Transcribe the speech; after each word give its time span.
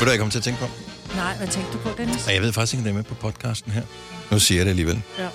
du, 0.00 0.04
hvad 0.04 0.12
jeg 0.12 0.20
kom 0.20 0.30
til 0.30 0.38
at 0.38 0.44
tænke 0.44 0.60
på? 0.60 0.66
Nej, 1.16 1.36
hvad 1.36 1.48
tænkte 1.48 1.72
du 1.72 1.78
på, 1.78 1.90
Dennis? 1.98 2.26
Og 2.26 2.34
jeg 2.34 2.42
ved 2.42 2.52
faktisk 2.52 2.74
ikke, 2.74 2.80
om 2.80 2.84
det 2.84 2.90
er 2.90 2.94
med 2.94 3.02
på 3.04 3.14
podcasten 3.14 3.72
her. 3.72 3.82
Nu 4.30 4.38
siger 4.38 4.58
jeg 4.58 4.64
det 4.66 4.70
alligevel. 4.70 5.02
Ja. 5.18 5.28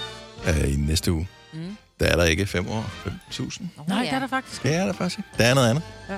Uh, 0.52 0.74
I 0.74 0.76
næste 0.76 1.12
uge. 1.12 1.28
Mm. 1.54 1.78
Der 2.00 2.06
er 2.06 2.16
der 2.16 2.24
ikke 2.24 2.46
5 2.46 2.70
år, 2.70 2.92
5.000. 3.32 3.64
Nej, 3.88 4.04
det 4.04 4.14
er 4.14 4.20
der 4.20 4.28
faktisk. 4.28 4.64
Det 4.64 4.76
er 4.76 4.86
der 4.86 4.94
faktisk 4.94 5.20
ikke. 5.20 5.30
Der 5.38 5.44
er 5.46 5.54
noget 5.54 5.70
andet. 5.70 5.84
Ja. 6.10 6.18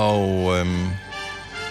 Og 0.00 0.58
øhm, 0.58 0.86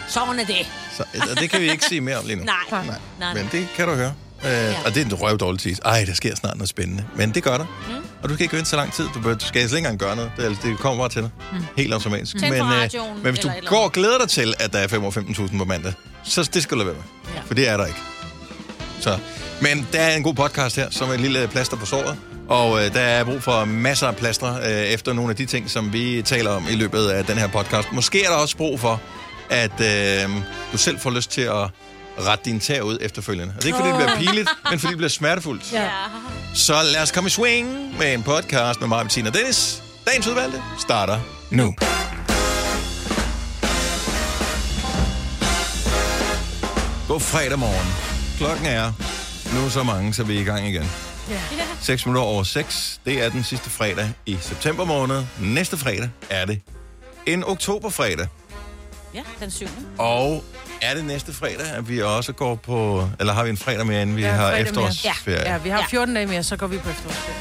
Sådan 0.08 0.40
er 0.40 0.46
det. 0.46 0.68
så, 0.98 1.04
det 1.40 1.50
kan 1.50 1.62
vi 1.62 1.72
ikke 1.72 1.86
sige 1.86 2.02
mere 2.02 2.18
om 2.18 2.26
lige 2.26 2.36
nu. 2.36 2.44
Nej. 2.44 2.56
Nej. 2.72 2.86
Nej, 2.86 2.96
nej. 3.20 3.34
Men 3.34 3.50
det 3.52 3.68
kan 3.76 3.88
du 3.88 3.94
høre. 3.96 4.14
Øh, 4.46 4.52
ja. 4.52 4.76
Og 4.86 4.96
det 4.96 5.02
er 5.02 5.06
en 5.06 5.14
røv 5.14 5.38
dårlig 5.38 5.62
tis. 5.62 5.80
Ej, 5.80 6.04
der 6.08 6.14
sker 6.14 6.36
snart 6.36 6.58
noget 6.58 6.70
spændende. 6.70 7.06
Men 7.16 7.32
det 7.34 7.44
gør 7.44 7.58
der. 7.58 7.66
Mm. 7.66 7.94
Og 8.24 8.30
du 8.30 8.34
skal 8.34 8.44
ikke 8.44 8.56
vente 8.56 8.70
så 8.70 8.76
lang 8.76 8.94
tid. 8.94 9.06
Du, 9.14 9.34
du 9.34 9.46
skal 9.46 9.52
slet 9.52 9.64
ikke 9.64 9.78
engang 9.78 10.00
gøre 10.00 10.16
noget. 10.16 10.32
Det, 10.38 10.58
det 10.64 10.78
kommer 10.78 11.04
bare 11.04 11.10
til 11.10 11.22
dig. 11.22 11.30
Mm. 11.52 11.58
Helt 11.78 11.94
automatisk. 11.94 12.40
Tænd 12.40 12.52
men, 12.52 12.62
øh, 12.62 13.24
men 13.24 13.32
hvis 13.34 13.40
du 13.40 13.52
går 13.66 13.84
og 13.84 13.92
glæder 13.92 14.18
dig 14.18 14.30
til, 14.30 14.54
at 14.60 14.74
der 14.74 14.80
er 14.80 14.88
5.15.000 14.88 15.58
på 15.58 15.66
mandag, 15.66 15.94
så 16.24 16.50
det 16.54 16.64
skal 16.64 16.78
du 16.78 16.84
lade 16.84 16.88
være 16.88 16.96
med. 16.96 17.34
Ja. 17.36 17.42
For 17.46 17.54
det 17.54 17.70
er 17.70 17.78
der 17.78 17.86
ikke. 17.86 18.00
Så. 19.00 19.20
Men 19.62 19.88
der 19.94 20.00
er 20.00 20.16
en 20.16 20.24
god 20.24 20.34
podcast 20.34 20.76
her, 20.76 20.88
som 20.90 21.10
er 21.10 21.14
et 21.14 21.20
lille 21.20 21.48
plaster 21.48 21.78
på 21.78 21.86
såret. 21.86 22.18
Og 22.50 22.86
øh, 22.86 22.94
der 22.94 23.00
er 23.00 23.24
brug 23.24 23.44
for 23.44 23.66
masser 23.66 24.08
af 24.08 24.16
plaster 24.16 24.56
øh, 24.56 24.70
efter 24.70 25.14
nogle 25.14 25.30
af 25.30 25.36
de 25.36 25.46
ting, 25.46 25.70
som 25.70 25.94
vi 25.94 26.22
taler 26.22 26.50
om 26.50 26.66
i 26.72 26.76
løbet 26.76 27.08
af 27.08 27.26
den 27.26 27.38
her 27.38 27.48
podcast. 27.48 27.92
Måske 27.92 28.24
er 28.26 28.30
der 28.30 28.36
også 28.36 28.58
brug 28.58 28.80
for, 28.80 29.02
at 29.50 29.82
øh, 29.82 30.30
du 30.72 30.78
selv 30.78 31.00
får 31.00 31.12
lyst 31.12 31.32
til 31.32 31.42
at 31.42 31.70
rette 32.20 32.46
din 32.46 32.60
tær 32.60 32.82
ud 32.82 32.98
efterfølgende. 33.02 33.54
Og 33.58 33.64
det 33.64 33.64
er 33.64 33.68
ikke, 33.68 33.78
fordi 33.78 33.90
det 33.90 33.98
bliver 33.98 34.18
pinligt, 34.18 34.50
men 34.70 34.80
fordi 34.80 34.92
det 34.92 34.98
bliver 34.98 35.10
smertefuldt. 35.10 35.74
Ja. 35.74 35.90
Så 36.54 36.74
lad 36.94 37.02
os 37.02 37.12
komme 37.12 37.28
i 37.28 37.30
swing 37.30 37.98
med 37.98 38.14
en 38.14 38.24
podcast 38.24 38.80
med 38.80 38.88
mig, 38.88 39.04
Bettina 39.04 39.30
og 39.30 39.36
Dennis. 39.36 39.84
Dagens 40.08 40.28
udvalgte 40.28 40.64
starter 40.80 41.20
nu. 41.52 41.76
God 47.08 47.20
fredag 47.20 47.60
morgen. 47.60 47.88
Klokken 48.38 48.66
er 48.66 48.92
nu 49.56 49.70
så 49.70 49.84
mange, 49.84 50.14
så 50.14 50.24
vi 50.24 50.38
er 50.38 50.42
i 50.42 50.44
gang 50.44 50.68
igen. 50.68 50.92
Ja. 51.30 51.40
6 51.82 52.06
minutter 52.06 52.22
over 52.22 52.44
6. 52.44 53.00
Det 53.06 53.24
er 53.26 53.30
den 53.30 53.44
sidste 53.44 53.70
fredag 53.70 54.12
i 54.26 54.38
september 54.42 54.86
måned. 54.86 55.24
Næste 55.40 55.78
fredag 55.78 56.10
er 56.30 56.46
det 56.46 56.62
en 57.26 57.44
oktoberfredag. 57.44 58.28
Ja, 59.14 59.22
den 59.40 59.52
syvende. 59.52 59.78
Og 59.98 60.44
er 60.82 60.94
det 60.96 61.06
næste 61.06 61.34
fredag, 61.34 61.66
at 61.78 61.90
vi 61.90 62.02
også 62.02 62.34
går 62.34 62.56
på... 62.56 63.10
Eller 63.20 63.34
har 63.34 63.44
vi 63.44 63.50
en 63.50 63.58
fredag 63.58 63.86
mere, 63.86 64.02
inden 64.02 64.16
vi 64.16 64.22
Ja, 64.22 64.32
har 64.32 64.52
efterårsferie? 64.52 65.52
ja, 65.52 65.58
vi 65.58 65.70
har 65.70 65.80
Ja. 65.80 65.86
14 65.90 66.16
dage 66.16 66.28
mere, 66.28 66.44
så 66.44 66.56
går 66.58 66.68
vi 66.68 66.78
på 66.78 66.90
efterårsferie. 66.90 67.38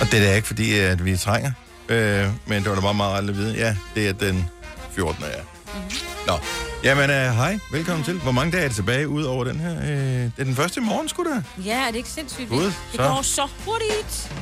Og 0.00 0.10
det 0.12 0.20
er 0.20 0.24
da 0.26 0.34
ikke 0.34 0.46
fordi, 0.46 0.78
at 0.78 1.04
vi 1.04 1.16
trænger. 1.16 1.52
Øh, 1.88 2.26
men 2.46 2.62
det 2.62 2.68
var 2.68 2.74
da 2.74 2.80
bare 2.80 2.94
meget 2.94 3.16
aldrig 3.16 3.36
at 3.36 3.42
vide. 3.42 3.54
Ja, 3.54 3.76
det 3.94 4.08
er 4.08 4.12
den 4.12 4.48
14. 4.94 5.24
Ja. 5.24 5.28
Mm-hmm. 5.74 5.90
Nå, 6.26 6.38
jamen 6.84 7.10
øh, 7.10 7.32
hej. 7.34 7.58
Velkommen 7.72 8.04
til. 8.04 8.14
Hvor 8.18 8.32
mange 8.32 8.52
dage 8.52 8.62
er 8.64 8.68
det 8.68 8.74
tilbage 8.76 9.08
ud 9.08 9.22
over 9.24 9.44
den 9.44 9.60
her? 9.60 9.76
Øh, 9.82 9.88
det 9.88 10.32
er 10.38 10.44
den 10.44 10.56
første 10.56 10.80
i 10.80 10.84
morgen, 10.84 11.08
skulle 11.08 11.30
da. 11.30 11.42
Ja, 11.64 11.80
er 11.86 11.86
det 11.86 11.96
ikke 11.96 12.08
sindssygt? 12.08 12.48
Gud, 12.48 12.60
vildt? 12.62 12.74
så. 12.74 12.82
Det 12.92 13.00
går 13.10 13.22
så 13.22 13.48
hurtigt. 13.64 14.32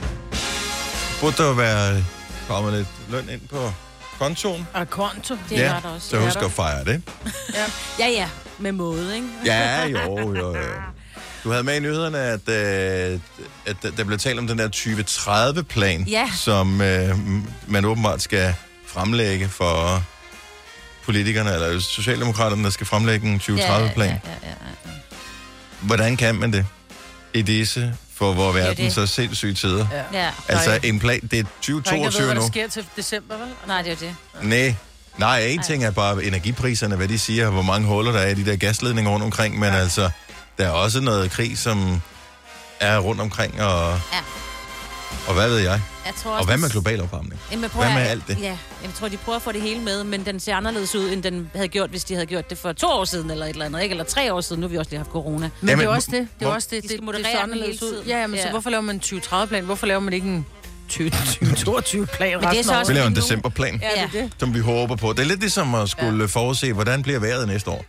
Burde 1.21 1.37
der 1.37 1.53
være 1.55 2.05
kommet 2.49 2.73
lidt 2.73 2.89
løn 3.11 3.29
ind 3.29 3.41
på 3.49 3.73
kontoen? 4.21 4.67
Og 4.75 4.91
konto. 4.91 5.35
Det 5.49 5.57
ja, 5.57 5.63
er 5.63 5.81
der 5.81 5.89
også. 5.89 6.09
så 6.09 6.19
husk 6.19 6.39
at 6.43 6.53
fejre 6.53 6.85
det. 6.85 7.03
Ja, 7.99 8.09
ja. 8.09 8.29
Med 8.59 8.73
måde, 8.73 9.15
ikke? 9.17 9.27
Ja, 9.45 9.85
jo, 9.87 10.19
jo, 10.19 10.37
jo. 10.37 10.57
Du 11.45 11.51
havde 11.51 11.63
med 11.65 11.77
i 11.77 11.81
nyhederne, 11.81 12.19
at, 12.19 12.49
øh, 12.49 13.21
at 13.67 13.77
der 13.97 14.05
blev 14.05 14.19
talt 14.19 14.39
om 14.39 14.47
den 14.47 14.59
der 14.59 14.69
2030-plan, 14.69 16.03
Ja. 16.05 16.31
som 16.37 16.81
øh, 16.81 17.19
man 17.67 17.85
åbenbart 17.85 18.23
skal 18.23 18.55
fremlægge 18.87 19.49
for 19.49 20.05
politikerne, 21.05 21.55
eller 21.55 21.81
Socialdemokraterne, 21.81 22.65
der 22.65 22.71
skal 22.71 22.87
fremlægge 22.87 23.29
en 23.29 23.41
2030-plan. 23.41 23.59
Ja, 23.59 24.31
ja, 24.31 24.37
ja, 24.43 24.49
ja, 24.49 24.49
ja. 24.87 24.91
Hvordan 25.81 26.17
kan 26.17 26.35
man 26.35 26.53
det 26.53 26.67
i 27.35 27.43
disse, 27.43 27.95
for 28.21 28.33
hvor 28.33 28.49
er 28.49 28.53
verden 28.53 28.85
det. 28.85 28.93
så 28.95 29.07
sindssyge 29.07 29.55
tider? 29.55 29.87
ja. 30.13 30.31
Altså 30.49 30.71
Nej. 30.71 30.81
en 30.85 30.99
plan, 30.99 31.21
det 31.31 31.39
er 31.39 31.43
Der 31.43 31.43
er 31.91 31.95
ingen, 31.95 32.05
der 32.05 32.11
2022 32.11 32.25
hvad 32.27 32.35
nu. 32.35 32.41
der 32.41 32.47
sker 32.47 32.69
til 32.69 32.87
december, 32.97 33.37
vel? 33.37 33.47
Nej, 33.67 33.83
det 33.83 33.93
er 34.03 34.07
jo 34.07 34.07
det. 34.43 34.49
Nej. 34.49 34.75
Nej, 35.19 35.41
en 35.41 35.63
ting 35.63 35.85
er 35.85 35.91
bare 35.91 36.25
energipriserne, 36.25 36.97
hvad 36.97 37.09
de 37.09 37.19
siger, 37.19 37.51
hvor 37.51 37.63
mange 37.63 37.89
huller 37.89 38.13
der 38.13 38.19
er 38.19 38.29
i 38.29 38.35
de 38.35 38.47
der 38.51 38.57
gasledninger 38.57 39.11
rundt 39.13 39.25
omkring, 39.25 39.59
men 39.59 39.73
altså, 39.73 40.11
der 40.59 40.65
er 40.67 40.71
også 40.71 41.01
noget 41.01 41.31
krig, 41.31 41.59
som 41.59 42.01
er 42.81 42.99
rundt 42.99 43.21
omkring, 43.21 43.63
og, 43.63 44.01
Ja. 44.13 44.19
Og 45.29 45.35
hvad 45.35 45.49
ved 45.49 45.59
jeg? 45.59 45.81
Jeg 46.07 46.15
tror 46.15 46.31
også, 46.31 46.41
Og 46.41 46.47
hvad 46.47 46.57
med 46.59 46.71
global 46.71 47.03
opvarmning? 47.03 47.41
Jamen, 47.53 47.71
Hvad 47.75 47.87
at- 47.87 47.95
med 47.95 48.03
alt 48.03 48.23
det? 48.29 48.39
Ja, 48.41 48.57
jeg 48.83 48.91
tror, 48.95 49.09
de 49.09 49.17
prøver 49.17 49.37
at 49.37 49.43
få 49.43 49.53
det 49.53 49.63
hele 49.63 49.81
med, 49.81 50.05
men 50.05 50.25
den 50.27 50.41
ser 50.41 50.55
anderledes 50.57 50.95
ud, 50.95 51.11
end 51.11 51.23
den 51.23 51.51
havde 51.55 51.69
gjort, 51.69 51.91
hvis 51.91 52.05
de 52.05 52.15
havde 52.15 52.27
gjort 52.27 52.51
det 52.51 52.59
for 52.59 52.73
to 52.73 52.87
år 52.87 53.05
siden, 53.05 53.31
eller 53.31 53.47
et 53.47 53.51
eller 53.51 53.65
andet, 53.67 53.83
ikke? 53.83 53.93
Eller 53.93 54.05
tre 54.05 54.33
år 54.35 54.41
siden. 54.41 54.61
Nu 54.61 54.67
har 54.67 54.71
vi 54.71 54.77
også 54.79 54.91
lige 54.91 54.99
haft 54.99 55.11
corona. 55.11 55.51
Men 55.61 55.69
Jamen, 55.69 55.81
det 55.87 55.91
er 55.91 55.95
også 55.95 56.09
det. 56.11 56.29
Det 56.41 56.47
er 56.47 56.51
også 56.51 56.69
det. 56.71 56.83
De 56.83 56.89
Det, 56.89 56.97
skal 57.03 57.15
det, 57.15 57.27
ser 57.27 57.39
anderledes 57.43 57.83
ud. 57.83 58.03
Ja, 58.07 58.27
men 58.27 58.39
så 58.39 58.45
Ja. 58.45 58.51
hvorfor 58.51 58.71
laver 58.71 58.81
man 58.83 58.95
en 58.97 59.01
2030-plan? 59.01 59.65
Hvorfor 59.65 59.87
laver 59.87 60.01
man 60.01 60.13
ikke 60.13 60.27
en 60.29 60.47
2022-plan 60.93 62.39
det 62.39 62.45
er 62.45 62.49
resten 62.51 62.65
så 62.65 62.79
også- 62.79 62.93
Vi 62.93 62.97
laver 62.99 63.07
en 63.07 63.13
nu- 63.13 63.21
decemberplan, 63.21 63.81
Ja, 63.83 63.89
det 64.07 64.19
er 64.19 64.23
det. 64.23 64.33
som 64.39 64.55
vi 64.55 64.59
håber 64.61 64.97
på. 64.97 65.13
Det 65.13 65.19
er 65.21 65.25
lidt 65.25 65.41
ligesom 65.41 65.75
at 65.75 65.89
skulle 65.89 66.29
forudse, 66.29 66.73
hvordan 66.73 67.03
bliver 67.03 67.19
vejret 67.19 67.49
næste 67.49 67.71
år. 67.71 67.85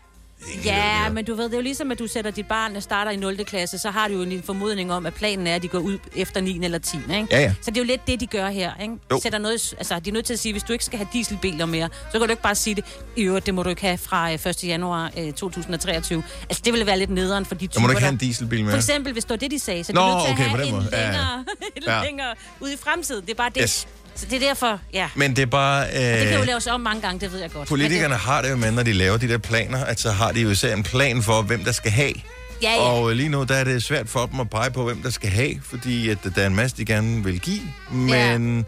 Ja, 0.65 1.09
men 1.09 1.25
du 1.25 1.35
ved, 1.35 1.43
det 1.45 1.53
er 1.53 1.57
jo 1.57 1.61
ligesom, 1.63 1.91
at 1.91 1.99
du 1.99 2.07
sætter 2.07 2.31
dit 2.31 2.47
barn, 2.47 2.73
der 2.73 2.79
starter 2.79 3.11
i 3.11 3.15
0. 3.15 3.45
klasse, 3.45 3.79
så 3.79 3.89
har 3.91 4.07
du 4.07 4.13
jo 4.13 4.21
en 4.21 4.43
formodning 4.43 4.93
om, 4.93 5.05
at 5.05 5.13
planen 5.13 5.47
er, 5.47 5.55
at 5.55 5.61
de 5.61 5.67
går 5.67 5.79
ud 5.79 5.97
efter 6.15 6.41
9. 6.41 6.59
eller 6.65 6.77
10. 6.79 6.97
Ikke? 6.97 7.27
Ja, 7.31 7.39
ja. 7.41 7.53
Så 7.61 7.71
det 7.71 7.77
er 7.77 7.81
jo 7.81 7.85
lidt 7.87 8.07
det, 8.07 8.19
de 8.19 8.27
gør 8.27 8.49
her. 8.49 8.71
Ikke? 8.81 8.93
Jo. 9.11 9.19
Sætter 9.23 9.39
noget, 9.39 9.73
altså, 9.77 9.99
de 9.99 10.09
er 10.09 10.13
nødt 10.13 10.25
til 10.25 10.33
at 10.33 10.39
sige, 10.39 10.51
hvis 10.51 10.63
du 10.63 10.73
ikke 10.73 10.85
skal 10.85 10.97
have 10.97 11.07
dieselbiler 11.13 11.65
mere, 11.65 11.89
så 12.11 12.19
kan 12.19 12.21
du 12.21 12.31
ikke 12.31 12.41
bare 12.43 12.55
sige 12.55 12.75
det. 12.75 12.85
I 13.15 13.21
øvrigt, 13.23 13.45
det 13.45 13.53
må 13.53 13.63
du 13.63 13.69
ikke 13.69 13.81
have 13.81 13.97
fra 13.97 14.31
øh, 14.33 14.45
1. 14.45 14.63
januar 14.63 15.11
øh, 15.17 15.33
2023. 15.33 16.23
Altså, 16.49 16.61
det 16.65 16.73
ville 16.73 16.85
være 16.85 16.99
lidt 16.99 17.09
nederen 17.09 17.45
for 17.45 17.55
de 17.55 17.67
Så 17.71 17.79
må 17.79 17.87
du 17.87 17.91
ikke 17.91 18.01
have 18.01 18.11
en 18.11 18.17
dieselbil 18.17 18.59
For 18.59 18.65
med. 18.65 18.75
eksempel, 18.75 19.13
hvis 19.13 19.23
det 19.23 19.29
var 19.29 19.35
det, 19.35 19.51
de 19.51 19.59
sagde, 19.59 19.83
så 19.83 19.93
Nå, 19.93 20.01
er 20.01 20.05
de 20.05 20.13
nødt 20.13 20.23
til 20.25 20.33
okay, 20.33 20.43
at 20.43 20.49
have 20.49 20.65
en 20.67 20.71
måde. 20.73 20.83
Længere, 20.91 21.45
Ja. 21.87 21.97
ja. 21.97 22.03
længere 22.03 22.33
ude 22.59 22.73
i 22.73 22.77
fremtiden. 22.77 23.21
Det 23.21 23.29
er 23.31 23.35
bare 23.35 23.49
det. 23.49 23.61
Yes. 23.63 23.87
Så 24.15 24.25
det 24.29 24.35
er 24.43 24.47
derfor, 24.47 24.79
ja. 24.93 25.09
Men 25.15 25.35
det 25.35 25.41
er 25.41 25.45
bare... 25.45 25.87
Øh, 25.87 25.99
Det 26.19 26.27
kan 26.27 26.39
jo 26.39 26.43
laves 26.45 26.67
om 26.67 26.81
mange 26.81 27.01
gange, 27.01 27.19
det 27.19 27.31
ved 27.31 27.39
jeg 27.39 27.51
godt. 27.51 27.67
Politikerne 27.67 28.15
har 28.15 28.41
det 28.41 28.49
jo 28.49 28.55
med, 28.55 28.71
når 28.71 28.83
de 28.83 28.93
laver 28.93 29.17
de 29.17 29.27
der 29.27 29.37
planer, 29.37 29.85
at 29.85 29.99
så 29.99 30.11
har 30.11 30.31
de 30.31 30.41
jo 30.41 30.49
især 30.49 30.75
en 30.75 30.83
plan 30.83 31.23
for, 31.23 31.41
hvem 31.41 31.63
der 31.63 31.71
skal 31.71 31.91
have. 31.91 32.13
Det, 32.13 32.23
ja, 32.63 32.71
ja. 32.73 32.79
Og 32.81 33.09
øh, 33.11 33.15
lige 33.17 33.29
nu, 33.29 33.43
der 33.43 33.55
er 33.55 33.63
det 33.63 33.83
svært 33.83 34.09
for 34.09 34.25
dem 34.25 34.39
at 34.39 34.49
pege 34.49 34.71
på, 34.71 34.83
hvem 34.83 35.01
der 35.01 35.09
skal 35.09 35.29
have, 35.29 35.53
fordi 35.69 36.09
at 36.09 36.17
der 36.35 36.41
er 36.41 36.47
en 36.47 36.55
masse, 36.55 36.77
de 36.77 36.85
gerne 36.85 37.23
vil 37.23 37.39
give, 37.39 37.61
men 37.91 38.65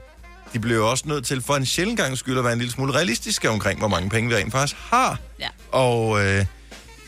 de 0.53 0.59
bliver 0.59 0.77
jo 0.77 0.89
også 0.89 1.03
nødt 1.07 1.25
til 1.25 1.41
for 1.41 1.55
en 1.55 1.65
sjældent 1.65 1.99
gang 1.99 2.17
skyld 2.17 2.37
at 2.37 2.43
være 2.43 2.53
en 2.53 2.59
lille 2.59 2.71
smule 2.73 2.93
realistiske 2.93 3.49
omkring, 3.49 3.79
hvor 3.79 3.87
mange 3.87 4.09
penge 4.09 4.29
vi 4.29 4.35
rent 4.35 4.51
faktisk 4.51 4.75
har. 4.89 5.19
Ja. 5.39 5.47
Og 5.71 6.25
øh, 6.25 6.45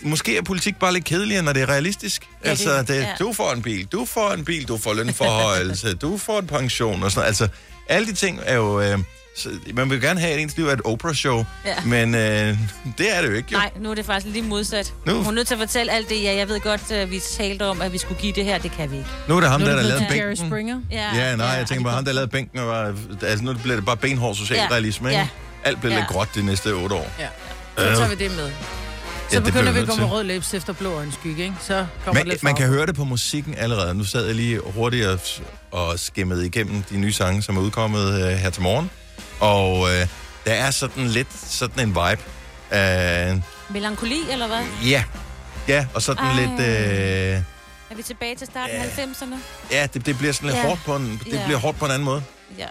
måske 0.01 0.37
er 0.37 0.41
politik 0.41 0.75
bare 0.79 0.93
lidt 0.93 1.05
kedeligere, 1.05 1.41
når 1.43 1.53
det 1.53 1.61
er 1.61 1.69
realistisk. 1.69 2.27
Ja, 2.43 2.49
altså, 2.49 2.77
det- 2.77 2.87
det, 2.87 2.95
ja. 2.95 3.07
du 3.19 3.33
får 3.33 3.51
en 3.53 3.61
bil, 3.61 3.85
du 3.85 4.05
får 4.05 4.31
en 4.31 4.45
bil, 4.45 4.67
du 4.67 4.77
får 4.77 4.93
lønforhøjelse, 4.93 5.93
du 5.95 6.17
får 6.17 6.39
en 6.39 6.47
pension 6.47 7.03
og 7.03 7.11
sådan 7.11 7.19
noget. 7.19 7.27
Altså, 7.27 7.47
alle 7.87 8.07
de 8.07 8.13
ting 8.13 8.39
er 8.45 8.55
jo... 8.55 8.81
Øh, 8.81 8.99
så, 9.37 9.49
man 9.73 9.89
vil 9.89 10.01
gerne 10.01 10.19
have, 10.19 10.33
at 10.33 10.39
ens 10.39 10.57
liv 10.57 10.67
er 10.67 10.71
et 10.73 10.81
Oprah-show, 10.85 11.45
Ja. 11.65 11.75
men 11.85 12.15
øh, 12.15 12.57
det 12.97 13.15
er 13.17 13.21
det 13.21 13.29
jo 13.29 13.33
ikke, 13.35 13.49
jo. 13.51 13.57
Nej, 13.57 13.71
nu 13.79 13.91
er 13.91 13.95
det 13.95 14.05
faktisk 14.05 14.33
lige 14.33 14.43
modsat. 14.43 14.93
Nu- 15.05 15.11
Nu. 15.13 15.17
Hun 15.17 15.27
er 15.27 15.31
nødt 15.31 15.47
til 15.47 15.53
at 15.55 15.59
fortælle 15.59 15.91
alt 15.91 16.09
det. 16.09 16.23
Ja, 16.23 16.35
jeg 16.35 16.49
ved 16.49 16.59
godt, 16.59 16.91
at 16.91 17.11
vi 17.11 17.19
talte 17.37 17.65
om, 17.65 17.81
at 17.81 17.93
vi 17.93 17.97
skulle 17.97 18.21
give 18.21 18.33
det 18.33 18.45
her. 18.45 18.57
Det 18.57 18.71
kan 18.71 18.91
vi 18.91 18.97
ikke. 18.97 19.09
Nu 19.27 19.35
er 19.37 19.39
det 19.41 19.49
ham, 19.49 19.59
Nu 19.61 19.65
der 19.65 19.71
er 19.71 19.75
lavet 19.75 19.87
blevet 19.87 20.01
til 20.01 20.07
bænken. 20.09 20.27
Jerry 20.41 20.49
Springer. 20.49 20.79
Ja, 20.91 21.35
nej, 21.35 21.47
jeg 21.47 21.65
tænker 21.67 21.83
bare, 21.83 21.93
ham 21.95 22.05
der 22.05 22.11
lavede 22.13 22.31
bænken, 22.31 22.59
og 22.59 22.67
var, 22.67 22.93
altså 23.21 23.45
nu 23.45 23.53
bliver 23.53 23.75
det 23.75 23.85
bare 23.85 23.97
benhård 23.97 24.35
socialrealisme, 24.35 25.09
ikke? 25.09 25.19
Ja. 25.19 25.27
Alt 25.63 25.79
bliver 25.79 25.93
Ja. 25.93 25.99
lidt 25.99 26.09
gråt 26.09 26.27
de 26.35 26.45
næste 26.45 26.73
otte 26.73 26.95
år. 26.95 27.11
Ja. 27.19 27.27
Så 27.77 27.83
tager 27.97 28.09
vi 28.09 28.15
det 28.15 28.31
med. 28.31 28.49
Så 28.49 28.51
bliver 29.29 29.41
begynder 29.41 29.71
vi 29.71 29.79
at 29.79 29.87
gå 29.87 29.95
med 29.95 30.05
rød 30.05 30.23
læbstift 30.23 30.69
og 30.69 30.77
blå 30.77 30.93
øjenskygge, 30.93 31.43
ikke? 31.43 31.55
Så 31.61 31.85
kommer 32.05 32.19
Man, 32.21 32.27
lidt 32.27 32.43
man 32.43 32.55
kan 32.55 32.67
høre 32.67 32.85
det 32.85 32.95
på 32.95 33.03
musikken 33.03 33.55
allerede. 33.57 33.95
Nu 33.95 34.03
sad 34.03 34.25
jeg 34.25 34.35
lige 34.35 34.59
hurtigt 34.65 35.05
og, 35.07 35.19
og 35.75 35.99
skimmede 35.99 36.45
igennem 36.45 36.83
de 36.83 36.97
nye 36.97 37.13
sange, 37.13 37.41
som 37.41 37.57
er 37.57 37.61
udkommet 37.61 38.21
øh, 38.21 38.37
her 38.37 38.49
til 38.49 38.61
morgen. 38.63 38.89
Og 39.39 39.89
øh, 39.89 40.07
der 40.45 40.53
er 40.53 40.71
sådan 40.71 41.07
lidt 41.07 41.27
sådan 41.33 41.79
en 41.79 41.89
vibe. 41.89 42.21
Øh, 42.79 43.41
Melankoli, 43.69 44.19
eller 44.31 44.47
hvad? 44.47 44.63
ja, 44.89 45.03
ja, 45.67 45.87
og 45.93 46.01
sådan 46.01 46.25
Ej. 46.25 46.35
lidt... 46.41 46.59
Øh, 46.59 47.41
Er 47.89 47.95
vi 47.95 48.03
tilbage 48.03 48.35
til 48.35 48.47
starten 48.47 48.75
af 48.75 48.85
90'erne? 48.97 49.35
ja, 49.71 49.87
det, 49.93 50.05
det 50.05 50.17
bliver 50.17 50.33
sådan 50.33 50.49
lidt 50.49 50.57
Ja. 50.57 50.67
hårdt 50.67 50.81
på 50.85 50.95
en, 50.95 51.21
det 51.25 51.33
Ja. 51.33 51.45
bliver 51.45 51.59
hårdt 51.59 51.77
på 51.79 51.85
en 51.85 51.91
anden 51.91 52.05
måde. 52.05 52.23
Ja. 52.57 52.67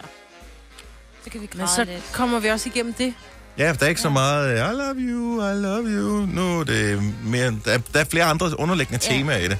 Så 1.24 1.30
kan 1.30 1.40
vi 1.40 1.48
Men 1.54 1.68
så 1.68 1.84
lidt. 1.84 2.02
kommer 2.12 2.38
vi 2.38 2.48
også 2.48 2.68
igennem 2.68 2.94
det. 2.94 3.14
Ja, 3.58 3.72
der 3.72 3.84
er 3.84 3.88
ikke 3.88 4.00
så 4.00 4.08
meget 4.10 4.50
øh, 4.52 4.70
I 4.70 4.76
love 4.76 4.94
you, 4.98 5.50
I 5.50 5.54
love 5.62 5.84
you. 5.86 6.26
Nu 6.26 6.60
er 6.60 6.64
det 6.64 7.02
mere... 7.24 7.50
Der, 7.64 7.72
er- 7.72 7.78
der 7.94 8.00
er 8.00 8.04
flere 8.04 8.24
andre 8.24 8.60
underliggende 8.60 9.00
Ja. 9.10 9.16
temaer 9.16 9.38
i 9.38 9.48
det. 9.48 9.58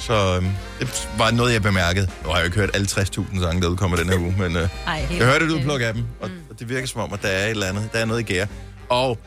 Så 0.00 0.36
øhm, 0.36 0.48
det 0.80 1.08
var 1.18 1.30
noget, 1.30 1.52
jeg 1.52 1.62
bemærkede. 1.62 2.06
Nu 2.22 2.28
har 2.28 2.36
jeg 2.36 2.42
jo 2.42 2.44
ikke 2.44 2.56
hørt 2.56 2.70
alle 2.74 2.86
60.000 2.90 3.42
sange, 3.42 3.62
der 3.62 3.68
udkommer 3.68 3.96
den 3.96 4.08
her 4.08 4.18
uge, 4.18 4.34
men 4.38 4.56
øh, 4.56 4.68
Ej, 4.86 5.06
jeg 5.10 5.26
hørte 5.26 5.44
et 5.44 5.50
udpluk 5.50 5.80
af 5.80 5.94
dem, 5.94 6.04
og, 6.20 6.28
mm. 6.28 6.34
og 6.50 6.58
det 6.58 6.68
virker 6.68 6.86
som 6.86 7.00
om, 7.00 7.12
at 7.12 7.22
der 7.22 7.28
er 7.28 7.44
et 7.44 7.50
eller 7.50 7.66
andet. 7.66 7.88
Der 7.92 7.98
er 7.98 8.04
noget 8.04 8.20
i 8.20 8.22
gære. 8.22 8.46
Og 8.88 9.18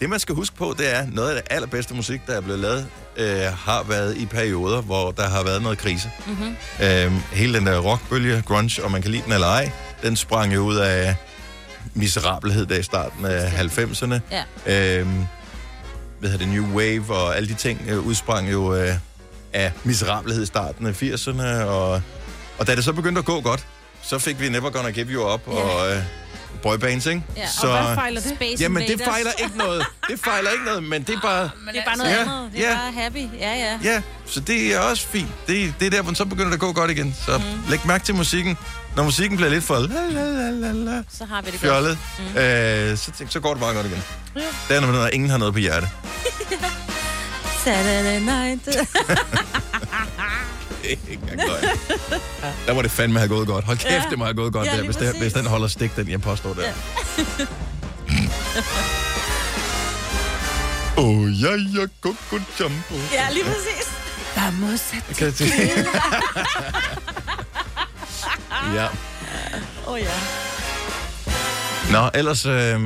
det, 0.00 0.10
man 0.10 0.18
skal 0.18 0.34
huske 0.34 0.56
på, 0.56 0.74
det 0.78 0.94
er, 0.94 1.06
noget 1.12 1.28
af 1.28 1.34
det 1.42 1.52
allerbedste 1.52 1.94
musik, 1.94 2.20
der 2.26 2.36
er 2.36 2.40
blevet 2.40 2.60
lavet, 2.60 2.86
øh, 3.16 3.40
har 3.58 3.82
været 3.88 4.16
i 4.16 4.26
perioder, 4.26 4.80
hvor 4.82 5.10
der 5.10 5.28
har 5.28 5.44
været 5.44 5.62
noget 5.62 5.78
krise. 5.78 6.10
Mhm. 6.26 6.56
Øhm, 6.82 7.18
hele 7.32 7.58
den 7.58 7.66
der 7.66 7.78
rockbølge, 7.78 8.42
grunge, 8.46 8.84
og 8.84 8.90
man 8.90 9.02
kan 9.02 9.10
lide 9.10 9.22
den 9.24 9.32
eller 9.32 9.46
ej, 9.46 9.70
den 10.02 10.16
sprang 10.16 10.54
jo 10.54 10.60
ud 10.60 10.76
af 10.76 11.16
miserabelhed 11.94 12.66
der 12.66 12.78
i 12.78 12.82
starten 12.82 13.24
af 13.24 13.48
90'erne. 13.50 14.14
Ja. 14.66 14.98
Øhm, 15.00 15.26
hvad 16.20 16.30
hedder 16.30 16.44
det, 16.44 16.54
New 16.54 16.76
Wave 16.76 17.14
og 17.14 17.36
alle 17.36 17.48
de 17.48 17.54
ting 17.54 17.80
øh, 17.88 18.06
udsprang 18.06 18.52
jo 18.52 18.74
øh, 18.74 18.94
af 19.54 19.72
miserabelhed 19.84 20.42
i 20.42 20.46
starten 20.46 20.86
af 20.86 21.02
80'erne. 21.02 21.42
Og, 21.64 22.02
og 22.58 22.66
da 22.66 22.76
det 22.76 22.84
så 22.84 22.92
begyndte 22.92 23.18
at 23.18 23.24
gå 23.24 23.40
godt, 23.40 23.66
så 24.02 24.18
fik 24.18 24.40
vi 24.40 24.48
Never 24.48 24.70
Gonna 24.70 24.90
Give 24.90 25.06
You 25.06 25.32
Up 25.34 25.40
Ja. 25.48 25.52
og 25.52 25.90
øh, 25.92 26.02
boybands, 26.62 27.06
ikke? 27.06 27.22
Ja, 27.36 27.42
og 27.42 27.48
så, 27.60 27.66
Hvad 27.66 27.94
fejler 27.94 28.20
det? 28.20 28.30
Space 28.36 28.62
Jamen, 28.62 28.82
det 28.82 28.90
Invaders. 28.90 29.14
fejler 29.14 29.30
ikke 29.44 29.58
noget. 29.58 29.84
Det 30.10 30.20
fejler 30.24 30.50
ikke 30.50 30.64
noget, 30.64 30.82
men 30.82 31.02
det 31.02 31.14
er 31.14 31.20
bare... 31.20 31.42
Det 31.72 31.78
er 31.78 31.84
bare 31.84 31.96
noget 31.96 32.10
Ja, 32.10 32.20
andet. 32.20 32.50
Det 32.52 32.64
er 32.66 32.70
ja. 32.70 32.74
bare 32.76 32.92
happy. 32.92 33.16
Ja, 33.40 33.52
ja. 33.54 33.78
Ja, 33.84 34.02
så 34.26 34.40
det 34.40 34.74
er 34.74 34.78
også 34.80 35.06
fint. 35.06 35.28
Det, 35.46 35.74
det 35.80 35.86
er 35.86 35.90
der, 35.90 36.02
hvor 36.02 36.14
så 36.14 36.24
begynder 36.24 36.46
det 36.48 36.54
at 36.54 36.60
gå 36.60 36.72
godt 36.72 36.90
igen. 36.90 37.16
Så 37.26 37.38
mm. 37.38 37.44
læg 37.70 37.80
mærke 37.86 38.04
til 38.04 38.14
musikken. 38.14 38.56
Når 38.96 39.04
musikken 39.04 39.36
bliver 39.36 39.50
lidt 39.50 39.64
for 39.64 39.74
la, 39.78 41.02
Så 41.18 41.24
har 41.24 41.42
vi 41.42 41.50
det 41.50 41.52
godt. 41.52 41.60
fjollet, 41.60 41.98
mm. 42.18 42.38
øh, 42.38 42.98
så, 42.98 43.10
tænk, 43.18 43.32
så 43.32 43.40
går 43.40 43.50
det 43.50 43.58
meget 43.60 43.74
godt 43.74 43.86
igen. 43.86 44.02
Ja. 44.36 44.40
Det 44.68 44.76
er, 44.76 44.80
når 44.92 45.06
ingen 45.06 45.30
har 45.30 45.38
noget 45.38 45.54
på 45.54 45.60
hjerte. 45.60 45.88
Saturday 47.64 48.20
night. 48.20 48.64
Det 50.82 50.92
er 50.92 50.96
ikke 51.10 51.22
engang 51.22 51.40
løgn. 51.48 51.78
Der 52.66 52.74
må 52.74 52.82
det 52.82 52.90
fandme 52.90 53.18
have 53.18 53.28
gået 53.28 53.46
godt. 53.46 53.64
Hold 53.64 53.78
kæft, 53.78 53.90
Ja. 53.90 54.02
det 54.10 54.18
må 54.18 54.24
have 54.24 54.34
gået 54.34 54.52
godt 54.52 54.66
Ja, 54.68 54.76
der, 54.76 54.82
hvis, 54.84 54.96
det, 54.96 55.16
hvis 55.20 55.32
den 55.32 55.46
holder 55.46 55.68
stik, 55.68 55.96
den 55.96 56.08
jeg 56.08 56.20
påstår 56.22 56.54
der. 56.54 56.62
Ja. 56.62 56.72
oh, 61.02 61.42
ja, 61.42 61.50
ja, 61.80 61.86
coco 62.00 62.38
jumbo. 62.60 62.94
ja, 63.12 63.30
lige 63.32 63.44
præcis. 63.44 63.90
Vamos 64.36 64.80
a 64.92 65.12
Kan 65.14 65.32
sige? 65.32 65.86
ja. 68.74 68.86
Åh 69.86 69.92
oh, 69.92 70.00
ja. 70.00 70.10
Nå, 71.92 72.10
ellers 72.14 72.46
øh, 72.46 72.80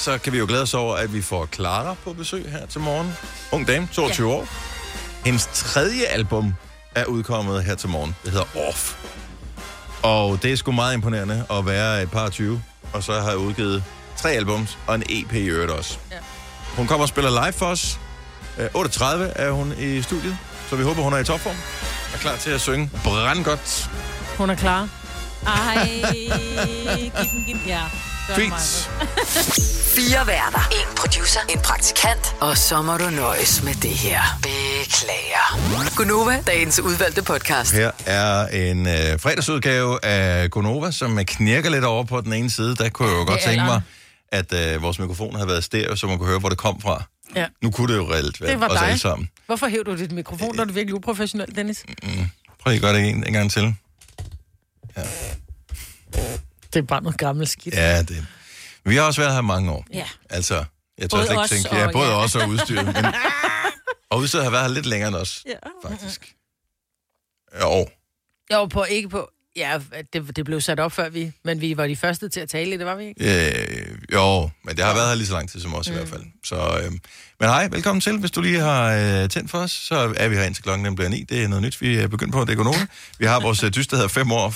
så 0.00 0.18
kan 0.18 0.32
vi 0.32 0.38
jo 0.38 0.46
glæde 0.48 0.62
os 0.62 0.74
over, 0.74 0.96
at 0.96 1.14
vi 1.14 1.22
får 1.22 1.46
Clara 1.46 1.94
på 2.04 2.12
besøg 2.12 2.50
her 2.50 2.66
til 2.66 2.80
morgen. 2.80 3.12
Ung 3.52 3.66
dame, 3.66 3.88
22 3.92 4.30
ja. 4.30 4.36
år. 4.36 4.46
Hendes 5.24 5.48
tredje 5.52 6.06
album 6.06 6.54
er 6.94 7.04
udkommet 7.04 7.64
her 7.64 7.74
til 7.74 7.88
morgen. 7.88 8.16
Det 8.24 8.32
hedder 8.32 8.68
Off. 8.68 8.94
Og 10.02 10.42
det 10.42 10.52
er 10.52 10.56
sgu 10.56 10.72
meget 10.72 10.94
imponerende 10.94 11.44
at 11.50 11.66
være 11.66 12.02
et 12.02 12.10
par 12.10 12.28
20. 12.28 12.62
Og 12.92 13.02
så 13.02 13.20
har 13.20 13.28
jeg 13.28 13.38
udgivet 13.38 13.84
tre 14.16 14.30
albums 14.30 14.78
og 14.86 14.94
en 14.94 15.02
EP 15.08 15.32
i 15.32 15.46
øvrigt 15.46 15.72
også. 15.72 15.98
Ja. 16.10 16.16
Hun 16.76 16.86
kommer 16.86 17.02
og 17.02 17.08
spiller 17.08 17.44
live 17.44 17.52
for 17.52 17.66
os. 17.66 17.98
Øh, 18.58 18.66
8.30 18.66 19.04
er 19.36 19.50
hun 19.50 19.74
i 19.78 20.02
studiet, 20.02 20.36
så 20.70 20.76
vi 20.76 20.82
håber, 20.82 21.02
hun 21.02 21.12
er 21.12 21.18
i 21.18 21.24
topform. 21.24 21.56
Er 22.14 22.18
klar 22.18 22.36
til 22.36 22.50
at 22.50 22.60
synge 22.60 22.90
brandgodt. 23.04 23.90
Hun 24.38 24.50
er 24.50 24.54
klar. 24.54 24.88
Ej, 25.46 25.88
giv 26.12 27.10
den, 27.10 27.44
giv 27.46 27.54
den. 27.54 27.66
Ja. 27.66 27.82
Fint. 28.28 28.52
Fire 29.96 30.26
værter. 30.26 30.68
En 30.72 30.96
producer. 30.96 31.40
En 31.48 31.58
praktikant. 31.58 32.34
Og 32.40 32.56
så 32.58 32.82
må 32.82 32.96
du 32.96 33.10
nøjes 33.10 33.62
med 33.62 33.74
det 33.74 33.90
her. 33.90 34.20
Beklager. 34.42 35.94
Gunova, 35.96 36.42
dagens 36.46 36.80
udvalgte 36.80 37.22
podcast. 37.22 37.72
Her 37.74 37.90
er 38.06 38.46
en 38.48 38.86
øh, 38.86 39.20
fredagsudgave 39.20 40.04
af 40.04 40.50
Gonova, 40.50 40.90
som 40.90 41.18
knirker 41.24 41.70
lidt 41.70 41.84
over 41.84 42.04
på 42.04 42.20
den 42.20 42.32
ene 42.32 42.50
side. 42.50 42.76
Der 42.76 42.88
kunne 42.88 43.08
jeg 43.08 43.14
jo 43.16 43.24
godt 43.24 43.40
tænke 43.40 43.64
mig, 43.64 43.82
at 44.32 44.52
øh, 44.52 44.82
vores 44.82 44.98
mikrofon 44.98 45.34
havde 45.34 45.48
været 45.48 45.64
stereo, 45.64 45.96
så 45.96 46.06
man 46.06 46.18
kunne 46.18 46.28
høre, 46.28 46.38
hvor 46.38 46.48
det 46.48 46.58
kom 46.58 46.80
fra. 46.80 47.02
Ja. 47.36 47.46
Nu 47.62 47.70
kunne 47.70 47.92
det 47.92 47.98
jo 47.98 48.12
reelt 48.12 48.40
være 48.40 48.50
Det 48.50 48.60
var 48.60 48.68
os 48.68 48.78
dig. 48.78 48.86
alle 48.88 48.98
sammen. 48.98 49.28
Hvorfor 49.46 49.66
hæver 49.68 49.84
du 49.84 49.96
dit 49.96 50.12
mikrofon, 50.12 50.56
når 50.56 50.64
du 50.64 50.70
er 50.70 50.74
virkelig 50.74 50.94
uprofessionel, 50.94 51.56
Dennis? 51.56 51.84
Prøv 52.62 52.70
lige 52.70 52.74
at 52.76 52.80
gøre 52.82 52.94
det 52.94 53.08
en, 53.08 53.26
en 53.26 53.32
gang 53.32 53.50
til. 53.50 53.74
Det 56.72 56.78
er 56.78 56.82
bare 56.86 57.02
noget 57.02 57.18
gammelt 57.18 57.48
skidt. 57.48 57.74
Ja, 57.74 58.02
det... 58.02 58.26
Vi 58.84 58.96
har 58.96 59.02
også 59.02 59.20
været 59.20 59.34
her 59.34 59.40
mange 59.40 59.72
år. 59.72 59.84
Ja. 59.92 60.06
Altså, 60.30 60.64
jeg 60.98 61.10
tør 61.10 61.16
Både 61.18 61.26
slet 61.26 61.52
ikke 61.52 61.64
tænke... 61.68 61.76
Ja, 61.76 61.92
både 61.92 62.08
ja. 62.08 62.14
os 62.14 62.36
og 62.36 62.48
udstyret. 62.48 62.86
Men... 62.86 62.96
Og 64.10 64.18
udstyret 64.18 64.44
har 64.44 64.50
været 64.50 64.64
her 64.64 64.72
lidt 64.74 64.86
længere 64.86 65.08
end 65.08 65.16
os, 65.16 65.44
Ja. 65.46 65.88
faktisk. 65.88 66.34
Jo. 67.60 67.86
Jo, 68.52 68.66
på, 68.66 68.84
ikke 68.84 69.08
på... 69.08 69.30
Ja, 69.56 69.78
det, 70.12 70.36
det 70.36 70.44
blev 70.44 70.60
sat 70.60 70.80
op 70.80 70.92
før 70.92 71.08
vi... 71.08 71.32
Men 71.44 71.60
vi 71.60 71.76
var 71.76 71.86
de 71.86 71.96
første 71.96 72.28
til 72.28 72.40
at 72.40 72.48
tale 72.48 72.74
i 72.74 72.76
det, 72.76 72.86
var 72.86 72.94
vi 72.94 73.04
ikke? 73.04 73.50
Øh, 73.50 73.98
jo, 74.12 74.50
men 74.64 74.76
det 74.76 74.84
har 74.84 74.94
været 74.94 75.08
her 75.08 75.14
lige 75.14 75.26
så 75.26 75.32
lang 75.32 75.50
tid 75.50 75.60
som 75.60 75.74
os 75.74 75.88
mm. 75.88 75.94
i 75.94 75.96
hvert 75.96 76.08
fald. 76.08 76.22
Så, 76.44 76.80
øh, 76.84 76.92
men 77.40 77.48
hej, 77.48 77.68
velkommen 77.70 78.00
til. 78.00 78.18
Hvis 78.18 78.30
du 78.30 78.40
lige 78.40 78.60
har 78.60 78.92
øh, 78.92 79.28
tændt 79.28 79.50
for 79.50 79.58
os, 79.58 79.70
så 79.70 80.14
er 80.16 80.28
vi 80.28 80.36
her 80.36 80.44
indtil 80.44 80.64
klokken 80.64 80.84
den 80.84 80.94
bliver 80.94 81.08
9. 81.08 81.24
Det 81.28 81.44
er 81.44 81.48
noget 81.48 81.62
nyt, 81.62 81.80
vi 81.80 81.96
er 81.96 82.08
begyndt 82.08 82.32
på. 82.32 82.40
Det 82.40 82.50
er 82.50 82.56
Gonova. 82.56 82.86
Vi 83.18 83.26
har 83.26 83.40
vores 83.40 83.62
øh, 83.62 83.74
dyst, 83.74 83.90
der 83.90 83.96
hedder 83.96 84.08
5 84.08 84.32
år 84.32 84.48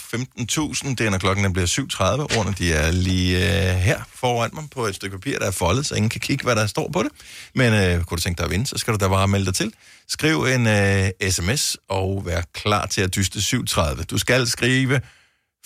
15.000. 0.84 0.94
Det 0.94 1.00
er, 1.00 1.10
når 1.10 1.18
klokken 1.18 1.44
den 1.44 1.52
bliver 1.52 1.66
7.30. 1.66 2.38
Ordene, 2.38 2.54
de 2.58 2.72
er 2.72 2.90
lige 2.90 3.36
øh, 3.36 3.74
her 3.74 4.00
foran 4.14 4.50
mig 4.52 4.64
på 4.70 4.86
et 4.86 4.94
stykke 4.94 5.18
papir, 5.18 5.38
der 5.38 5.46
er 5.46 5.50
foldet, 5.50 5.86
så 5.86 5.94
ingen 5.94 6.10
kan 6.10 6.20
kigge, 6.20 6.44
hvad 6.44 6.56
der 6.56 6.66
står 6.66 6.90
på 6.92 7.02
det. 7.02 7.10
Men 7.54 7.72
øh, 7.72 8.04
kunne 8.04 8.16
du 8.16 8.22
tænke 8.22 8.38
dig 8.38 8.44
at 8.44 8.50
vinde, 8.50 8.66
så 8.66 8.78
skal 8.78 8.94
du 8.94 8.98
da 8.98 9.08
bare 9.08 9.28
melde 9.28 9.46
dig 9.46 9.54
til. 9.54 9.72
Skriv 10.08 10.42
en 10.42 10.66
øh, 10.66 11.30
sms 11.30 11.76
og 11.88 12.22
vær 12.26 12.42
klar 12.54 12.86
til 12.86 13.00
at 13.00 13.14
dyste 13.14 13.38
7.30. 13.38 14.04
Du 14.04 14.18
skal 14.18 14.46
skrive 14.46 14.83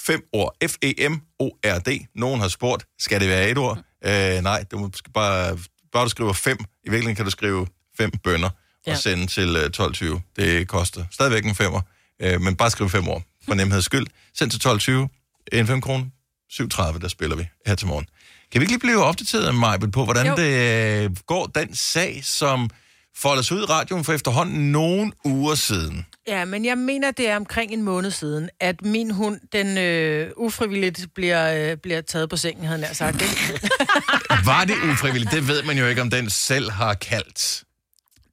fem 0.01 0.23
ord. 0.33 0.57
F-E-M-O-R-D. 0.69 2.07
Nogen 2.15 2.41
har 2.41 2.49
spurgt, 2.49 2.87
skal 2.99 3.21
det 3.21 3.29
være 3.29 3.51
et 3.51 3.59
ord? 3.59 3.79
Øh, 4.05 4.43
nej, 4.43 4.65
du 4.71 4.79
må 4.79 4.91
skal 4.95 5.13
bare, 5.13 5.59
bare 5.93 6.05
du 6.05 6.09
skriver 6.09 6.33
fem. 6.33 6.59
I 6.61 6.65
virkeligheden 6.91 7.17
kan 7.17 7.25
du 7.25 7.31
skrive 7.31 7.67
fem 7.99 8.11
bønder 8.25 8.49
og 8.49 8.55
Ja. 8.87 8.97
sende 8.97 9.27
til 9.27 9.57
øh, 9.57 9.71
12.20. 9.77 10.21
Det 10.37 10.69
koster 10.69 11.05
stadigvæk 11.11 11.45
en 11.45 11.55
femmer, 11.55 11.81
øh, 12.23 12.41
men 12.41 12.57
bare 12.57 12.71
skriv 12.71 12.89
fem 12.89 13.09
ord 13.09 13.23
for 13.49 13.55
nemheds 13.55 13.85
skyld. 13.85 14.07
Send 14.35 14.51
til 14.51 14.69
12.20. 14.69 15.49
En 15.59 15.67
5 15.67 15.81
kroner. 15.81 16.05
7.30, 16.53 16.99
der 16.99 17.09
spiller 17.09 17.37
vi 17.37 17.49
her 17.67 17.75
til 17.75 17.87
morgen. 17.87 18.07
Kan 18.53 18.61
vi 18.61 18.63
ikke 18.63 18.73
lige 18.73 18.79
blive 18.81 19.05
opdateret, 19.05 19.55
Majbel, 19.55 19.91
på, 19.91 20.05
hvordan 20.05 20.27
jo. 20.27 20.37
Det 20.37 21.05
øh, 21.05 21.11
går 21.27 21.47
den 21.47 21.75
sag, 21.75 22.21
som 22.25 22.71
folder 23.17 23.43
sig 23.43 23.57
ud 23.57 23.63
i 23.63 23.65
radioen 23.65 24.05
for 24.05 24.13
efterhånden 24.13 24.73
nogle 24.73 25.13
uger 25.25 25.55
siden? 25.55 26.07
Ja, 26.29 26.45
men 26.45 26.65
jeg 26.65 26.79
mener, 26.79 27.11
det 27.11 27.29
er 27.29 27.37
omkring 27.37 27.73
en 27.73 27.83
måned 27.83 28.11
siden, 28.11 28.51
at 28.61 28.83
min 28.83 29.11
hund, 29.11 29.41
den 29.53 29.79
øh, 29.79 30.31
ufrivilligt 30.37 31.07
bliver, 31.15 31.71
øh, 31.71 31.77
bliver 31.77 32.01
taget 32.01 32.31
på 32.31 32.37
sengen, 32.37 32.65
havde 32.65 32.81
jeg 32.81 32.97
sagt. 32.97 33.23
Ikke? 33.23 33.69
Var 34.51 34.65
det 34.65 34.75
ufrivilligt? 34.93 35.33
Det 35.33 35.49
ved 35.49 35.63
man 35.63 35.79
jo 35.79 35.87
ikke, 35.87 36.03
om 36.03 36.11
den 36.11 36.31
selv 36.31 36.71
har 36.71 36.95
kaldt. 36.95 37.65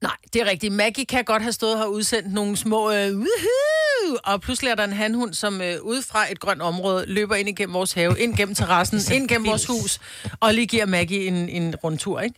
Nej, 0.01 0.15
det 0.33 0.41
er 0.41 0.45
rigtigt. 0.45 0.73
Maggie 0.73 1.05
kan 1.05 1.23
godt 1.23 1.41
have 1.41 1.53
stået 1.53 1.83
og 1.83 1.93
udsendt 1.93 2.33
nogle 2.33 2.57
små 2.57 2.91
øh, 2.91 2.95
woohoo, 2.95 4.17
og 4.23 4.41
pludselig 4.41 4.69
er 4.71 4.75
der 4.75 4.83
en 4.83 4.93
hanhund, 4.93 5.33
som 5.33 5.61
øh, 5.61 5.81
ude 5.81 6.01
fra 6.01 6.31
et 6.31 6.39
grønt 6.39 6.61
område 6.61 7.05
løber 7.07 7.35
ind 7.35 7.49
igennem 7.49 7.73
vores 7.73 7.93
have, 7.93 8.19
ind 8.19 8.37
gennem 8.37 8.55
terrassen, 8.55 9.01
ind 9.15 9.29
gennem 9.29 9.47
vores 9.47 9.65
hus, 9.65 9.99
og 10.39 10.53
lige 10.53 10.67
giver 10.67 10.85
Maggie 10.85 11.27
en, 11.27 11.49
en 11.49 11.75
rundtur, 11.75 12.19
ikke? 12.19 12.35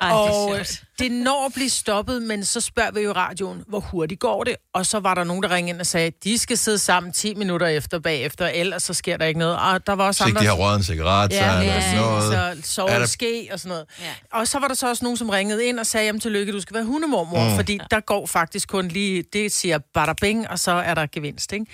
Ej, 0.00 0.08
det 0.08 0.16
er 0.16 0.30
Og 0.60 0.66
det 0.98 1.12
når 1.12 1.46
at 1.46 1.52
blive 1.54 1.70
stoppet, 1.70 2.22
men 2.22 2.44
så 2.44 2.60
spørger 2.60 2.90
vi 2.90 3.00
jo 3.00 3.12
radioen, 3.12 3.62
hvor 3.68 3.80
hurtigt 3.80 4.20
går 4.20 4.44
det? 4.44 4.56
Og 4.74 4.86
så 4.86 5.00
var 5.00 5.14
der 5.14 5.24
nogen, 5.24 5.42
der 5.42 5.50
ringede 5.54 5.70
ind 5.74 5.80
og 5.80 5.86
sagde, 5.86 6.12
de 6.24 6.38
skal 6.38 6.58
sidde 6.58 6.78
sammen 6.78 7.12
10 7.12 7.34
minutter 7.34 7.66
efter 7.66 7.98
bagefter, 7.98 8.46
ellers 8.48 8.82
så 8.82 8.94
sker 8.94 9.16
der 9.16 9.26
ikke 9.26 9.38
noget. 9.40 9.56
Og 9.58 9.86
der 9.86 9.92
var 9.92 10.06
også 10.06 10.18
Så 10.18 10.24
andre... 10.24 10.40
de 10.40 10.46
har 10.46 10.52
røget 10.54 10.76
en 10.76 10.82
cigaret, 10.84 11.32
så 11.32 11.38
Ja, 11.38 11.44
er 11.46 11.60
lige 11.60 11.70
der 11.70 11.80
præcis. 11.80 11.94
noget. 12.32 12.62
Så 12.62 12.72
sove 12.72 12.90
Er 12.90 12.94
er 12.94 12.98
der- 12.98 13.06
ske 13.06 13.48
og 13.52 13.60
sådan 13.60 13.68
noget. 13.68 13.84
Ja. 14.00 14.04
Ja. 14.04 14.38
Og 14.40 14.48
så 14.48 14.58
var 14.58 14.68
der 14.68 14.74
så 14.74 14.88
også 14.88 15.04
nogen, 15.04 15.16
som 15.16 15.28
ringede 15.28 15.66
ind 15.66 15.80
og 15.80 15.86
sagde, 15.86 16.06
jamen 16.06 16.20
tillykke, 16.20 16.52
du 16.52 16.60
skal 16.60 16.74
være 16.74 16.84
hundemormor, 16.84 17.48
mm. 17.50 17.56
fordi 17.56 17.78
der 17.90 18.00
går 18.00 18.26
faktisk 18.26 18.68
kun 18.68 18.88
lige, 18.88 19.24
det 19.32 19.52
siger 19.52 19.78
bada 19.94 20.12
bing, 20.20 20.48
og 20.50 20.58
så 20.58 20.70
er 20.72 20.94
der 20.94 21.06
gevinst, 21.12 21.52
ikke? 21.52 21.66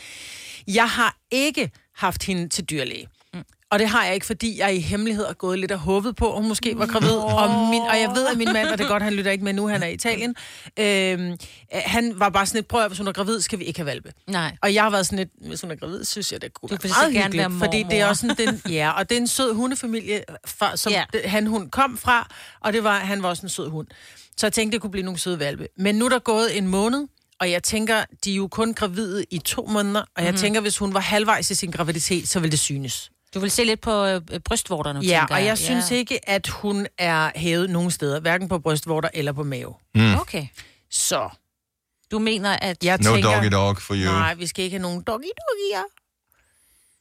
Jeg 0.69 0.88
har 0.91 1.17
ikke 1.31 1.71
haft 1.97 2.23
hende 2.25 2.49
til 2.49 2.64
dyrlæge. 2.64 3.09
Og 3.73 3.79
det 3.79 3.88
har 3.88 4.05
jeg 4.05 4.14
ikke, 4.14 4.26
fordi 4.26 4.59
jeg 4.59 4.75
i 4.75 4.81
hemmelighed 4.81 5.26
har 5.26 5.33
gået 5.33 5.59
lidt 5.59 5.73
og 5.73 5.79
håbet 5.79 6.17
på, 6.17 6.33
at 6.33 6.38
hun 6.41 6.49
måske 6.49 6.79
var 6.79 6.87
gravid. 6.87 7.11
Og, 7.17 7.69
min, 7.71 7.81
og 7.83 8.00
jeg 8.00 8.11
ved, 8.14 8.26
at 8.26 8.37
min 8.38 8.52
mand, 8.52 8.69
og 8.69 8.79
det 8.79 8.85
er 8.85 8.88
godt, 8.88 9.02
han 9.02 9.12
lytter 9.12 9.31
ikke 9.31 9.45
med 9.45 9.52
nu, 9.52 9.69
han 9.69 9.83
er 9.83 9.87
i 9.87 9.93
Italien, 9.95 10.35
øh, 10.79 11.38
han 11.73 12.12
var 12.21 12.29
bare 12.29 12.47
sådan 12.47 12.59
lidt, 12.59 12.69
prøv 12.69 12.81
at, 12.83 12.88
hvis 12.88 12.99
hun 12.99 13.07
er 13.09 13.12
gravid, 13.12 13.41
skal 13.41 13.59
vi 13.59 13.64
ikke 13.64 13.79
have 13.79 13.87
valpe. 13.87 14.12
Nej. 14.26 14.57
Og 14.62 14.75
jeg 14.75 14.83
har 14.83 14.91
været 14.91 15.07
sådan 15.07 15.19
lidt, 15.19 15.29
hvis 15.49 15.61
hun 15.61 15.71
er 15.71 15.75
gravid, 15.76 16.05
synes 16.05 16.33
jeg, 16.33 16.43
det 16.43 16.55
kunne 16.55 16.69
Du 16.69 16.76
være 16.83 16.93
meget 17.00 17.14
gerne 17.14 17.38
være 17.38 17.50
fordi 17.59 17.76
det 17.83 17.93
er 17.93 17.99
mormor. 17.99 18.09
også 18.09 18.26
sådan, 18.38 18.47
den, 18.64 18.73
ja, 18.73 18.91
og 18.91 19.09
det 19.11 19.17
er 19.17 19.21
en 19.21 19.26
sød 19.29 19.55
hundefamilie, 19.55 20.25
fra, 20.47 20.76
som 20.76 20.93
Ja. 20.93 21.05
han 21.25 21.47
hun 21.47 21.71
kom 21.71 21.99
fra, 21.99 22.29
og 22.61 22.73
det 22.73 22.85
var, 22.85 22.99
han 22.99 23.23
var 23.23 23.29
også 23.29 23.43
en 23.43 23.49
sød 23.49 23.69
hund. 23.69 23.87
Så 24.37 24.47
jeg 24.47 24.52
tænkte, 24.52 24.75
det 24.76 24.83
kunne 24.83 24.91
blive 24.91 25.05
nogle 25.05 25.19
søde 25.21 25.38
valpe. 25.38 25.67
Men 25.79 25.95
nu 25.95 26.05
er 26.05 26.09
der 26.09 26.19
gået 26.19 26.59
en 26.59 26.67
måned, 26.67 27.07
og 27.41 27.50
jeg 27.50 27.62
tænker, 27.62 28.05
de 28.25 28.33
er 28.33 28.37
jo 28.37 28.49
kun 28.49 28.75
gravide 28.75 29.25
i 29.31 29.38
to 29.38 29.67
måneder, 29.67 30.05
og 30.17 30.25
jeg 30.25 30.35
tænker, 30.35 30.61
hvis 30.61 30.79
hun 30.79 30.95
var 30.95 31.00
halvvejs 31.00 31.50
i 31.50 31.55
sin 31.55 31.71
graviditet, 31.71 32.29
så 32.29 32.41
vil 32.41 32.50
det 32.50 32.59
synes. 32.59 33.12
Du 33.35 33.41
vil 33.41 33.51
se 33.51 33.65
lidt 33.65 33.81
på 33.81 34.05
øh, 34.07 34.21
brystvorterne, 34.45 35.01
Ja, 35.01 35.19
tænker 35.19 35.35
og 35.35 35.45
jeg 35.45 35.59
synes 35.59 35.91
ja. 35.91 35.97
ikke, 35.97 36.29
at 36.31 36.49
hun 36.49 36.87
er 36.99 37.31
hævet 37.37 37.71
nogen 37.71 37.91
steder, 37.91 38.21
hverken 38.21 38.49
på 38.49 38.59
brystvorter 38.59 39.09
eller 39.15 39.33
på 39.33 39.43
mave. 39.43 39.75
Okay. 40.21 40.47
Så 40.91 41.29
Du 42.11 42.19
mener, 42.19 42.57
at... 42.57 42.85
jeg 42.85 42.99
No 42.99 43.15
tænker... 43.15 43.33
doggy 43.35 43.49
dog 43.53 43.77
for 43.79 43.95
you. 43.95 44.05
Nej, 44.05 44.35
vi 44.35 44.47
skal 44.47 44.65
ikke 44.65 44.75
have 44.75 44.83
nogen 44.83 45.03
doggy 45.03 45.25
doggy 45.25 45.89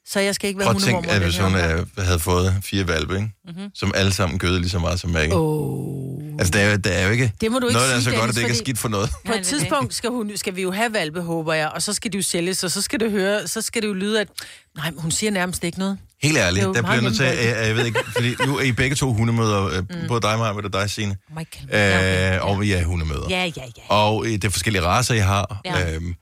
Så 0.07 0.19
jeg 0.19 0.35
skal 0.35 0.47
ikke 0.47 0.57
være 0.59 0.65
Prøv 0.65 0.75
at 0.75 0.81
hundemormor. 0.81 1.01
tænke, 1.09 1.15
at 1.15 1.23
hvis 1.23 1.37
hun 1.37 1.55
øh, 1.55 2.05
havde 2.05 2.19
fået 2.19 2.55
fire 2.63 2.87
valpe, 2.87 3.15
ikke? 3.15 3.31
Mm-hmm. 3.45 3.69
som 3.75 3.91
alle 3.95 4.13
sammen 4.13 4.39
gøde 4.39 4.59
lige 4.59 4.69
så 4.69 4.79
meget 4.79 4.99
som 4.99 5.09
Maggie. 5.09 5.35
Oh. 5.35 6.21
Altså, 6.39 6.51
der 6.53 6.59
er, 6.59 6.71
jo- 6.71 6.77
der 6.77 6.89
er 6.91 7.05
jo 7.05 7.11
ikke 7.11 7.33
Det 7.41 7.51
må 7.51 7.59
du 7.59 7.67
ikke 7.67 7.73
noget, 7.73 7.89
der 7.89 7.95
er 7.95 7.99
så 7.99 8.09
godt, 8.11 8.29
at 8.29 8.35
Dennis, 8.35 8.35
det 8.35 8.41
ikke 8.41 8.51
er 8.51 8.55
fordi- 8.55 8.65
skidt 8.65 8.77
for 8.79 8.89
noget. 8.89 9.09
På 9.09 9.17
et 9.19 9.25
det 9.25 9.33
er 9.33 9.37
det. 9.37 9.45
tidspunkt 9.47 9.93
skal, 9.93 10.09
hun, 10.09 10.31
skal 10.37 10.55
vi 10.55 10.61
jo 10.61 10.71
have 10.71 10.93
valpe, 10.93 11.21
håber 11.21 11.53
jeg, 11.53 11.69
og 11.69 11.81
så 11.81 11.93
skal 11.93 12.13
de 12.13 12.17
jo 12.17 12.21
sælges, 12.23 12.63
og 12.63 12.71
så 12.71 12.81
skal 12.81 12.99
det 12.99 13.11
høre, 13.11 13.47
så 13.47 13.61
skal 13.61 13.81
det 13.81 13.87
jo 13.87 13.93
lyde, 13.93 14.21
at 14.21 14.27
nej, 14.75 14.91
men 14.91 14.99
hun 14.99 15.11
siger 15.11 15.31
nærmest 15.31 15.63
ikke 15.63 15.79
noget. 15.79 15.97
Helt 16.23 16.37
ærligt, 16.37 16.65
der 16.65 16.81
bliver 16.81 17.01
nødt 17.01 17.15
til, 17.15 17.25
jeg, 17.25 17.67
jeg 17.67 17.75
ved 17.75 17.85
ikke, 17.85 17.99
fordi 18.13 18.35
nu 18.45 18.57
er 18.57 18.61
I 18.61 18.71
begge 18.71 18.95
to 18.95 19.13
hundemøder, 19.13 19.81
mm. 19.81 20.07
både 20.07 20.21
dig, 20.21 20.37
Maja, 20.37 20.51
og 20.53 20.73
dig, 20.73 20.89
Signe, 20.89 21.17
Michael. 21.37 22.35
øh, 22.39 22.45
og 22.49 22.61
vi 22.61 22.71
er 22.71 22.83
hundemøder. 22.85 23.27
Ja, 23.29 23.43
ja, 23.57 23.63
ja. 23.77 23.81
Og 23.89 24.25
øh, 24.25 24.31
det 24.31 24.43
er 24.43 24.49
forskellige 24.49 24.83
raser, 24.83 25.13
I 25.13 25.17
har. 25.17 25.61
Ja. 25.65 25.93
Øhm, 25.95 26.15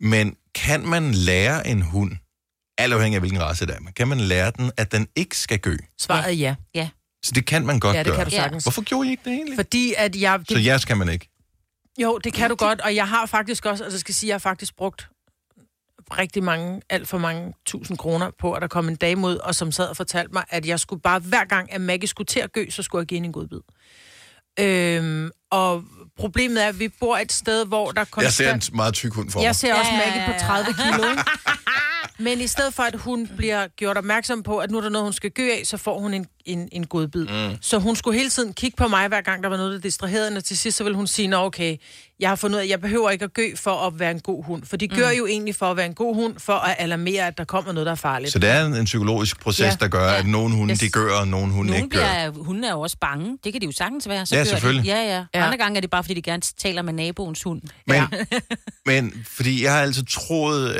men 0.00 0.34
kan 0.54 0.86
man 0.86 1.14
lære 1.14 1.66
en 1.66 1.82
hund, 1.82 2.12
alt 2.78 2.92
afhængig 2.92 3.16
af 3.16 3.20
hvilken 3.20 3.42
race 3.42 3.66
det 3.66 3.74
er, 3.74 3.80
men 3.80 3.92
kan 3.92 4.08
man 4.08 4.20
lære 4.20 4.52
den, 4.56 4.70
at 4.76 4.92
den 4.92 5.06
ikke 5.16 5.36
skal 5.38 5.58
gø? 5.58 5.76
Svaret 6.00 6.24
er 6.26 6.30
ja. 6.30 6.54
Ja. 6.74 6.88
Så 7.24 7.32
det 7.34 7.46
kan 7.46 7.66
man 7.66 7.80
godt 7.80 7.96
Ja, 7.96 8.02
det 8.02 8.06
gøre. 8.06 8.16
kan 8.16 8.26
du 8.26 8.30
Ja. 8.36 8.42
sagtens. 8.42 8.64
Hvorfor 8.64 8.82
gjorde 8.82 9.08
I 9.08 9.10
ikke 9.10 9.22
det 9.24 9.32
egentlig? 9.32 9.56
Fordi 9.56 9.94
at 9.96 10.16
jeg... 10.16 10.40
Så 10.48 10.54
Det, 10.54 10.64
jeres 10.66 10.84
kan 10.84 10.96
man 10.98 11.08
ikke. 11.08 11.28
jo, 12.02 12.18
det 12.24 12.32
kan 12.32 12.50
du 12.50 12.56
godt, 12.56 12.80
og 12.80 12.94
jeg 12.94 13.08
har 13.08 13.26
faktisk 13.26 13.66
også, 13.66 13.84
altså 13.84 13.94
jeg 13.96 14.00
skal 14.00 14.14
sige, 14.14 14.28
jeg 14.28 14.34
har 14.34 14.38
faktisk 14.38 14.76
brugt 14.76 15.08
rigtig 16.18 16.42
mange, 16.42 16.82
alt 16.90 17.08
for 17.08 17.18
mange 17.18 17.52
tusind 17.66 17.98
kroner 17.98 18.30
på, 18.38 18.52
at 18.52 18.62
der 18.62 18.68
kom 18.68 18.88
en 18.88 18.96
dame 18.96 19.26
ud, 19.26 19.36
og 19.36 19.54
som 19.54 19.72
sad 19.72 19.88
og 19.88 19.96
fortalte 19.96 20.32
mig, 20.32 20.44
at 20.48 20.66
jeg 20.66 20.80
skulle 20.80 21.02
bare, 21.02 21.18
hver 21.18 21.44
gang, 21.44 21.72
at 21.72 21.80
Maggie 21.80 22.08
skulle 22.08 22.26
til 22.26 22.40
at 22.40 22.52
gø, 22.52 22.70
så 22.70 22.82
skulle 22.82 23.00
jeg 23.00 23.06
give 23.06 23.16
hende 23.16 23.26
en 23.26 23.32
god 23.32 23.46
bid. 23.48 23.60
Øhm, 24.60 25.30
og 25.50 25.84
problemet 26.18 26.64
er, 26.64 26.68
at 26.68 26.80
vi 26.80 26.88
bor 26.88 27.16
et 27.16 27.32
sted, 27.32 27.66
hvor 27.66 27.90
der 27.90 28.04
konstant... 28.04 28.24
Jeg 28.24 28.32
ser 28.32 28.70
en 28.72 28.76
meget 28.76 28.94
tyk 28.94 29.12
hund 29.12 29.30
for 29.30 29.38
mig. 29.38 29.44
Jeg 29.44 29.56
ser 29.56 29.74
også 29.74 29.92
Maggie 29.92 30.22
på 30.26 30.32
ja. 30.32 30.38
30 30.38 30.72
kilo, 30.72 31.10
ikke? 31.10 31.22
Men 32.18 32.40
i 32.40 32.46
stedet 32.46 32.74
for, 32.74 32.82
at 32.82 32.94
hun 32.94 33.30
bliver 33.36 33.66
gjort 33.66 33.96
opmærksom 33.96 34.42
på, 34.42 34.58
at 34.58 34.70
nu 34.70 34.78
er 34.78 34.82
der 34.82 34.88
noget, 34.88 35.04
hun 35.04 35.12
skal 35.12 35.30
gø 35.30 35.50
af, 35.50 35.62
så 35.64 35.76
får 35.76 35.98
hun 35.98 36.14
en, 36.14 36.26
en, 36.46 36.68
en 36.72 36.86
godbid. 36.86 37.26
Mm. 37.26 37.56
Så 37.60 37.78
hun 37.78 37.96
skulle 37.96 38.18
hele 38.18 38.30
tiden 38.30 38.52
kigge 38.52 38.76
på 38.76 38.88
mig, 38.88 39.08
hver 39.08 39.20
gang 39.20 39.42
der 39.42 39.48
var 39.48 39.56
noget, 39.56 39.72
der 39.72 39.78
distraherede 39.80 40.24
hende, 40.28 40.38
og 40.38 40.44
til 40.44 40.58
sidst 40.58 40.76
så 40.78 40.84
ville 40.84 40.96
hun 40.96 41.06
sige, 41.06 41.28
Nå, 41.28 41.36
okay, 41.36 41.76
jeg 42.20 42.28
har 42.28 42.36
fundet 42.36 42.54
ud 42.56 42.60
af, 42.60 42.64
at 42.64 42.70
jeg 42.70 42.80
behøver 42.80 43.10
ikke 43.10 43.24
at 43.24 43.34
gø 43.34 43.54
for 43.56 43.86
at 43.86 43.98
være 43.98 44.10
en 44.10 44.20
god 44.20 44.44
hund. 44.44 44.62
For 44.64 44.76
de 44.76 44.88
gør 44.88 45.10
jo 45.10 45.26
egentlig 45.26 45.54
for 45.54 45.70
at 45.70 45.76
være 45.76 45.86
en 45.86 45.94
god 45.94 46.14
hund, 46.14 46.34
for 46.38 46.52
at 46.52 46.76
alarmere, 46.78 47.26
at 47.26 47.38
der 47.38 47.44
kommer 47.44 47.72
noget, 47.72 47.86
der 47.86 47.92
er 47.92 47.96
farligt. 47.96 48.32
Så 48.32 48.38
det 48.38 48.50
er 48.50 48.66
en, 48.66 48.74
en 48.74 48.84
psykologisk 48.84 49.40
proces, 49.40 49.60
Ja. 49.66 49.76
der 49.80 49.88
gør, 49.88 50.08
at 50.10 50.26
nogle 50.26 50.54
hunde 50.54 50.72
Yes. 50.72 50.78
de 50.80 50.90
gør, 50.90 51.12
og 51.20 51.28
nogle 51.28 51.52
hunde 51.52 51.70
Nogle 51.70 51.84
ikke 51.84 51.96
gør. 51.96 52.30
bliver, 52.30 52.44
hunde 52.44 52.68
er 52.68 52.72
jo 52.72 52.80
også 52.80 52.96
bange. 53.00 53.38
Det 53.44 53.52
kan 53.52 53.60
de 53.60 53.66
jo 53.66 53.72
sagtens 53.72 54.08
være. 54.08 54.26
Så 54.26 54.34
Ja, 54.34 54.38
gør 54.38 54.44
de. 54.44 54.50
selvfølgelig. 54.50 54.84
Ja, 54.86 54.96
ja, 55.16 55.24
Ja. 55.34 55.44
Andre 55.46 55.58
gange 55.58 55.76
er 55.76 55.80
det 55.80 55.90
bare, 55.90 56.04
fordi 56.04 56.14
de 56.14 56.22
gerne 56.22 56.42
taler 56.58 56.82
med 56.82 56.92
naboens 56.92 57.42
hund. 57.42 57.62
Men, 57.86 58.02
men 58.86 59.24
fordi 59.26 59.64
jeg 59.64 59.72
har 59.72 59.80
altid 59.80 60.04
troet, 60.04 60.68
øh, 60.70 60.76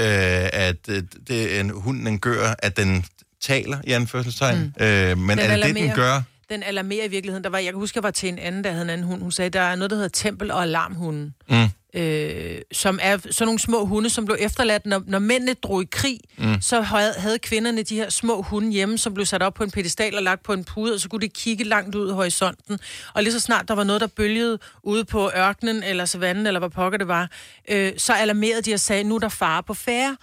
at 0.52 0.76
øh, 0.88 1.02
det 1.28 1.56
er 1.56 1.60
en 1.60 1.70
hund, 1.70 2.06
den 2.06 2.18
gør, 2.18 2.54
at 2.58 2.76
den 2.76 3.04
taler, 3.40 3.78
i 3.84 3.92
anførselstegn. 3.92 4.58
Mm. 4.58 4.84
Øh, 4.84 5.18
men 5.18 5.38
Den 5.38 5.50
er 5.50 5.56
det 5.56 5.64
det, 5.64 5.74
den 5.74 5.90
gør? 5.94 6.22
Den 6.50 6.62
alarmerer 6.62 7.04
i 7.04 7.08
virkeligheden. 7.08 7.44
Der 7.44 7.50
var, 7.50 7.58
jeg 7.58 7.72
kan 7.72 7.78
huske, 7.80 7.96
jeg 7.96 8.02
var 8.02 8.10
til 8.10 8.28
en 8.28 8.38
anden, 8.38 8.64
der 8.64 8.70
havde 8.70 8.82
en 8.82 8.90
anden 8.90 9.06
hund. 9.06 9.22
Hun 9.22 9.32
sagde, 9.32 9.50
der 9.50 9.60
er 9.60 9.76
noget, 9.76 9.90
der 9.90 9.96
hedder 9.96 10.08
tempel- 10.08 10.50
og 10.50 10.62
alarmhunden. 10.62 11.34
Mm. 11.50 11.68
Øh, 12.00 12.58
som 12.72 12.98
er 13.02 13.18
sådan 13.30 13.46
nogle 13.46 13.58
små 13.58 13.84
hunde, 13.84 14.10
som 14.10 14.24
blev 14.24 14.36
efterladt, 14.40 14.86
når, 14.86 15.02
når 15.06 15.18
mændene 15.18 15.54
drog 15.54 15.82
i 15.82 15.86
krig, 15.90 16.20
mm. 16.38 16.60
så 16.60 16.80
havde, 16.80 17.12
havde 17.16 17.38
kvinderne 17.38 17.82
de 17.82 17.96
her 17.96 18.10
små 18.10 18.42
hunde 18.42 18.72
hjemme, 18.72 18.98
som 18.98 19.14
blev 19.14 19.26
sat 19.26 19.42
op 19.42 19.54
på 19.54 19.64
en 19.64 19.70
pedestal 19.70 20.16
og 20.16 20.22
lagt 20.22 20.42
på 20.42 20.52
en 20.52 20.64
pude, 20.64 20.94
og 20.94 21.00
så 21.00 21.08
kunne 21.08 21.20
de 21.20 21.28
kigge 21.28 21.64
langt 21.64 21.94
ud 21.94 22.10
i 22.10 22.12
horisonten. 22.12 22.78
Og 23.14 23.22
lige 23.22 23.32
så 23.32 23.40
snart 23.40 23.68
der 23.68 23.74
var 23.74 23.84
noget, 23.84 24.00
der 24.00 24.06
bølgede 24.06 24.58
ude 24.82 25.04
på 25.04 25.30
ørkenen, 25.36 25.82
eller 25.82 26.04
savannen, 26.04 26.46
eller 26.46 26.60
hvad 26.60 26.70
pokker 26.70 26.98
det 26.98 27.08
var, 27.08 27.30
øh, 27.70 27.92
så 27.98 28.12
alarmerede 28.12 28.62
de 28.62 28.74
og 28.74 28.80
sagde, 28.80 29.04
nu 29.04 29.14
er 29.14 29.18
der 29.18 29.28
fare 29.28 29.62
på 29.62 29.74
færre 29.74 30.16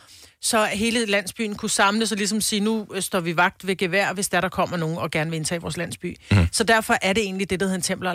så 0.44 0.66
hele 0.66 1.06
landsbyen 1.06 1.56
kunne 1.56 1.70
samles 1.70 2.12
og 2.12 2.18
ligesom 2.18 2.42
sige, 2.42 2.60
nu 2.60 2.88
øh, 2.94 3.02
står 3.02 3.20
vi 3.20 3.38
vagt 3.38 3.68
ved 3.68 3.76
gevær, 3.76 4.14
hvis 4.14 4.30
der, 4.30 4.42
der 4.42 4.50
kommer 4.50 4.78
nogen 4.78 4.98
og 4.98 5.12
gerne 5.12 5.30
vil 5.30 5.38
indtage 5.38 5.62
vores 5.62 5.78
landsby. 5.78 6.18
Mm. 6.32 6.48
Så 6.52 6.64
derfor 6.64 6.98
er 7.02 7.14
det 7.14 7.24
egentlig 7.24 7.50
det, 7.50 7.60
der 7.60 7.66
hedder 7.66 7.76
en 7.76 7.82
tempel- 7.82 8.08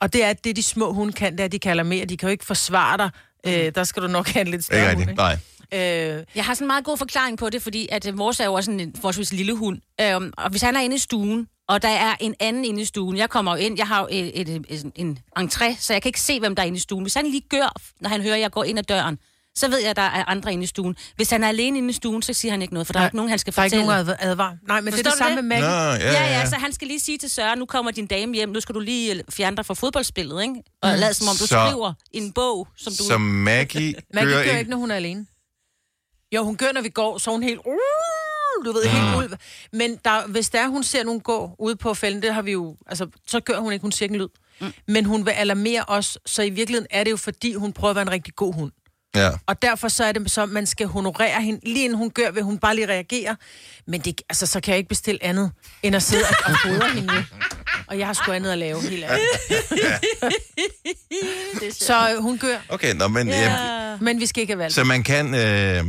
og 0.00 0.12
det 0.12 0.24
er, 0.24 0.28
at 0.28 0.44
det 0.44 0.56
de 0.56 0.62
små 0.62 0.92
hunde 0.92 1.12
kan, 1.12 1.32
det 1.32 1.40
er, 1.40 1.44
at 1.44 1.52
de 1.52 1.58
kan 1.58 1.70
alarmere. 1.70 2.04
De 2.04 2.16
kan 2.16 2.28
jo 2.28 2.30
ikke 2.30 2.44
forsvare 2.44 2.96
dig. 2.98 3.10
Øh, 3.46 3.72
der 3.74 3.84
skal 3.84 4.02
du 4.02 4.08
nok 4.08 4.28
have 4.28 4.40
en 4.40 4.46
lidt 4.46 4.54
Ikke 4.54 4.64
større 4.64 4.94
hund? 4.94 5.16
Nej. 5.16 5.38
Øh, 5.74 6.24
Jeg 6.34 6.44
har 6.44 6.54
sådan 6.54 6.64
en 6.64 6.66
meget 6.66 6.84
god 6.84 6.98
forklaring 6.98 7.38
på 7.38 7.50
det, 7.50 7.62
fordi 7.62 7.88
at 7.92 8.08
øh, 8.08 8.18
vores 8.18 8.40
er 8.40 8.44
jo 8.44 8.54
også 8.54 8.70
en 8.70 8.94
forholdsvis 8.96 9.32
lille 9.32 9.56
hund. 9.56 9.80
Øhm, 10.00 10.32
og 10.36 10.50
hvis 10.50 10.62
han 10.62 10.76
er 10.76 10.80
inde 10.80 10.96
i 10.96 10.98
stuen, 10.98 11.48
og 11.68 11.82
der 11.82 11.88
er 11.88 12.14
en 12.20 12.34
anden 12.40 12.64
inde 12.64 12.82
i 12.82 12.84
stuen, 12.84 13.16
jeg 13.16 13.30
kommer 13.30 13.56
jo 13.56 13.56
ind, 13.56 13.78
jeg 13.78 13.86
har 13.86 14.00
jo 14.00 14.08
et, 14.10 14.40
et, 14.40 14.64
et, 14.68 14.92
en 14.96 15.18
entré, 15.38 15.76
så 15.78 15.92
jeg 15.92 16.02
kan 16.02 16.08
ikke 16.08 16.20
se, 16.20 16.40
hvem 16.40 16.54
der 16.54 16.62
er 16.62 16.66
inde 16.66 16.76
i 16.76 16.80
stuen. 16.80 17.02
Hvis 17.02 17.14
han 17.14 17.26
lige 17.26 17.42
gør, 17.48 17.72
når 18.00 18.08
han 18.08 18.22
hører, 18.22 18.34
at 18.34 18.40
jeg 18.40 18.50
går 18.50 18.64
ind 18.64 18.78
ad 18.78 18.84
døren, 18.84 19.18
så 19.60 19.68
ved 19.68 19.78
jeg, 19.78 19.90
at 19.90 19.96
der 19.96 20.02
er 20.02 20.24
andre 20.28 20.52
inde 20.52 20.64
i 20.64 20.66
stuen. 20.66 20.96
Hvis 21.16 21.30
han 21.30 21.44
er 21.44 21.48
alene 21.48 21.78
inde 21.78 21.90
i 21.90 21.92
stuen, 21.92 22.22
så 22.22 22.32
siger 22.32 22.52
han 22.52 22.62
ikke 22.62 22.74
noget, 22.74 22.86
for 22.86 22.92
der 22.92 23.00
er 23.00 23.02
Nej, 23.02 23.06
ikke 23.08 23.16
nogen, 23.16 23.28
han 23.30 23.38
skal 23.38 23.54
der 23.54 23.60
er 23.60 23.64
ikke 23.64 23.76
fortælle. 23.76 23.92
nogen 24.04 24.08
adv- 24.08 24.16
advar. 24.30 24.56
Nej, 24.68 24.80
men 24.80 24.92
Forstår 24.92 25.02
det 25.02 25.06
er 25.06 25.10
det 25.10 25.18
samme 25.18 25.36
det? 25.36 25.44
med 25.44 25.56
Nå, 25.60 25.66
Maggie. 25.66 26.06
ja, 26.06 26.12
Ja, 26.12 26.38
ja, 26.40 26.46
så 26.50 26.56
han 26.56 26.72
skal 26.72 26.86
lige 26.88 27.00
sige 27.00 27.18
til 27.18 27.30
Søren, 27.30 27.58
nu 27.58 27.66
kommer 27.66 27.90
din 27.90 28.06
dame 28.06 28.34
hjem, 28.34 28.48
nu 28.48 28.60
skal 28.60 28.74
du 28.74 28.80
lige 28.80 29.14
øh, 29.14 29.20
fjerne 29.30 29.56
dig 29.56 29.66
fra 29.66 29.74
fodboldspillet, 29.74 30.42
ikke? 30.42 30.54
Og 30.82 30.98
lad 30.98 31.12
som 31.14 31.28
om 31.28 31.32
du 31.36 31.46
Så- 31.46 31.46
skriver 31.46 31.92
en 32.12 32.32
bog, 32.32 32.68
som 32.76 32.92
du... 32.98 33.04
Så 33.04 33.18
Maggie 33.18 33.94
Maggie 34.14 34.34
gør 34.34 34.44
gør 34.44 34.56
ikke... 34.58 34.70
når 34.70 34.76
hun 34.76 34.90
er 34.90 34.94
alene. 34.96 35.26
Jo, 36.34 36.44
hun 36.44 36.56
gør, 36.56 36.72
når 36.74 36.80
vi 36.80 36.88
går, 36.88 37.18
så 37.18 37.30
er 37.30 37.34
hun 37.34 37.42
helt... 37.42 37.60
Du 38.64 38.72
ved, 38.72 38.84
helt 38.84 39.16
ud. 39.16 39.36
Men 39.72 39.96
der, 40.04 40.26
hvis 40.26 40.50
der 40.50 40.68
hun 40.68 40.82
ser 40.84 41.04
nogen 41.04 41.20
gå 41.20 41.50
ude 41.58 41.76
på 41.76 41.94
fælden, 41.94 42.22
det 42.22 42.34
har 42.34 42.42
vi 42.42 42.52
jo... 42.52 42.76
Altså, 42.86 43.06
så 43.26 43.40
gør 43.40 43.58
hun 43.58 43.72
ikke, 43.72 43.82
hun 43.82 43.92
siger 43.92 44.04
ikke 44.06 44.14
en 44.14 44.20
lyd. 44.20 44.28
Mm. 44.60 44.72
Men 44.88 45.04
hun 45.04 45.26
vil 45.26 45.30
alarmere 45.32 45.84
os, 45.88 46.18
så 46.26 46.42
i 46.42 46.50
virkeligheden 46.50 46.86
er 46.90 47.04
det 47.04 47.10
jo, 47.10 47.16
fordi 47.16 47.54
hun 47.54 47.72
prøver 47.72 47.90
at 47.90 47.96
være 47.96 48.02
en 48.02 48.10
rigtig 48.10 48.34
god 48.36 48.54
hund. 48.54 48.72
Ja. 49.16 49.30
Og 49.46 49.62
derfor 49.62 49.88
så 49.88 50.04
er 50.04 50.12
det 50.12 50.30
så, 50.30 50.42
at 50.42 50.48
man 50.48 50.66
skal 50.66 50.86
honorere 50.86 51.42
hende. 51.42 51.60
Lige 51.68 51.84
inden 51.84 51.98
hun 51.98 52.10
gør, 52.10 52.30
vil 52.30 52.42
hun 52.42 52.58
bare 52.58 52.74
lige 52.74 52.88
reagere. 52.88 53.36
Men 53.86 54.00
det, 54.00 54.22
altså, 54.28 54.46
så 54.46 54.60
kan 54.60 54.72
jeg 54.72 54.78
ikke 54.78 54.88
bestille 54.88 55.24
andet, 55.24 55.52
end 55.82 55.96
at 55.96 56.02
sidde 56.02 56.24
og, 56.28 56.36
og 56.44 56.52
fodre 56.64 56.90
hende. 56.94 57.24
Og 57.86 57.98
jeg 57.98 58.06
har 58.06 58.12
sgu 58.12 58.32
andet 58.32 58.52
at 58.52 58.58
lave, 58.58 58.80
helt 58.82 59.04
ærligt. 59.04 59.26
så 61.84 62.10
øh, 62.14 62.22
hun 62.22 62.38
gør, 62.38 62.56
Okay, 62.68 62.94
nå, 62.94 63.08
men... 63.08 63.28
Ja. 63.28 63.96
men 64.00 64.20
vi 64.20 64.26
skal 64.26 64.40
ikke 64.40 64.52
have 64.52 64.58
valgt. 64.58 64.74
Så 64.74 64.84
man 64.84 65.02
kan... 65.02 65.34
Øh, 65.34 65.84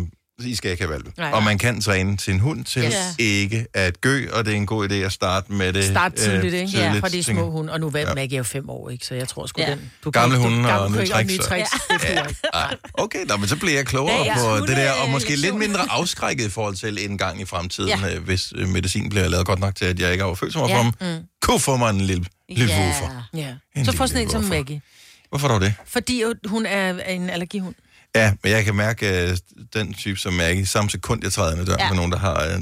I 0.45 0.55
skal 0.55 0.71
ikke 0.71 0.83
have 0.83 0.91
valgt 0.93 1.17
Nej. 1.17 1.31
Og 1.31 1.43
man 1.43 1.57
kan 1.57 1.81
træne 1.81 2.19
sin 2.19 2.39
hund 2.39 2.65
til 2.65 2.83
Yes. 2.83 2.95
ikke 3.19 3.65
at 3.73 4.01
gø, 4.01 4.27
og 4.33 4.45
det 4.45 4.51
er 4.51 4.55
en 4.57 4.65
god 4.65 4.89
idé 4.89 4.93
at 4.93 5.11
starte 5.11 5.53
med 5.53 5.73
det. 5.73 5.83
Start 5.83 6.13
tidligt, 6.13 6.43
ikke? 6.53 6.55
tidligt, 6.71 6.77
Ja, 6.95 6.99
fra 6.99 7.09
de 7.09 7.23
små 7.23 7.49
hunde. 7.51 7.73
Og 7.73 7.79
nu 7.79 7.87
er 7.87 8.15
Maggie 8.15 8.37
jo 8.37 8.43
fem 8.43 8.69
år, 8.69 8.89
ikke? 8.89 9.05
Så 9.05 9.15
jeg 9.15 9.27
tror 9.27 9.45
sgu, 9.47 9.61
Ja. 9.61 9.71
den... 9.71 9.91
Du 10.03 10.11
Gamle 10.11 10.35
ikke- 10.35 10.43
hunde 10.49 10.57
du, 10.63 10.69
og 10.69 10.81
gamle 10.81 10.99
nye 11.01 11.07
kan 11.07 11.19
ikke- 11.29 11.37
tricks, 11.43 11.69
så- 11.71 11.77
tricks. 11.89 12.09
Ikke. 12.09 12.35
Ej, 12.53 12.75
okay, 12.93 13.25
nå, 13.25 13.37
men 13.37 13.47
så 13.47 13.55
bliver 13.55 13.75
jeg 13.75 13.85
klogere 13.85 14.15
Ja, 14.15 14.23
ja. 14.49 14.59
på 14.59 14.65
det 14.65 14.77
der, 14.77 14.91
og 14.91 15.09
måske 15.09 15.35
lidt 15.35 15.55
mindre 15.55 15.79
afskrækket 15.89 16.45
i 16.45 16.49
forhold 16.49 16.75
til 16.75 17.09
en 17.11 17.17
gang 17.17 17.41
i 17.41 17.45
fremtiden, 17.45 17.89
Ja. 17.89 18.07
ja. 18.07 18.19
hvis 18.19 18.53
øh, 18.55 18.67
medicin 18.67 19.09
bliver 19.09 19.27
lavet 19.27 19.45
godt 19.45 19.59
nok 19.59 19.75
til, 19.75 19.85
at 19.85 19.99
jeg 19.99 20.11
ikke 20.11 20.23
har 20.23 20.33
følt 20.33 20.55
mig 20.55 20.69
Ja. 20.69 20.77
for 20.77 20.83
dem. 20.83 21.15
Mm. 21.17 21.23
Kunne 21.41 21.59
få 21.59 21.77
mig 21.77 21.89
en 21.89 22.01
lille, 22.01 22.25
lille 22.49 22.73
Ja. 22.73 22.79
woofer. 22.81 23.29
Ja. 23.33 23.47
En 23.75 23.85
Så 23.85 23.91
får 23.91 24.05
sådan 24.05 24.21
en 24.21 24.29
som. 24.29 24.43
Maggie. 24.43 24.81
Hvorfor 25.29 25.47
dog 25.47 25.61
det? 25.61 25.73
Fordi 25.87 26.23
hun 26.45 26.65
er 26.65 27.03
en 27.03 27.29
allergihund. 27.29 27.75
Ja, 28.15 28.33
men 28.43 28.51
jeg 28.51 28.65
kan 28.65 28.75
mærke 28.75 29.23
uh, 29.31 29.37
den 29.73 29.93
type 29.93 30.19
som 30.19 30.33
Maggie, 30.33 30.65
samme 30.65 30.89
sekund 30.89 31.23
jeg 31.23 31.33
træder 31.33 31.51
ind 31.51 31.61
ad 31.61 31.65
døren 31.65 31.79
Ja. 31.79 31.87
med 31.89 31.95
nogen, 31.95 32.11
der 32.11 32.17
har, 32.17 32.55
uh, 32.55 32.61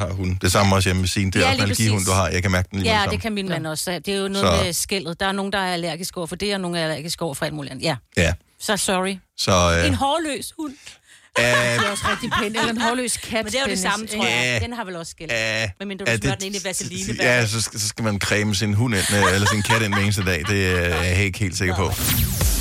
har 0.00 0.06
hund. 0.12 0.36
Det 0.40 0.52
samme 0.52 0.74
også 0.74 0.88
hjemme 0.88 1.00
med 1.00 1.08
sin. 1.08 1.26
Det 1.30 1.36
er 1.36 1.40
Ja, 1.40 1.46
også 1.46 1.56
en 1.56 1.62
allergihund, 1.62 2.04
du 2.04 2.10
har. 2.12 2.28
Jeg 2.28 2.42
kan 2.42 2.50
mærke 2.50 2.68
den 2.70 2.80
lige 2.80 3.00
Ja, 3.00 3.06
det 3.10 3.20
kan 3.22 3.32
min 3.32 3.48
mand 3.48 3.66
også. 3.66 3.98
Det 4.06 4.14
er 4.14 4.18
jo 4.18 4.28
noget 4.28 4.58
Så- 4.58 4.64
med 4.64 4.72
skældet. 4.72 5.20
Der 5.20 5.26
er 5.26 5.32
nogen, 5.32 5.52
der 5.52 5.58
er 5.58 5.72
allergisk 5.72 6.16
over 6.16 6.26
for 6.26 6.36
det, 6.36 6.54
og 6.54 6.60
nogen 6.60 6.76
er 6.76 6.82
allergisk 6.82 7.22
over 7.22 7.34
for 7.34 7.44
alt 7.44 7.54
muligt 7.54 7.70
andet. 7.72 7.84
Ja, 7.84 7.96
Ja, 8.16 8.32
så 8.60 8.76
sorry. 8.76 9.16
så... 9.38 9.82
En 9.86 9.90
Uh, 9.92 9.96
hårløs 9.98 10.52
hund. 10.58 10.72
uh, 10.72 11.44
Det 11.44 11.46
er 11.86 11.90
også 11.90 12.04
rigtig 12.10 12.30
pænt. 12.42 12.56
Eller 12.56 12.70
en 12.70 12.80
hårløs 12.80 13.16
kat. 13.16 13.32
Men 13.44 13.52
det 13.52 13.54
er 13.54 13.60
jo 13.66 13.70
det 13.70 13.78
samme, 13.78 14.06
tror 14.06 14.24
jeg. 14.26 14.58
Ja. 14.60 14.64
Den 14.66 14.72
har 14.72 14.84
vel 14.84 14.96
også 14.96 15.10
skæld. 15.10 15.30
uh, 15.30 15.70
Men 15.78 15.88
mindre 15.88 16.04
du 16.16 16.20
smører 16.22 16.34
den 16.34 16.46
ind 16.46 16.56
i 16.56 16.60
vaseline. 16.64 17.16
Ja, 17.22 17.46
så 17.46 17.60
skal, 17.60 17.80
så 17.80 17.88
skal 17.88 18.04
man 18.04 18.18
creme 18.20 18.54
sin 18.54 18.74
hund 18.74 18.94
ind, 18.94 19.04
øh, 19.14 19.34
eller 19.34 19.48
sin 19.48 19.62
kat 19.62 19.82
ind 19.82 19.94
hver 19.94 20.02
eneste 20.02 20.24
dag. 20.24 20.44
Det 20.48 20.66
er 20.70 21.02
jeg 21.02 21.24
ikke 21.24 21.38
helt 21.38 21.56
sikker 21.58 21.76
på. 21.76 21.92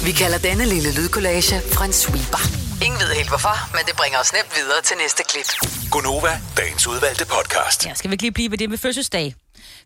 Vi 0.06 0.12
kalder 0.12 0.38
denne 0.38 0.65
lille 0.65 0.91
lydkollage 0.96 1.56
en 1.86 1.94
sweeper. 1.94 2.41
Ingen 2.86 3.00
ved 3.00 3.10
helt 3.15 3.29
hvorfor, 3.29 3.56
men 3.75 3.82
det 3.88 3.96
bringer 3.96 4.20
os 4.20 4.34
nemt 4.34 4.51
videre 4.58 4.82
til 4.82 4.98
næste 4.98 5.24
klip. 5.29 5.50
Gunova, 5.91 6.41
dagens 6.58 6.88
udvalgte 6.88 7.25
podcast. 7.25 7.86
Ja, 7.86 7.94
skal 7.94 8.10
vi 8.10 8.13
ikke 8.13 8.24
lige 8.24 8.32
blive 8.32 8.51
ved 8.51 8.58
det 8.58 8.70
med 8.70 8.77
fødselsdag? 8.77 9.36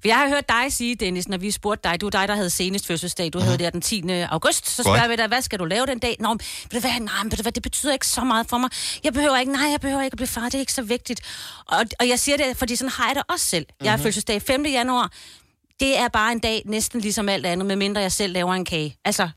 For 0.01 0.07
jeg 0.07 0.17
har 0.17 0.27
hørt 0.27 0.49
dig 0.49 0.73
sige, 0.73 0.95
Dennis, 0.95 1.27
når 1.27 1.37
vi 1.37 1.51
spurgte 1.51 1.89
dig, 1.89 2.01
du 2.01 2.05
er 2.05 2.09
dig, 2.09 2.27
der 2.27 2.35
havde 2.35 2.49
senest 2.49 2.87
fødselsdag, 2.87 3.33
du 3.33 3.39
havde 3.39 3.57
det 3.57 3.73
den 3.73 3.81
10. 3.81 4.03
august, 4.09 4.69
så 4.69 4.83
spørger 4.83 4.99
Godt. 4.99 5.11
vi 5.11 5.15
dig, 5.15 5.27
hvad 5.27 5.41
skal 5.41 5.59
du 5.59 5.65
lave 5.65 5.85
den 5.85 5.99
dag? 5.99 6.15
Nå, 6.19 6.27
men 6.27 6.39
ved 6.71 6.81
du 6.81 6.87
hvad, 6.87 6.99
nej, 6.99 7.23
men 7.23 7.31
ved 7.31 7.37
du 7.37 7.41
hvad, 7.41 7.51
det 7.51 7.63
betyder 7.63 7.93
ikke 7.93 8.07
så 8.07 8.21
meget 8.23 8.49
for 8.49 8.57
mig. 8.57 8.69
Jeg 9.03 9.13
behøver 9.13 9.37
ikke, 9.37 9.51
nej, 9.51 9.71
jeg 9.71 9.81
behøver 9.81 10.01
ikke 10.01 10.13
at 10.13 10.17
blive 10.17 10.27
far, 10.27 10.45
det 10.45 10.55
er 10.55 10.59
ikke 10.59 10.73
så 10.73 10.81
vigtigt. 10.81 11.21
Og, 11.67 11.85
og 11.99 12.07
jeg 12.07 12.19
siger 12.19 12.37
det, 12.37 12.57
fordi 12.57 12.75
sådan 12.75 12.91
har 12.91 13.07
jeg 13.07 13.15
det 13.15 13.23
også 13.29 13.45
selv. 13.45 13.65
Jeg 13.83 13.91
har 13.91 13.97
fødselsdag 13.97 14.41
5. 14.41 14.65
januar, 14.65 15.11
det 15.79 15.99
er 15.99 16.07
bare 16.07 16.31
en 16.31 16.39
dag 16.39 16.61
næsten 16.65 17.01
ligesom 17.01 17.29
alt 17.29 17.45
andet, 17.45 17.65
medmindre 17.65 18.01
jeg 18.01 18.11
selv 18.11 18.33
laver 18.33 18.53
en 18.53 18.65
kage. 18.65 18.97
Altså, 19.05 19.29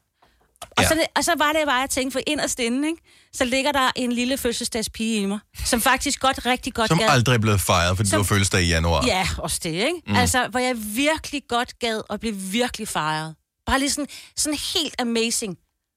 og, 0.62 0.82
Ja. 0.82 0.88
så, 0.88 1.06
og 1.16 1.24
så 1.24 1.34
var 1.38 1.52
det 1.52 1.62
bare, 1.66 1.80
jeg 1.80 1.90
tænkte, 1.90 2.12
for 2.12 2.20
inderst 2.26 2.58
inde, 2.58 2.88
ikke? 2.88 3.02
så 3.32 3.44
ligger 3.44 3.72
der 3.72 3.90
en 3.96 4.12
lille 4.12 4.38
fødselsdagspige 4.38 5.20
i 5.20 5.26
mig, 5.26 5.38
som 5.64 5.80
faktisk 5.80 6.20
godt, 6.20 6.46
rigtig 6.46 6.74
godt 6.74 6.88
Som 6.88 6.98
gad. 6.98 7.06
aldrig 7.10 7.34
er 7.34 7.38
blevet 7.38 7.60
fejret, 7.60 7.96
fordi 7.96 8.08
Som- 8.08 8.16
du 8.18 8.22
har 8.22 8.26
fødselsdag 8.28 8.62
i 8.62 8.66
januar. 8.68 9.06
Ja, 9.06 9.28
også 9.38 9.60
det, 9.62 9.70
ikke? 9.72 10.00
Mm. 10.06 10.16
Altså, 10.16 10.48
hvor 10.48 10.60
jeg 10.60 10.76
virkelig 10.96 11.42
godt 11.48 11.78
gad 11.78 12.02
at 12.10 12.20
blive 12.20 12.34
virkelig 12.36 12.88
fejret. 12.88 13.34
Bare 13.66 13.78
lige 13.78 13.90
sådan, 13.90 14.06
sådan 14.36 14.58
helt 14.74 14.94
amazing. 15.00 15.56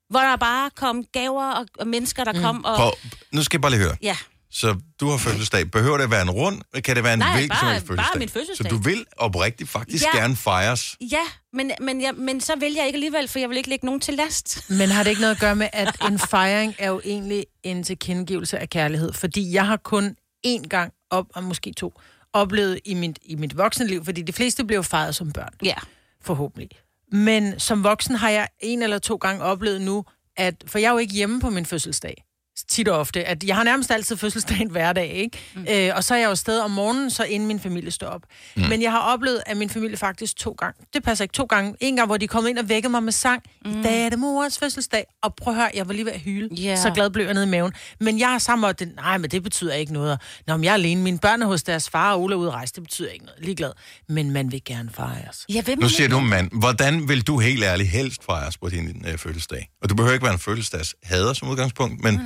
Hvor 0.09 0.19
der 0.19 0.35
bare 0.35 0.69
kom 0.75 1.03
gaver 1.13 1.51
og, 1.51 1.65
og 1.79 1.87
mennesker, 1.87 2.23
der 2.23 2.33
mm. 2.33 2.41
kom 2.41 2.65
og... 2.65 2.75
Prøv, 2.77 2.91
nu 3.31 3.43
skal 3.43 3.57
jeg 3.57 3.61
bare 3.61 3.71
lige 3.71 3.81
høre. 3.81 3.95
Ja, 4.01 4.17
Så 4.51 4.75
du 4.99 5.09
har 5.09 5.17
fødselsdag. 5.17 5.71
Behøver 5.71 5.97
det 5.97 6.03
at 6.03 6.11
være 6.11 6.21
en 6.21 6.29
rund? 6.31 6.61
Kan 6.83 6.95
det 6.95 7.03
være 7.03 7.13
en 7.13 7.19
Nej, 7.19 7.33
hvilken 7.37 7.57
som 7.57 7.65
bare- 7.65 7.73
helst 7.73 7.87
bare 7.87 7.95
fødselsdag? 7.97 8.19
min 8.19 8.29
fødselsdag. 8.29 8.71
Så 8.71 8.77
du 8.77 8.81
vil 8.83 9.05
oprigtigt 9.17 9.69
faktisk 9.69 10.05
Ja. 10.13 10.17
gerne 10.19 10.35
fejres? 10.35 10.95
ja 11.11 11.21
men, 11.53 11.71
men, 11.81 12.01
jeg, 12.01 12.13
men 12.17 12.41
så 12.41 12.55
vil 12.55 12.73
jeg 12.73 12.85
ikke 12.85 12.95
alligevel, 12.95 13.27
for 13.27 13.39
jeg 13.39 13.49
vil 13.49 13.57
ikke 13.57 13.69
lægge 13.69 13.85
nogen 13.85 14.01
til 14.01 14.13
last. 14.13 14.69
Men 14.69 14.89
har 14.89 15.03
det 15.03 15.09
ikke 15.09 15.21
noget 15.21 15.35
at 15.35 15.41
gøre 15.41 15.55
med, 15.55 15.67
at 15.73 15.97
en 16.09 16.19
fejring 16.19 16.75
er 16.79 16.89
jo 16.89 17.01
egentlig 17.05 17.45
en 17.63 17.83
tilkendegivelse 17.83 18.59
af 18.59 18.69
kærlighed? 18.69 19.13
Fordi 19.13 19.53
jeg 19.53 19.67
har 19.67 19.77
kun 19.77 20.15
én 20.47 20.67
gang 20.67 20.93
op, 21.09 21.25
og 21.35 21.43
måske 21.43 21.73
to, 21.77 21.93
oplevet 22.33 22.79
i 22.85 22.93
mit, 22.93 23.19
i 23.21 23.35
mit 23.35 23.57
voksenliv, 23.57 24.05
fordi 24.05 24.21
de 24.21 24.33
fleste 24.33 24.65
blev 24.65 24.83
fejret 24.83 25.15
som 25.15 25.31
børn 25.31 25.53
Ja. 25.63 25.75
forhåbentlig. 26.21 26.69
Men 27.11 27.59
som 27.59 27.83
voksen 27.83 28.15
har 28.15 28.29
jeg 28.29 28.47
en 28.59 28.81
eller 28.83 28.99
to 28.99 29.15
gange 29.15 29.43
oplevet 29.43 29.81
nu, 29.81 30.05
at, 30.37 30.55
for 30.67 30.79
jeg 30.79 30.87
er 30.87 30.91
jo 30.91 30.97
ikke 30.97 31.13
hjemme 31.13 31.41
på 31.41 31.49
min 31.49 31.65
fødselsdag, 31.65 32.23
tit 32.67 32.87
og 32.87 32.99
ofte, 32.99 33.23
at 33.23 33.43
jeg 33.43 33.55
har 33.55 33.63
nærmest 33.63 33.91
altid 33.91 34.17
fødselsdagen 34.17 34.71
hver 34.71 34.93
dag, 34.93 35.13
ikke? 35.13 35.37
Mm. 35.55 35.65
Øh, 35.71 35.91
og 35.95 36.03
så 36.03 36.13
er 36.13 36.17
jeg 36.17 36.25
jo 36.25 36.31
afsted 36.31 36.59
om 36.59 36.71
morgenen, 36.71 37.09
så 37.11 37.23
inden 37.23 37.47
min 37.47 37.59
familie 37.59 37.91
står 37.91 38.07
op. 38.07 38.21
Mm. 38.55 38.61
Men 38.69 38.81
jeg 38.81 38.91
har 38.91 38.99
oplevet, 38.99 39.41
at 39.45 39.57
min 39.57 39.69
familie 39.69 39.97
faktisk 39.97 40.35
to 40.35 40.51
gange, 40.59 40.85
det 40.93 41.03
passer 41.03 41.23
ikke 41.23 41.33
to 41.33 41.43
gange, 41.43 41.75
en 41.79 41.95
gang, 41.95 42.05
hvor 42.07 42.17
de 42.17 42.27
kom 42.27 42.47
ind 42.47 42.57
og 42.57 42.69
vækkede 42.69 42.91
mig 42.91 43.03
med 43.03 43.11
sang, 43.11 43.43
mm. 43.65 43.79
i 43.79 43.83
dag 43.83 44.05
er 44.05 44.09
det 44.09 44.19
mors 44.19 44.59
fødselsdag, 44.59 45.05
og 45.23 45.35
prøv 45.35 45.53
at 45.53 45.59
høre, 45.59 45.69
jeg 45.73 45.87
var 45.87 45.93
lige 45.93 46.05
ved 46.05 46.11
at 46.11 46.19
hyle, 46.19 46.49
Ja. 46.57 46.75
så 46.75 46.91
glad 46.91 47.09
blev 47.09 47.25
jeg 47.25 47.33
nede 47.33 47.45
i 47.45 47.49
maven. 47.49 47.73
Men 47.99 48.19
jeg 48.19 48.27
har 48.29 48.39
sammen 48.39 48.67
med, 48.67 48.73
det, 48.73 48.95
nej, 48.95 49.17
men 49.17 49.31
det 49.31 49.43
betyder 49.43 49.73
ikke 49.73 49.93
noget. 49.93 50.19
Nå, 50.47 50.57
men 50.57 50.63
jeg 50.63 50.69
er 50.69 50.73
alene, 50.73 51.01
mine 51.01 51.19
børn 51.19 51.41
er 51.41 51.45
hos 51.47 51.63
deres 51.63 51.89
far, 51.89 52.13
og 52.13 52.21
Ole 52.21 52.33
er 52.33 52.37
ude 52.37 52.47
at 52.47 52.53
rejse, 52.53 52.73
det 52.73 52.83
betyder 52.83 53.09
ikke 53.09 53.25
noget, 53.25 53.43
ligeglad. 53.45 53.71
Men 54.09 54.31
man 54.31 54.51
vil 54.51 54.61
gerne 54.65 54.89
fejres. 54.93 55.45
Ja, 55.49 55.61
hvem 55.61 55.79
Nu 55.79 55.89
siger 55.89 56.09
du 56.09 56.19
mand. 56.19 56.49
Hvordan 56.59 57.07
vil 57.09 57.21
du 57.27 57.39
helt 57.39 57.63
ærligt 57.63 57.89
helst 57.89 58.23
fejres 58.25 58.57
på 58.57 58.69
din 58.69 59.05
øh, 59.11 59.17
fødselsdag? 59.17 59.69
Og 59.81 59.89
du 59.89 59.95
behøver 59.95 60.13
ikke 60.13 60.23
være 60.25 60.33
en 60.33 60.39
fødselsdagshader 60.39 61.33
som 61.33 61.49
udgangspunkt, 61.49 62.03
men, 62.03 62.19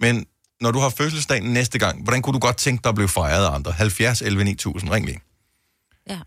men 0.00 0.26
når 0.60 0.70
du 0.70 0.78
har 0.78 0.88
fødselsdag 0.88 1.40
næste 1.40 1.78
gang, 1.78 2.02
hvordan 2.02 2.22
kunne 2.22 2.34
du 2.34 2.38
godt 2.38 2.56
tænke 2.56 2.82
dig 2.82 2.88
at 2.88 2.94
blive 2.94 3.08
fejret 3.08 3.46
af 3.46 3.54
andre? 3.54 3.72
70, 3.72 4.22
11, 4.22 4.44
9000, 4.44 4.90
ring 4.90 5.06
lige. 5.06 5.20
Ja. 6.08 6.18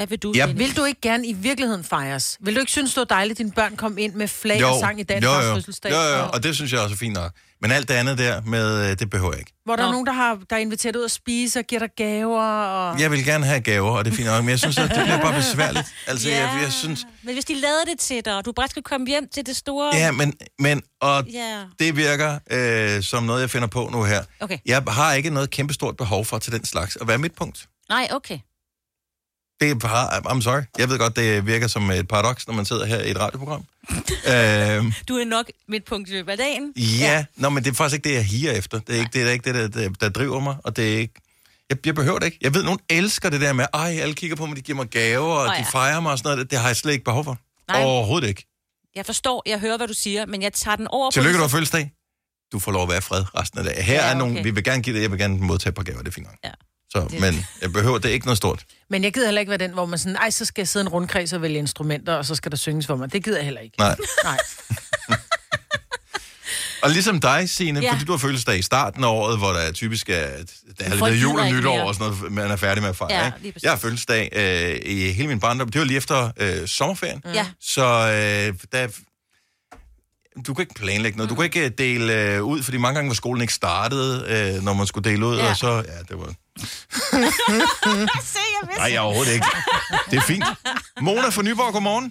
Hvad 0.00 0.06
vil 0.06 0.18
du, 0.18 0.32
Ja? 0.34 0.46
Vil 0.46 0.76
du 0.76 0.84
ikke 0.84 1.00
gerne 1.00 1.26
i 1.26 1.32
virkeligheden 1.32 1.84
fejres? 1.84 2.38
Vil 2.40 2.54
du 2.54 2.60
ikke 2.60 2.72
synes, 2.72 2.90
det 2.94 2.96
var 2.96 3.04
dejligt, 3.04 3.34
at 3.34 3.38
dine 3.38 3.52
børn 3.52 3.76
kom 3.76 3.98
ind 3.98 4.14
med 4.14 4.28
flag 4.28 4.64
og 4.64 4.80
sang 4.80 5.00
i 5.00 5.02
dag 5.02 5.22
jo, 5.22 5.30
jo, 5.32 5.54
fødselsdag? 5.54 5.90
jo, 5.92 5.96
jo, 5.96 6.22
og- 6.24 6.30
og 6.34 6.42
det 6.42 6.54
synes 6.54 6.72
jeg 6.72 6.80
også 6.80 6.92
er 6.94 6.96
fint 6.96 7.14
nok. 7.14 7.32
Men 7.62 7.70
alt 7.70 7.88
det 7.88 7.94
andet 7.94 8.18
der 8.18 8.40
med, 8.42 8.90
øh, 8.90 8.98
det 8.98 9.10
behøver 9.10 9.32
jeg 9.32 9.38
ikke. 9.38 9.52
Hvor 9.64 9.76
der 9.76 9.82
er 9.82 9.86
Nå. 9.86 9.92
nogen, 9.92 10.06
der 10.06 10.12
har 10.12 10.38
der 10.50 10.56
er 10.56 10.60
inviteret 10.60 10.96
ud 10.96 11.04
at 11.04 11.10
spise 11.10 11.58
og 11.58 11.64
giver 11.64 11.78
dig 11.78 11.88
gaver. 11.96 12.42
Og... 12.42 13.00
Jeg 13.00 13.10
vil 13.10 13.24
gerne 13.24 13.46
have 13.46 13.60
gaver, 13.60 13.90
og 13.90 14.04
det 14.04 14.10
er 14.12 14.14
fint 14.16 14.28
nok, 14.28 14.42
men 14.44 14.50
jeg 14.50 14.58
synes, 14.58 14.78
at 14.78 14.90
det 14.90 15.02
bliver 15.04 15.20
bare 15.20 15.34
besværligt. 15.34 15.86
Altså, 16.06 16.28
ja. 16.28 16.36
jeg, 16.52 16.62
jeg 16.62 16.72
synes... 16.72 17.06
Men 17.22 17.34
hvis 17.34 17.44
de 17.44 17.54
lavede 17.54 17.82
det 17.90 17.98
til 17.98 18.24
dig, 18.24 18.36
og 18.36 18.44
du 18.44 18.52
bare 18.52 18.68
skal 18.68 18.82
komme 18.82 19.06
hjem 19.06 19.28
til 19.34 19.46
det 19.46 19.56
store... 19.56 19.96
Ja, 19.96 20.10
men, 20.12 20.34
men 20.58 20.82
og 21.00 21.24
Ja. 21.32 21.62
det 21.78 21.96
virker 21.96 22.38
øh, 22.50 23.02
som 23.02 23.22
noget, 23.22 23.40
jeg 23.40 23.50
finder 23.50 23.68
på 23.68 23.88
nu 23.92 24.02
her. 24.04 24.22
Okay. 24.40 24.58
Jeg 24.66 24.82
har 24.88 25.12
ikke 25.14 25.30
noget 25.30 25.50
kæmpestort 25.50 25.96
behov 25.96 26.24
for 26.24 26.38
til 26.38 26.52
den 26.52 26.64
slags 26.64 26.96
at 27.00 27.08
være 27.08 27.18
midtpunkt. 27.18 27.66
Nej, 27.88 28.08
okay. 28.10 28.38
Det 29.60 29.70
er 29.70 29.74
bare, 29.74 30.32
I'm 30.36 30.40
sorry. 30.42 30.62
Jeg 30.78 30.88
ved 30.88 30.98
godt, 30.98 31.16
det 31.16 31.46
virker 31.46 31.66
som 31.66 31.90
et 31.90 32.08
paradoks, 32.08 32.46
når 32.46 32.54
man 32.54 32.64
sidder 32.64 32.84
her 32.86 33.00
i 33.00 33.10
et 33.10 33.18
radioprogram. 33.20 33.64
øhm, 34.32 34.92
Du 35.08 35.14
er 35.16 35.24
nok 35.24 35.46
midtpunkt 35.68 36.08
i 36.08 36.12
løbet 36.12 36.32
af 36.32 36.38
dagen. 36.38 36.72
ja, 36.76 36.82
ja. 37.12 37.24
Nå, 37.36 37.48
men 37.48 37.64
det 37.64 37.70
er 37.70 37.74
faktisk 37.74 37.94
ikke 37.96 38.08
det, 38.08 38.14
jeg 38.14 38.24
higer 38.24 38.52
efter. 38.52 38.78
Det 38.78 38.94
er 38.94 38.98
ikke 39.00 39.10
det, 39.12 39.28
er 39.28 39.30
ikke 39.30 39.52
det 39.52 39.74
der, 39.74 39.80
der, 39.82 39.88
der 40.00 40.08
driver 40.08 40.40
mig, 40.40 40.56
og 40.64 40.76
det 40.76 40.94
er 40.94 40.98
ikke... 40.98 41.14
Jeg, 41.70 41.86
jeg 41.86 41.94
behøver 41.94 42.18
det 42.18 42.26
ikke. 42.26 42.38
Jeg 42.40 42.54
ved, 42.54 42.62
nogen 42.62 42.80
elsker 42.90 43.30
det 43.30 43.40
der 43.40 43.52
med, 43.52 43.66
ej, 43.74 43.96
alle 44.00 44.14
kigger 44.14 44.36
på 44.36 44.46
mig, 44.46 44.56
de 44.56 44.62
giver 44.62 44.76
mig 44.76 44.86
gaver, 44.88 45.34
og 45.34 45.48
de 45.48 45.52
ja. 45.58 45.62
fejrer 45.72 46.00
mig 46.00 46.12
og 46.12 46.18
sådan 46.18 46.36
noget. 46.36 46.50
Det 46.50 46.58
har 46.58 46.66
jeg 46.66 46.76
slet 46.76 46.92
ikke 46.92 47.04
behov 47.04 47.24
for. 47.24 47.38
Nej. 47.68 47.82
Overhovedet 47.84 48.28
ikke. 48.28 48.46
Jeg 48.96 49.06
forstår, 49.06 49.42
jeg 49.46 49.58
hører, 49.58 49.76
hvad 49.76 49.88
du 49.88 49.94
siger, 49.94 50.26
men 50.26 50.42
jeg 50.42 50.52
tager 50.52 50.76
den 50.76 50.88
over 50.88 51.10
Tillykke, 51.10 51.32
du 51.36 51.38
på... 51.38 51.42
har 51.42 51.48
fødselsdag. 51.48 51.90
Du 52.52 52.58
får 52.58 52.72
lov 52.72 52.82
at 52.82 52.88
være 52.88 52.98
i 52.98 53.00
fred 53.00 53.24
resten 53.38 53.58
af 53.58 53.64
dagen. 53.64 53.82
Her 53.82 53.94
Ja, 53.94 54.14
er 54.18 54.22
okay. 54.22 54.42
vi 54.42 54.50
vil 54.50 54.64
gerne 54.64 54.82
give 54.82 54.96
det, 54.96 55.02
jeg 55.02 55.10
vil 55.10 55.18
gerne 55.18 55.38
modtage 55.38 55.72
på 55.72 55.82
gaver, 55.82 55.98
det 55.98 56.08
er 56.08 56.12
fint 56.12 56.26
nok. 56.26 56.36
Ja. 56.44 56.50
Så, 56.90 57.08
men 57.20 57.46
jeg 57.62 57.72
behøver, 57.72 57.98
det 57.98 58.08
er 58.08 58.12
ikke 58.12 58.26
noget 58.26 58.36
stort. 58.36 58.64
Men 58.88 59.04
jeg 59.04 59.12
gider 59.12 59.26
heller 59.26 59.40
ikke 59.40 59.50
være 59.50 59.58
den, 59.58 59.70
hvor 59.72 59.86
man 59.86 59.98
sådan, 59.98 60.16
ej, 60.16 60.30
så 60.30 60.44
skal 60.44 60.62
jeg 60.62 60.68
sidde 60.68 60.84
en 60.84 60.88
rundkreds 60.88 61.32
og 61.32 61.42
vælge 61.42 61.58
instrumenter, 61.58 62.14
og 62.14 62.24
så 62.26 62.34
skal 62.34 62.50
der 62.50 62.56
synges 62.56 62.86
for 62.86 62.96
mig. 62.96 63.12
Det 63.12 63.24
gider 63.24 63.36
jeg 63.36 63.44
heller 63.44 63.60
ikke. 63.60 63.74
Nej. 63.78 63.96
Nej. 64.24 64.38
Og 66.82 66.90
ligesom 66.90 67.20
dig, 67.20 67.50
Signe, 67.50 67.80
ja. 67.80 67.92
Fordi 67.92 68.04
du 68.04 68.12
har 68.12 68.18
fødselsdag 68.18 68.58
i 68.58 68.62
starten 68.62 69.04
af 69.04 69.08
året, 69.08 69.38
hvor 69.38 69.48
der 69.48 69.58
er 69.58 69.72
typisk 69.72 70.08
er, 70.08 70.14
der 70.78 70.84
er 70.84 71.10
lidt 71.10 71.22
jul 71.22 71.40
og 71.40 71.46
nytår 71.52 71.80
og 71.80 71.94
sådan 71.94 72.12
noget, 72.12 72.32
man 72.32 72.50
er 72.50 72.56
færdig 72.56 72.82
med 72.82 72.90
at 72.90 72.96
fejre. 72.96 73.24
Ja, 73.24 73.32
jeg 73.62 73.70
har 73.70 73.78
fødselsdag 73.78 74.28
øh, 74.32 74.92
i 74.92 75.10
hele 75.10 75.28
min 75.28 75.40
barndom. 75.40 75.68
Det 75.68 75.78
var 75.78 75.84
lige 75.84 75.96
efter 75.96 76.30
øh, 76.36 76.68
sommerferien. 76.68 77.22
Ja. 77.34 77.46
Så 77.60 77.82
øh, 77.84 78.54
der, 78.72 78.88
du 80.46 80.54
kan 80.54 80.62
ikke 80.62 80.74
planlægge 80.82 81.16
noget. 81.16 81.30
Du 81.30 81.34
kan 81.34 81.44
ikke 81.44 81.64
øh, 81.64 81.70
dele 81.78 82.06
øh, 82.20 82.44
ud, 82.52 82.62
fordi 82.62 82.78
mange 82.84 82.94
gange 82.94 83.08
var 83.08 83.14
skolen 83.22 83.40
ikke 83.46 83.52
startet, 83.62 84.06
øh, 84.34 84.54
når 84.66 84.74
man 84.80 84.86
skulle 84.90 85.10
dele 85.10 85.22
ud. 85.26 85.36
Ja. 85.36 85.48
Og 85.50 85.56
så, 85.56 85.70
ja, 85.92 85.98
det 86.08 86.16
var... 86.22 86.30
Se, 88.34 88.44
jeg. 88.54 88.62
Nej, 88.82 88.98
overhovedet 89.04 89.34
ikke. 89.38 89.46
Det 90.10 90.16
er 90.22 90.26
fint. 90.32 90.44
Mona 91.06 91.28
fra 91.36 91.42
Nyborg, 91.42 91.72
godmorgen. 91.76 92.08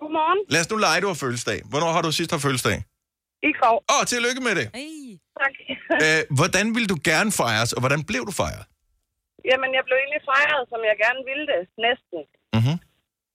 Godmorgen. 0.00 0.40
Lad 0.52 0.60
os 0.60 0.70
nu 0.70 0.76
lege, 0.86 1.00
du 1.00 1.06
har 1.12 1.18
fødselsdag. 1.24 1.58
Hvornår 1.70 1.90
har 1.96 2.02
du 2.02 2.12
sidst 2.12 2.30
haft 2.30 2.42
fødselsdag? 2.42 2.78
I 3.50 3.52
går. 3.60 3.76
Åh, 3.92 4.00
oh, 4.00 4.02
tillykke 4.12 4.40
med 4.46 4.54
det. 4.60 4.66
Hey. 4.74 5.18
Tak. 5.40 5.54
Øh, 6.04 6.20
hvordan 6.38 6.66
vil 6.76 6.86
du 6.92 6.96
gerne 7.10 7.30
fejres, 7.42 7.70
og 7.76 7.80
hvordan 7.84 8.02
blev 8.10 8.22
du 8.30 8.32
fejret? 8.42 8.64
Jamen, 9.50 9.70
jeg 9.78 9.82
blev 9.88 9.96
egentlig 10.02 10.22
fejret, 10.32 10.62
som 10.72 10.80
jeg 10.90 10.96
gerne 11.04 11.20
ville 11.30 11.44
det. 11.52 11.62
Næsten. 11.86 12.20
Mhm. 12.58 12.76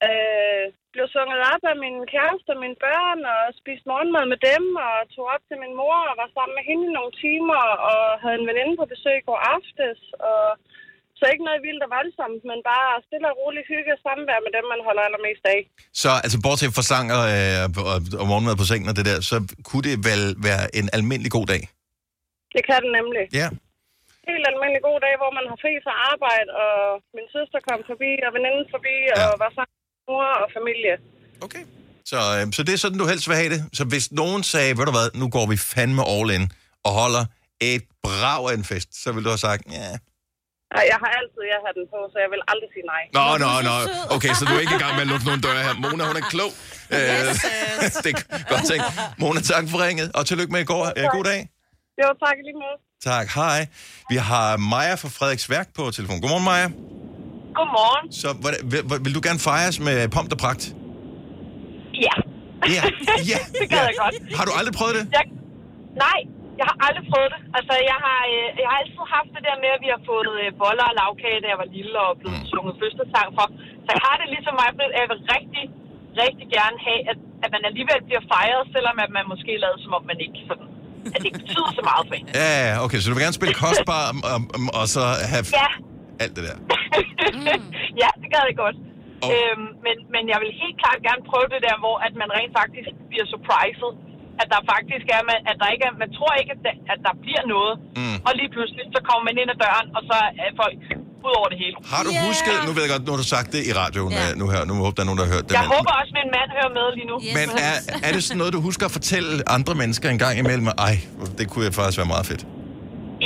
Øh, 0.08 0.66
blev 0.94 1.06
sunget 1.16 1.40
op 1.54 1.64
af 1.72 1.78
min 1.86 1.98
kæreste 2.14 2.50
og 2.56 2.62
mine 2.64 2.78
børn, 2.86 3.20
og 3.34 3.42
spiste 3.62 3.86
morgenmad 3.92 4.26
med 4.34 4.40
dem, 4.50 4.64
og 4.88 4.96
tog 5.16 5.26
op 5.36 5.44
til 5.50 5.58
min 5.64 5.74
mor 5.82 5.98
og 6.10 6.16
var 6.22 6.30
sammen 6.38 6.56
med 6.58 6.64
hende 6.70 6.88
nogle 6.98 7.14
timer, 7.26 7.62
og 7.92 8.02
havde 8.24 8.38
en 8.42 8.50
veninde 8.50 8.76
på 8.80 8.86
besøg 8.94 9.18
går 9.30 9.40
aftes, 9.56 10.00
og 10.32 10.46
så 11.20 11.24
ikke 11.34 11.48
noget 11.48 11.66
vildt 11.68 11.86
og 11.86 11.92
voldsomt, 11.98 12.42
men 12.50 12.60
bare 12.72 12.90
stille 13.08 13.28
og 13.32 13.36
roligt 13.42 13.70
hygge 13.74 13.92
og 13.96 14.02
samvær 14.06 14.40
med 14.46 14.52
dem, 14.58 14.66
man 14.74 14.82
holder 14.88 15.04
allermest 15.08 15.44
af. 15.56 15.60
Så 16.02 16.10
altså, 16.26 16.38
bortset 16.46 16.76
fra 16.78 16.86
sang 16.92 17.06
og, 17.20 17.26
øh, 17.38 17.64
og, 17.92 17.98
og 18.22 18.26
morgenmad 18.32 18.56
på 18.62 18.66
sengen 18.70 18.90
og 18.92 18.96
det 19.00 19.06
der, 19.10 19.18
så 19.32 19.38
kunne 19.68 19.86
det 19.90 19.96
vel 20.10 20.24
være 20.48 20.64
en 20.80 20.88
almindelig 20.98 21.32
god 21.38 21.48
dag? 21.54 21.62
Det 22.56 22.64
kan 22.70 22.80
den 22.86 22.92
nemlig. 23.00 23.24
Ja. 23.42 23.48
Helt 24.32 24.46
almindelig 24.52 24.82
god 24.90 25.00
dag, 25.06 25.14
hvor 25.22 25.32
man 25.38 25.46
har 25.52 25.58
fri 25.64 25.74
fra 25.86 25.94
arbejde, 26.12 26.50
og 26.66 26.76
min 27.18 27.28
søster 27.36 27.60
kom 27.70 27.80
forbi, 27.92 28.12
og 28.28 28.32
veninden 28.38 28.66
forbi, 28.76 28.96
Ja. 29.10 29.16
og 29.26 29.32
var 29.44 29.52
sammen 29.58 29.77
mor 30.10 30.28
og 30.44 30.48
familie. 30.58 30.94
Okay. 31.46 31.64
Så, 32.12 32.18
øh, 32.36 32.54
så 32.56 32.64
det 32.64 32.74
er 32.74 32.78
sådan, 32.78 32.98
du 32.98 33.08
helst 33.08 33.28
vil 33.30 33.36
have 33.42 33.50
det. 33.56 33.62
Så 33.74 33.84
hvis 33.92 34.12
nogen 34.12 34.44
sagde, 34.44 34.78
ved 34.78 34.86
du 34.86 34.92
hvad, 34.98 35.08
nu 35.22 35.30
går 35.30 35.46
vi 35.52 35.58
fandme 35.58 36.04
all 36.14 36.30
in 36.38 36.52
og 36.88 36.92
holder 37.02 37.26
et 37.62 37.84
brav 38.04 38.42
af 38.50 38.54
en 38.54 38.64
fest, 38.72 39.04
så 39.04 39.12
vil 39.12 39.24
du 39.26 39.30
have 39.30 39.44
sagt, 39.50 39.62
ja. 39.72 39.90
Ej, 40.78 40.84
jeg 40.92 40.98
har 41.04 41.12
altid 41.20 41.42
jeg 41.54 41.60
har 41.66 41.74
den 41.78 41.86
på, 41.94 42.00
så 42.14 42.18
jeg 42.24 42.30
vil 42.34 42.42
aldrig 42.52 42.70
sige 42.76 42.86
nej. 42.94 43.04
Nå, 43.18 43.26
nå, 43.44 43.52
nå. 43.70 43.76
Okay, 44.16 44.34
så 44.38 44.46
du 44.50 44.54
er 44.58 44.60
ikke 44.66 44.76
i 44.80 44.84
gang 44.84 44.94
med 44.98 45.04
at 45.08 45.12
lukke 45.14 45.26
nogle 45.30 45.42
døre 45.48 45.62
her. 45.68 45.74
Mona, 45.84 46.04
hun 46.10 46.18
er 46.22 46.26
klog. 46.36 46.52
Øh, 46.96 46.98
det 48.06 48.12
er 48.16 48.50
godt 48.54 48.66
tænkt. 48.72 48.86
Mona, 49.22 49.40
tak 49.54 49.64
for 49.72 49.78
ringet, 49.86 50.08
og 50.18 50.26
tillykke 50.26 50.52
med 50.56 50.62
i 50.62 50.70
går. 50.74 50.84
Øh, 50.98 51.06
god 51.18 51.24
dag. 51.32 51.40
Jo, 52.02 52.08
tak 52.26 52.36
lige 52.48 52.58
måde. 52.64 52.78
Tak, 53.10 53.28
hej. 53.40 53.60
Vi 54.10 54.16
har 54.16 54.58
Maja 54.58 54.96
fra 54.96 55.10
Frederiksværk 55.18 55.68
på 55.78 55.92
telefon. 55.92 56.22
Godmorgen, 56.22 56.46
Maja. 56.52 56.68
Godmorgen. 57.58 58.06
Så 58.22 58.30
vil, 58.72 58.82
vil 59.06 59.14
du 59.18 59.22
gerne 59.28 59.40
fejres 59.50 59.78
med 59.88 59.96
pomp 60.16 60.30
og 60.36 60.40
pragt? 60.46 60.64
Ja. 62.06 62.16
Ja, 62.76 62.84
ja. 63.32 63.40
det 63.60 63.68
gad 63.74 63.82
ja. 63.82 63.90
jeg 63.90 63.96
godt. 64.04 64.16
Har 64.38 64.46
du 64.50 64.54
aldrig 64.60 64.74
prøvet 64.80 64.94
det? 64.98 65.04
Jeg, 65.18 65.26
nej, 66.06 66.20
jeg 66.60 66.66
har 66.70 66.78
aldrig 66.88 67.04
prøvet 67.12 67.30
det. 67.34 67.42
Altså, 67.58 67.74
jeg 67.92 67.98
har, 68.06 68.20
øh, 68.34 68.48
jeg 68.62 68.68
har 68.72 68.78
altid 68.82 69.04
haft 69.18 69.30
det 69.36 69.44
der 69.48 69.58
med, 69.64 69.70
at 69.76 69.82
vi 69.86 69.90
har 69.96 70.02
fået 70.12 70.32
øh, 70.44 70.48
boller 70.62 70.86
og 70.92 70.96
lavkage, 71.02 71.40
da 71.44 71.48
jeg 71.54 71.60
var 71.64 71.70
lille 71.78 71.98
og 72.06 72.12
blevet 72.20 72.40
mm. 72.42 72.50
sunget 72.52 72.74
fødselsdag 72.82 73.28
for. 73.38 73.46
Så 73.86 73.90
jeg 73.96 74.02
har 74.08 74.16
det 74.22 74.28
ligesom 74.36 74.54
mig, 74.60 74.68
at 74.72 74.92
jeg 75.02 75.08
vil 75.12 75.20
rigtig, 75.36 75.64
rigtig 76.24 76.48
gerne 76.58 76.78
have, 76.88 77.02
at, 77.12 77.18
at 77.46 77.50
man 77.56 77.62
alligevel 77.70 78.00
bliver 78.08 78.24
fejret, 78.34 78.64
selvom 78.76 78.96
at 79.06 79.12
man 79.18 79.26
måske 79.34 79.52
lader 79.64 79.80
som 79.86 79.92
om 79.98 80.04
man 80.12 80.20
ikke 80.26 80.42
sådan, 80.50 80.68
at 81.14 81.18
det 81.22 81.28
ikke 81.30 81.44
betyder 81.46 81.72
så 81.80 81.84
meget 81.90 82.04
for 82.10 82.16
en. 82.20 82.26
Ja, 82.44 82.56
okay, 82.86 83.00
så 83.00 83.06
du 83.10 83.14
vil 83.16 83.24
gerne 83.28 83.38
spille 83.40 83.56
kostbar 83.66 84.04
um, 84.14 84.20
um, 84.36 84.44
um, 84.58 84.66
og 84.80 84.86
så 84.96 85.04
have 85.34 85.44
Ja. 85.62 85.70
Alt 86.24 86.34
det 86.38 86.44
der. 86.48 86.58
ja, 88.04 88.10
det 88.22 88.28
gad 88.34 88.44
jeg 88.52 88.58
godt. 88.66 88.78
Og- 88.82 88.86
Oh. 89.26 89.30
Øhm, 89.34 89.68
men, 89.86 89.96
men 90.14 90.24
jeg 90.34 90.38
vil 90.44 90.52
helt 90.64 90.78
klart 90.84 91.00
gerne 91.08 91.24
prøve 91.32 91.48
det 91.54 91.62
der, 91.68 91.76
hvor 91.84 91.96
at 92.08 92.14
man 92.22 92.30
rent 92.38 92.54
faktisk 92.62 92.90
bliver 93.12 93.28
surpriset. 93.34 93.92
At 94.42 94.48
der 94.54 94.60
faktisk 94.74 95.06
er, 95.18 95.22
man, 95.30 95.40
at 95.52 95.56
der 95.62 95.68
ikke 95.74 95.86
er, 95.90 95.94
man 96.04 96.10
tror 96.18 96.32
ikke, 96.42 96.52
at 96.56 96.62
der, 96.66 96.74
at 96.94 97.00
der 97.08 97.14
bliver 97.26 97.44
noget. 97.56 97.74
Mm. 98.00 98.18
Og 98.28 98.32
lige 98.40 98.50
pludselig, 98.56 98.84
så 98.96 99.00
kommer 99.08 99.24
man 99.30 99.36
ind 99.42 99.50
ad 99.54 99.58
døren, 99.66 99.88
og 99.98 100.02
så 100.10 100.18
er 100.46 100.50
folk 100.64 100.78
ud 101.28 101.34
over 101.40 101.48
det 101.54 101.58
hele. 101.64 101.76
Har 101.94 102.02
du 102.08 102.12
Ja. 102.16 102.22
husket, 102.28 102.56
nu 102.68 102.72
ved 102.76 102.82
jeg 102.86 102.92
godt, 102.96 103.04
nu 103.08 103.12
har 103.16 103.20
du 103.24 103.30
sagt 103.36 103.48
det 103.56 103.62
i 103.70 103.72
radioen 103.82 104.12
Ja. 104.18 104.24
ja. 104.26 104.30
nu 104.42 104.46
her, 104.54 104.62
nu 104.70 104.74
håber 104.84 104.96
der 104.98 105.04
er 105.06 105.10
nogen, 105.10 105.20
der 105.22 105.26
har 105.28 105.34
hørt 105.38 105.46
det. 105.48 105.54
Jeg 105.60 105.66
men, 105.66 105.72
håber 105.76 105.92
også, 106.00 106.12
at 106.14 106.18
min 106.22 106.30
mand 106.38 106.50
hører 106.58 106.72
med 106.80 106.86
lige 106.98 107.08
nu. 107.12 107.18
Yes. 107.26 107.34
men 107.40 107.48
er, 107.70 107.76
er 108.08 108.12
det 108.16 108.22
sådan 108.28 108.40
noget, 108.42 108.52
du 108.58 108.62
husker 108.70 108.86
at 108.90 108.94
fortælle 109.00 109.32
andre 109.58 109.74
mennesker 109.82 110.08
en 110.16 110.20
gang 110.26 110.36
imellem? 110.44 110.68
Ej, 110.88 110.96
det 111.40 111.46
kunne 111.52 111.66
faktisk 111.80 111.98
være 112.02 112.12
meget 112.16 112.26
fedt. 112.32 112.44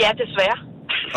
Ja, 0.03 0.09
desværre. 0.23 0.57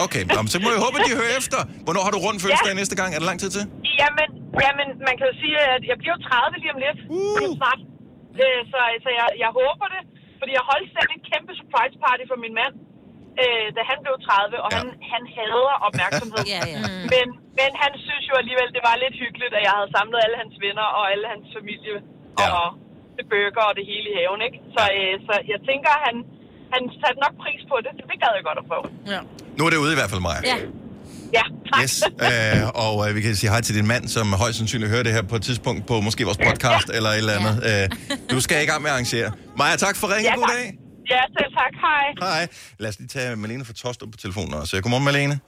Okay, 0.05 0.23
nå, 0.33 0.39
men 0.45 0.51
så 0.55 0.59
må 0.65 0.69
jeg 0.75 0.81
håbe, 0.85 0.95
at 0.99 1.05
de 1.09 1.13
hører 1.21 1.35
efter. 1.41 1.61
Hvornår 1.87 2.03
har 2.07 2.13
du 2.15 2.21
rundt 2.27 2.39
fødselsdag 2.43 2.73
ja. 2.75 2.81
næste 2.81 2.97
gang? 3.01 3.09
Er 3.15 3.19
der 3.23 3.29
lang 3.31 3.41
tid 3.43 3.51
til? 3.57 3.65
Jamen, 4.01 4.29
jamen, 4.65 4.89
man 5.09 5.15
kan 5.19 5.25
jo 5.31 5.35
sige, 5.43 5.57
at 5.77 5.83
jeg 5.91 5.97
bliver 6.01 6.15
jo 6.17 6.21
30 6.29 6.63
lige 6.63 6.73
om 6.75 6.81
lidt. 6.87 6.99
Uh. 7.15 7.37
Lige 7.43 7.57
snart. 7.61 7.81
Øh, 8.43 8.61
så 8.73 8.79
altså, 8.95 9.11
jeg, 9.21 9.29
jeg 9.45 9.51
håber 9.61 9.87
det. 9.95 10.03
Fordi 10.41 10.53
jeg 10.59 10.65
holdt 10.73 10.89
selv 10.97 11.11
en 11.17 11.23
kæmpe 11.31 11.53
surprise 11.61 11.97
party 12.05 12.25
for 12.33 12.39
min 12.45 12.55
mand, 12.61 12.75
øh, 13.43 13.67
da 13.77 13.81
han 13.91 13.99
blev 14.05 14.15
30, 14.27 14.65
og 14.65 14.71
Ja. 14.73 14.77
han, 14.79 14.87
han 15.13 15.23
hader 15.37 15.75
opmærksomhed. 15.89 16.43
Ja, 16.55 16.63
ja. 16.75 16.81
Men, 17.13 17.27
men 17.59 17.71
han 17.83 17.93
synes 18.07 18.25
jo 18.31 18.35
alligevel, 18.43 18.69
det 18.77 18.83
var 18.89 18.95
lidt 19.05 19.17
hyggeligt, 19.23 19.53
at 19.59 19.63
jeg 19.67 19.75
havde 19.79 19.91
samlet 19.97 20.19
alle 20.25 20.37
hans 20.43 20.55
venner 20.65 20.87
og 20.99 21.05
alle 21.13 21.27
hans 21.33 21.47
familie 21.59 21.97
Ja. 22.41 22.47
og 22.59 22.67
det 23.17 23.25
burger 23.33 23.65
og 23.71 23.75
det 23.79 23.85
hele 23.93 24.07
i 24.13 24.17
haven, 24.21 24.41
ikke? 24.49 24.59
Så, 24.75 24.83
øh, 25.01 25.15
så 25.27 25.35
jeg 25.53 25.61
tænker, 25.69 25.93
han, 26.07 26.17
han 26.75 26.83
satte 27.01 27.19
nok 27.25 27.35
pris 27.45 27.61
på 27.71 27.77
det. 27.85 27.93
Det 28.11 28.17
gad 28.23 28.31
jeg 28.39 28.45
godt 28.49 28.59
at 28.63 28.67
prøve. 28.71 28.87
Ja. 29.15 29.21
Nu 29.59 29.61
er 29.67 29.71
det 29.71 29.79
ude 29.85 29.93
i 29.97 29.99
hvert 30.01 30.11
fald 30.13 30.23
mig. 30.31 30.39
Ja. 30.53 30.57
Ja, 31.39 31.43
tak. 31.71 31.83
Yes, 31.83 32.03
øh, 32.29 32.85
og 32.85 32.95
øh, 33.09 33.17
vi 33.17 33.21
kan 33.21 33.35
sige 33.37 33.51
hej 33.51 33.61
til 33.61 33.75
din 33.75 33.87
mand, 33.87 34.09
som 34.09 34.33
højst 34.33 34.59
sandsynligt 34.59 34.91
hører 34.91 35.03
det 35.03 35.13
her 35.13 35.23
på 35.23 35.37
et 35.37 35.43
tidspunkt 35.43 35.87
på 35.87 36.01
måske 36.01 36.25
vores 36.25 36.39
podcast 36.49 36.89
eller 36.97 37.11
et 37.11 37.17
eller 37.17 37.33
andet. 37.39 37.55
Øh, 37.71 38.17
du 38.31 38.41
skal 38.41 38.63
i 38.63 38.67
gang 38.67 38.83
med 38.83 38.91
at 38.91 38.95
arrangere. 38.95 39.33
Maja, 39.59 39.77
tak 39.77 39.97
for 39.97 40.07
ringen. 40.15 40.33
Ja, 40.33 40.35
God 40.35 40.49
dag. 40.57 40.67
Ja, 41.11 41.21
selv 41.39 41.53
tak. 41.61 41.73
Hej. 41.87 42.31
Hej. 42.35 42.49
Lad 42.79 42.89
os 42.89 42.99
lige 42.99 43.09
tage 43.09 43.37
Malene 43.37 43.65
fra 43.65 43.73
Tostrup 43.73 44.11
på 44.13 44.19
telefonen 44.19 44.55
også. 44.55 44.81
Godmorgen, 44.81 45.05
Malene. 45.05 45.39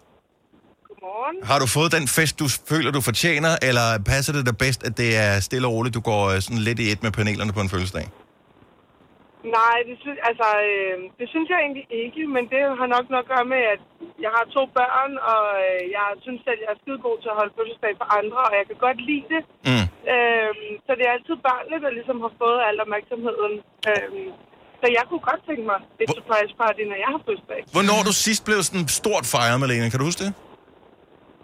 Godmorgen. 0.88 1.36
Har 1.46 1.58
du 1.58 1.66
fået 1.66 1.92
den 1.92 2.08
fest, 2.08 2.38
du 2.38 2.48
føler, 2.68 2.90
du 2.90 3.00
fortjener, 3.00 3.56
eller 3.62 3.98
passer 4.06 4.32
det 4.32 4.46
dig 4.46 4.58
bedst, 4.58 4.82
at 4.82 4.98
det 4.98 5.16
er 5.16 5.40
stille 5.40 5.66
og 5.66 5.72
roligt, 5.72 5.94
du 5.94 6.00
går 6.00 6.28
øh, 6.30 6.40
sådan 6.42 6.58
lidt 6.58 6.78
i 6.78 6.92
et 6.92 7.02
med 7.02 7.10
panelerne 7.10 7.52
på 7.52 7.60
en 7.60 7.68
fødselsdag? 7.68 8.08
Nej, 9.60 9.76
det, 9.88 9.96
synes, 10.02 10.18
altså, 10.30 10.48
øh, 10.70 10.96
det 11.20 11.26
synes 11.32 11.48
jeg 11.52 11.58
egentlig 11.64 11.86
ikke, 12.04 12.22
men 12.34 12.44
det 12.52 12.60
har 12.80 12.88
nok 12.96 13.06
noget 13.12 13.24
at 13.26 13.30
gøre 13.34 13.46
med, 13.54 13.62
at 13.74 13.80
jeg 14.24 14.32
har 14.36 14.44
to 14.56 14.62
børn, 14.78 15.12
og 15.34 15.44
øh, 15.64 15.80
jeg 15.96 16.06
synes 16.24 16.40
selv, 16.46 16.60
jeg 16.64 16.70
er 16.74 16.80
skide 16.82 17.00
god 17.06 17.16
til 17.20 17.30
at 17.32 17.38
holde 17.40 17.54
fødselsdag 17.58 17.92
for 18.00 18.08
andre, 18.20 18.40
og 18.48 18.54
jeg 18.60 18.64
kan 18.70 18.78
godt 18.86 18.98
lide 19.10 19.26
det. 19.34 19.42
Mm. 19.70 19.86
Øh, 20.12 20.52
så 20.86 20.90
det 20.98 21.04
er 21.06 21.12
altid 21.16 21.36
børnene, 21.48 21.76
der 21.84 21.90
ligesom 21.98 22.18
har 22.24 22.32
fået 22.42 22.60
al 22.68 22.76
opmærksomheden. 22.84 23.54
Øh, 23.88 24.08
så 24.80 24.86
jeg 24.98 25.04
kunne 25.08 25.24
godt 25.30 25.42
tænke 25.48 25.64
mig 25.70 25.78
et 26.02 26.06
Hvor- 26.08 26.16
surprise 26.18 26.52
party, 26.62 26.82
når 26.92 26.98
jeg 27.04 27.10
har 27.14 27.20
fødselsdag. 27.26 27.60
Hvornår 27.76 28.00
du 28.08 28.12
sidst 28.26 28.42
blev 28.48 28.58
sådan 28.68 28.84
stort 29.00 29.24
fejret, 29.34 29.56
Malene? 29.62 29.90
Kan 29.92 29.98
du 30.00 30.06
huske 30.10 30.22
det? 30.26 30.32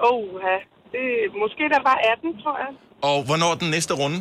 Åh, 0.06 0.10
oh, 0.10 0.24
ja. 0.48 0.56
Det, 0.94 1.04
måske 1.42 1.62
der 1.74 1.80
var 1.90 1.96
18, 2.12 2.42
tror 2.42 2.56
jeg. 2.64 2.70
Og 3.08 3.16
hvornår 3.28 3.50
den 3.62 3.68
næste 3.76 3.92
runde? 4.02 4.18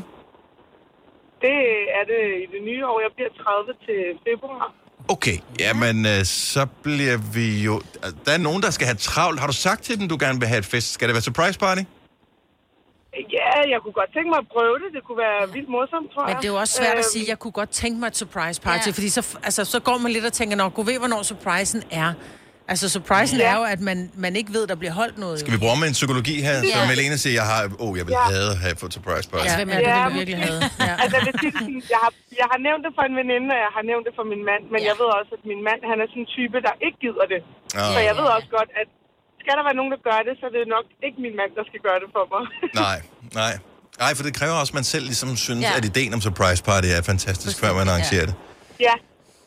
Det 1.46 1.58
er 2.00 2.04
det 2.14 2.22
i 2.44 2.46
det 2.56 2.62
nye 2.70 2.84
år. 2.92 2.98
Jeg 3.06 3.12
bliver 3.16 3.30
30 3.30 3.74
til 3.86 4.00
februar. 4.28 4.66
Okay, 5.16 5.38
jamen 5.60 5.98
øh, 6.06 6.24
så 6.26 6.64
bliver 6.86 7.18
vi 7.36 7.48
jo... 7.68 7.74
altså, 8.04 8.16
Der 8.26 8.32
er 8.38 8.38
nogen, 8.48 8.62
der 8.66 8.70
skal 8.78 8.86
have 8.92 8.98
travlt. 9.12 9.40
Har 9.40 9.48
du 9.48 9.54
sagt 9.54 9.82
til 9.84 10.00
dem, 10.00 10.08
du 10.14 10.18
gerne 10.26 10.40
vil 10.40 10.48
have 10.48 10.60
et 10.60 10.66
fest? 10.66 10.88
Skal 10.94 11.08
det 11.08 11.14
være 11.14 11.22
surprise 11.22 11.60
party? 11.60 11.82
Ja, 13.38 13.54
jeg 13.74 13.80
kunne 13.84 13.94
godt 14.02 14.12
tænke 14.16 14.30
mig 14.34 14.40
at 14.46 14.48
prøve 14.56 14.76
det. 14.84 14.90
Det 14.96 15.02
kunne 15.08 15.18
være 15.28 15.42
vildt 15.54 15.70
morsomt, 15.70 16.08
tror 16.14 16.22
jeg. 16.28 16.28
Men 16.36 16.42
det 16.42 16.48
er 16.50 16.54
jo 16.56 16.60
også 16.60 16.74
svært 16.82 16.92
at 16.92 16.98
Øhm, 16.98 17.04
sige, 17.14 17.26
jeg 17.28 17.40
kunne 17.40 17.52
godt 17.62 17.70
tænke 17.70 18.00
mig 18.00 18.08
et 18.08 18.18
surprise 18.18 18.62
party, 18.62 18.88
Ja. 18.88 18.92
fordi 18.92 19.10
så, 19.10 19.38
altså, 19.44 19.66
så 19.66 19.80
går 19.80 19.98
man 19.98 20.12
lidt 20.12 20.26
og 20.26 20.34
tænker, 20.34 20.56
nok, 20.58 20.78
ved, 20.78 20.98
hvornår 21.00 21.22
surprisen 21.24 21.84
er. 21.92 22.14
Altså, 22.72 22.86
surprisen 22.96 23.38
Ja. 23.38 23.44
ja. 23.46 23.50
er 23.52 23.58
jo, 23.60 23.64
at 23.76 23.82
man, 23.90 23.98
man 24.26 24.34
ikke 24.40 24.52
ved, 24.58 24.64
der 24.72 24.78
bliver 24.82 24.96
holdt 25.02 25.18
noget. 25.26 25.36
Skal 25.44 25.52
vi 25.56 25.60
bruge 25.66 25.78
med 25.84 25.88
en 25.94 25.98
psykologi 26.00 26.36
her? 26.48 26.56
Ja. 26.58 26.62
Så 26.76 26.80
Ja. 26.82 26.88
Malene 26.94 27.18
siger, 27.24 27.34
jeg 27.42 27.48
har... 27.52 27.60
Åh, 27.66 27.86
oh, 27.86 27.92
jeg 28.00 28.06
vil 28.08 28.14
Ja. 28.20 28.26
have 28.36 28.50
at 28.56 28.58
have 28.66 28.76
fået 28.82 28.92
surprise 28.98 29.26
party. 29.32 29.46
Ja, 29.46 29.52
Ja. 29.52 29.58
hvem 29.62 29.70
er 29.76 29.78
det, 29.82 29.88
Ja, 29.92 29.98
ja, 30.02 30.08
vi 30.10 30.16
virkelig 30.22 30.40
havde? 30.50 30.62
Ja. 30.90 30.94
Altså, 31.04 31.16
jeg, 31.20 31.26
vil 31.28 31.54
sige, 31.66 31.80
jeg, 31.94 32.00
har, 32.06 32.12
jeg 32.42 32.48
har 32.54 32.60
nævnt 32.68 32.82
det 32.86 32.92
for 32.98 33.04
en 33.10 33.16
veninde, 33.22 33.48
og 33.56 33.60
jeg 33.66 33.72
har 33.78 33.84
nævnt 33.92 34.04
det 34.08 34.14
for 34.20 34.26
min 34.34 34.42
mand, 34.50 34.64
men 34.74 34.80
Ja. 34.80 34.84
ja. 34.84 34.90
jeg 34.90 34.96
ved 35.02 35.10
også, 35.20 35.32
at 35.38 35.44
min 35.52 35.62
mand, 35.70 35.80
han 35.92 35.98
er 36.04 36.08
sådan 36.12 36.24
en 36.26 36.30
type, 36.38 36.58
der 36.68 36.74
ikke 36.86 36.98
gider 37.06 37.26
det. 37.34 37.42
Ja. 37.78 37.86
Så 37.96 38.00
jeg 38.10 38.16
ved 38.20 38.28
også 38.38 38.50
godt, 38.58 38.70
at 38.82 38.88
skal 39.44 39.54
der 39.58 39.64
være 39.70 39.78
nogen, 39.80 39.92
der 39.96 40.02
gør 40.10 40.20
det, 40.28 40.34
så 40.40 40.44
er 40.50 40.54
det 40.58 40.64
nok 40.78 40.86
ikke 41.06 41.18
min 41.26 41.36
mand, 41.42 41.52
der 41.60 41.64
skal 41.70 41.80
gøre 41.88 42.00
det 42.04 42.10
for 42.16 42.24
mig. 42.34 42.44
Nej, 42.86 42.98
nej. 43.42 43.54
Nej, 44.04 44.12
for 44.18 44.24
det 44.28 44.34
kræver 44.40 44.56
også, 44.62 44.72
at 44.74 44.78
man 44.82 44.88
selv 44.94 45.06
ligesom 45.12 45.30
synes, 45.48 45.62
Ja. 45.66 45.72
ja. 45.72 45.78
at 45.80 45.84
ideen 45.92 46.12
om 46.18 46.22
surprise 46.28 46.62
party 46.70 46.88
er 46.98 47.02
fantastisk, 47.14 47.56
før 47.64 47.72
man 47.80 47.86
arrangerer 47.94 48.26
det. 48.30 48.36
ja, 48.88 48.96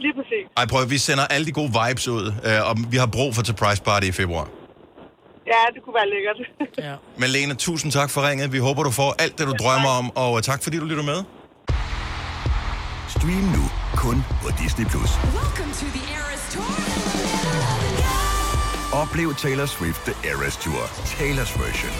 lige 0.01 0.15
præcis. 0.19 0.45
Ej, 0.57 0.67
prøv, 0.67 0.91
vi 0.91 0.99
sender 0.99 1.27
alle 1.27 1.47
de 1.47 1.53
gode 1.53 1.73
vibes 1.81 2.09
ud, 2.09 2.25
øh, 2.45 2.69
og 2.69 2.77
vi 2.93 2.97
har 2.97 3.07
brug 3.07 3.35
for 3.35 3.43
surprise 3.45 3.83
party 3.83 4.07
i 4.07 4.13
februar. 4.13 4.49
Ja, 5.47 5.61
det 5.75 5.83
kunne 5.85 5.95
være 5.95 6.09
lækkert. 6.15 6.39
Ja. 6.87 6.95
Malene, 7.19 7.55
tusind 7.55 7.93
tak 7.93 8.11
for 8.11 8.29
ringet. 8.29 8.53
Vi 8.53 8.59
håber, 8.59 8.83
du 8.83 8.91
får 8.91 9.15
alt 9.19 9.39
det, 9.39 9.47
du 9.47 9.53
drømmer 9.53 9.89
om, 9.89 10.17
og 10.17 10.37
øh, 10.37 10.43
tak 10.43 10.63
fordi 10.63 10.77
du 10.79 10.85
lytter 10.85 11.05
med. 11.05 11.19
Stream 13.09 13.45
nu 13.57 13.65
kun 13.97 14.17
på 14.43 14.49
Disney+. 14.63 14.87
Plus. 14.87 15.11
Oplev 18.93 19.35
Taylor 19.35 19.67
Swift 19.67 20.01
The 20.09 20.31
Eras 20.31 20.57
Tour, 20.57 20.83
Taylor's 21.19 21.55
version. 21.63 21.93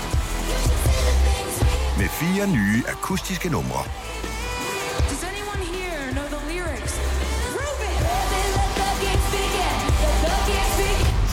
Med 1.99 2.09
fire 2.09 2.47
nye 2.47 2.83
akustiske 2.89 3.49
numre. 3.49 3.83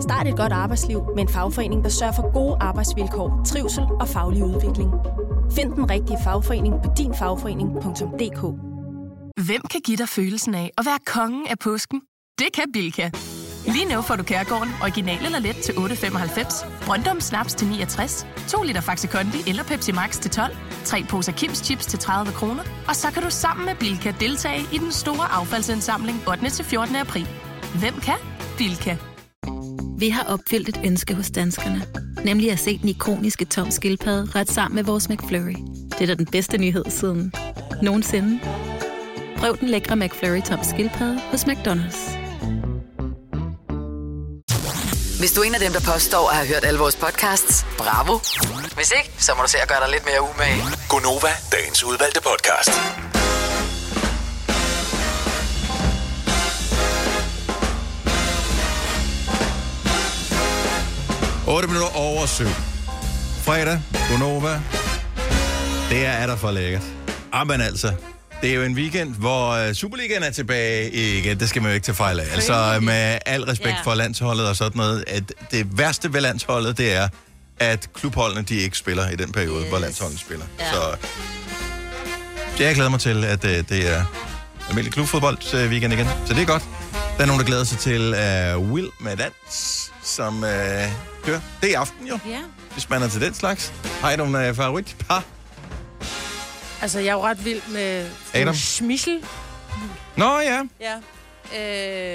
Start 0.00 0.26
et 0.26 0.36
godt 0.36 0.52
arbejdsliv 0.52 1.02
med 1.14 1.22
en 1.22 1.28
fagforening, 1.28 1.84
der 1.84 1.90
sørger 1.90 2.12
for 2.12 2.32
gode 2.32 2.56
arbejdsvilkår, 2.60 3.42
trivsel 3.46 3.84
og 4.00 4.08
faglig 4.08 4.44
udvikling. 4.44 4.90
Find 5.52 5.72
den 5.72 5.90
rigtige 5.90 6.18
fagforening 6.24 6.74
på 6.84 6.90
dinfagforening.dk. 6.98 8.40
Hvem 9.46 9.62
kan 9.70 9.80
give 9.84 9.96
dig 9.96 10.08
følelsen 10.08 10.54
af 10.54 10.70
at 10.78 10.86
være 10.86 10.98
kongen 11.06 11.46
af 11.46 11.58
påsken? 11.58 12.00
Det 12.38 12.46
kan 12.54 12.64
Bilka! 12.72 13.10
Lige 13.66 13.94
nu 13.94 14.02
får 14.02 14.16
du 14.16 14.22
Kærgården 14.22 14.72
original 14.82 15.24
eller 15.24 15.38
let 15.38 15.56
til 15.56 15.72
8.95, 15.72 16.86
Brøndum 16.86 17.20
Snaps 17.20 17.54
til 17.54 17.68
69, 17.68 18.26
2 18.48 18.62
liter 18.62 18.80
Faxi 18.80 19.06
Kondi 19.06 19.38
eller 19.46 19.64
Pepsi 19.64 19.92
Max 19.92 20.20
til 20.20 20.30
12, 20.30 20.56
3 20.84 21.04
poser 21.08 21.32
Kims 21.32 21.58
Chips 21.58 21.86
til 21.86 21.98
30 21.98 22.32
kroner, 22.32 22.62
og 22.88 22.96
så 22.96 23.10
kan 23.10 23.22
du 23.22 23.30
sammen 23.30 23.66
med 23.66 23.74
Bilka 23.74 24.12
deltage 24.20 24.60
i 24.72 24.78
den 24.78 24.92
store 24.92 25.32
affaldsindsamling 25.32 26.28
8. 26.28 26.50
til 26.50 26.64
14. 26.64 26.96
april. 26.96 27.28
Hvem 27.80 27.94
kan? 27.94 28.18
Bilka. 28.58 28.96
Vi 29.98 30.08
har 30.08 30.22
opfyldt 30.22 30.68
et 30.68 30.80
ønske 30.84 31.14
hos 31.14 31.30
danskerne. 31.30 31.86
Nemlig 32.24 32.52
at 32.52 32.58
se 32.58 32.78
den 32.78 32.88
ikoniske 32.88 33.44
tom 33.44 33.70
skildpadde 33.70 34.30
ret 34.34 34.50
sammen 34.50 34.74
med 34.74 34.84
vores 34.84 35.08
McFlurry. 35.08 35.56
Det 35.90 36.00
er 36.00 36.06
da 36.06 36.14
den 36.14 36.26
bedste 36.26 36.58
nyhed 36.58 36.84
siden 36.88 37.32
nogensinde. 37.82 38.40
Prøv 39.36 39.58
den 39.60 39.68
lækre 39.68 39.96
McFlurry 39.96 40.42
tom 40.42 40.58
skildpadde 40.62 41.20
hos 41.30 41.44
McDonald's. 41.44 42.24
Hvis 45.18 45.32
du 45.32 45.40
er 45.40 45.44
en 45.44 45.54
af 45.54 45.60
dem, 45.60 45.72
der 45.72 45.92
påstår 45.92 46.28
at 46.30 46.36
have 46.36 46.48
hørt 46.48 46.64
alle 46.64 46.78
vores 46.78 46.96
podcasts, 46.96 47.66
bravo. 47.78 48.18
Hvis 48.74 48.92
ikke, 48.98 49.10
så 49.18 49.32
må 49.36 49.42
du 49.42 49.48
se 49.48 49.58
at 49.58 49.68
gøre 49.68 49.80
dig 49.80 49.90
lidt 49.90 50.04
mere 50.04 50.22
umage. 50.22 50.62
Gonova, 50.88 51.32
dagens 51.52 51.84
udvalgte 51.84 52.20
podcast. 52.20 53.03
8 61.54 61.68
minutter 61.68 61.96
over 61.96 62.26
7. 62.26 62.44
Fredag, 63.42 63.80
Gonova. 64.10 64.60
Det 65.90 66.06
er, 66.06 66.10
er 66.10 66.26
der 66.26 66.36
for 66.36 66.50
lækkert. 66.50 66.82
Ah, 67.32 67.46
men 67.46 67.60
altså, 67.60 67.92
det 68.42 68.50
er 68.50 68.54
jo 68.54 68.62
en 68.62 68.74
weekend, 68.74 69.14
hvor 69.14 69.68
uh, 69.68 69.72
Superligaen 69.72 70.22
er 70.22 70.30
tilbage 70.30 70.90
igen. 70.90 71.40
Det 71.40 71.48
skal 71.48 71.62
man 71.62 71.70
jo 71.70 71.74
ikke 71.74 71.84
tage 71.84 71.96
fejl 71.96 72.20
af. 72.20 72.24
Altså, 72.32 72.78
med 72.82 73.18
al 73.26 73.44
respekt 73.44 73.76
for 73.84 73.94
landsholdet 73.94 74.48
og 74.48 74.56
sådan 74.56 74.76
noget, 74.76 75.04
at 75.06 75.32
det 75.50 75.78
værste 75.78 76.12
ved 76.12 76.20
landsholdet, 76.20 76.78
det 76.78 76.92
er, 76.92 77.08
at 77.58 77.88
klubholdene, 77.94 78.42
de 78.42 78.56
ikke 78.56 78.78
spiller 78.78 79.10
i 79.10 79.16
den 79.16 79.32
periode, 79.32 79.62
yes. 79.62 79.68
hvor 79.68 79.78
landsholdet 79.78 80.20
spiller. 80.20 80.44
Ja. 80.58 80.72
Så 80.72 80.96
jeg 82.58 82.74
glæder 82.74 82.90
mig 82.90 83.00
til, 83.00 83.24
at 83.24 83.44
uh, 83.44 83.50
det 83.50 83.92
er 83.92 84.04
almindelig 84.68 84.92
klubfodbold 84.92 85.68
weekend 85.68 85.92
igen. 85.92 86.06
Så 86.26 86.34
det 86.34 86.42
er 86.42 86.46
godt. 86.46 86.64
Der 87.16 87.22
er 87.22 87.26
nogen, 87.26 87.40
der 87.40 87.46
glæder 87.46 87.64
sig 87.64 87.78
til 87.78 88.14
uh, 88.56 88.72
Will 88.72 88.88
med 89.00 89.16
dans, 89.16 89.90
som 90.14 90.36
uh, 90.36 90.48
kører. 91.24 91.40
Det 91.60 91.66
er 91.66 91.70
i 91.70 91.72
aften 91.72 92.06
jo, 92.06 92.18
Ja. 92.28 92.40
hvis 92.72 92.90
man 92.90 93.02
er 93.02 93.08
til 93.08 93.20
den 93.20 93.34
slags. 93.34 93.72
Har 94.00 94.10
I 94.10 94.16
nogle 94.16 94.50
uh, 94.50 94.56
favoritpar? 94.56 95.24
Altså, 96.82 96.98
jeg 96.98 97.08
er 97.08 97.12
jo 97.12 97.22
ret 97.22 97.44
vild 97.44 97.60
med 97.68 98.10
Adam? 98.34 98.54
Schmichel. 98.54 99.24
Nå 100.16 100.38
ja, 100.40 100.60
Ja. 100.80 100.94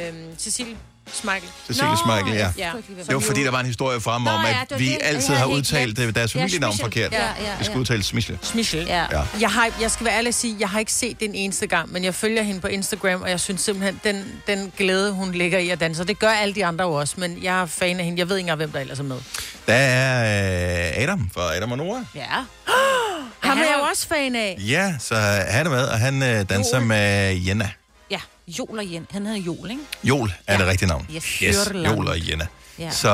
Øh, 0.10 0.14
Cecilie 0.38 0.78
Smeichel. 1.14 1.50
Cecilie 1.68 1.98
Smeichel, 2.06 2.34
ja. 2.34 2.52
Ja. 2.58 2.72
Det 3.08 3.14
var 3.14 3.20
fordi, 3.20 3.44
der 3.44 3.52
var 3.52 3.60
en 3.60 3.66
historie 3.66 4.02
frem 4.02 4.28
om, 4.28 4.46
ja, 4.46 4.62
at 4.72 4.80
vi 4.80 4.90
det. 4.90 4.98
altid 5.02 5.30
Ja, 5.34 5.36
har 5.40 5.46
udtalt 5.46 5.98
det, 5.98 6.16
deres 6.16 6.36
Ja, 6.36 6.40
familienavn 6.42 6.74
Schmichel. 6.74 7.04
forkert. 7.10 7.12
Ja, 7.22 7.26
ja, 7.44 7.58
Vi 7.60 7.64
skal 7.64 7.74
ja. 7.74 7.80
udtale 7.80 8.04
Smichel. 8.04 8.38
Schmichel. 8.42 8.86
Ja. 8.88 9.06
Ja. 9.12 9.22
Jeg, 9.40 9.52
har, 9.52 9.70
jeg 9.82 9.92
skal 9.92 10.06
være 10.06 10.16
ærlig 10.18 10.28
at 10.28 10.36
sige, 10.36 10.56
jeg 10.60 10.70
har 10.70 10.80
ikke 10.80 10.94
set 10.94 11.20
den 11.20 11.36
eneste 11.36 11.68
gang, 11.68 11.92
men 11.92 12.04
jeg 12.04 12.16
følger 12.16 12.44
hende 12.44 12.62
på 12.62 12.68
Instagram, 12.68 13.22
og 13.22 13.30
jeg 13.30 13.40
synes 13.40 13.62
simpelthen, 13.62 14.00
den, 14.04 14.26
den 14.48 14.72
glæde, 14.78 15.12
hun 15.12 15.32
ligger 15.32 15.60
i 15.60 15.70
at 15.70 15.80
danse, 15.80 16.04
det 16.04 16.20
gør 16.20 16.30
alle 16.30 16.56
de 16.56 16.66
andre 16.66 16.86
jo 16.86 16.94
også, 16.94 17.14
men 17.18 17.44
jeg 17.44 17.62
er 17.62 17.66
fan 17.66 18.00
af 18.00 18.06
hende. 18.06 18.20
Jeg 18.20 18.30
ved 18.30 18.36
ikke 18.38 18.44
engang, 18.44 18.58
hvem 18.58 18.72
der 18.72 18.80
ellers 18.80 19.00
er 19.00 19.04
med. 19.04 19.18
Der 19.68 19.74
er 19.74 20.96
øh, 20.98 21.04
Adam 21.04 21.30
fra 21.34 21.56
Adam 21.56 21.72
og 21.72 21.78
Nora. 21.78 22.06
Ja. 22.16 22.22
Ham 23.40 23.52
er 23.52 23.56
han 23.56 23.58
jeg 23.58 23.74
er 23.74 23.78
jo 23.78 23.84
også 23.92 24.08
fan 24.08 24.36
af. 24.36 24.58
Ja, 24.60 24.94
så 25.00 25.16
han 25.48 25.66
er 25.66 25.70
med, 25.70 25.84
og 25.84 26.00
han 26.00 26.24
øh, 26.24 26.50
danser 26.50 26.80
med 26.80 27.34
Jenna. 27.36 27.70
Jol 28.60 28.78
og 28.80 28.86
Jen. 28.86 29.08
Han 29.12 29.26
hedder 29.26 29.40
Jol, 29.42 29.70
ikke? 29.72 29.82
Jol 30.04 30.34
er 30.48 30.54
Ja. 30.54 30.60
det 30.60 30.68
rigtige 30.68 30.90
navn. 30.90 31.08
Yes. 31.16 31.24
yes. 31.26 31.58
Jol 31.86 32.08
og 32.08 32.30
Jenna. 32.30 32.48
Ja. 32.80 32.92
Så 32.92 33.10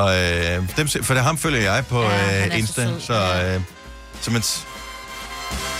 øh, 0.59 0.77
dem, 0.77 0.87
for 1.03 1.13
det 1.13 1.23
ham 1.23 1.37
følger 1.37 1.61
jeg 1.73 1.85
på 1.89 2.01
Ja, 2.03 2.45
øh, 2.45 2.51
så 2.51 2.57
Insta, 2.57 2.99
så, 2.99 3.13
Ja. 3.13 3.55
øh, 3.55 3.61
så 4.21 4.31
man, 4.31 4.41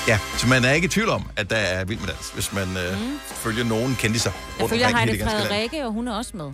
Ja, 0.08 0.20
så 0.38 0.48
man 0.48 0.66
er 0.66 0.72
ikke 0.72 0.86
i 0.86 0.90
tvivl 0.90 1.10
om, 1.10 1.28
at 1.36 1.50
der 1.50 1.56
er 1.56 1.86
vild 1.86 2.00
med 2.00 2.08
dans, 2.08 2.30
hvis 2.34 2.54
man 2.54 2.78
øh, 2.78 3.02
mm. 3.02 3.20
følger 3.36 3.64
nogen 3.64 3.96
kendiser 4.00 4.32
Jeg 4.60 4.70
følger 4.70 4.98
Heidi. 4.98 5.24
Frederikke, 5.24 5.86
og 5.86 5.92
hun 5.92 6.08
er 6.08 6.14
også 6.14 6.32
med. 6.34 6.52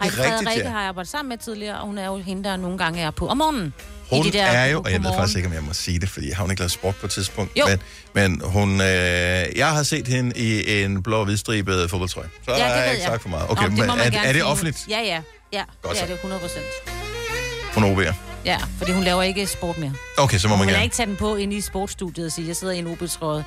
Heidi 0.00 0.16
Frederikke 0.16 0.62
ja. 0.64 0.68
har 0.70 0.80
jeg 0.80 0.88
arbejdet 0.88 1.10
sammen 1.10 1.28
med 1.28 1.38
tidligere, 1.38 1.78
og 1.80 1.86
hun 1.86 1.98
er 1.98 2.06
jo 2.06 2.16
hende, 2.18 2.44
der 2.48 2.56
nogle 2.56 2.78
gange 2.78 3.00
er 3.00 3.10
på 3.10 3.28
om 3.28 3.36
morgenen. 3.36 3.74
Hun 4.10 4.26
I 4.26 4.30
de 4.30 4.38
der 4.38 4.44
er 4.44 4.66
jo, 4.66 4.82
og 4.84 4.92
jeg 4.92 5.02
ved 5.04 5.12
faktisk 5.16 5.36
ikke, 5.36 5.48
om 5.48 5.54
jeg 5.54 5.62
må 5.62 5.72
sige 5.72 5.98
det, 5.98 6.08
fordi 6.08 6.30
har 6.30 6.42
hun 6.42 6.50
ikke 6.50 6.60
lavet 6.60 6.72
sport 6.72 6.96
på 6.96 7.06
et 7.06 7.12
tidspunkt. 7.12 7.58
Jo. 7.58 7.64
Men, 7.66 7.78
men 8.14 8.40
hun, 8.44 8.80
øh, 8.80 8.86
jeg 9.56 9.68
har 9.68 9.82
set 9.82 10.08
hende 10.08 10.38
i 10.38 10.82
en 10.82 11.02
blå 11.02 11.18
og 11.18 11.24
hvidstribet 11.24 11.90
fodboldtrøje. 11.90 12.28
Så 12.44 12.50
Ja, 12.50 12.56
det 12.56 12.62
har 12.64 12.74
jeg 12.74 12.90
ikke 12.92 13.02
jeg. 13.02 13.10
sagt 13.10 13.22
for 13.22 13.28
meget. 13.28 13.48
Nå, 13.48 13.52
Okay, 13.52 13.62
det 13.64 13.72
må 13.72 13.76
men 13.78 13.86
man 13.86 14.14
er, 14.14 14.20
er 14.20 14.32
det 14.32 14.44
offentligt? 14.44 14.78
Ja, 14.90 15.00
ja. 15.00 15.20
Ja, 15.52 15.62
Godt 15.82 15.94
det 15.96 16.02
er 16.02 16.06
det 16.06 16.14
100 16.14 16.40
procent. 16.40 16.64
Hun 17.74 17.84
er 17.84 17.94
OB'er. 17.96 18.14
Ja, 18.44 18.56
fordi 18.78 18.92
hun 18.92 19.04
laver 19.04 19.22
ikke 19.22 19.46
sport 19.46 19.78
mere. 19.78 19.92
Okay, 20.18 20.38
så 20.38 20.48
må 20.48 20.54
Hun 20.54 20.58
man 20.58 20.66
vil 20.66 20.74
gerne. 20.74 20.84
ikke 20.84 20.96
tage 20.96 21.06
den 21.06 21.16
på 21.16 21.36
ind 21.36 21.52
i 21.52 21.60
sportsstudiet 21.60 22.26
og 22.26 22.32
sige, 22.32 22.48
jeg 22.48 22.56
sidder 22.56 22.74
i 22.74 22.78
en 22.78 22.86
OB-trøje. 22.86 23.44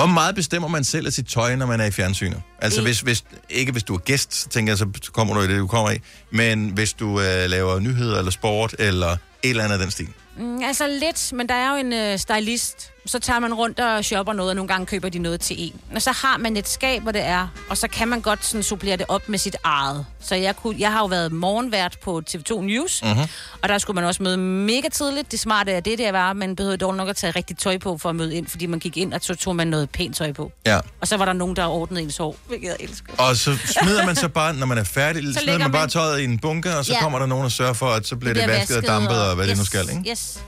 Hvor 0.00 0.06
meget 0.06 0.34
bestemmer 0.34 0.68
man 0.68 0.84
selv 0.84 1.06
af 1.06 1.12
sit 1.12 1.26
tøj, 1.26 1.56
når 1.56 1.66
man 1.66 1.80
er 1.80 1.84
i 1.84 1.90
fjernsynet? 1.90 2.42
Altså, 2.58 2.82
hvis, 2.82 3.00
hvis, 3.00 3.24
ikke 3.50 3.72
hvis 3.72 3.82
du 3.82 3.94
er 3.94 3.98
gæst, 3.98 4.34
så 4.34 4.48
tænker 4.48 4.70
jeg, 4.70 4.78
så 4.78 4.86
kommer 5.12 5.34
du 5.34 5.40
i 5.40 5.48
det, 5.48 5.58
du 5.58 5.66
kommer 5.66 5.90
i. 5.90 5.98
Men 6.30 6.70
hvis 6.70 6.92
du 6.92 7.20
øh, 7.20 7.50
laver 7.50 7.80
nyheder 7.80 8.18
eller 8.18 8.30
sport, 8.30 8.74
eller 8.78 9.08
et 9.08 9.18
eller 9.42 9.64
andet 9.64 9.74
af 9.74 9.80
den 9.80 9.90
stil. 9.90 10.08
Mm, 10.36 10.62
altså 10.62 10.86
lidt, 10.86 11.32
men 11.32 11.48
der 11.48 11.54
er 11.54 11.70
jo 11.70 11.76
en 11.76 11.92
øh, 11.92 12.18
stylist. 12.18 12.90
Så 13.06 13.18
tager 13.18 13.38
man 13.40 13.54
rundt 13.54 13.80
og 13.80 14.04
shopper 14.04 14.32
noget, 14.32 14.50
og 14.50 14.56
nogle 14.56 14.68
gange 14.68 14.86
køber 14.86 15.08
de 15.08 15.18
noget 15.18 15.40
til 15.40 15.56
en. 15.58 15.80
Og 15.94 16.02
så 16.02 16.12
har 16.12 16.36
man 16.38 16.56
et 16.56 16.68
skab, 16.68 17.02
hvor 17.02 17.12
det 17.12 17.22
er, 17.22 17.48
og 17.70 17.76
så 17.76 17.88
kan 17.88 18.08
man 18.08 18.20
godt 18.20 18.44
sådan 18.44 18.62
supplere 18.62 18.96
det 18.96 19.06
op 19.08 19.28
med 19.28 19.38
sit 19.38 19.56
eget. 19.64 20.06
Så 20.20 20.34
jeg, 20.34 20.56
kunne, 20.56 20.76
jeg 20.78 20.92
har 20.92 20.98
jo 21.00 21.06
været 21.06 21.32
morgenvært 21.32 21.96
på 22.04 22.22
TV2 22.30 22.60
News, 22.60 23.02
Mhm. 23.02 23.10
mm-hmm. 23.12 23.26
og 23.62 23.68
der 23.68 23.78
skulle 23.78 23.94
man 23.94 24.04
også 24.04 24.22
møde 24.22 24.36
mega 24.36 24.88
tidligt. 24.88 25.32
Det 25.32 25.40
smarte 25.40 25.72
er 25.72 25.80
det, 25.80 25.98
der 25.98 26.12
var, 26.12 26.32
man 26.32 26.56
behøvede 26.56 26.76
dog 26.78 26.94
nok 26.94 27.08
at 27.08 27.16
tage 27.16 27.30
rigtig 27.30 27.58
tøj 27.58 27.78
på 27.78 27.98
for 27.98 28.08
at 28.08 28.16
møde 28.16 28.34
ind, 28.34 28.46
fordi 28.46 28.66
man 28.66 28.78
gik 28.78 28.96
ind, 28.96 29.14
og 29.14 29.20
så 29.22 29.34
tog 29.34 29.56
man 29.56 29.66
noget 29.66 29.90
pænt 29.90 30.16
tøj 30.16 30.32
på. 30.32 30.52
Ja. 30.66 30.80
Og 31.00 31.08
så 31.08 31.16
var 31.16 31.24
der 31.24 31.32
nogen, 31.32 31.56
der 31.56 31.66
ordnede 31.66 32.02
ens 32.02 32.16
hår, 32.16 32.36
hvilket 32.48 32.68
jeg 32.68 32.76
elsker. 32.80 33.12
Og 33.18 33.36
så 33.36 33.56
smider 33.66 34.06
man 34.06 34.16
så 34.16 34.28
bare, 34.28 34.54
når 34.54 34.66
man 34.66 34.78
er 34.78 34.84
færdig, 34.84 35.22
så 35.26 35.32
smider 35.32 35.46
lægger 35.46 35.58
man 35.64 35.72
bare 35.72 35.82
man- 35.82 35.90
tøjet 35.90 36.20
i 36.20 36.24
en 36.24 36.38
bunke, 36.38 36.76
og 36.76 36.84
så 36.84 36.92
Ja. 36.92 37.00
kommer 37.02 37.18
der 37.18 37.26
nogen 37.26 37.44
og 37.44 37.52
sørger 37.52 37.72
for, 37.72 37.86
at 37.90 38.06
så 38.06 38.16
bliver 38.16 38.34
det, 38.34 38.48
vasket 38.48 38.76
og 38.76 38.82
dampet, 38.82 39.28
og 39.28 39.34
hvad 39.36 39.46
det 39.46 39.58
nu 39.58 39.64
skal, 39.64 39.88
ikke? 39.90 40.10
Yes, 40.10 40.40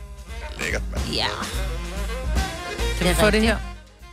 Lækkert, 0.61 0.83
mand. 0.93 1.15
ja. 1.15 1.27
Kan 3.03 3.11
vi 3.11 3.21
få 3.21 3.31
det 3.31 3.43
her? 3.43 3.57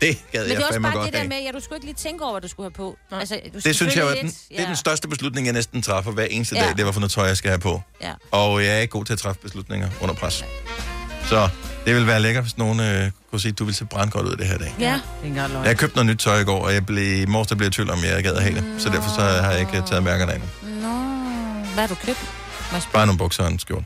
Det 0.01 0.17
gad 0.31 0.41
Men 0.41 0.49
det 0.49 0.55
er 0.55 0.59
jeg 0.59 0.65
også 0.65 0.73
fandme 0.73 0.87
bare 0.87 0.93
godt 0.97 1.05
det 1.05 1.13
der 1.13 1.19
af. 1.19 1.27
med, 1.27 1.37
ja, 1.45 1.51
du 1.51 1.59
skulle 1.59 1.77
ikke 1.77 1.85
lige 1.85 1.95
tænke 1.95 2.23
over, 2.23 2.33
hvad 2.33 2.41
du 2.41 2.47
skulle 2.47 2.65
have 2.65 2.71
på. 2.71 2.97
Altså, 3.11 3.39
du 3.53 3.59
Det 3.65 3.75
synes 3.75 3.95
jeg 3.95 4.03
jo, 4.03 4.07
er 4.09 4.13
den, 4.15 4.25
lidt, 4.25 4.35
det 4.49 4.59
er 4.59 4.65
den 4.65 4.75
største 4.75 5.07
beslutning, 5.07 5.45
jeg 5.47 5.53
næsten 5.53 5.81
træffer 5.81 6.11
hver 6.11 6.23
eneste 6.23 6.55
Ja. 6.55 6.65
dag, 6.65 6.77
det 6.77 6.85
var 6.85 6.91
for 6.91 6.99
noget 6.99 7.11
tøj, 7.11 7.25
jeg 7.27 7.37
skal 7.37 7.49
have 7.49 7.59
på. 7.59 7.81
Ja. 8.01 8.11
Og 8.31 8.63
jeg 8.65 8.75
er 8.75 8.79
ikke 8.79 8.91
god 8.91 9.05
til 9.05 9.13
at 9.13 9.19
træffe 9.19 9.41
beslutninger 9.41 9.89
under 10.01 10.15
pres. 10.15 10.45
Så 11.29 11.49
det 11.85 11.95
vil 11.95 12.07
være 12.07 12.19
lækkert, 12.21 12.43
hvis 12.43 12.57
nogen 12.57 12.79
øh, 12.79 13.11
kunne 13.31 13.41
sige, 13.41 13.51
at 13.51 13.59
du 13.59 13.65
vil 13.65 13.75
se 13.75 13.85
brandgodt 13.85 14.27
ud 14.27 14.33
i 14.33 14.35
det 14.35 14.47
her 14.47 14.57
dag. 14.57 14.75
Ja. 14.79 14.85
Det 14.85 14.91
er 14.91 14.95
ikke 15.17 15.27
engang 15.27 15.53
løgn. 15.53 15.65
Jeg 15.65 15.77
købte 15.77 15.95
noget 15.95 16.05
nyt 16.07 16.17
tøj 16.19 16.39
i 16.39 16.43
går, 16.43 16.65
og 16.65 16.73
jeg 16.73 16.85
blev, 16.85 17.21
i 17.21 17.25
morges 17.25 17.47
der 17.47 17.55
blev 17.55 17.65
jeg 17.65 17.71
i 17.71 17.75
tvivl 17.75 17.89
om, 17.89 17.99
jeg 18.03 18.23
gad 18.23 18.33
at 18.35 18.43
have 18.43 18.55
det. 18.55 18.63
Så 18.81 18.89
derfor 18.89 19.09
så 19.15 19.21
har 19.21 19.51
jeg 19.51 19.59
ikke 19.59 19.77
øh, 19.77 19.85
taget 19.87 20.03
mærkerne 20.03 20.33
af 20.33 20.39
nu. 20.39 20.45
Nå, 20.69 20.87
hvad 21.73 21.81
har 21.81 21.87
du 21.87 21.95
købt? 21.95 22.19
Må 22.71 22.75
jeg 22.75 22.81
spørge? 22.81 22.93
Bare 22.93 23.05
nogle 23.05 23.17
bukser 23.17 23.43
og 23.43 23.51
en 23.51 23.59
skjorte. 23.59 23.85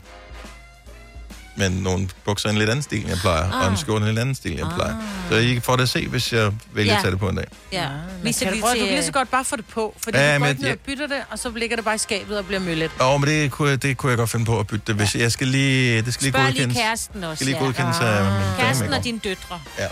Men 1.56 1.72
nogle 1.72 2.08
bukser 2.24 2.48
i 2.48 2.52
en 2.52 2.58
lidt 2.58 2.70
anden 2.70 2.82
stil, 2.82 3.00
end 3.00 3.08
jeg 3.08 3.18
plejer, 3.18 3.44
ah. 3.52 3.60
og 3.60 3.66
en 3.66 3.72
Ah. 3.72 3.78
skjorte 3.78 4.04
i 4.04 4.08
en 4.08 4.14
lidt 4.14 4.18
anden 4.20 4.34
stil, 4.34 4.50
end 4.50 4.60
jeg 4.60 4.68
plejer. 4.74 4.94
Så 5.30 5.36
I 5.36 5.60
får 5.60 5.76
det 5.76 5.82
at 5.82 5.88
se, 5.88 6.08
hvis 6.08 6.32
jeg 6.32 6.52
vælger 6.72 6.92
Ja. 6.92 6.96
at 6.98 7.02
tage 7.02 7.10
det 7.12 7.18
på 7.20 7.28
en 7.28 7.36
dag. 7.36 7.44
Ja, 7.72 7.88
Men 7.88 7.98
Viser 8.24 8.38
kan 8.44 8.48
du, 8.48 8.52
lige 8.54 8.62
prøve, 8.62 8.74
til... 8.74 8.80
du 8.80 8.86
kan 8.86 8.94
lige 8.94 9.04
så 9.04 9.12
godt 9.12 9.30
bare 9.30 9.44
få 9.44 9.56
det 9.56 9.64
på, 9.66 9.94
fordi 10.04 10.18
Ja, 10.18 10.24
ja, 10.28 10.34
du 10.34 10.38
går 10.38 10.46
men 10.46 10.56
ikke 10.56 10.68
jeg- 10.68 10.78
bytter 10.78 11.06
det, 11.06 11.16
og 11.30 11.38
så 11.38 11.50
ligger 11.56 11.76
det 11.76 11.84
bare 11.84 11.94
i 11.94 11.98
skabet 11.98 12.38
og 12.38 12.46
bliver 12.46 12.60
møllet. 12.60 12.90
Åh, 13.00 13.20
men 13.20 13.28
det 13.30 13.50
kunne, 13.50 13.70
jeg- 13.70 13.82
det 13.82 13.96
kunne 13.96 14.10
jeg 14.10 14.18
godt 14.18 14.30
finde 14.30 14.44
på 14.46 14.58
at 14.60 14.66
bytte 14.66 14.84
det, 14.86 14.94
hvis 14.94 15.14
jeg 15.14 15.32
skal 15.32 15.46
lige, 15.48 16.02
det 16.02 16.14
skal 16.14 16.24
lige 16.24 16.32
Spørg 16.32 16.44
lige 16.44 16.52
godkendes. 16.54 16.76
kæresten 16.76 17.24
også, 17.24 17.34
skal 17.36 17.46
lige 17.46 17.56
ja. 17.58 17.64
godkendes 17.64 17.96
af 18.00 18.24
min. 18.24 18.32
Kæresten 18.58 18.92
og 18.92 19.04
dine 19.04 19.18
døtre. 19.18 19.60
Ja. 19.78 19.86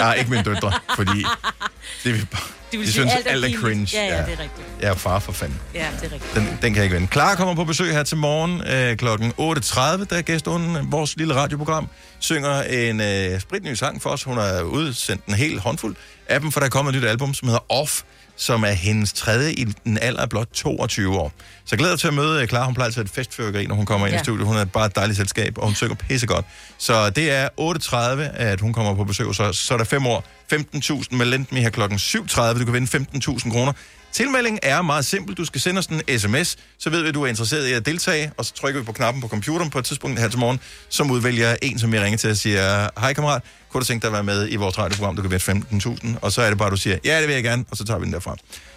Nej, 0.00 0.14
ikke 0.14 0.30
mine 0.30 0.42
døtre, 0.42 0.72
fordi 0.96 1.24
det 2.04 2.14
vil 2.14 2.26
bare, 2.32 2.42
De, 2.72 2.78
vil 2.78 2.86
de 2.86 2.92
synes, 2.92 3.12
alt 3.26 3.44
er 3.44 3.60
cringe. 3.60 3.88
Ja, 3.96 4.04
ja, 4.04 4.10
det 4.10 4.32
er 4.32 4.42
rigtigt. 4.42 4.66
Er 4.80 4.94
far 4.94 5.18
for 5.18 5.32
fanden. 5.32 5.58
Ja, 5.74 5.86
det 6.00 6.08
er 6.08 6.12
rigtigt. 6.14 6.34
Den, 6.34 6.46
den 6.46 6.58
kan 6.60 6.76
jeg 6.76 6.84
ikke 6.84 6.94
vende. 6.94 7.08
Clara 7.12 7.34
kommer 7.34 7.54
på 7.54 7.64
besøg 7.64 7.92
her 7.92 8.02
til 8.02 8.16
morgen 8.16 8.60
øh, 8.60 8.96
kl. 8.96 9.06
8.30, 9.06 10.04
der 10.10 10.16
er 10.16 10.22
gæsten 10.22 10.76
øh, 10.76 10.92
vores 10.92 11.16
lille 11.16 11.34
radioprogram. 11.34 11.88
Synger 12.18 12.62
en 12.62 13.00
øh, 13.00 13.40
spritny 13.40 13.74
sang 13.74 14.02
for 14.02 14.10
os. 14.10 14.22
Hun 14.22 14.36
har 14.38 14.62
udsendt 14.62 15.24
en 15.26 15.34
hel 15.34 15.58
håndfuld 15.60 15.96
af 16.28 16.40
dem, 16.40 16.52
for 16.52 16.60
der 16.60 16.66
er 16.66 16.70
kommet 16.70 16.94
et 16.94 17.02
nyt 17.02 17.08
album, 17.08 17.34
som 17.34 17.48
hedder 17.48 17.72
Off, 17.72 18.02
som 18.40 18.62
er 18.62 18.70
hendes 18.70 19.12
tredje 19.12 19.52
i 19.52 19.64
den 19.64 19.98
alder 19.98 20.20
af 20.20 20.28
blot 20.28 20.48
22 20.52 21.18
år. 21.18 21.32
Så 21.64 21.76
glæder 21.76 21.96
til 21.96 22.08
at 22.08 22.14
møde 22.14 22.42
øh, 22.42 22.48
Clara. 22.48 22.64
Hun 22.64 22.74
plejer 22.74 22.86
altid 22.86 23.00
at 23.00 23.06
et 23.06 23.12
festfyrkeri, 23.12 23.66
når 23.66 23.74
hun 23.74 23.86
kommer 23.86 24.06
ind 24.06 24.14
ja. 24.14 24.20
i 24.20 24.24
studiet. 24.24 24.46
Hun 24.46 24.56
er 24.56 24.64
bare 24.64 24.86
et 24.86 24.96
dejligt 24.96 25.16
selskab, 25.16 25.58
og 25.58 25.64
hun 25.64 25.74
synger 25.74 25.94
pissegodt. 25.94 26.46
Så 26.78 27.10
det 27.10 27.30
er 27.30 27.48
8.30, 27.60 27.96
at 28.36 28.60
hun 28.60 28.72
kommer 28.72 28.94
på 28.94 29.04
besøg. 29.04 29.34
Så, 29.34 29.52
så 29.52 29.74
er 29.74 29.78
der 29.78 29.84
fem 29.84 30.06
år. 30.06 30.24
15.000 30.52 31.16
med 31.16 31.26
Lendme 31.26 31.60
her 31.60 31.70
klokken 31.70 31.98
7.30. 31.98 32.58
Du 32.58 32.64
kan 32.64 32.72
vinde 32.72 33.06
15.000 33.14 33.52
kroner. 33.52 33.72
Tilmelding 34.12 34.58
er 34.62 34.82
meget 34.82 35.04
simpel. 35.04 35.36
Du 35.36 35.44
skal 35.44 35.60
sende 35.60 35.78
os 35.78 35.86
en 35.86 36.18
sms, 36.18 36.56
så 36.78 36.90
ved 36.90 37.02
vi, 37.02 37.08
at 37.08 37.14
du 37.14 37.22
er 37.22 37.26
interesseret 37.26 37.68
i 37.68 37.72
at 37.72 37.86
deltage, 37.86 38.32
og 38.36 38.44
så 38.44 38.54
trykker 38.54 38.80
vi 38.80 38.86
på 38.86 38.92
knappen 38.92 39.20
på 39.20 39.28
computeren 39.28 39.70
på 39.70 39.78
et 39.78 39.84
tidspunkt 39.84 40.20
her 40.20 40.28
til 40.28 40.38
morgen, 40.38 40.60
som 40.88 41.10
udvælger 41.10 41.56
en, 41.62 41.78
som 41.78 41.94
jeg 41.94 42.02
ringer 42.02 42.18
til 42.18 42.30
og 42.30 42.36
siger, 42.36 42.88
hej 43.00 43.12
kammerat, 43.14 43.42
kunne 43.68 43.80
du 43.80 43.86
tænke 43.86 44.02
dig 44.02 44.08
at 44.08 44.12
være 44.12 44.24
med 44.24 44.48
i 44.50 44.56
vores 44.56 44.78
radioprogram, 44.78 45.16
du 45.16 45.22
kan 45.22 45.30
vinde 45.30 45.66
15.000, 46.14 46.18
og 46.22 46.32
så 46.32 46.42
er 46.42 46.48
det 46.48 46.58
bare, 46.58 46.70
du 46.70 46.76
siger, 46.76 46.98
ja, 47.04 47.18
det 47.20 47.28
vil 47.28 47.34
jeg 47.34 47.42
gerne, 47.42 47.64
og 47.70 47.76
så 47.76 47.84
tager 47.84 47.98
vi 47.98 48.04
den 48.04 48.12
derfra. 48.12 48.36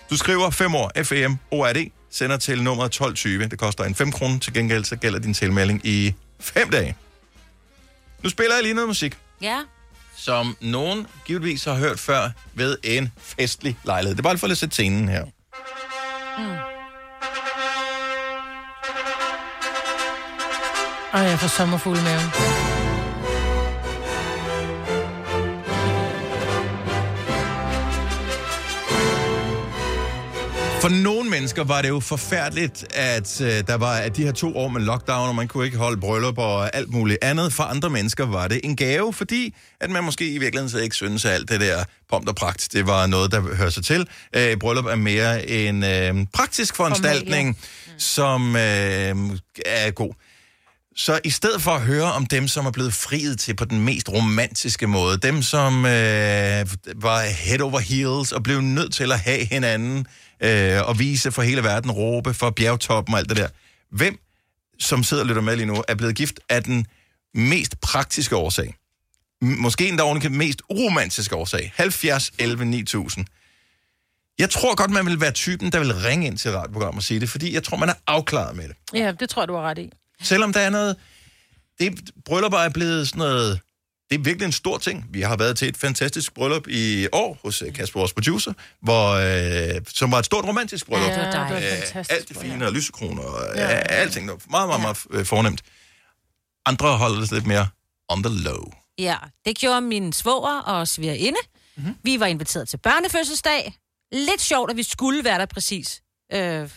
Du 0.09 0.17
skriver 0.17 0.49
5 0.49 0.75
år, 0.75 0.91
FEM, 1.03 1.37
ORD, 1.51 1.77
sender 2.11 2.37
til 2.37 2.63
nummer 2.63 2.83
1220. 2.85 3.47
Det 3.47 3.59
koster 3.59 3.83
en 3.83 3.95
5 3.95 4.11
kroner. 4.11 4.39
Til 4.39 4.53
gengæld 4.53 4.85
så 4.85 4.95
gælder 4.95 5.19
din 5.19 5.33
tilmelding 5.33 5.81
i 5.83 6.13
5 6.39 6.69
dage. 6.69 6.95
Nu 8.23 8.29
spiller 8.29 8.55
jeg 8.55 8.63
lige 8.63 8.73
noget 8.73 8.87
musik 8.87 9.17
Ja 9.41 9.57
som 10.23 10.57
nogen 10.61 11.07
givetvis 11.25 11.63
har 11.63 11.75
hørt 11.75 11.99
før 11.99 12.29
ved 12.53 12.77
en 12.83 13.11
festlig 13.17 13.77
lejlighed. 13.83 14.15
Det 14.15 14.19
er 14.19 14.29
bare 14.29 14.37
for 14.37 14.47
at 14.47 14.57
sætte 14.57 14.73
scenen 14.73 15.09
her. 15.09 15.25
Mm. 16.37 16.43
Og 21.13 21.19
jeg 21.19 21.39
får 21.39 21.47
sommerfugle 21.47 22.01
maven. 22.03 22.62
For 30.83 30.89
nogle 30.89 31.29
mennesker 31.29 31.63
var 31.63 31.81
det 31.81 31.89
jo 31.89 31.99
forfærdeligt, 31.99 32.85
at 32.93 33.41
øh, 33.41 33.47
der 33.67 33.75
var 33.75 33.95
at 33.95 34.17
de 34.17 34.23
her 34.23 34.31
to 34.31 34.57
år 34.57 34.67
med 34.67 34.81
lockdown, 34.81 35.29
og 35.29 35.35
man 35.35 35.47
kunne 35.47 35.65
ikke 35.65 35.77
holde 35.77 36.01
bryllup 36.01 36.37
og 36.37 36.75
alt 36.75 36.89
muligt 36.89 37.23
andet. 37.23 37.53
For 37.53 37.63
andre 37.63 37.89
mennesker 37.89 38.25
var 38.25 38.47
det 38.47 38.61
en 38.63 38.75
gave, 38.75 39.13
fordi 39.13 39.55
at 39.81 39.89
man 39.89 40.03
måske 40.03 40.33
i 40.33 40.37
virkeligheden 40.37 40.69
så 40.69 40.77
ikke 40.77 40.95
synes, 40.95 41.25
at 41.25 41.31
alt 41.31 41.49
det 41.49 41.61
der 41.61 41.83
pomp 42.09 42.27
og 42.27 42.35
pragt, 42.35 42.69
det 42.73 42.87
var 42.87 43.07
noget, 43.07 43.31
der 43.31 43.41
hører 43.41 43.69
sig 43.69 43.83
til. 43.83 44.07
Øh, 44.35 44.57
bryllup 44.57 44.85
er 44.85 44.95
mere 44.95 45.49
en 45.49 45.83
øh, 45.83 46.25
praktisk 46.33 46.75
foranstaltning, 46.75 47.57
som 47.97 48.55
øh, 48.55 49.15
er 49.65 49.91
god. 49.91 50.13
Så 50.95 51.19
i 51.23 51.29
stedet 51.29 51.61
for 51.61 51.71
at 51.71 51.81
høre 51.81 52.13
om 52.13 52.25
dem, 52.25 52.47
som 52.47 52.65
er 52.65 52.71
blevet 52.71 52.93
friet 52.93 53.39
til 53.39 53.55
på 53.55 53.65
den 53.65 53.79
mest 53.79 54.09
romantiske 54.09 54.87
måde, 54.87 55.17
dem, 55.17 55.41
som 55.41 55.85
øh, 55.85 56.65
var 56.95 57.21
head 57.21 57.61
over 57.61 57.79
heels 57.79 58.31
og 58.31 58.43
blev 58.43 58.61
nødt 58.61 58.93
til 58.93 59.11
at 59.11 59.19
have 59.19 59.45
hinanden 59.45 60.07
øh, 60.39 60.87
og 60.87 60.99
vise 60.99 61.31
for 61.31 61.41
hele 61.41 61.63
verden, 61.63 61.91
råbe 61.91 62.33
for 62.33 62.49
bjergtoppen 62.49 63.13
og 63.13 63.19
alt 63.19 63.29
det 63.29 63.37
der. 63.37 63.47
Hvem, 63.91 64.19
som 64.79 65.03
sidder 65.03 65.23
og 65.23 65.27
lytter 65.27 65.41
med 65.41 65.55
lige 65.55 65.65
nu, 65.65 65.83
er 65.87 65.95
blevet 65.95 66.15
gift 66.15 66.39
af 66.49 66.63
den 66.63 66.87
mest 67.33 67.81
praktiske 67.81 68.35
årsag? 68.35 68.75
Måske 69.41 69.87
endda 69.87 70.03
oven 70.03 70.21
den 70.21 70.37
mest 70.37 70.61
uromantiske 70.69 71.35
årsag. 71.35 71.71
70, 71.75 72.31
11, 72.39 72.65
9000. 72.65 73.25
Jeg 74.39 74.49
tror 74.49 74.75
godt, 74.75 74.91
man 74.91 75.05
vil 75.05 75.21
være 75.21 75.31
typen, 75.31 75.71
der 75.71 75.79
vil 75.79 75.93
ringe 75.95 76.27
ind 76.27 76.37
til 76.37 76.49
et 76.49 76.55
radioprogram 76.55 76.97
og 76.97 77.03
sige 77.03 77.19
det, 77.19 77.29
fordi 77.29 77.53
jeg 77.53 77.63
tror, 77.63 77.77
man 77.77 77.89
er 77.89 77.93
afklaret 78.07 78.55
med 78.55 78.67
det. 78.67 78.75
Ja, 78.93 79.11
det 79.19 79.29
tror 79.29 79.45
du 79.45 79.55
har 79.55 79.61
ret 79.61 79.77
i. 79.77 79.91
Selvom 80.23 80.53
der 80.53 80.59
er 80.59 80.69
noget... 80.69 80.95
Det 81.79 82.11
bryllupper 82.25 82.59
er 82.59 82.69
blevet 82.69 83.07
sådan 83.07 83.17
noget... 83.17 83.59
Det 84.09 84.19
er 84.19 84.23
virkelig 84.23 84.45
en 84.45 84.51
stor 84.51 84.77
ting. 84.77 85.05
Vi 85.09 85.21
har 85.21 85.35
været 85.37 85.57
til 85.57 85.67
et 85.67 85.77
fantastisk 85.77 86.33
bryllup 86.33 86.67
i 86.67 87.07
år 87.11 87.37
hos 87.43 87.61
øh, 87.61 87.73
Kasper, 87.73 87.99
vores 87.99 88.13
producer, 88.13 88.53
hvor, 88.81 89.09
øh, 89.11 89.81
som 89.87 90.11
var 90.11 90.19
et 90.19 90.25
stort 90.25 90.45
romantisk 90.45 90.85
bryllup. 90.85 91.09
Ja, 91.09 91.15
det 91.15 91.25
var 91.25 91.47
dejligt. 91.47 91.95
Øh, 91.95 92.05
alt 92.09 92.29
det 92.29 92.37
fine 92.37 92.65
og 92.65 92.73
lysekroner 92.73 93.21
og 93.23 93.55
ja. 93.55 93.67
alting. 93.67 94.27
Det 94.27 94.33
var 94.33 94.51
meget, 94.51 94.67
meget, 94.67 94.81
meget 94.81 95.19
øh, 95.19 95.25
fornemt. 95.25 95.61
Andre 96.65 96.97
holder 96.97 97.19
det 97.19 97.31
lidt 97.31 97.45
mere 97.45 97.67
on 98.09 98.23
the 98.23 98.43
low. 98.43 98.71
Ja, 98.97 99.17
det 99.45 99.57
gjorde 99.57 99.81
min 99.81 100.13
svoger 100.13 100.59
og 100.59 100.87
svigerinde. 100.87 101.37
Mhm. 101.75 101.85
Mm-hmm. 101.85 101.97
Vi 102.03 102.19
var 102.19 102.25
inviteret 102.25 102.69
til 102.69 102.77
børnefødselsdag. 102.77 103.73
Lidt 104.11 104.41
sjovt, 104.41 104.71
at 104.71 104.77
vi 104.77 104.83
skulle 104.83 105.23
være 105.23 105.39
der 105.39 105.45
præcis. 105.45 106.01
Øh, 106.33 106.69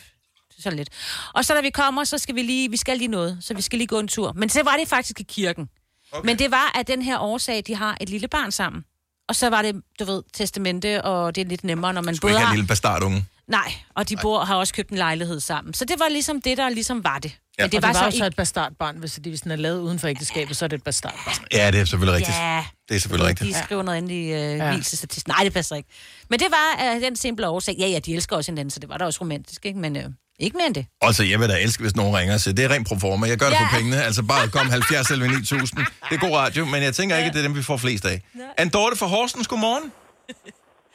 så 0.63 0.71
lidt. 0.71 0.89
Og 1.35 1.45
så 1.45 1.55
da 1.55 1.61
vi 1.61 1.71
kommer, 1.71 2.05
så 2.05 2.19
skal 2.19 2.35
vi 2.35 2.43
lige, 2.43 2.71
vi 2.71 2.77
skal 2.77 2.97
lige 2.99 3.09
noget, 3.09 3.39
så 3.41 3.55
vi 3.55 3.63
skal 3.63 3.77
lige 3.79 3.87
gå 3.89 3.99
en 3.99 4.09
tur. 4.09 4.33
Men 4.33 4.49
så 4.49 4.63
var 4.63 4.77
det 4.77 4.89
faktisk 4.89 5.21
i 5.21 5.23
kirken. 5.23 5.69
Okay. 6.13 6.27
Men 6.27 6.39
det 6.39 6.51
var 6.51 6.73
af 6.75 6.87
den 6.87 7.03
her 7.03 7.19
årsag, 7.19 7.63
de 7.67 7.75
har 7.77 7.97
et 8.01 8.09
lille 8.09 8.29
barn 8.29 8.51
sammen. 8.53 8.85
Og 9.29 9.37
så 9.37 9.51
var 9.51 9.63
det, 9.63 9.83
du 10.01 10.05
ved, 10.05 10.23
testamente, 10.35 11.03
og 11.05 11.35
det 11.35 11.41
er 11.41 11.45
lidt 11.49 11.65
nemmere, 11.65 11.93
når 11.93 12.01
man 12.03 12.17
Skulle 12.17 12.21
både 12.21 12.31
ikke 12.33 12.39
have 12.39 12.47
har... 12.47 12.53
en 12.53 12.57
lille 12.59 12.69
bastardunge. 12.69 13.25
Nej, 13.49 13.73
og 13.95 14.09
de 14.09 14.17
bor, 14.23 14.45
har 14.45 14.57
også 14.57 14.75
købt 14.75 14.91
en 14.91 14.97
lejlighed 14.97 15.41
sammen. 15.41 15.75
Så 15.75 15.85
det 15.85 15.97
var 15.99 16.09
ligesom 16.09 16.41
det, 16.43 16.57
der 16.59 16.69
ligesom 16.69 17.05
var 17.05 17.19
det. 17.19 17.33
Ja. 17.59 17.65
Men 17.65 17.73
Det 17.73 17.83
var, 17.83 17.89
det 17.93 18.01
var 18.01 18.11
så 18.11 18.11
så 18.11 18.25
ikke- 18.25 18.27
et 18.27 18.37
bastardbarn, 18.37 18.97
hvis 18.97 19.13
de 19.25 19.29
hvis 19.31 19.41
den 19.41 19.51
er 19.51 19.57
lavet 19.57 19.81
uden 19.81 19.99
for 19.99 20.09
ægteskabet, 20.09 20.57
så 20.57 20.65
er 20.65 20.69
det 20.69 20.77
et 20.77 20.83
bastardbarn. 20.85 21.47
Ja, 21.53 21.71
det 21.71 21.81
er 21.81 21.85
selvfølgelig 21.85 22.15
rigtigt. 22.15 22.37
Ja, 22.37 22.65
Det 22.89 22.95
er 22.97 23.01
selvfølgelig 23.01 23.29
rigtigt. 23.29 23.55
De 23.57 23.63
skriver 23.65 23.83
noget 23.83 23.97
andet 23.99 24.11
i 24.11 24.23
øh, 24.25 24.31
Ja. 24.41 24.81
Nej, 25.29 25.45
det 25.45 25.53
passer 25.53 25.77
ikke. 25.77 25.89
Men 26.31 26.39
det 26.41 26.47
var 26.51 26.95
øh, 26.95 27.01
den 27.01 27.17
simple 27.17 27.49
årsag. 27.49 27.75
Ja, 27.79 27.87
ja, 27.87 27.99
de 27.99 28.15
elsker 28.15 28.37
også 28.37 28.51
hinanden, 28.53 28.71
så 28.71 28.81
det 28.81 28.89
var 28.89 28.97
da 28.99 29.05
også 29.05 29.21
romantisk, 29.21 29.67
ikke? 29.67 29.79
Men 29.79 29.97
øh, 29.97 30.05
ikke 30.45 30.57
mere 30.59 30.67
end 30.71 30.75
det. 30.81 30.87
Altså, 31.09 31.23
jeg 31.33 31.39
vil 31.41 31.49
da 31.53 31.57
elske, 31.67 31.81
hvis 31.85 31.97
nogen 32.01 32.13
ringer 32.19 32.35
og 32.35 32.41
siger, 32.45 32.55
det 32.59 32.65
er 32.65 32.71
rent 32.75 32.87
pro 32.89 32.97
forma, 33.07 33.23
jeg 33.33 33.39
gør 33.43 33.49
det 33.53 33.59
Ja. 33.61 33.65
for 33.65 33.71
pengene, 33.77 33.99
altså 34.09 34.23
bare 34.33 34.45
kom 34.57 34.67
70 34.71 35.11
eller 35.15 35.27
9000. 35.27 35.81
Det 36.09 36.15
er 36.19 36.23
god 36.27 36.35
radio, 36.43 36.63
men 36.73 36.81
jeg 36.89 36.93
tænker 36.99 37.15
ikke, 37.19 37.29
at 37.31 37.35
det 37.35 37.41
er 37.43 37.47
dem, 37.49 37.57
vi 37.61 37.65
får 37.71 37.77
flest 37.87 38.05
af. 38.13 38.17
Anne 38.61 38.71
Dorte 38.77 38.97
fra 39.01 39.07
Horsens, 39.15 39.47
godmorgen. 39.53 39.87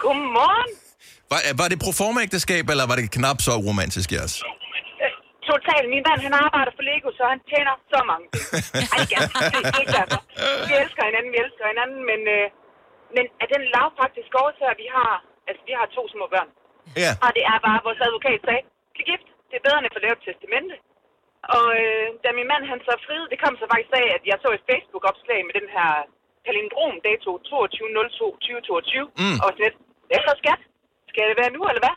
Godmorgen. 0.03 0.71
Var, 1.31 1.39
var 1.61 1.67
det 1.71 1.77
pro 1.85 1.91
forma 2.01 2.17
ægteskab, 2.27 2.63
eller 2.73 2.85
var 2.91 2.95
det 2.99 3.05
knap 3.17 3.37
så 3.47 3.53
romantisk 3.69 4.09
jeres? 4.15 4.35
Totalt. 5.51 5.87
Min 5.93 6.03
mand, 6.07 6.19
han 6.27 6.33
arbejder 6.45 6.71
for 6.77 6.83
Lego, 6.89 7.09
så 7.19 7.23
han 7.33 7.39
tjener 7.51 7.73
så 7.93 7.99
mange 8.11 8.25
penge. 8.31 8.87
Ej, 8.95 8.99
det 9.09 9.15
er 9.19 9.27
det 9.63 9.73
er 9.75 9.81
ikke 9.83 9.95
derfor. 9.99 10.21
Vi 10.69 10.73
elsker 10.83 11.01
hinanden, 11.09 11.29
vi 11.35 11.39
elsker 11.45 11.63
hinanden, 11.73 11.99
men, 12.09 12.19
øh, 12.35 12.45
men 13.15 13.23
af 13.43 13.47
den 13.53 13.61
lavpraktiske 13.73 14.35
årsag, 14.45 14.67
at 14.73 14.77
vi 14.83 14.87
har, 14.97 15.11
altså 15.49 15.61
vi 15.69 15.73
har 15.79 15.85
to 15.97 16.03
små 16.13 16.25
børn. 16.33 16.49
Ja. 17.03 17.11
Og 17.25 17.29
det 17.37 17.43
er 17.51 17.57
bare, 17.67 17.77
vores 17.87 17.99
advokat 18.07 18.39
sagde, 18.47 18.61
bliv 18.93 19.05
gift. 19.11 19.27
Det 19.51 19.57
er 19.57 19.65
bedre, 19.67 19.79
end 19.79 19.89
at 19.89 19.95
få 19.95 20.01
lavet 20.03 20.19
et 20.19 20.25
testamente. 20.27 20.75
Og 21.55 21.65
øh, 21.81 22.07
da 22.23 22.27
min 22.39 22.49
mand 22.51 22.63
han 22.71 22.79
så 22.87 22.93
friede, 23.05 23.29
det 23.31 23.41
kom 23.43 23.55
så 23.57 23.65
faktisk 23.71 23.93
af, 24.01 24.07
at 24.17 24.23
jeg 24.29 24.37
så 24.43 24.49
et 24.53 24.67
Facebook-opslag 24.69 25.39
med 25.47 25.53
den 25.59 25.67
her 25.75 25.91
palindrom-dato 26.45 27.31
22.02.2022. 27.49 28.91
Mm. 29.21 29.37
Og 29.43 29.47
sådan 29.51 29.65
lidt, 29.65 29.77
hvad 30.09 30.21
så 30.27 30.33
skat? 30.41 30.61
Skal 31.11 31.25
det 31.29 31.39
være 31.41 31.55
nu, 31.57 31.61
eller 31.69 31.83
hvad? 31.85 31.95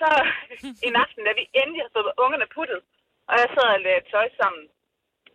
Så 0.00 0.08
en 0.88 0.94
aften, 1.04 1.22
da 1.28 1.32
vi 1.38 1.44
endelig 1.60 1.82
har 1.84 1.92
fået 1.96 2.18
ungerne 2.24 2.48
puttet, 2.56 2.80
og 3.28 3.34
jeg 3.40 3.48
sad 3.54 3.68
og 3.76 3.80
lavede 3.86 4.08
tøj 4.12 4.28
sammen, 4.40 4.62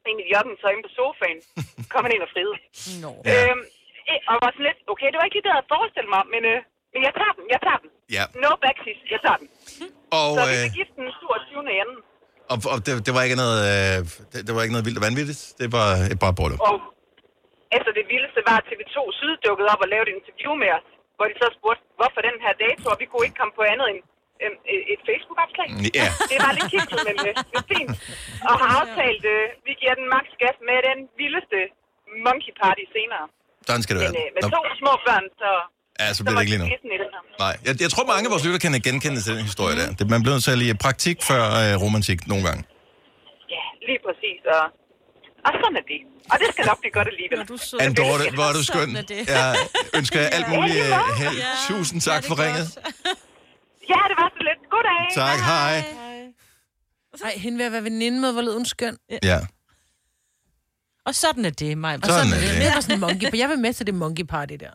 i 0.09 0.31
joggingtøj 0.33 0.71
inde 0.73 0.85
på 0.87 0.93
sofaen, 0.97 1.39
kom 1.91 2.03
han 2.05 2.15
ind 2.15 2.25
og 2.27 2.31
friede. 2.33 2.55
Nå. 3.03 3.11
Ja. 3.25 3.33
Øhm, 3.33 3.63
og 4.29 4.35
var 4.43 4.51
sådan 4.51 4.67
lidt, 4.69 4.79
okay, 4.93 5.07
det 5.09 5.17
var 5.17 5.25
ikke 5.25 5.37
lige 5.37 5.45
det, 5.45 5.51
jeg 5.53 5.59
havde 5.59 5.73
forestillet 5.75 6.13
mig, 6.15 6.23
men, 6.33 6.43
øh, 6.51 6.57
men 6.57 6.78
jeg 7.07 7.13
tager 7.19 7.33
den, 7.37 7.45
jeg 7.53 7.59
tager 7.65 7.79
den. 7.83 7.89
Ja. 8.17 8.23
No 8.43 8.51
backseat, 8.63 8.99
jeg 9.15 9.19
tager 9.25 9.39
den. 9.41 9.47
Og, 10.19 10.29
Så 10.39 10.43
vi 10.53 10.57
øh, 10.65 10.67
gift 10.79 10.93
den 10.99 11.07
27. 11.19 11.75
i 11.75 11.77
anden. 11.83 11.97
og, 12.53 12.57
og 12.73 12.77
det, 12.85 12.91
det, 13.07 13.11
var 13.17 13.21
ikke 13.27 13.39
noget, 13.43 13.59
øh, 13.73 13.97
det, 14.31 14.39
det 14.47 14.51
var 14.55 14.61
ikke 14.65 14.75
noget 14.75 14.87
vildt 14.87 14.99
og 15.01 15.05
vanvittigt. 15.09 15.41
Det 15.61 15.67
var 15.77 15.87
et 16.13 16.19
bare 16.25 16.33
bryllup. 16.39 16.59
Og 16.69 16.75
altså 17.75 17.89
det 17.97 18.03
vildeste 18.13 18.39
var, 18.49 18.55
at 18.61 18.65
TV2 18.69 18.97
Syd 19.19 19.33
dukkede 19.45 19.67
op 19.73 19.81
og 19.85 19.89
lavede 19.93 20.07
et 20.09 20.13
interview 20.19 20.53
med 20.63 20.69
os, 20.77 20.85
hvor 21.17 21.25
de 21.31 21.35
så 21.41 21.47
spurgte, 21.57 21.83
hvorfor 21.99 22.19
den 22.29 22.37
her 22.45 22.53
dato, 22.65 22.85
og 22.93 22.97
vi 23.01 23.05
kunne 23.09 23.25
ikke 23.27 23.39
komme 23.41 23.55
på 23.59 23.63
andet 23.73 23.87
end 23.93 23.99
øhm, 24.43 24.57
et- 24.93 25.03
Facebook-opslag. 25.09 25.67
Ja. 26.01 26.07
Det 26.31 26.37
var 26.45 26.51
lidt 26.57 26.69
kikset, 26.73 26.99
men 27.09 27.15
øh, 27.27 27.31
det 27.51 27.55
er 27.63 27.67
fint. 27.73 27.91
Og 28.49 28.53
har 28.61 28.69
aftalt, 28.81 29.23
øh, 29.35 29.43
vi 29.67 29.73
giver 29.81 29.95
den 30.01 30.07
max 30.15 30.25
gas 30.43 30.57
med 30.69 30.77
den 30.89 30.99
vildeste 31.21 31.59
monkey 32.27 32.53
party 32.61 32.85
senere. 32.97 33.25
Sådan 33.67 33.83
skal 33.85 33.93
det 33.95 34.01
Men 34.05 34.11
være. 34.17 34.25
øh, 34.25 34.29
med 34.37 34.43
to 34.55 34.61
små 34.81 34.93
børn, 35.07 35.25
så, 35.41 35.51
Ja, 35.99 36.07
så 36.09 36.15
så 36.17 36.23
bliver 36.23 36.35
var 36.35 36.41
det 36.41 36.51
ikke 36.53 36.65
lige 36.65 36.99
nu. 36.99 37.05
Nej, 37.45 37.53
jeg, 37.67 37.73
jeg 37.85 37.89
tror, 37.93 38.03
mange 38.13 38.25
af 38.27 38.31
vores 38.33 38.43
lytter 38.45 38.59
kan 38.65 38.71
genkende 38.87 39.21
til 39.25 39.31
den 39.37 39.43
historie 39.51 39.75
der. 39.81 39.87
Det, 39.97 40.03
man 40.13 40.19
bliver 40.23 40.35
nødt 40.35 40.43
til 40.47 40.51
at 40.55 40.59
lige 40.63 40.75
praktik 40.85 41.17
før 41.29 41.41
øh, 41.63 41.81
romantik 41.83 42.19
nogle 42.31 42.43
gange. 42.47 42.61
Ja, 43.55 43.63
lige 43.87 43.99
præcis. 44.07 44.39
Og, 44.55 44.63
og 45.45 45.51
sådan 45.61 45.75
er 45.81 45.85
det. 45.91 45.99
Og 46.31 46.35
det 46.41 46.47
skal 46.53 46.65
nok 46.71 46.79
blive 46.83 46.93
godt 46.99 47.07
alligevel. 47.13 47.37
Er 47.39 47.47
du 47.53 47.57
sød. 47.57 47.79
Anne 47.83 47.95
Dorte, 48.01 48.23
hvor 48.37 48.45
er 48.51 48.53
du 48.59 48.63
skøn. 48.71 48.89
Sådan 48.95 49.05
det. 49.13 49.21
Jeg 49.37 49.55
ønsker 49.97 50.17
jer 50.23 50.29
alt 50.37 50.47
muligt 50.53 50.77
øh, 50.85 50.91
held. 51.21 51.37
Tusind 51.67 51.99
tak 52.09 52.21
for 52.27 52.35
ringet. 52.43 52.67
Ja, 53.93 53.99
det 54.09 54.15
var 54.21 54.29
så 54.37 54.41
lidt. 54.49 54.61
Goddag. 54.73 55.01
Tak, 55.21 55.39
hej. 55.51 55.75
Ej, 57.23 57.33
hende 57.37 57.57
vil 57.57 57.63
jeg 57.63 57.71
være 57.71 57.83
veninde 57.83 58.19
med, 58.21 58.31
hvor 58.33 58.41
lød 58.41 58.53
hun 58.53 58.65
skøn. 58.65 58.97
Ja. 59.23 59.39
Og 61.05 61.15
sådan 61.15 61.45
er 61.45 61.49
det, 61.49 61.77
Maja. 61.77 61.97
Sådan 62.03 62.33
er 62.33 62.39
det. 62.39 62.61
det. 62.61 62.71
Var 62.75 62.81
sådan 62.81 62.95
en 62.95 62.99
monkey. 62.99 63.27
Jeg 63.33 63.49
vil 63.49 63.59
med 63.59 63.73
til 63.73 63.85
det 63.87 63.95
monkey 63.95 64.23
party 64.23 64.53
der. 64.59 64.71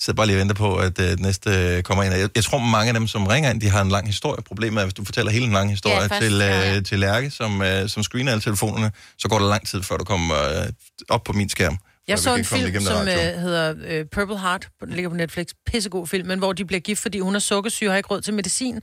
Sidder 0.00 0.16
bare 0.16 0.26
lige 0.26 0.36
og 0.36 0.40
venter 0.40 0.54
på, 0.54 0.76
at 0.76 1.00
øh, 1.00 1.20
næste 1.20 1.50
øh, 1.50 1.82
kommer 1.82 2.04
ind. 2.04 2.14
Jeg, 2.14 2.28
jeg 2.34 2.44
tror, 2.44 2.58
mange 2.58 2.88
af 2.88 2.94
dem, 2.94 3.06
som 3.06 3.26
ringer 3.26 3.50
ind, 3.50 3.60
de 3.60 3.68
har 3.68 3.82
en 3.82 3.88
lang 3.88 4.06
historie. 4.06 4.42
Problemet 4.42 4.80
er, 4.80 4.84
hvis 4.84 4.94
du 4.94 5.04
fortæller 5.04 5.32
hele 5.32 5.44
en 5.44 5.52
lang 5.52 5.70
historie 5.70 5.96
Ja, 5.96 6.02
ja, 6.02 6.06
først, 6.08 6.22
til, 6.22 6.38
ja. 6.38 6.76
øh, 6.76 6.84
til 6.84 6.98
Lærke, 6.98 7.30
som, 7.30 7.62
øh, 7.62 7.88
som 7.88 8.02
screener 8.02 8.32
alle 8.32 8.42
telefonerne, 8.42 8.92
så 9.18 9.28
går 9.28 9.38
der 9.38 9.48
lang 9.48 9.68
tid, 9.68 9.82
før 9.82 9.96
du 9.96 10.04
kommer 10.04 10.34
øh, 10.34 10.66
op 11.08 11.24
på 11.24 11.32
min 11.32 11.48
skærm. 11.48 11.78
Jeg 12.08 12.18
For 12.18 12.22
så 12.22 12.32
en 12.32 12.38
ikke 12.38 12.48
film, 12.48 12.80
som 12.84 12.96
radio. 12.96 13.12
øh, 13.12 13.40
hedder 13.40 13.74
øh, 13.86 14.04
Purple 14.12 14.38
Heart, 14.40 14.68
den 14.80 14.92
ligger 14.92 15.08
på 15.08 15.14
Netflix, 15.16 15.46
pissegod 15.66 16.06
film, 16.06 16.28
men 16.28 16.38
hvor 16.38 16.52
de 16.52 16.64
bliver 16.64 16.80
gift, 16.80 17.02
fordi 17.02 17.18
hun 17.18 17.34
er 17.34 17.38
sukkersyge 17.38 17.88
og 17.88 17.92
har 17.92 17.96
ikke 17.96 18.08
råd 18.10 18.20
til 18.20 18.34
medicin, 18.34 18.80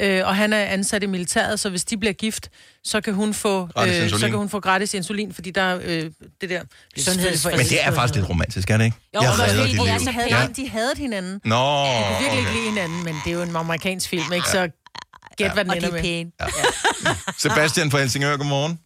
øh, 0.00 0.26
og 0.26 0.36
han 0.36 0.52
er 0.52 0.64
ansat 0.64 1.02
i 1.02 1.06
militæret, 1.06 1.60
så 1.60 1.70
hvis 1.70 1.84
de 1.84 1.96
bliver 1.98 2.12
gift, 2.12 2.48
så 2.84 3.00
kan 3.00 3.14
hun 3.14 3.34
få, 3.34 3.66
Gratis 3.66 3.92
øh, 3.92 3.98
så 3.98 4.02
insulin. 4.04 4.30
kan 4.30 4.38
hun 4.38 4.48
få 4.48 4.60
gratis 4.60 4.94
insulin, 4.94 5.32
fordi 5.34 5.50
der 5.50 5.62
er 5.62 5.78
øh, 5.84 6.10
det 6.40 6.50
der 6.50 6.60
Sundhedsforsikring. 6.98 7.56
Men 7.56 7.66
det 7.66 7.84
er 7.84 7.90
faktisk 7.92 8.14
lidt 8.14 8.28
romantisk, 8.28 8.70
er 8.70 8.76
det 8.76 8.84
ikke? 8.84 8.96
Jo, 9.14 9.20
jeg 9.20 9.30
men 9.30 9.40
redder 9.40 9.66
dit 9.66 9.72
det 9.72 9.80
er 9.80 9.84
liv. 9.98 9.98
så 10.00 10.06
de, 10.10 10.12
havde, 10.12 10.28
Ja. 10.30 10.40
ja. 10.40 10.48
de 10.56 10.68
havde 10.68 10.92
hinanden. 10.96 11.40
Nå, 11.44 11.56
De 11.56 12.04
kunne 12.08 12.18
virkelig 12.20 12.38
ikke 12.38 12.50
okay. 12.50 12.58
lide 12.60 12.68
hinanden, 12.68 13.04
men 13.04 13.14
det 13.24 13.30
er 13.30 13.34
jo 13.34 13.42
en 13.42 13.56
amerikansk 13.56 14.08
film, 14.08 14.32
ikke? 14.32 14.48
Så 14.48 14.68
gæt, 15.36 15.52
hvad 15.52 15.64
den 15.64 15.70
Og 15.70 15.76
de 15.76 15.86
ender 15.86 15.88
er 15.88 15.92
med. 15.92 16.02
pæne. 16.02 16.30
Sebastian 17.38 17.90
fra 17.90 17.98
Helsingør, 17.98 18.36
godmorgen. 18.36 18.80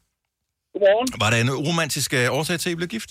Godmorgen. 0.72 1.08
Var 1.20 1.30
der 1.30 1.36
en 1.36 1.50
uromantisk 1.50 2.14
øh, 2.14 2.26
årsag 2.34 2.60
til, 2.60 2.68
at 2.68 2.72
I 2.72 2.76
blev 2.76 2.88
gift? 2.88 3.10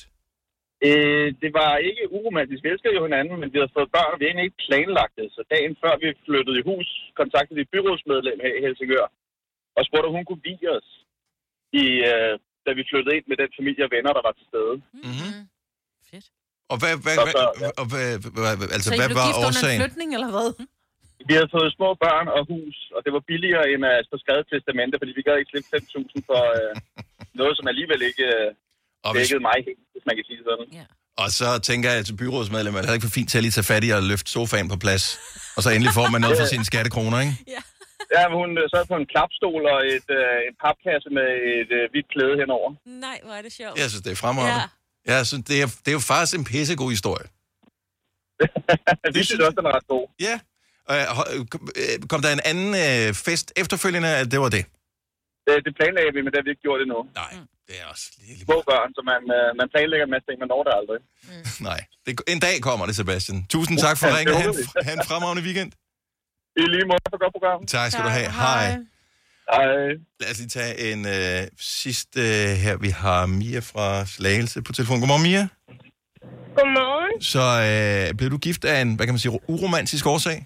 Øh, 0.87 1.27
det 1.43 1.51
var 1.59 1.71
ikke 1.89 2.03
uromantisk. 2.17 2.61
Vi 2.63 2.69
elskede 2.73 2.97
jo 2.97 3.05
hinanden, 3.07 3.35
men 3.41 3.49
vi 3.53 3.57
havde 3.59 3.75
fået 3.77 3.93
børn, 3.97 4.11
og 4.13 4.17
vi 4.17 4.23
havde 4.23 4.31
egentlig 4.31 4.49
ikke 4.49 4.63
planlagt 4.67 5.15
det. 5.19 5.27
Så 5.35 5.41
dagen 5.53 5.73
før 5.83 5.93
vi 6.01 6.07
flyttede 6.27 6.57
i 6.59 6.67
hus, 6.69 6.87
kontaktede 7.19 7.55
vi 7.57 7.63
et 7.65 7.73
byrådsmedlem 7.73 8.39
her 8.45 8.53
i 8.59 8.63
Helsingør, 8.65 9.07
og 9.77 9.81
spurgte, 9.87 10.07
om 10.09 10.15
hun 10.17 10.27
kunne 10.27 10.45
vige 10.49 10.67
os, 10.77 10.87
i, 11.81 11.85
øh, 12.09 12.33
da 12.65 12.69
vi 12.77 12.83
flyttede 12.89 13.15
ind 13.17 13.25
med 13.31 13.37
den 13.41 13.51
familie 13.59 13.83
og 13.87 13.91
venner, 13.95 14.11
der 14.17 14.23
var 14.27 14.33
til 14.39 14.45
stede. 14.51 14.75
Mm-hmm. 15.07 15.33
Fedt. 16.09 16.27
Og 16.71 16.75
hvad, 16.81 16.93
hvad, 17.05 17.15
Så 17.17 17.41
ja. 17.63 17.69
og 17.81 17.85
hvad, 17.91 18.07
hvad, 18.37 18.53
hvad, 18.59 18.69
altså, 18.75 18.89
Så 18.89 18.99
hvad 18.99 19.09
var 19.21 19.27
årsagen? 19.45 19.79
flytning, 19.81 20.09
eller 20.17 20.31
hvad? 20.35 20.49
Vi 21.29 21.33
havde 21.37 21.53
fået 21.57 21.69
små 21.77 21.89
børn 22.05 22.27
og 22.37 22.41
hus, 22.51 22.77
og 22.95 22.99
det 23.05 23.11
var 23.15 23.23
billigere 23.31 23.65
end 23.71 23.83
at 23.97 24.05
få 24.11 24.17
skrevet 24.23 24.43
et 24.45 24.49
testamente, 24.51 24.95
fordi 24.99 25.11
vi 25.17 25.23
gad 25.27 25.35
ikke 25.37 25.51
slippe 25.53 25.69
5.000 25.75 26.29
for 26.29 26.41
øh, 26.59 26.73
noget, 27.39 27.53
som 27.57 27.65
alligevel 27.71 28.01
ikke 28.09 28.25
øh, 28.37 28.49
Og, 29.05 29.11
hvis, 29.13 29.21
dækkede 29.21 29.43
mig 29.49 29.57
helt, 29.67 29.81
hvis 29.93 30.03
man 30.09 30.15
kan 30.17 30.25
sige 30.27 30.37
det 30.39 30.45
sådan. 30.49 30.67
og 31.23 31.27
så 31.39 31.47
tænker 31.69 31.89
jeg 31.95 32.05
til 32.05 32.15
byrådsmedlem, 32.21 32.75
at 32.75 32.81
det 32.83 32.89
er 32.89 32.93
ikke 32.99 33.07
for 33.09 33.17
fint 33.19 33.29
til 33.31 33.37
at 33.39 33.43
lige 33.45 33.55
tage 33.57 33.69
fat 33.73 33.83
i 33.87 33.89
og 33.97 34.03
løfte 34.11 34.29
sofaen 34.31 34.67
på 34.73 34.77
plads. 34.85 35.03
Og 35.57 35.63
så 35.63 35.69
endelig 35.75 35.93
får 35.99 36.07
man 36.15 36.21
noget 36.25 36.37
for 36.41 36.45
sine 36.53 36.65
skattekroner, 36.71 37.19
ikke? 37.25 37.35
Ja, 38.15 38.23
men 38.29 38.35
hun 38.43 38.49
øh, 38.61 38.65
sad 38.73 38.83
på 38.91 38.95
en 39.01 39.07
klapstol 39.13 39.61
og 39.73 39.79
et, 39.95 40.07
øh, 40.19 40.47
en 40.49 40.55
papkasse 40.63 41.09
med 41.17 41.27
et 41.59 41.71
øh, 41.79 41.83
hvidt 41.91 42.07
klæde 42.13 42.35
henover. 42.41 42.69
Nej, 43.05 43.17
hvor 43.25 43.33
er 43.39 43.43
det 43.47 43.53
sjovt. 43.61 43.75
Jeg 43.81 43.87
synes, 43.91 44.03
det 44.05 44.11
er 44.11 44.19
fremragende. 44.25 44.65
Ja. 45.07 45.13
Jeg 45.15 45.27
synes, 45.29 45.43
det 45.49 45.57
er, 45.63 45.67
det 45.83 45.89
er 45.93 45.97
jo 45.99 46.03
faktisk 46.13 46.33
en 46.39 46.45
pissegod 46.51 46.89
historie. 46.97 47.27
Vi 49.17 49.21
synes 49.27 49.41
også, 49.45 49.55
den 49.59 49.65
er 49.69 49.73
ret 49.77 49.87
god. 49.93 50.05
Ja. 50.27 50.35
Øh, 50.91 51.03
øh, 51.81 52.07
kom 52.11 52.21
der 52.21 52.31
en 52.39 52.43
anden 52.51 52.69
øh, 52.85 53.13
fest 53.27 53.47
efterfølgende, 53.61 54.09
at 54.21 54.31
det 54.31 54.39
var 54.45 54.49
det? 54.57 54.65
Det, 55.49 55.57
det 55.65 55.71
planlagde 55.79 56.11
vi, 56.15 56.19
men 56.23 56.29
det 56.31 56.37
har 56.39 56.45
vi 56.47 56.51
ikke 56.55 56.65
gjort 56.67 56.79
endnu. 56.85 56.99
Nej, 57.23 57.31
det 57.67 57.75
er 57.81 57.85
også 57.93 58.05
lige... 58.19 58.35
Små 58.47 58.57
børn, 58.69 58.89
så 58.97 59.01
man, 59.11 59.21
øh, 59.37 59.47
man 59.59 59.67
planlægger 59.73 60.05
en 60.07 60.11
masse 60.15 60.25
ting, 60.29 60.37
man 60.43 60.49
når 60.53 60.61
det 60.67 60.73
aldrig. 60.79 60.99
Nej. 61.69 61.79
Det, 62.05 62.11
en 62.33 62.39
dag 62.47 62.55
kommer 62.67 62.83
det, 62.89 62.95
Sebastian. 63.01 63.37
Tusind 63.55 63.77
tak 63.85 63.95
for 64.01 64.07
Ja, 64.07 64.15
ringen. 64.17 64.31
det 64.35 64.41
Ha' 64.41 64.47
håber 64.47 64.91
en, 64.95 65.07
fremragende 65.09 65.43
weekend. 65.47 65.71
I 66.61 66.63
lige 66.75 66.85
måde 66.91 67.01
for 67.13 67.19
godt 67.23 67.33
program. 67.37 67.59
Tak 67.77 67.87
skal 67.91 68.03
du 68.07 68.11
have. 68.19 68.29
Hej. 68.43 68.65
Hej. 69.55 69.87
Lad 70.21 70.29
os 70.31 70.37
lige 70.41 70.49
tage 70.57 70.73
en 70.91 70.99
øh, 71.07 71.41
sidste 71.59 72.19
øh, 72.21 72.49
her. 72.63 72.77
Vi 72.77 72.89
har 73.03 73.25
Mia 73.25 73.59
fra 73.59 74.05
Slagelse 74.05 74.61
på 74.61 74.71
telefon. 74.73 74.99
Godmorgen, 74.99 75.23
Mia. 75.29 75.43
Godmorgen. 76.57 77.21
Så 77.21 77.43
øh, 77.69 78.17
blev 78.17 78.29
du 78.31 78.37
gift 78.37 78.65
af 78.65 78.81
en, 78.81 78.95
hvad 78.95 79.05
kan 79.05 79.13
man 79.13 79.19
sige, 79.19 79.39
uromantisk 79.47 80.05
årsag? 80.05 80.45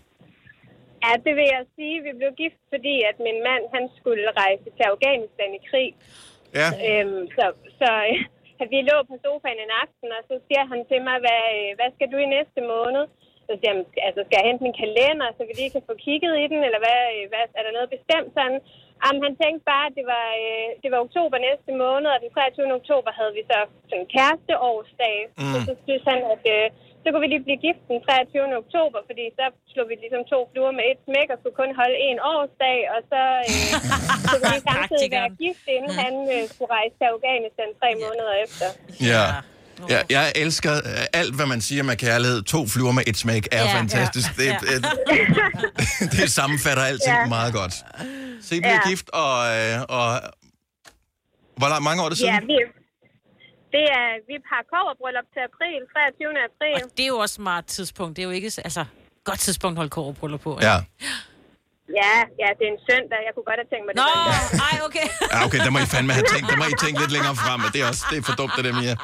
Ja, 1.04 1.12
det 1.26 1.34
vil 1.40 1.48
jeg 1.56 1.64
sige. 1.76 1.96
Vi 2.08 2.12
blev 2.20 2.32
gift, 2.42 2.62
fordi 2.74 2.96
at 3.10 3.18
min 3.28 3.40
mand 3.48 3.64
han 3.76 3.86
skulle 3.98 4.28
rejse 4.42 4.68
til 4.78 4.86
Afghanistan 4.94 5.52
i 5.60 5.62
krig. 5.70 5.90
Ja. 6.60 6.70
Øhm, 6.88 7.24
så 7.38 7.46
så 7.80 7.90
øh, 8.10 8.70
vi 8.74 8.80
lå 8.90 8.98
på 9.10 9.16
sofaen 9.24 9.60
en 9.66 9.74
aften, 9.84 10.10
og 10.18 10.22
så 10.30 10.36
siger 10.48 10.64
han 10.72 10.80
til 10.90 11.00
mig, 11.08 11.18
hvad, 11.26 11.44
øh, 11.60 11.72
hvad 11.78 11.90
skal 11.96 12.12
du 12.14 12.18
i 12.22 12.34
næste 12.38 12.62
måned? 12.74 13.06
Så 13.48 13.54
siger 13.60 13.74
jeg, 13.76 13.86
altså, 14.08 14.22
skal 14.24 14.40
jeg 14.40 14.50
hente 14.50 14.66
min 14.66 14.82
kalender, 14.84 15.28
så 15.38 15.42
vi 15.48 15.54
lige 15.56 15.74
kan 15.76 15.88
få 15.90 15.96
kigget 16.06 16.34
i 16.44 16.46
den, 16.52 16.62
eller 16.68 16.82
hvad, 16.86 17.02
øh, 17.16 17.24
hvad 17.32 17.44
er 17.60 17.64
der 17.66 17.78
noget 17.78 17.94
bestemt 17.96 18.30
sådan? 18.38 18.60
Jamen, 19.04 19.22
han 19.28 19.36
tænkte 19.42 19.64
bare, 19.74 19.86
at 19.90 19.96
det 20.00 20.06
var, 20.16 20.28
øh, 20.44 20.70
det 20.84 20.90
var 20.92 21.00
oktober 21.06 21.38
næste 21.50 21.72
måned, 21.84 22.10
og 22.14 22.20
den 22.24 22.32
23. 22.34 22.80
oktober 22.80 23.12
havde 23.20 23.34
vi 23.38 23.44
så 23.52 23.60
sådan 23.90 24.08
kæresteårsdag. 24.16 25.18
Mm. 25.40 25.52
Så, 25.52 25.58
så 25.68 25.74
synes 25.86 26.04
han, 26.12 26.20
at 26.34 26.44
øh, 26.56 26.66
så 27.04 27.08
kunne 27.10 27.24
vi 27.26 27.30
lige 27.34 27.46
blive 27.48 27.62
gift 27.68 27.82
den 27.92 27.98
23. 28.08 28.62
oktober, 28.64 29.00
fordi 29.10 29.26
så 29.38 29.46
slog 29.72 29.86
vi 29.92 29.96
ligesom 30.04 30.22
to 30.34 30.40
fluer 30.52 30.74
med 30.80 30.86
et 30.92 31.00
smæk, 31.08 31.28
og 31.34 31.38
skulle 31.40 31.58
kun 31.62 31.72
holde 31.82 31.98
en 32.10 32.18
årsdag, 32.34 32.78
og 32.96 33.00
så 33.12 33.22
øh, 33.50 33.72
vi 34.56 34.60
samtidig 34.72 35.08
være 35.18 35.30
gift, 35.44 35.64
inden 35.78 35.94
mm. 35.96 36.02
han 36.04 36.14
øh, 36.36 36.42
skulle 36.54 36.72
rejse 36.78 36.94
til 37.00 37.08
Afghanistan 37.16 37.70
tre 37.82 37.90
måneder 38.04 38.34
efter. 38.46 38.68
Ja. 39.14 39.26
Ja, 39.94 40.00
jeg 40.18 40.26
elsker 40.44 40.74
øh, 40.92 41.06
alt, 41.22 41.36
hvad 41.36 41.46
man 41.54 41.62
siger 41.62 41.84
med 41.84 41.96
kærlighed. 41.96 42.40
To 42.54 42.60
fluer 42.74 42.92
med 42.92 43.04
et 43.08 43.18
smæk 43.18 43.44
er 43.52 43.64
Ja. 43.64 43.78
fantastisk. 43.80 44.30
Det, 44.40 44.46
Ja. 44.46 44.58
det, 44.62 44.78
det 46.16 46.32
sammenfatter 46.40 46.84
alting 46.92 47.16
Ja. 47.16 47.26
meget 47.38 47.54
godt. 47.54 47.74
Så 48.46 48.56
I 48.56 48.60
blev 48.60 48.78
Ja. 48.86 48.90
gift, 48.90 49.08
og, 49.24 49.34
øh, 49.58 49.76
og 49.98 50.08
hvor 51.60 51.80
mange 51.88 52.02
år 52.02 52.06
er 52.06 52.10
det 52.10 52.18
siden? 52.18 52.34
Ja, 52.34 52.40
vi, 52.40 52.58
Det 53.76 53.86
er, 54.00 54.10
vi 54.30 54.36
har 54.52 54.62
koverbryllup 54.74 55.28
til 55.34 55.42
april, 55.50 55.80
23. 55.94 56.30
april. 56.50 56.76
Og 56.86 56.90
det 56.98 57.04
er 57.08 57.12
jo 57.16 57.20
også 57.26 57.34
et 57.34 57.42
smart 57.44 57.66
tidspunkt. 57.78 58.12
Det 58.16 58.22
er 58.24 58.28
jo 58.30 58.36
ikke, 58.40 58.52
altså, 58.68 58.84
godt 59.30 59.40
tidspunkt 59.48 59.74
at 59.76 59.80
holde 59.82 59.94
kårebryllup 59.98 60.42
på. 60.48 60.52
ikke? 60.58 60.66
Ja. 60.70 60.78
Ja, 62.02 62.16
ja, 62.42 62.50
det 62.58 62.64
er 62.68 62.72
en 62.78 62.82
søndag. 62.90 63.20
Jeg 63.28 63.32
kunne 63.36 63.48
godt 63.52 63.60
have 63.62 63.70
tænkt 63.74 63.86
mig 63.86 63.94
det. 63.96 64.02
Nå, 64.02 64.10
ej, 64.70 64.76
okay. 64.88 65.08
Ja, 65.34 65.38
okay, 65.48 65.60
der 65.66 65.72
må 65.76 65.80
I 65.86 65.90
fandme 65.96 66.12
have 66.18 66.28
tænkt, 66.34 66.46
der 66.52 66.58
må 66.62 66.66
I 66.74 66.76
tænke 66.84 66.98
lidt 67.04 67.14
længere 67.18 67.36
frem, 67.44 67.60
og 67.66 67.70
det 67.74 67.80
er 67.84 67.88
også 67.92 68.04
det 68.12 68.18
er 68.22 68.24
for 68.30 68.36
dumt, 68.42 68.54
det 68.58 68.64
der, 68.68 68.74
Mia. 68.82 68.96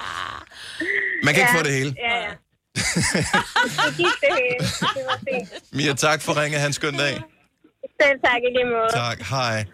Man 1.26 1.32
kan 1.34 1.39
ikke 1.43 1.55
få 1.59 1.63
det 1.67 1.74
hele. 1.80 1.91
Ja, 2.07 2.15
ja. 2.26 2.32
det 3.86 3.91
gik 4.01 4.15
det 4.24 4.32
hele. 4.41 4.65
Det 4.95 5.03
var 5.09 5.20
fint. 5.30 5.47
Mia, 5.78 5.93
tak 6.07 6.20
for 6.26 6.32
ringe. 6.41 6.57
Han 6.65 6.74
skøn 6.74 6.93
dag. 7.05 7.15
Selv 8.02 8.20
tak 8.26 8.41
i 8.47 8.50
lige 8.58 8.66
måde. 8.76 8.89
Tak, 8.93 9.18
hej. 9.30 9.66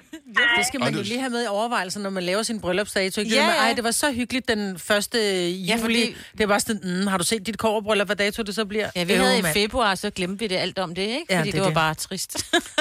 Det 0.57 0.65
skal 0.67 0.79
man 0.79 0.87
Og 0.87 0.93
jo 0.93 0.97
du- 0.99 1.03
lige 1.03 1.19
have 1.19 1.29
med 1.29 1.43
i 1.43 1.47
overvejelsen, 1.47 2.03
når 2.03 2.09
man 2.09 2.23
laver 2.23 2.43
sin 2.43 2.61
bryllupsdato. 2.61 3.21
Ikke? 3.21 3.35
Ja, 3.35 3.41
Ja, 3.41 3.47
ja. 3.49 3.55
Ej, 3.67 3.73
det 3.73 3.83
var 3.83 3.91
så 3.91 4.11
hyggeligt 4.11 4.47
den 4.47 4.79
første 4.79 5.17
juli. 5.49 5.65
Ja, 5.65 5.75
fordi- 5.83 6.15
Det 6.37 6.49
var 6.49 6.57
sådan, 6.59 6.81
mm, 6.83 7.07
har 7.07 7.17
du 7.17 7.23
set 7.23 7.47
dit 7.47 7.57
kårebryllup, 7.57 8.07
hvad 8.07 8.15
dato 8.15 8.43
det 8.43 8.55
så 8.55 8.65
bliver? 8.65 8.89
Ja, 8.95 9.03
vi 9.03 9.13
Øv, 9.13 9.19
havde 9.19 9.39
i 9.39 9.43
februar, 9.53 9.95
så 9.95 10.09
glemte 10.09 10.39
vi 10.39 10.47
det 10.47 10.55
alt 10.55 10.79
om 10.79 10.95
det, 10.95 11.01
ikke? 11.01 11.25
Ja, 11.29 11.37
Fordi 11.39 11.47
det 11.47 11.53
det, 11.53 11.61
var 11.61 11.67
det. 11.67 11.75
bare 11.75 11.93
trist. 11.93 12.37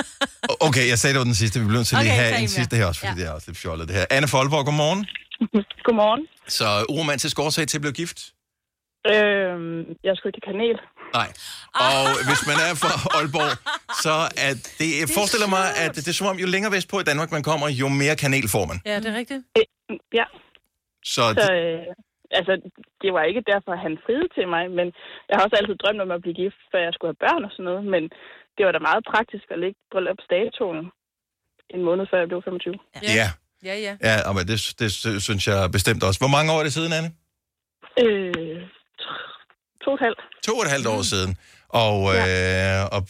Okay, 0.69 0.89
jeg 0.89 0.99
sagde, 0.99 1.15
det 1.15 1.19
var 1.19 1.25
den 1.25 1.35
sidste. 1.35 1.61
Vi 1.61 1.65
bliver 1.67 1.79
nødt 1.79 1.89
til 1.89 1.99
lige 1.99 2.13
Okay, 2.13 2.21
at 2.23 2.29
have 2.33 2.43
en 2.43 2.49
sidste 2.49 2.77
her 2.77 2.87
også, 2.87 3.01
fordi 3.01 3.13
Ja. 3.13 3.21
det 3.21 3.27
er 3.31 3.35
også 3.35 3.51
lidt 3.51 3.59
fjollet 3.59 3.89
det 3.89 3.97
her. 3.97 4.05
Anne 4.11 4.29
Folborg, 4.29 4.65
godmorgen. 4.65 5.07
Godmorgen. 5.87 6.23
Så 6.49 6.65
uromantisk 6.89 7.39
årsag 7.39 7.69
til 7.69 7.77
at 7.79 7.81
blive 7.81 7.93
gift? 8.03 8.19
Øhm, 9.13 9.79
jeg 10.07 10.13
skulle 10.17 10.31
ikke 10.37 10.45
kanel. 10.51 10.77
Nej. 11.19 11.31
Og 11.87 12.01
hvis 12.29 12.43
man 12.51 12.59
er 12.67 12.73
fra 12.83 12.93
Aalborg, 13.17 13.53
så 14.05 14.15
er 14.47 14.53
det, 14.81 14.89
jeg 15.03 15.09
forestiller 15.19 15.49
mig, 15.57 15.65
at 15.85 15.93
det 16.05 16.09
er 16.13 16.17
som 16.21 16.31
om, 16.33 16.37
jo 16.45 16.49
længere 16.55 16.73
vestpå 16.77 16.97
i 17.01 17.07
Danmark 17.11 17.31
man 17.37 17.45
kommer, 17.51 17.67
jo 17.83 17.87
mere 18.03 18.17
kanel 18.25 18.47
får 18.55 18.65
man. 18.71 18.79
Ja, 18.91 18.97
det 19.03 19.09
er 19.13 19.17
rigtigt. 19.23 19.43
Ja, 20.19 20.27
Så 21.15 21.23
så 21.23 21.23
det, 21.39 21.49
øh, 21.57 21.81
altså, 22.39 22.53
det 23.03 23.11
var 23.17 23.23
ikke 23.31 23.43
derfor, 23.53 23.73
han 23.87 23.95
friede 24.05 24.29
til 24.37 24.47
mig, 24.55 24.65
men 24.79 24.87
jeg 25.29 25.35
har 25.37 25.43
også 25.47 25.57
altid 25.61 25.77
drømt 25.83 26.01
om 26.05 26.11
at 26.17 26.21
blive 26.25 26.39
gift, 26.43 26.61
før 26.71 26.81
jeg 26.87 26.93
skulle 26.95 27.13
have 27.13 27.23
børn 27.27 27.43
og 27.47 27.51
sådan 27.55 27.69
noget, 27.71 27.85
men 27.95 28.03
det 28.55 28.63
var 28.67 28.73
da 28.75 28.81
meget 28.91 29.03
praktisk 29.13 29.47
at 29.55 29.59
lægge 29.63 29.79
bryllupsdatoen 29.93 30.81
en 31.75 31.83
måned 31.89 32.05
før 32.11 32.19
jeg 32.23 32.29
blev 32.31 32.41
25. 32.45 32.75
ja. 33.21 33.29
Ja, 33.69 33.77
ja. 33.87 33.93
Ja, 34.09 34.17
og 34.29 34.35
det, 34.51 34.59
det 34.81 34.89
synes 35.27 35.45
jeg 35.51 35.59
bestemt 35.73 36.03
også. 36.09 36.19
Hvor 36.21 36.33
mange 36.37 36.53
år 36.53 36.59
er 36.59 36.63
det 36.63 36.73
siden, 36.79 36.93
Anne? 36.99 37.11
Øh, 38.05 38.61
to 39.85 39.91
og 39.91 39.95
et 39.95 40.01
halvt. 40.07 40.21
To 40.47 40.53
og 40.59 40.63
et 40.65 40.71
halvt 40.71 40.87
år 40.87 41.03
siden. 41.03 41.37
Og, 41.69 41.97
øh, 42.17 42.85
og, 42.97 43.01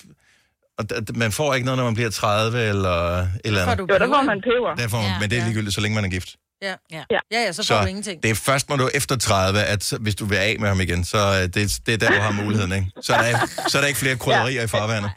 og 0.78 0.84
man 1.14 1.32
får 1.32 1.54
ikke 1.54 1.64
noget, 1.64 1.78
når 1.78 1.84
man 1.84 1.94
bliver 1.94 2.10
30 2.10 2.62
eller 2.68 3.18
et 3.18 3.28
eller 3.44 3.62
andet. 3.62 3.78
Jo, 3.78 3.86
der 3.86 4.06
får 4.06 4.22
man 4.22 4.40
peber. 4.48 4.74
Der 4.82 4.88
får 4.88 4.98
man, 4.98 5.06
Ja. 5.06 5.18
men 5.20 5.30
det 5.30 5.38
er 5.38 5.44
ligegyldigt, 5.44 5.74
så 5.74 5.80
længe 5.80 5.94
man 5.94 6.04
er 6.04 6.08
gift. 6.08 6.30
Ja. 6.62 6.74
Ja. 6.92 7.02
ja, 7.10 7.16
ja, 7.32 7.52
så 7.52 7.66
får 7.66 7.80
du 7.82 7.86
ingenting. 7.86 8.22
det 8.22 8.30
er 8.30 8.34
først, 8.34 8.68
når 8.68 8.76
du 8.76 8.84
er 8.84 8.88
efter 8.94 9.16
30, 9.16 9.62
at 9.62 9.84
så- 9.84 9.98
hvis 9.98 10.14
du 10.14 10.24
vil 10.24 10.36
af 10.36 10.56
med 10.60 10.68
ham 10.68 10.80
igen, 10.80 11.04
så 11.04 11.18
øh, 11.18 11.42
det, 11.54 11.78
det 11.86 11.94
er 11.94 11.98
der, 11.98 12.08
du 12.16 12.20
har 12.20 12.32
muligheden, 12.42 12.72
ikke? 12.72 12.86
Så 13.02 13.14
er 13.14 13.18
der, 13.18 13.28
ikke- 13.28 13.40
så 13.70 13.78
er 13.78 13.82
der 13.82 13.88
ikke 13.88 14.00
flere 14.00 14.16
krydderier 14.16 14.62
i 14.62 14.66
farvandet. 14.66 15.10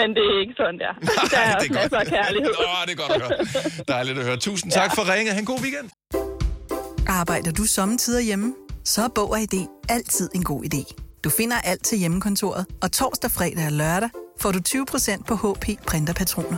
Men 0.00 0.08
det 0.16 0.24
er 0.32 0.40
ikke 0.44 0.54
sådan 0.62 0.78
der. 0.84 0.92
Der 1.30 1.38
er 1.38 1.56
også 1.56 1.72
masser 1.72 1.98
af 1.98 2.06
kærlighed. 2.06 2.50
Åh, 2.58 2.86
det 2.86 2.92
er 2.92 2.96
godt 3.08 3.12
at 3.12 3.20
høre. 3.22 3.84
Dejligt 3.88 4.18
at 4.18 4.24
høre. 4.24 4.36
Tusind 4.36 4.72
tak 4.72 4.94
for 4.94 5.12
ringet. 5.14 5.32
Ha' 5.34 5.40
en 5.40 5.46
god 5.46 5.60
weekend. 5.60 5.88
Arbejder 7.08 7.52
du 7.52 7.64
sommetider 7.64 8.20
hjemme? 8.20 8.54
Så 8.84 9.02
er 9.02 9.08
Bog 9.08 9.30
og 9.30 9.40
ID 9.40 9.66
altid 9.88 10.30
en 10.34 10.44
god 10.44 10.64
idé. 10.64 10.94
Du 11.24 11.30
finder 11.30 11.56
alt 11.56 11.84
til 11.84 11.98
hjemmekontoret, 11.98 12.66
og 12.82 12.92
torsdag, 12.92 13.30
fredag 13.30 13.66
og 13.66 13.72
lørdag 13.72 14.10
får 14.40 14.52
du 14.52 14.60
20% 14.68 15.22
på 15.24 15.34
HP 15.34 15.64
printerpatroner. 15.86 16.56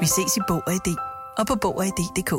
Vi 0.00 0.06
ses 0.06 0.36
i 0.36 0.40
Bog 0.48 0.62
og 0.66 0.72
ID 0.72 0.94
og 1.38 1.46
på 1.46 1.54
Bog 1.54 1.76
og 1.76 1.86
ID.dk. 1.86 2.32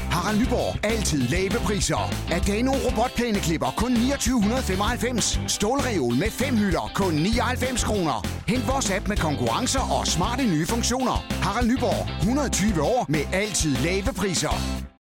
Harald 0.00 0.38
Nyborg. 0.38 0.84
Altid 0.84 1.22
lave 1.28 1.50
priser. 1.50 2.14
Adano 2.32 2.72
robotplæneklipper 2.72 3.74
kun 3.76 3.94
2995. 3.94 5.40
Stålreol 5.46 6.14
med 6.14 6.30
fem 6.30 6.56
hylder 6.56 6.90
kun 6.94 7.14
99 7.14 7.84
kroner. 7.84 8.26
Hent 8.48 8.68
vores 8.68 8.90
app 8.90 9.08
med 9.08 9.16
konkurrencer 9.16 9.98
og 10.00 10.06
smarte 10.06 10.42
nye 10.42 10.66
funktioner. 10.66 11.24
Harald 11.30 11.68
Nyborg. 11.68 12.18
120 12.20 12.82
år 12.82 13.06
med 13.08 13.20
altid 13.32 13.76
lave 13.76 14.12
priser. 14.16 14.54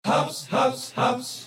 Haps, 0.06 0.48
haps, 0.52 0.94
haps. 0.96 1.47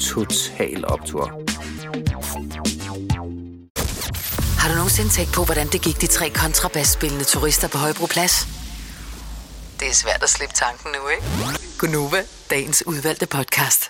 Total 0.00 0.84
Optor. 0.84 1.24
Har 4.58 4.68
du 4.68 4.74
nogensinde 4.74 5.10
tænkt 5.10 5.32
på, 5.32 5.44
hvordan 5.44 5.66
det 5.66 5.82
gik 5.82 6.00
de 6.00 6.06
tre 6.06 6.30
kontrabasspillende 6.30 7.24
turister 7.24 7.68
på 7.68 7.78
Højbroplads? 7.78 8.48
Det 9.80 9.88
er 9.88 9.94
svært 9.94 10.22
at 10.22 10.28
slippe 10.28 10.54
tanken 10.54 10.90
nu, 10.92 11.08
ikke? 11.08 11.24
Gunova, 11.78 12.22
dagens 12.50 12.86
udvalgte 12.86 13.26
podcast. 13.26 13.88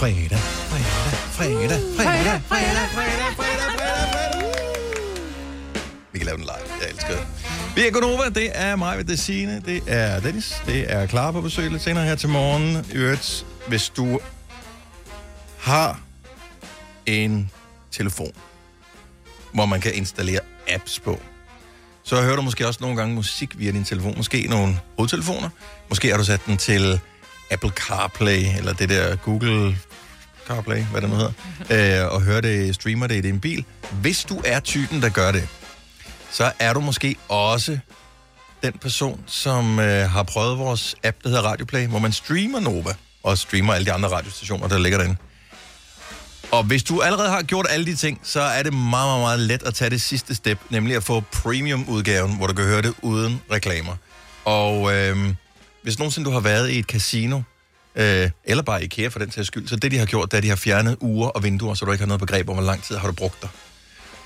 Fredag, 0.00 0.38
fredag, 0.70 1.14
fredag, 1.32 1.80
fredag, 1.96 1.96
fredag, 1.96 2.40
fredag, 2.48 2.88
fredag, 2.94 3.36
fredag. 3.36 3.61
Kan 6.22 6.26
lave 6.26 6.38
den 6.38 6.44
live. 6.44 6.80
Jeg 6.80 6.90
elsker 6.90 7.08
det. 7.08 7.26
Vi 7.76 7.86
er 7.86 7.90
Gunova. 7.90 8.28
Det 8.28 8.50
er 8.54 8.76
mig, 8.76 8.98
det 8.98 9.12
er 9.12 9.16
Signe, 9.16 9.62
det 9.66 9.82
er 9.86 10.20
Dennis, 10.20 10.62
det 10.66 10.92
er 10.92 11.06
Clara 11.06 11.32
på 11.32 11.40
besøg 11.40 11.70
lidt 11.70 11.82
senere 11.82 12.04
her 12.04 12.14
til 12.14 12.28
morgen. 12.28 12.86
I 12.92 12.94
Øvrigt, 12.94 13.46
hvis 13.68 13.88
du 13.88 14.20
har 15.58 16.00
en 17.06 17.50
telefon, 17.90 18.32
hvor 19.54 19.66
man 19.66 19.80
kan 19.80 19.94
installere 19.94 20.40
apps 20.68 21.00
på, 21.00 21.20
så 22.02 22.22
hører 22.22 22.36
du 22.36 22.42
måske 22.42 22.66
også 22.66 22.78
nogle 22.80 22.96
gange 22.96 23.14
musik 23.14 23.58
via 23.58 23.70
din 23.70 23.84
telefon. 23.84 24.14
Måske 24.16 24.46
nogle 24.50 24.80
hovedtelefoner. 24.96 25.48
Måske 25.88 26.10
har 26.10 26.16
du 26.16 26.24
sat 26.24 26.40
den 26.46 26.56
til 26.56 27.00
Apple 27.50 27.70
CarPlay, 27.70 28.56
eller 28.56 28.72
det 28.72 28.88
der 28.88 29.16
Google 29.16 29.78
CarPlay, 30.46 30.82
hvad 30.82 31.00
det 31.00 31.10
nu 31.10 31.16
hedder, 31.16 32.02
øh, 32.04 32.14
og 32.14 32.22
hører 32.22 32.40
det, 32.40 32.74
streamer 32.74 33.06
det 33.06 33.14
i 33.14 33.20
din 33.20 33.40
bil. 33.40 33.64
Hvis 33.92 34.24
du 34.24 34.42
er 34.44 34.60
typen, 34.60 35.02
der 35.02 35.08
gør 35.08 35.32
det, 35.32 35.48
så 36.32 36.52
er 36.58 36.72
du 36.72 36.80
måske 36.80 37.16
også 37.28 37.78
den 38.62 38.72
person, 38.72 39.20
som 39.26 39.78
øh, 39.78 40.10
har 40.10 40.22
prøvet 40.22 40.58
vores 40.58 40.94
app, 41.04 41.16
der 41.22 41.28
hedder 41.28 41.42
Radioplay, 41.42 41.86
hvor 41.86 41.98
man 41.98 42.12
streamer 42.12 42.60
Nova, 42.60 42.94
og 43.22 43.38
streamer 43.38 43.74
alle 43.74 43.86
de 43.86 43.92
andre 43.92 44.08
radiostationer, 44.08 44.68
der 44.68 44.78
ligger 44.78 44.98
derinde. 44.98 45.16
Og 46.50 46.64
hvis 46.64 46.82
du 46.82 47.00
allerede 47.00 47.28
har 47.28 47.42
gjort 47.42 47.66
alle 47.70 47.86
de 47.86 47.96
ting, 47.96 48.20
så 48.22 48.40
er 48.40 48.62
det 48.62 48.72
meget, 48.72 48.90
meget, 48.90 49.20
meget 49.20 49.40
let 49.40 49.62
at 49.62 49.74
tage 49.74 49.90
det 49.90 50.02
sidste 50.02 50.34
step, 50.34 50.58
nemlig 50.70 50.96
at 50.96 51.04
få 51.04 51.20
premium-udgaven, 51.20 52.36
hvor 52.36 52.46
du 52.46 52.52
kan 52.54 52.64
høre 52.64 52.82
det 52.82 52.94
uden 53.02 53.42
reklamer. 53.50 53.96
Og 54.44 54.94
øh, 54.94 55.34
hvis 55.82 55.98
nogensinde 55.98 56.26
du 56.26 56.32
har 56.32 56.40
været 56.40 56.70
i 56.70 56.78
et 56.78 56.84
casino, 56.84 57.40
øh, 57.96 58.30
eller 58.44 58.62
bare 58.62 58.82
i 58.82 58.84
IKEA 58.84 59.08
for 59.08 59.18
den 59.18 59.30
sags 59.30 59.46
skyld, 59.46 59.68
så 59.68 59.76
det 59.76 59.90
de 59.90 59.98
har 59.98 60.06
gjort, 60.06 60.30
det 60.30 60.36
er, 60.36 60.38
at 60.38 60.42
de 60.42 60.48
har 60.48 60.56
fjernet 60.56 60.96
uger 61.00 61.28
og 61.28 61.42
vinduer, 61.42 61.74
så 61.74 61.84
du 61.84 61.92
ikke 61.92 62.02
har 62.02 62.06
noget 62.06 62.20
begreb 62.20 62.48
om, 62.48 62.54
hvor 62.54 62.64
lang 62.64 62.82
tid 62.82 62.96
har 62.96 63.06
du 63.06 63.12
brugt 63.12 63.42
dig. 63.42 63.48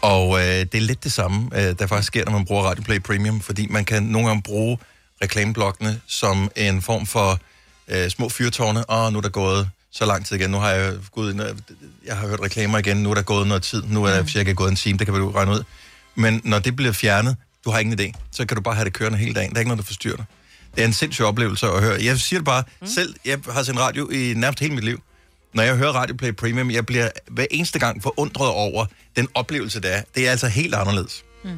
Og 0.03 0.39
øh, 0.39 0.45
det 0.45 0.75
er 0.75 0.81
lidt 0.81 1.05
det 1.05 1.13
samme, 1.13 1.49
øh, 1.55 1.75
der 1.79 1.87
faktisk 1.87 2.07
sker, 2.07 2.25
når 2.25 2.33
man 2.33 2.45
bruger 2.45 2.63
Radioplay 2.63 2.99
Premium, 2.99 3.41
fordi 3.41 3.67
man 3.71 3.85
kan 3.85 4.03
nogle 4.03 4.29
gange 4.29 4.43
bruge 4.43 4.79
reklameblokkene 5.23 6.01
som 6.07 6.51
en 6.57 6.83
form 6.83 7.07
for 7.07 7.41
øh, 7.89 8.11
små 8.11 8.29
fyrtårne. 8.29 8.85
Og 8.85 9.13
nu 9.13 9.19
er 9.19 9.23
der 9.23 9.29
gået 9.29 9.69
så 9.93 10.07
lang 10.07 10.27
tid 10.27 10.37
igen. 10.37 10.51
Nu 10.51 10.59
har 10.59 10.71
jeg 10.71 10.93
og- 11.13 11.35
jeg 12.07 12.17
har 12.17 12.29
hørt 12.29 12.41
reklamer 12.41 12.79
igen. 12.79 12.97
Nu 12.97 13.11
er 13.11 13.15
der 13.15 13.23
gået 13.23 13.47
noget 13.47 13.63
tid. 13.63 13.83
Nu 13.89 14.05
er 14.05 14.11
der 14.11 14.27
cirka 14.27 14.53
gået 14.53 14.71
en 14.71 14.77
time. 14.77 14.99
Det 14.99 15.07
kan 15.07 15.15
du 15.15 15.31
regne 15.31 15.53
ud. 15.53 15.63
Men 16.15 16.41
når 16.45 16.59
det 16.59 16.77
bliver 16.77 16.93
fjernet, 16.93 17.37
du 17.65 17.71
har 17.71 17.79
ingen 17.79 18.01
idé, 18.01 18.13
så 18.33 18.47
kan 18.47 18.57
du 18.57 18.63
bare 18.63 18.75
have 18.75 18.85
det 18.85 18.93
kørende 18.93 19.19
hele 19.19 19.35
dagen. 19.35 19.51
Der 19.51 19.57
er 19.57 19.61
ikke 19.61 19.69
noget, 19.69 19.79
der 19.79 19.85
forstyrrer 19.87 20.17
dig. 20.17 20.25
Det 20.75 20.83
er 20.83 20.87
en 20.87 20.93
sindssyg 20.93 21.25
oplevelse 21.25 21.67
at 21.67 21.83
høre. 21.83 21.99
Jeg 22.05 22.19
siger 22.21 22.39
det 22.41 22.45
bare, 22.45 22.63
mm. 22.81 22.87
selv, 22.87 23.15
jeg 23.25 23.39
har 23.51 23.63
sendt 23.63 23.81
radio 23.81 24.09
i 24.11 24.35
nærmest 24.37 24.61
hele 24.61 24.75
mit 24.75 24.85
liv. 24.85 25.03
Når 25.57 25.63
jeg 25.63 25.77
hører 25.77 25.93
Radioplay 25.93 26.35
Premium, 26.35 26.71
jeg 26.71 26.87
bliver 26.87 27.09
hver 27.29 27.47
eneste 27.51 27.79
gang 27.79 28.03
forundret 28.03 28.49
over 28.49 28.87
den 29.17 29.29
oplevelse, 29.35 29.81
der 29.81 29.89
er. 29.89 30.03
Det 30.15 30.27
er 30.27 30.31
altså 30.31 30.47
helt 30.47 30.75
anderledes. 30.75 31.25
Mm. 31.45 31.51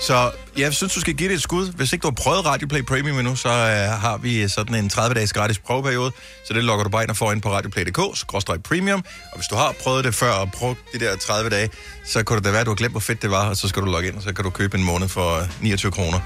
Så 0.00 0.30
jeg 0.58 0.74
synes, 0.74 0.94
du 0.94 1.00
skal 1.00 1.14
give 1.14 1.28
det 1.28 1.34
et 1.34 1.42
skud. 1.42 1.72
Hvis 1.72 1.92
ikke 1.92 2.02
du 2.02 2.06
har 2.06 2.14
prøvet 2.14 2.46
Radioplay 2.46 2.82
Premium 2.82 3.18
endnu, 3.18 3.36
så 3.36 3.48
uh, 3.48 4.00
har 4.02 4.18
vi 4.18 4.48
sådan 4.48 4.74
en 4.74 4.90
30-dages 4.94 5.32
gratis 5.32 5.58
prøveperiode. 5.58 6.12
Så 6.46 6.54
det 6.54 6.64
logger 6.64 6.84
du 6.84 6.90
bare 6.90 7.02
ind 7.02 7.10
og 7.10 7.16
får 7.16 7.32
ind 7.32 7.42
på 7.42 7.52
radioplay.dk, 7.52 8.62
premium. 8.64 9.04
Og 9.32 9.38
hvis 9.38 9.46
du 9.46 9.54
har 9.54 9.74
prøvet 9.82 10.04
det 10.04 10.14
før 10.14 10.32
og 10.32 10.52
prøvet 10.52 10.76
de 10.92 11.00
der 11.00 11.16
30 11.16 11.50
dage, 11.50 11.70
så 12.06 12.22
kunne 12.22 12.36
det 12.36 12.44
da 12.44 12.50
være, 12.50 12.60
at 12.60 12.66
du 12.66 12.70
har 12.70 12.76
glemt, 12.76 12.92
hvor 12.92 13.00
fedt 13.00 13.22
det 13.22 13.30
var, 13.30 13.48
og 13.48 13.56
så 13.56 13.68
skal 13.68 13.82
du 13.82 13.86
logge 13.86 14.08
ind, 14.08 14.16
og 14.16 14.22
så 14.22 14.32
kan 14.32 14.44
du 14.44 14.50
købe 14.50 14.78
en 14.78 14.84
måned 14.84 15.08
for 15.08 15.46
29 15.60 15.92
kroner, 15.92 16.18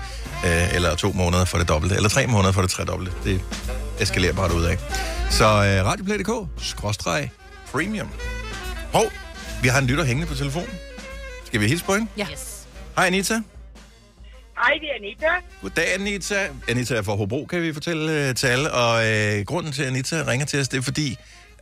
uh, 0.45 0.75
eller 0.75 0.95
to 0.95 1.13
måneder 1.13 1.45
for 1.45 1.59
det 1.59 1.69
dobbelte, 1.69 1.97
eller 1.97 2.09
tre 2.09 2.27
måneder 2.27 2.53
for 2.53 2.61
det 2.61 2.71
tredobbelte. 2.71 3.13
Det 3.25 3.41
eskalerer 4.01 4.33
bare 4.33 4.55
ud 4.55 4.65
af. 4.65 4.79
Så 5.31 5.45
uh, 5.45 5.87
radioplay.dk, 5.91 6.31
premium. 7.73 8.09
Hov, 8.93 9.05
vi 9.63 9.69
har 9.69 9.79
en 9.79 9.87
lytter 9.87 10.05
hængende 10.05 10.29
på 10.29 10.35
telefonen. 10.35 10.71
Skal 11.47 11.61
vi 11.61 11.69
hilse 11.69 11.85
på 11.85 11.95
hende? 11.95 12.07
Ja. 12.17 12.27
Yes. 12.33 12.67
Hej 12.97 13.07
Anita. 13.07 13.43
Hej, 14.65 14.75
det 14.83 14.89
er 14.91 14.95
Anita. 15.01 15.31
Goddag, 15.63 15.95
Anita. 15.95 16.39
Anita 16.69 16.95
er 16.95 17.03
fra 17.03 17.15
Hobro, 17.15 17.41
kan 17.51 17.63
vi 17.63 17.73
fortælle 17.73 18.29
øh, 18.29 18.35
til 18.35 18.47
alle. 18.47 18.73
Og 18.83 18.93
øh, 19.11 19.45
grunden 19.51 19.73
til, 19.73 19.83
at 19.83 19.89
Anita 19.89 20.17
ringer 20.31 20.47
til 20.47 20.61
os, 20.61 20.69
det 20.69 20.79
er 20.79 20.83
fordi, 20.83 21.09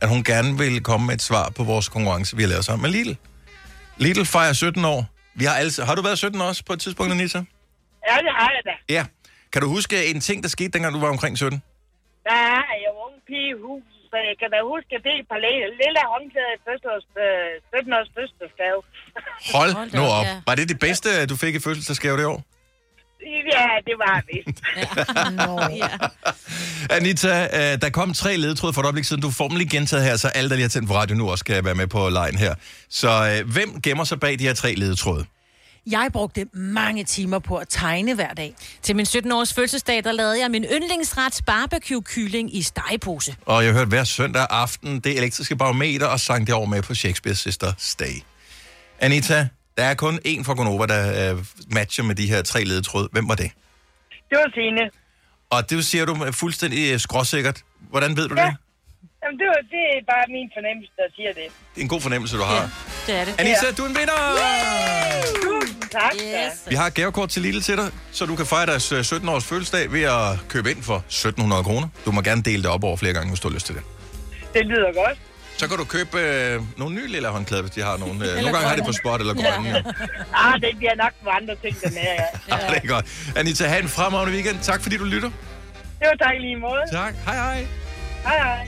at 0.03 0.07
hun 0.09 0.23
gerne 0.23 0.57
vil 0.57 0.83
komme 0.89 1.05
med 1.07 1.15
et 1.15 1.21
svar 1.21 1.45
på 1.57 1.63
vores 1.63 1.89
konkurrence, 1.89 2.35
vi 2.37 2.43
har 2.43 2.49
lavet 2.49 2.65
sammen 2.65 2.81
med 2.81 2.91
Lidl. 2.97 3.13
Lidl 3.97 4.25
fejrer 4.25 4.53
17 4.53 4.85
år. 4.85 5.01
Vi 5.35 5.45
har, 5.45 5.55
alle, 5.55 5.71
har 5.87 5.95
du 5.95 6.01
været 6.01 6.17
17 6.17 6.41
år 6.41 6.45
også 6.45 6.63
på 6.65 6.73
et 6.73 6.81
tidspunkt, 6.81 7.11
Anita? 7.13 7.37
Ja, 8.09 8.15
det 8.25 8.33
har 8.39 8.49
jeg 8.55 8.63
da. 8.69 8.93
Ja. 8.97 9.03
Kan 9.53 9.61
du 9.61 9.67
huske 9.77 10.05
en 10.05 10.19
ting, 10.21 10.43
der 10.43 10.49
skete, 10.49 10.69
dengang 10.75 10.93
du 10.95 10.99
var 10.99 11.09
omkring 11.09 11.37
17? 11.37 11.61
Der 12.29 12.31
er 12.31 12.75
jeg 12.85 12.91
ung 13.05 13.15
pige 13.27 13.49
i 13.49 13.57
hus, 13.65 13.83
så 14.11 14.15
jeg 14.29 14.35
kan 14.41 14.49
da 14.53 14.57
huske, 14.73 14.89
at 14.97 15.01
det 15.05 15.11
er 15.15 15.19
et 15.23 15.27
par 15.33 15.41
lille, 15.85 15.99
håndklæder 16.13 16.51
i 16.57 16.59
fødselsårs, 16.67 17.07
øh, 17.25 17.79
17 17.79 17.93
års 17.97 18.09
fødselsdagsgave. 18.17 18.79
Hold, 19.55 19.71
Hold 19.79 19.89
nu 19.97 20.01
op, 20.01 20.19
op. 20.19 20.25
ja. 20.25 20.35
Var 20.47 20.55
det 20.59 20.65
det 20.73 20.79
bedste, 20.87 21.09
du 21.31 21.35
fik 21.43 21.53
i 21.55 21.61
fødselsdagsgave 21.67 22.17
det 22.21 22.25
år? 22.33 22.41
Ja, 23.25 23.67
det 23.85 23.95
var 23.97 24.23
det. 24.31 24.41
ja. 25.81 26.07
Anita, 26.95 27.43
øh, 27.43 27.81
der 27.81 27.89
kom 27.89 28.13
tre 28.13 28.37
ledetråde 28.37 28.73
for 28.73 28.81
et 28.81 28.85
øjeblik 28.85 29.05
siden. 29.05 29.21
Du 29.21 29.31
lige 29.51 29.69
gentaget 29.69 30.05
her, 30.05 30.17
så 30.17 30.27
alle, 30.27 30.49
der 30.49 30.55
lige 30.55 30.63
har 30.63 30.69
tændt 30.69 30.87
på 30.87 30.95
radio 30.95 31.15
nu, 31.15 31.29
også 31.29 31.45
kan 31.45 31.65
være 31.65 31.75
med 31.75 31.87
på 31.87 32.09
lejen 32.09 32.37
her. 32.37 32.55
Så 32.89 33.09
øh, 33.09 33.51
hvem 33.51 33.81
gemmer 33.81 34.03
sig 34.03 34.19
bag 34.19 34.39
de 34.39 34.43
her 34.43 34.53
tre 34.53 34.73
ledetråde? 34.75 35.25
Jeg 35.87 36.09
brugte 36.13 36.45
mange 36.53 37.03
timer 37.03 37.39
på 37.39 37.57
at 37.57 37.67
tegne 37.69 38.13
hver 38.13 38.33
dag. 38.33 38.55
Til 38.81 38.95
min 38.95 39.05
17-års 39.05 39.53
fødselsdag, 39.53 40.03
der 40.03 40.11
lavede 40.11 40.39
jeg 40.39 40.51
min 40.51 40.63
yndlingsret 40.63 41.41
barbecue-kylling 41.45 42.55
i 42.55 42.61
stegepose. 42.61 43.35
Og 43.45 43.63
jeg 43.63 43.73
har 43.73 43.79
hørt 43.79 43.87
hver 43.87 44.03
søndag 44.03 44.47
aften 44.49 44.99
det 44.99 45.17
elektriske 45.17 45.55
barometer 45.55 46.07
og 46.07 46.19
sang 46.19 46.47
det 46.47 46.55
over 46.55 46.65
med 46.65 46.81
på 46.81 46.93
Shakespeare's 46.93 47.33
Sisters 47.33 47.95
Day. 47.95 48.21
Anita, 48.99 49.47
der 49.77 49.83
er 49.83 49.93
kun 49.93 50.19
én 50.27 50.43
fra 50.43 50.53
Gonova, 50.53 50.85
der 50.85 51.33
øh, 51.33 51.45
matcher 51.71 52.03
med 52.03 52.15
de 52.15 52.27
her 52.27 52.41
tre 52.41 52.63
ledetråde. 52.63 53.09
Hvem 53.11 53.29
var 53.29 53.35
det? 53.35 53.51
Det 54.29 54.37
var 54.37 54.51
Signe. 54.53 54.89
Og 55.49 55.69
det 55.69 55.85
siger 55.85 56.05
du 56.05 56.25
øh, 56.25 56.33
fuldstændig 56.33 56.93
øh, 56.93 56.99
skråsikkert. 56.99 57.61
Hvordan 57.89 58.17
ved 58.17 58.27
du 58.29 58.35
Ja. 58.37 58.45
det? 58.45 58.55
Jamen, 59.23 59.39
det, 59.39 59.47
var, 59.47 59.61
det 59.75 59.81
er 59.97 60.01
bare 60.13 60.25
min 60.29 60.49
fornemmelse, 60.57 60.91
der 60.97 61.03
siger 61.15 61.27
det. 61.27 61.47
Det 61.75 61.79
er 61.79 61.81
en 61.81 61.87
god 61.87 62.01
fornemmelse, 62.01 62.37
du 62.37 62.43
har. 62.43 62.69
Det 63.07 63.15
er 63.15 63.25
det. 63.25 63.35
Anita, 63.39 63.71
du 63.77 63.83
er 63.83 63.87
en 63.87 63.95
vinder! 63.95 64.19
Tusind 65.43 65.81
tak. 65.91 66.11
Yes. 66.15 66.53
Vi 66.69 66.75
har 66.75 66.87
et 66.87 66.93
gavekort 66.93 67.29
til 67.29 67.41
Lille 67.41 67.61
til 67.61 67.77
dig, 67.77 67.91
så 68.11 68.25
du 68.25 68.35
kan 68.35 68.45
fejre 68.45 68.65
deres 68.65 68.91
øh, 68.91 68.99
17-års 68.99 69.45
fødselsdag 69.45 69.91
ved 69.91 70.01
at 70.03 70.39
købe 70.49 70.71
ind 70.71 70.83
for 70.83 70.95
1700 70.97 71.63
kroner. 71.63 71.87
Du 72.05 72.11
må 72.11 72.21
gerne 72.21 72.41
dele 72.41 72.63
det 72.63 72.71
op 72.71 72.83
over 72.83 72.97
flere 72.97 73.13
gange, 73.13 73.29
hvis 73.29 73.39
du 73.39 73.47
har 73.47 73.53
lyst 73.53 73.65
til 73.65 73.75
det. 73.75 73.83
Det 74.53 74.65
lyder 74.65 74.93
godt. 75.05 75.17
Så 75.57 75.67
kan 75.67 75.77
du 75.77 75.83
købe 75.85 76.19
øh, 76.19 76.61
nogle 76.77 76.95
nye 76.95 77.07
lille 77.07 77.27
håndklæder, 77.27 77.63
hvis 77.63 77.71
de 77.73 77.81
har 77.81 77.97
nogle. 77.97 78.13
Øh, 78.29 78.35
nogle 78.43 78.51
gange 78.53 78.67
har 78.69 78.75
de 78.75 78.83
på 78.83 78.91
spot 78.91 79.19
eller 79.19 79.33
grønne. 79.33 79.69
Ja. 79.69 79.81
Ah, 80.45 80.61
det 80.61 80.77
bliver 80.77 80.95
nok 80.95 81.11
for 81.23 81.29
andre 81.31 81.55
ting, 81.63 81.81
den 81.81 81.97
er, 81.97 82.13
ja. 82.13 82.25
Ja. 82.57 82.73
det 82.73 82.79
er 82.83 82.87
godt. 82.87 83.05
Anita, 83.35 83.67
have 83.67 83.81
en 83.81 83.89
fremragende 83.89 84.33
weekend. 84.33 84.59
Tak 84.61 84.81
fordi 84.81 84.97
du 84.97 85.03
lytter. 85.03 85.29
Det 85.99 86.07
var 86.11 86.25
tak 86.25 86.35
i 86.35 86.39
lige 86.39 86.55
måde. 86.55 86.81
Tak. 86.91 87.13
Hej 87.25 87.35
hej. 87.35 87.67
Hej 88.23 88.37
hej. 88.37 88.67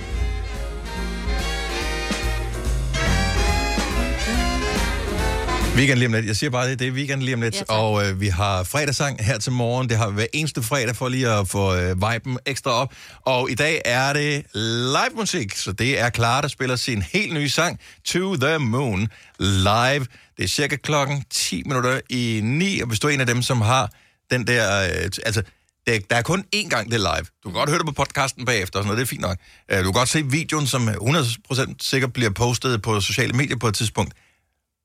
Weekend 5.76 5.99
lige 5.99 6.07
om 6.07 6.13
lidt. 6.13 6.26
Jeg 6.26 6.36
siger 6.36 6.49
bare 6.49 6.69
det, 6.69 6.80
det 6.80 6.88
er 6.88 6.91
weekend 6.91 7.21
lige 7.21 7.36
om 7.36 7.41
lidt. 7.41 7.55
Ja, 7.55 7.63
og 7.73 8.07
øh, 8.07 8.21
vi 8.21 8.28
har 8.28 8.63
fredagssang 8.63 9.26
her 9.26 9.38
til 9.38 9.51
morgen. 9.51 9.89
Det 9.89 9.97
har 9.97 10.09
vi 10.09 10.13
hver 10.13 10.26
eneste 10.34 10.63
fredag 10.63 10.95
for 10.95 11.09
lige 11.09 11.30
at 11.30 11.47
få 11.47 11.76
øh, 11.76 11.95
viben 12.01 12.38
ekstra 12.45 12.71
op. 12.71 12.93
Og 13.21 13.51
i 13.51 13.55
dag 13.55 13.82
er 13.86 14.13
det 14.13 14.45
live 14.53 15.15
musik, 15.15 15.55
så 15.55 15.71
det 15.71 15.99
er 15.99 16.09
Clara, 16.09 16.41
der 16.41 16.47
spiller 16.47 16.76
sin 16.76 17.01
helt 17.01 17.34
nye 17.34 17.49
sang, 17.49 17.80
To 18.05 18.36
the 18.36 18.57
Moon, 18.57 19.07
live. 19.39 20.05
Det 20.38 20.43
er 20.43 20.47
cirka 20.47 20.76
klokken 20.76 21.23
10 21.30 21.63
minutter 21.65 21.99
i 22.09 22.39
9, 22.43 22.80
og 22.80 22.88
hvis 22.88 22.99
du 22.99 23.07
er 23.07 23.11
en 23.11 23.19
af 23.21 23.28
dem, 23.28 23.41
som 23.41 23.61
har 23.61 23.89
den 24.32 24.47
der... 24.47 24.82
Øh, 24.84 25.09
altså, 25.26 25.41
det, 25.88 26.09
der 26.09 26.15
er 26.15 26.21
kun 26.21 26.43
én 26.55 26.69
gang, 26.69 26.91
det 26.91 26.93
er 27.03 27.15
live. 27.17 27.26
Du 27.43 27.49
kan 27.49 27.53
godt 27.53 27.69
høre 27.69 27.80
det 27.80 27.86
på 27.86 27.91
podcasten 27.91 28.45
bagefter, 28.45 28.80
og 28.80 28.84
sådan 28.84 28.88
noget, 28.88 28.97
det 28.97 29.03
er 29.03 29.09
fint 29.09 29.21
nok. 29.21 29.38
Øh, 29.71 29.78
Du 29.78 29.84
kan 29.84 29.93
godt 29.93 30.09
se 30.09 30.23
videoen, 30.26 30.67
som 30.67 30.89
100% 30.89 31.76
sikkert 31.82 32.13
bliver 32.13 32.30
postet 32.30 32.82
på 32.82 33.01
sociale 33.01 33.34
medier 33.34 33.57
på 33.57 33.67
et 33.67 33.76
tidspunkt. 33.76 34.13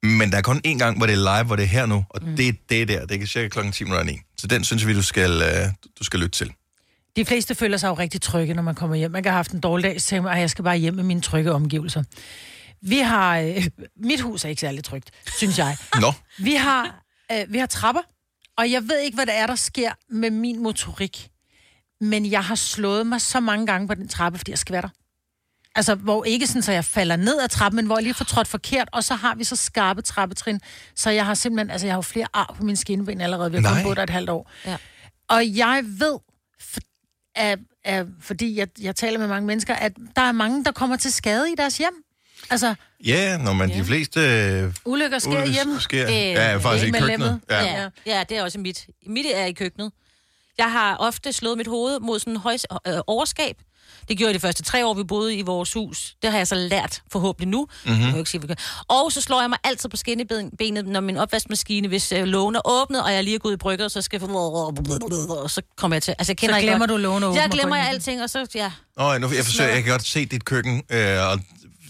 Men 0.02 0.30
der 0.32 0.38
er 0.38 0.42
kun 0.42 0.60
én 0.66 0.78
gang, 0.78 0.96
hvor 0.96 1.06
det 1.06 1.12
er 1.12 1.36
live, 1.38 1.46
hvor 1.46 1.56
det 1.56 1.62
er 1.62 1.66
her 1.66 1.86
nu, 1.86 2.04
og 2.10 2.20
mm. 2.22 2.36
det, 2.36 2.56
det 2.70 2.82
er 2.82 2.86
der. 2.86 3.06
Det 3.06 3.22
er 3.22 3.26
cirka 3.26 3.48
klokken 3.48 3.72
10 3.72 3.84
minutter 3.84 4.04
9. 4.04 4.18
Så 4.38 4.46
den 4.46 4.64
synes 4.64 4.86
vi, 4.86 4.94
du 4.94 5.02
skal, 5.02 5.30
øh, 5.42 5.68
du 5.98 6.04
skal 6.04 6.20
lytte 6.20 6.38
til. 6.38 6.52
De 7.16 7.24
fleste 7.24 7.54
føler 7.54 7.76
sig 7.76 7.88
jo 7.88 7.94
rigtig 7.94 8.20
trygge, 8.22 8.54
når 8.54 8.62
man 8.62 8.74
kommer 8.74 8.96
hjem. 8.96 9.10
Man 9.10 9.22
kan 9.22 9.32
have 9.32 9.36
haft 9.36 9.50
en 9.50 9.60
dårlig 9.60 9.84
dag, 9.84 10.00
så 10.00 10.06
tænker 10.06 10.22
man, 10.22 10.32
"Ej, 10.32 10.40
jeg 10.40 10.50
skal 10.50 10.64
bare 10.64 10.76
hjem 10.76 10.94
med 10.94 11.04
mine 11.04 11.20
trygge 11.20 11.52
omgivelser. 11.52 12.02
Vi 12.82 12.98
har... 12.98 13.38
Øh, 13.38 13.66
mit 13.96 14.20
hus 14.20 14.44
er 14.44 14.48
ikke 14.48 14.60
særlig 14.60 14.84
trygt, 14.84 15.10
synes 15.36 15.58
jeg. 15.58 15.76
Nå. 16.00 16.12
Vi 16.38 16.54
har, 16.54 17.02
øh, 17.32 17.52
vi 17.52 17.58
har 17.58 17.66
trapper, 17.66 18.02
og 18.58 18.70
jeg 18.70 18.82
ved 18.88 18.98
ikke, 18.98 19.14
hvad 19.14 19.26
det 19.26 19.36
er, 19.38 19.46
der 19.46 19.54
sker 19.54 19.90
med 20.10 20.30
min 20.30 20.62
motorik. 20.62 21.28
Men 22.00 22.30
jeg 22.30 22.44
har 22.44 22.54
slået 22.54 23.06
mig 23.06 23.20
så 23.20 23.40
mange 23.40 23.66
gange 23.66 23.88
på 23.88 23.94
den 23.94 24.08
trappe, 24.08 24.38
fordi 24.38 24.50
jeg 24.50 24.58
skvatter. 24.58 24.88
Altså, 25.74 25.94
hvor 25.94 26.24
ikke 26.24 26.46
sådan, 26.46 26.62
så 26.62 26.72
jeg 26.72 26.84
falder 26.84 27.16
ned 27.16 27.40
ad 27.40 27.48
trappen, 27.48 27.76
men 27.76 27.86
hvor 27.86 27.96
jeg 27.96 28.02
lige 28.02 28.14
får 28.14 28.24
trådt 28.24 28.48
forkert, 28.48 28.88
og 28.92 29.04
så 29.04 29.14
har 29.14 29.34
vi 29.34 29.44
så 29.44 29.56
skarpe 29.56 30.02
trappetrin, 30.02 30.60
så 30.94 31.10
jeg 31.10 31.26
har 31.26 31.34
simpelthen, 31.34 31.70
altså 31.70 31.86
jeg 31.86 31.92
har 31.92 31.98
jo 31.98 32.02
flere 32.02 32.26
ar 32.32 32.54
på 32.58 32.64
mine 32.64 32.76
skinben 32.76 33.20
allerede, 33.20 33.50
vi 33.50 33.56
har 33.56 33.62
Nej. 33.62 33.74
kun 33.74 33.82
boet 33.82 33.96
der 33.96 34.02
et 34.02 34.10
halvt 34.10 34.30
år. 34.30 34.50
Ja. 34.66 34.76
Og 35.28 35.56
jeg 35.56 35.82
ved, 35.86 36.18
for, 36.60 36.80
at, 37.34 37.58
at, 37.84 38.06
fordi 38.20 38.58
jeg, 38.58 38.68
jeg 38.80 38.96
taler 38.96 39.18
med 39.18 39.28
mange 39.28 39.46
mennesker, 39.46 39.74
at 39.74 39.92
der 40.16 40.22
er 40.22 40.32
mange, 40.32 40.64
der 40.64 40.72
kommer 40.72 40.96
til 40.96 41.12
skade 41.12 41.52
i 41.52 41.54
deres 41.58 41.78
hjem. 41.78 42.04
Altså, 42.50 42.74
Ja, 43.04 43.36
når 43.38 43.52
man 43.52 43.68
de 43.70 43.84
fleste... 43.84 44.20
Øh, 44.20 44.74
ulykker 44.84 45.18
sker 45.18 45.30
Ulykker 45.30 45.52
hjemme. 45.52 45.80
sker- 45.80 46.08
ja, 46.08 46.56
faktisk 46.56 46.88
i 46.88 46.90
med 46.90 47.00
køkkenet. 47.00 47.40
Ja. 47.50 47.64
Ja. 47.82 47.88
ja, 48.06 48.24
det 48.28 48.36
er 48.38 48.42
også 48.42 48.58
mit. 48.58 48.86
Mit 49.06 49.26
er 49.34 49.44
i 49.44 49.52
køkkenet. 49.52 49.92
Jeg 50.58 50.72
har 50.72 50.96
ofte 50.96 51.32
slået 51.32 51.56
mit 51.58 51.66
hoved 51.66 52.00
mod 52.00 52.18
sådan 52.18 52.32
en 52.32 52.36
høj, 52.40 52.56
øh, 52.86 52.94
overskab. 53.06 53.56
Det 54.10 54.18
gjorde 54.18 54.28
jeg 54.28 54.34
de 54.34 54.40
første 54.40 54.62
tre 54.62 54.86
år, 54.86 54.94
vi 54.94 55.04
boede 55.04 55.34
i 55.36 55.42
vores 55.42 55.72
hus. 55.72 56.14
Det 56.22 56.30
har 56.30 56.38
jeg 56.38 56.46
så 56.46 56.54
lært 56.54 57.02
forhåblig 57.12 57.48
nu. 57.48 57.66
Mhm. 57.86 58.00
Jeg 58.00 58.18
ikke 58.18 58.30
sige, 58.30 58.38
hvad 58.38 58.48
jeg 58.48 58.56
gør. 58.56 58.94
og 58.94 59.12
så 59.12 59.20
slår 59.20 59.40
jeg 59.40 59.50
mig 59.50 59.58
altid 59.64 59.88
på 59.88 59.96
skinnebenet, 59.96 60.86
når 60.86 61.00
min 61.00 61.16
opvaskemaskine, 61.16 61.88
hvis 61.88 62.12
øh, 62.12 62.24
lågen 62.24 62.54
er 62.56 62.60
åbnet, 62.64 63.02
og 63.04 63.12
jeg 63.12 63.24
lige 63.24 63.34
er 63.34 63.38
gået 63.38 63.52
i 63.52 63.56
brygger, 63.56 63.88
så 63.88 64.02
skal 64.02 64.20
jeg... 64.22 64.30
Og 64.30 65.50
så 65.50 65.62
kommer 65.76 65.94
jeg 65.94 66.02
til... 66.02 66.14
Altså, 66.18 66.30
jeg 66.32 66.36
kender 66.36 66.54
Så 66.54 66.58
ikke 66.58 66.66
glemmer 66.68 66.86
godt- 66.86 66.90
du 66.90 67.02
lågen 67.02 67.24
åben 67.24 67.36
Jeg 67.36 67.44
og 67.44 67.50
glemmer 67.50 67.76
jeg 67.76 67.88
alting, 67.88 68.22
og 68.22 68.30
så... 68.30 68.46
Ja. 68.54 68.70
Åh, 69.00 69.20
nu, 69.20 69.30
jeg 69.36 69.44
forsøger, 69.44 69.70
jeg 69.70 69.82
kan 69.82 69.90
godt 69.92 70.06
se 70.06 70.26
dit 70.26 70.44
køkken, 70.44 70.82
øh, 70.90 71.18
og 71.26 71.40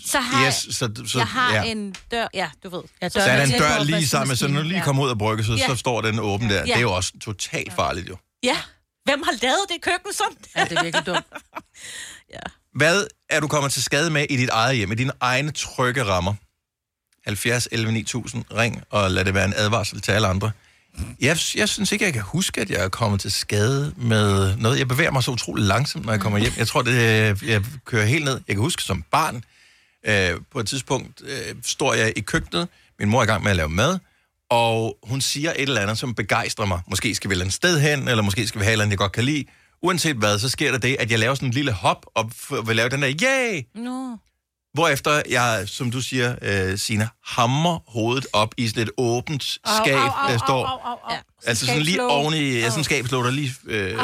Så 0.06 0.20
har 0.20 0.46
yes, 0.46 0.66
jeg, 0.66 0.74
så, 0.74 0.90
så, 1.06 1.18
jeg 1.18 1.26
har 1.26 1.54
ja. 1.54 1.62
en 1.62 1.94
dør... 2.10 2.26
Ja, 2.34 2.48
du 2.64 2.68
ved. 2.68 2.82
Ja, 3.02 3.08
Så 3.08 3.20
er 3.20 3.36
der 3.36 3.44
en 3.44 3.50
dør 3.50 3.82
lige 3.84 4.08
sammen 4.08 4.36
så 4.36 4.48
når 4.48 4.62
du 4.62 4.68
lige 4.68 4.82
kommer 4.82 5.02
ud 5.04 5.10
af 5.10 5.18
brygget, 5.18 5.46
så, 5.46 5.52
Ja. 5.52 5.66
så 5.66 5.76
står 5.76 6.00
den 6.00 6.18
åben 6.18 6.48
der. 6.50 6.54
Ja. 6.56 6.62
Det 6.62 6.72
er 6.76 6.80
jo 6.80 6.92
også 6.92 7.12
totalt 7.24 7.72
farligt, 7.72 8.08
jo. 8.08 8.16
Ja. 8.42 8.56
Hvem 9.04 9.22
har 9.22 9.32
lavet 9.42 9.66
det 9.68 9.82
køkken 9.82 10.12
sådan? 10.12 10.36
Ja, 10.56 10.64
det 10.64 10.78
er 10.78 10.82
virkelig 10.82 11.06
dumt. 11.06 11.26
Hvad 12.80 13.06
er 13.30 13.40
du 13.40 13.48
kommet 13.48 13.72
til 13.72 13.82
skade 13.82 14.10
med 14.10 14.26
i 14.30 14.36
dit 14.36 14.48
eget 14.48 14.76
hjem, 14.76 14.92
i 14.92 14.94
dine 14.94 15.12
egne 15.20 15.50
trygge 15.50 16.04
rammer? 16.04 16.34
70 17.24 17.68
11 17.72 17.92
9000, 17.92 18.44
ring 18.56 18.82
og 18.90 19.10
lad 19.10 19.24
det 19.24 19.34
være 19.34 19.44
en 19.44 19.54
advarsel 19.56 20.00
til 20.00 20.12
alle 20.12 20.28
andre. 20.28 20.50
Jeg, 21.20 21.38
jeg 21.54 21.68
synes 21.68 21.92
ikke, 21.92 22.04
jeg 22.04 22.12
kan 22.12 22.22
huske, 22.22 22.60
at 22.60 22.70
jeg 22.70 22.84
er 22.84 22.88
kommet 22.88 23.20
til 23.20 23.32
skade 23.32 23.94
med 23.96 24.56
noget. 24.56 24.78
Jeg 24.78 24.88
bevæger 24.88 25.10
mig 25.10 25.22
så 25.22 25.30
utrolig 25.30 25.64
langsomt, 25.64 26.04
når 26.04 26.12
jeg 26.12 26.20
kommer 26.20 26.38
hjem. 26.38 26.52
Jeg 26.58 26.66
tror, 26.66 26.82
det, 26.82 27.42
jeg 27.42 27.64
kører 27.84 28.04
helt 28.04 28.24
ned. 28.24 28.40
Jeg 28.48 28.56
kan 28.56 28.62
huske 28.62 28.82
som 28.82 29.04
barn, 29.10 29.44
øh, 30.06 30.40
på 30.52 30.60
et 30.60 30.68
tidspunkt 30.68 31.22
øh, 31.24 31.54
står 31.64 31.94
jeg 31.94 32.12
i 32.16 32.20
køkkenet, 32.20 32.68
min 32.98 33.08
mor 33.08 33.18
er 33.18 33.22
i 33.22 33.26
gang 33.26 33.42
med 33.42 33.50
at 33.50 33.56
lave 33.56 33.68
mad, 33.68 33.98
og 34.50 34.98
hun 35.02 35.20
siger 35.20 35.50
et 35.50 35.60
eller 35.62 35.80
andet, 35.80 35.98
som 35.98 36.14
begejstrer 36.14 36.66
mig. 36.66 36.80
Måske 36.90 37.14
skal 37.14 37.30
vi 37.30 37.32
et 37.32 37.34
eller 37.34 37.44
andet 37.44 37.54
sted 37.54 37.80
hen, 37.80 38.08
eller 38.08 38.22
måske 38.22 38.46
skal 38.46 38.58
vi 38.58 38.64
have 38.64 38.70
et 38.70 38.72
eller 38.72 38.84
andet, 38.84 38.90
jeg 38.92 38.98
godt 38.98 39.12
kan 39.12 39.24
lide. 39.24 39.44
Uanset 39.82 40.16
hvad, 40.16 40.38
så 40.38 40.48
sker 40.48 40.70
der 40.72 40.78
det, 40.78 40.96
at 41.00 41.10
jeg 41.10 41.18
laver 41.18 41.34
sådan 41.34 41.48
en 41.48 41.52
lille 41.54 41.72
hop, 41.72 42.06
og 42.14 42.30
f- 42.34 42.66
vil 42.66 42.76
lave 42.76 42.88
den 42.88 43.02
der, 43.02 43.08
yay! 43.22 43.62
No. 43.74 44.16
Hvorefter 44.74 45.22
jeg, 45.30 45.64
som 45.66 45.90
du 45.90 46.00
siger, 46.00 46.34
øh, 46.42 46.78
Sina, 46.78 47.08
hammer 47.26 47.78
hovedet 47.90 48.26
op 48.32 48.54
i 48.56 48.68
sådan 48.68 48.82
et 48.82 48.90
åbent 48.96 49.42
skab, 49.44 49.96
der 50.28 50.38
står. 50.38 51.00
Ja. 51.10 51.18
Altså 51.46 51.66
sådan 51.66 51.82
lige 51.82 52.02
oven 52.06 52.34
i, 52.34 52.58
ja, 52.58 52.68
sådan 52.68 52.80
en 52.80 52.84
skabslåg, 52.84 53.24
der 53.24 53.30
lige... 53.30 53.54
Øh, 53.66 53.98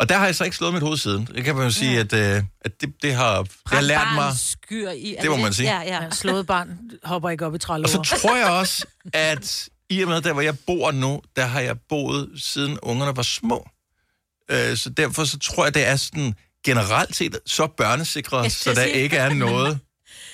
og 0.00 0.08
der 0.08 0.18
har 0.18 0.24
jeg 0.26 0.34
så 0.34 0.44
ikke 0.44 0.56
slået 0.56 0.72
mit 0.72 0.82
hoved 0.82 0.96
siden. 0.96 1.28
Det 1.34 1.44
kan 1.44 1.54
man 1.56 1.64
jo 1.64 1.70
sige, 1.70 2.00
at, 2.00 2.12
øh, 2.12 2.42
at 2.60 2.80
det, 2.80 2.94
det, 3.02 3.14
har, 3.14 3.42
det 3.42 3.50
har 3.66 3.80
lært 3.80 4.06
mig... 4.14 4.32
Skyr 4.38 4.90
i. 4.90 5.16
Det 5.22 5.30
må 5.30 5.36
man 5.36 5.52
sige. 5.52 5.76
Ja, 5.76 5.80
ja. 5.80 6.04
Ja, 6.04 6.10
slået 6.10 6.46
barn 6.46 6.78
hopper 7.04 7.30
ikke 7.30 7.46
op 7.46 7.54
i 7.54 7.58
trællover. 7.58 7.98
Og 7.98 8.06
så 8.06 8.16
tror 8.18 8.36
jeg 8.36 8.46
også, 8.46 8.86
at 9.12 9.68
i 9.90 10.02
og 10.02 10.08
med, 10.08 10.20
der 10.20 10.32
hvor 10.32 10.42
jeg 10.42 10.58
bor 10.66 10.90
nu, 10.92 11.22
der 11.36 11.46
har 11.46 11.60
jeg 11.60 11.76
boet 11.88 12.30
siden 12.36 12.78
ungerne 12.82 13.16
var 13.16 13.22
små. 13.22 13.68
Øh, 14.50 14.76
så 14.76 14.90
derfor 14.90 15.24
så 15.24 15.38
tror 15.38 15.64
jeg, 15.64 15.74
det 15.74 15.86
er 15.86 15.96
sådan 15.96 16.34
generelt 16.64 17.16
set 17.16 17.38
så 17.46 17.66
børnesikret, 17.66 18.52
så 18.52 18.74
der 18.74 18.82
ikke 18.82 19.16
er 19.16 19.34
noget 19.34 19.78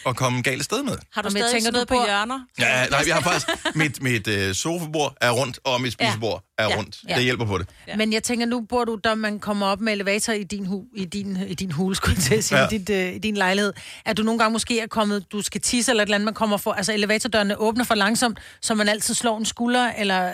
at 0.07 0.17
komme 0.17 0.43
galt 0.43 0.65
sted 0.65 0.83
med. 0.83 0.97
Har 1.13 1.23
du 1.23 1.31
stadig 1.31 1.53
tænker 1.53 1.71
noget 1.71 1.89
på 1.89 1.95
hjørner? 1.95 2.41
Ja, 2.59 2.87
nej, 2.87 3.05
vi 3.05 3.11
har 3.11 3.21
faktisk... 3.21 3.47
Mit, 3.75 4.03
mit 4.03 4.27
øh, 4.29 4.55
sofabord 4.55 5.17
er 5.21 5.31
rundt, 5.31 5.59
og 5.65 5.81
mit 5.81 5.93
spisebord 5.93 6.45
er 6.59 6.69
Ja. 6.69 6.77
rundt. 6.77 6.97
Ja. 7.09 7.15
Det 7.15 7.23
hjælper 7.25 7.45
på 7.47 7.59
det. 7.59 7.69
Ja. 7.89 7.97
Men 7.97 8.13
jeg 8.13 8.23
tænker, 8.23 8.47
nu 8.47 8.61
bor 8.61 8.85
du, 8.85 8.95
der 9.05 9.15
man 9.15 9.39
kommer 9.41 9.67
op 9.67 9.81
med 9.81 9.93
elevator 9.93 10.33
i 10.33 10.45
din, 10.45 10.67
hu, 10.67 10.85
i 10.97 11.05
din, 11.05 11.37
i 11.49 11.55
din 11.55 11.73
hule, 11.73 11.97
skulle 11.97 12.15
jeg 12.17 12.23
til 12.25 12.35
at 12.35 12.45
sige, 12.45 12.59
Ja. 12.59 12.67
i, 12.67 12.79
dit, 12.79 12.91
øh, 12.91 13.15
i 13.15 13.19
din 13.19 13.37
lejlighed. 13.37 13.73
Er 14.05 14.13
du 14.13 14.23
nogle 14.23 14.39
gange 14.39 14.53
måske 14.53 14.81
er 14.81 14.87
kommet, 14.87 15.33
du 15.33 15.43
skal 15.43 15.61
tisse 15.61 15.93
eller 15.93 16.03
et 16.03 16.07
eller 16.07 16.15
andet, 16.15 16.25
man 16.25 16.35
kommer 16.35 16.57
for, 16.57 16.73
altså 16.73 16.93
elevatordørene 16.93 17.57
åbner 17.57 17.85
for 17.85 17.95
langsomt, 17.95 18.39
så 18.61 18.75
man 18.75 18.89
altid 18.89 19.15
slår 19.15 19.39
en 19.39 19.45
skulder, 19.45 19.93
eller 19.99 20.33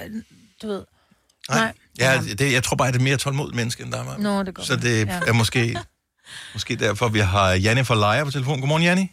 du 0.63 0.67
ved. 0.69 0.83
Nej. 1.51 1.73
Ja, 2.05 2.11
det, 2.41 2.47
jeg 2.57 2.63
tror 2.67 2.77
bare, 2.81 2.89
at 2.89 2.95
det 2.95 3.01
er 3.05 3.09
mere 3.11 3.17
tålmodigt 3.25 3.57
menneske, 3.61 3.81
end 3.85 3.93
dig, 3.95 4.03
Maja. 4.09 4.19
Nå, 4.29 4.35
det 4.47 4.53
går. 4.55 4.63
Så 4.71 4.75
det 4.87 4.97
Ja. 5.07 5.21
er 5.31 5.35
måske, 5.43 5.61
måske 6.57 6.73
derfor, 6.87 7.07
vi 7.17 7.23
har 7.35 7.49
Janne 7.67 7.83
fra 7.89 7.97
Lejer 8.05 8.25
på 8.29 8.33
telefon. 8.37 8.57
Godmorgen, 8.63 8.85
Janne. 8.89 9.05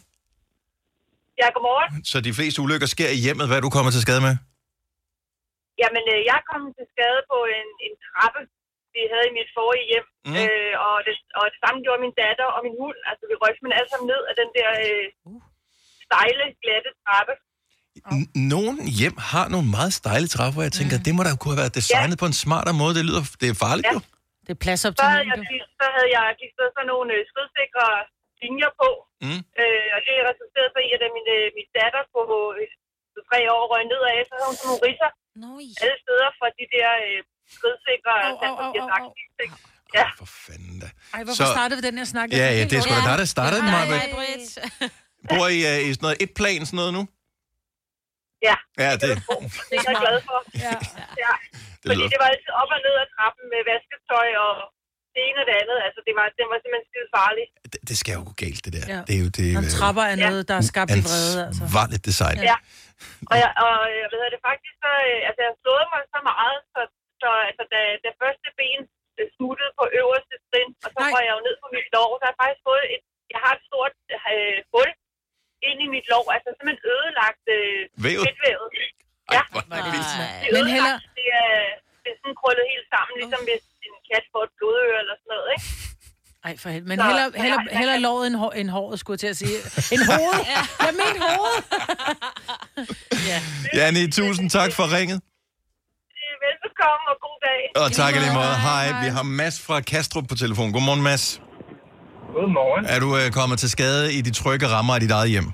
Ja, 1.40 1.46
godmorgen. 1.56 1.90
Så 2.10 2.16
de 2.28 2.32
fleste 2.38 2.58
ulykker 2.64 2.88
sker 2.96 3.10
i 3.16 3.20
hjemmet. 3.24 3.44
Hvad 3.48 3.56
er 3.60 3.64
du 3.66 3.70
kommet 3.76 3.92
til 3.96 4.02
skade 4.06 4.22
med? 4.28 4.34
Jamen, 5.82 6.04
øh, 6.14 6.20
jeg 6.32 6.40
kom 6.50 6.62
til 6.78 6.86
skade 6.94 7.20
på 7.32 7.38
en, 7.58 7.68
en 7.86 7.94
trappe, 8.08 8.40
vi 8.94 9.02
havde 9.12 9.26
i 9.30 9.34
mit 9.38 9.50
forrige 9.58 9.86
hjem. 9.92 10.06
Mm. 10.10 10.30
Mm. 10.30 10.36
Øh, 10.42 10.72
og, 10.88 10.96
det, 11.06 11.14
og 11.38 11.44
det 11.52 11.58
samme 11.64 11.78
gjorde 11.84 12.00
min 12.06 12.14
datter 12.22 12.48
og 12.56 12.60
min 12.66 12.76
hund. 12.82 12.98
Altså, 13.10 13.22
vi 13.30 13.34
røg 13.42 13.52
men 13.64 13.72
alle 13.78 13.90
sammen 13.92 14.06
ned 14.12 14.22
af 14.30 14.34
den 14.40 14.50
der 14.58 14.68
øh, 14.84 15.06
stejle, 16.06 16.44
glatte 16.62 16.90
trappe. 17.04 17.34
N- 18.18 18.30
Nogle 18.54 18.72
hjem 19.00 19.16
har 19.32 19.46
nogle 19.54 19.68
meget 19.78 19.92
stejle 20.00 20.26
trapper, 20.34 20.54
hvor 20.56 20.64
jeg 20.68 20.74
tænker, 20.80 20.96
det 21.06 21.12
må 21.16 21.20
da 21.26 21.30
kunne 21.40 21.52
have 21.54 21.62
været 21.64 21.74
designet 21.80 22.16
på 22.22 22.26
en 22.32 22.36
smartere 22.44 22.76
måde. 22.82 22.92
Det 22.98 23.04
lyder, 23.08 23.22
det 23.40 23.46
er 23.52 23.56
farligt 23.66 23.86
jo. 23.96 24.00
Det 24.46 24.50
er 24.56 24.60
plads 24.66 24.80
op 24.88 24.94
Så 25.00 25.06
havde 25.14 25.26
jeg, 25.32 25.38
gik- 25.50 25.70
så 25.80 25.86
havde 25.96 26.10
jeg 26.18 26.26
gik 26.40 26.52
så 26.58 26.64
sådan 26.76 26.88
nogle 26.92 27.08
øh, 27.16 27.20
skridsikre 27.30 27.86
linjer 28.42 28.70
på. 28.82 28.88
Mm. 29.26 29.40
Øh, 29.60 29.86
og 29.94 30.00
det 30.06 30.14
resulterede 30.30 30.70
så 30.74 30.80
i, 30.86 30.88
at 30.96 31.00
da 31.02 31.06
min, 31.16 31.26
øh, 31.36 31.44
min 31.58 31.68
datter 31.78 32.02
på 32.14 32.20
øh, 32.58 32.64
tre 33.28 33.38
år 33.56 33.62
røg 33.72 33.82
ned 33.92 34.02
af, 34.12 34.18
så 34.28 34.32
havde 34.36 34.48
hun 34.50 34.56
sådan 34.60 34.68
nogle 34.70 34.82
ridser 34.86 35.10
Nøj. 35.44 35.64
alle 35.84 35.96
steder 36.04 36.28
fra 36.38 36.46
de 36.58 36.64
der 36.74 36.88
øh, 37.06 37.18
skridsikre 37.56 38.14
Au, 38.26 38.30
au, 38.30 38.54
au, 38.64 38.72
sandpapiragtige 38.72 39.30
ting. 39.40 39.50
Ja. 39.98 40.06
Ej, 41.16 41.20
hvorfor 41.26 41.44
Så- 41.48 41.54
startede 41.56 41.76
vi 41.80 41.84
den 41.88 41.96
her 42.00 42.08
snak? 42.14 42.26
Ja, 42.40 42.48
ja, 42.58 42.62
det 42.70 42.74
er 42.78 42.82
sgu 42.86 42.94
da 43.00 43.04
dig, 43.10 43.18
der 43.22 43.28
startede 43.36 43.60
den, 43.62 43.70
Maja. 43.76 43.98
Bor 45.30 45.46
I 45.56 45.58
uh, 45.70 45.88
i 45.88 45.90
sådan 45.94 46.04
noget 46.06 46.16
et 46.24 46.30
plan, 46.38 46.60
sådan 46.66 46.76
noget 46.76 46.92
nu? 46.98 47.02
Ja. 48.48 48.56
Ja, 48.84 48.90
det, 49.02 49.08
Det 49.70 49.76
er 49.78 49.84
jeg 49.90 49.96
glad 50.04 50.18
for. 50.28 50.38
Ja. 50.66 50.76
ja. 51.24 51.32
det 51.82 51.88
Fordi 51.90 52.04
det 52.12 52.18
var 52.22 52.28
altid 52.34 52.52
op 52.62 52.70
og 52.76 52.80
ned 52.86 52.94
ad 53.02 53.08
trappen 53.16 53.44
med 53.52 53.60
vasketøj 53.70 54.28
og 54.46 54.54
det 55.14 55.20
ene 55.28 55.38
og 55.42 55.46
det 55.50 55.56
andet. 55.62 55.78
Altså, 55.86 56.00
det 56.06 56.14
var, 56.18 56.26
det 56.38 56.44
var 56.50 56.58
simpelthen 56.62 56.86
skide 56.90 57.08
farligt. 57.18 57.50
Det, 57.72 57.80
det 57.90 57.96
skal 58.00 58.12
jo 58.18 58.22
gå 58.28 58.34
galt, 58.44 58.60
det 58.66 58.72
der. 58.76 58.86
Ja. 58.94 59.00
Det 59.08 59.14
er 59.18 59.22
jo 59.26 59.30
det... 59.38 59.48
Og 59.58 59.64
trapper 59.76 60.04
er 60.12 60.16
noget, 60.26 60.42
der 60.50 60.56
er 60.60 60.66
skabt 60.72 60.90
i 61.00 61.02
vrede, 61.08 61.38
altså. 61.48 61.62
Ansvarligt 61.66 62.02
design. 62.10 62.36
Ja. 62.50 62.56
Og 63.30 63.36
jeg, 63.42 63.50
og 63.66 63.76
jeg 64.02 64.08
ved 64.12 64.20
det 64.34 64.40
faktisk, 64.48 64.74
så, 64.84 64.92
øh, 65.10 65.28
altså 65.28 65.40
jeg 65.46 65.52
slået 65.64 65.86
mig 65.94 66.02
så 66.14 66.20
meget, 66.30 66.58
så, 66.74 66.80
så 67.22 67.28
altså, 67.48 67.62
da, 67.72 67.80
da 68.04 68.08
første 68.22 68.48
ben 68.58 68.80
øh, 69.18 69.26
smuttede 69.36 69.72
på 69.78 69.84
øverste 70.00 70.34
trin, 70.48 70.70
og 70.84 70.88
så 70.94 71.00
var 71.14 71.22
jeg 71.26 71.32
jo 71.36 71.40
ned 71.46 71.56
på 71.62 71.68
mit 71.76 71.88
lår, 71.94 72.10
så 72.18 72.22
har 72.24 72.32
jeg 72.32 72.40
faktisk 72.42 72.64
fået 72.70 72.84
et, 72.94 73.04
jeg 73.34 73.40
har 73.44 73.52
et 73.58 73.62
stort 73.68 73.94
øh, 74.32 74.58
hul 74.72 74.90
ind 75.70 75.78
i 75.86 75.88
mit 75.94 76.06
lår, 76.12 76.24
altså 76.36 76.48
simpelthen 76.56 76.82
ødelagt 76.94 77.44
øh, 77.56 77.78
Vævet? 78.04 78.24
fedtvævet. 78.28 78.68
Ja, 79.34 79.42
er 79.56 79.62
det 79.62 80.02
er 80.10 80.54
Men 80.54 80.62
ødelagt, 80.62 80.74
heller- 80.76 81.00
det, 81.18 81.26
er, 81.42 81.52
det 82.02 82.08
er 82.14 82.16
sådan 82.22 82.36
krøllet 82.40 82.66
helt 82.74 82.86
sammen, 82.94 83.12
ligesom 83.20 83.42
hvis 83.48 83.62
en 83.86 83.94
kat 84.10 84.24
får 84.32 84.42
et 84.48 84.52
blodøre 84.58 84.96
eller 85.02 85.14
sådan 85.20 85.32
noget, 85.34 85.48
ikke? 85.56 85.66
Ej, 86.48 86.52
for 86.62 86.68
helvede. 86.74 86.88
Men 86.92 86.98
Så- 86.98 87.04
heller, 87.10 87.26
heller, 87.44 87.58
jeg- 87.70 87.78
heller 87.80 87.96
låret 88.08 88.24
end, 88.28 88.36
hår, 88.42 88.52
end 88.60 88.68
håret, 88.76 88.96
skulle 89.00 89.14
jeg 89.16 89.22
til 89.24 89.30
at 89.34 89.38
sige. 89.42 89.56
En 89.96 90.02
hoved. 90.12 90.38
Jeg 90.86 90.92
mente 91.00 91.18
hoved. 91.28 91.56
Janne, 93.78 94.02
tusind 94.20 94.48
tak 94.58 94.70
for 94.78 94.84
ringet. 94.96 95.18
Velbekomme 96.44 97.04
og 97.12 97.16
god 97.26 97.38
dag. 97.48 97.60
Og 97.82 97.88
tak 98.00 98.12
i 98.16 98.18
lige 98.24 98.34
måde. 98.40 98.54
Hej, 98.68 98.84
vi 99.04 99.08
har 99.16 99.22
Mads 99.40 99.56
fra 99.66 99.76
Kastrup 99.80 100.24
på 100.28 100.34
telefon. 100.34 100.72
Godmorgen, 100.72 101.02
Mads. 101.02 101.40
Godmorgen. 102.36 102.82
Er 102.94 102.98
du 103.04 103.08
uh, 103.18 103.24
kommet 103.38 103.56
til 103.62 103.70
skade 103.76 104.04
i 104.18 104.20
de 104.26 104.32
trygge 104.40 104.66
rammer 104.74 104.92
af 104.96 105.00
dit 105.04 105.12
eget 105.18 105.30
hjem? 105.34 105.48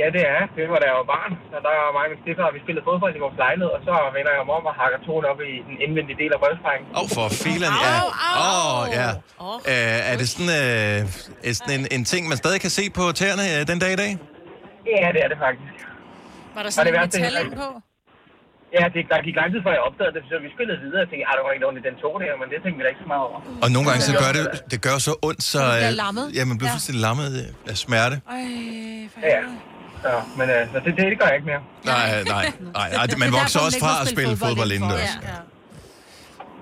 Ja, 0.00 0.06
det 0.16 0.22
er. 0.36 0.42
Det 0.56 0.64
var 0.72 0.78
da 0.82 0.86
jeg 0.90 0.96
var 1.02 1.08
barn. 1.16 1.32
Så 1.50 1.56
der 1.66 1.70
var 1.82 1.90
mig 1.96 2.04
og 2.08 2.10
min 2.12 2.20
stifter, 2.22 2.44
vi 2.56 2.60
spillede 2.64 2.84
fodbold 2.90 3.12
i 3.18 3.20
vores 3.24 3.36
lejlighed, 3.44 3.70
og 3.76 3.80
så 3.88 3.94
vender 4.16 4.32
jeg 4.36 4.42
mig 4.48 4.54
om 4.60 4.64
og 4.70 4.74
hakker 4.82 4.98
tonen 5.06 5.26
op 5.32 5.40
i 5.52 5.54
den 5.68 5.76
indvendige 5.84 6.18
del 6.22 6.30
af 6.36 6.40
brystrækken. 6.42 6.84
Åh, 6.98 7.00
oh, 7.00 7.08
for 7.16 7.26
filen, 7.44 7.72
ja. 7.86 7.94
Åh, 8.44 8.78
oh, 8.78 8.82
ja. 8.98 9.08
Uh, 9.48 10.10
er 10.12 10.16
det 10.20 10.26
sådan, 10.32 10.50
uh, 10.60 11.48
er 11.48 11.52
sådan 11.58 11.74
en, 11.78 11.84
en 11.96 12.02
ting, 12.12 12.22
man 12.32 12.38
stadig 12.42 12.60
kan 12.64 12.72
se 12.78 12.84
på 12.98 13.04
tæerne 13.20 13.44
uh, 13.54 13.60
den 13.70 13.78
dag 13.84 13.92
i 13.96 13.98
dag? 14.04 14.12
Ja, 14.92 15.06
det 15.14 15.20
er 15.24 15.28
det 15.32 15.38
faktisk. 15.46 15.74
Var 16.54 16.62
der 16.64 16.70
Og 16.70 16.72
sådan 16.76 16.92
det 16.92 17.00
en 17.00 17.20
metal 17.22 17.46
på? 17.62 17.68
Ja, 18.78 18.84
det, 18.94 19.00
der 19.12 19.18
gik 19.26 19.36
lang 19.40 19.48
tid, 19.52 19.60
før 19.66 19.72
jeg 19.78 19.82
opdagede 19.88 20.14
det, 20.16 20.22
så 20.30 20.34
vi 20.44 20.48
spillede 20.56 20.78
videre 20.84 21.02
og 21.04 21.08
tænkte, 21.10 21.24
at 21.30 21.34
der 21.38 21.42
var 21.46 21.52
ikke 21.56 21.66
i 21.80 21.84
den 21.88 21.96
tog 22.02 22.14
der, 22.22 22.32
men 22.40 22.46
det 22.52 22.58
tænkte 22.64 22.76
vi 22.80 22.82
da 22.86 22.90
ikke 22.94 23.02
så 23.06 23.10
meget 23.14 23.24
over. 23.28 23.38
Og 23.64 23.68
nogle 23.74 23.86
gange 23.88 24.02
så 24.10 24.12
gør 24.22 24.30
det, 24.38 24.44
det 24.72 24.78
gør 24.86 24.96
så 25.08 25.12
ondt, 25.28 25.42
så... 25.52 25.58
Man 25.58 25.68
bliver 25.74 25.92
øh, 25.94 26.02
lammet. 26.04 26.24
Ja, 26.36 26.42
man 26.50 26.56
bliver 26.58 26.70
Ja. 26.72 26.76
fuldstændig 26.76 27.02
lammet 27.08 27.26
øh, 27.40 27.70
af 27.72 27.76
smerte. 27.84 28.16
Ej, 28.16 28.44
for 29.12 29.18
Ja, 29.34 29.40
ja. 30.10 30.18
men 30.38 30.46
øh, 30.54 30.60
det, 30.72 30.80
det, 30.86 30.92
det 31.12 31.16
gør 31.20 31.26
jeg 31.30 31.36
ikke 31.38 31.48
mere. 31.52 31.62
Nej, 31.92 32.06
nej, 32.34 32.46
nej. 32.78 32.88
nej 32.98 33.04
man 33.22 33.28
Det 33.28 33.34
er 33.34 33.38
vokser 33.40 33.58
derfor, 33.58 33.66
også 33.68 33.78
fra 33.84 33.92
at 34.02 34.08
spille 34.14 34.32
fodbold 34.36 34.48
fodbold 34.50 34.70
indenfor. 34.76 34.98
indendørs. 35.04 35.44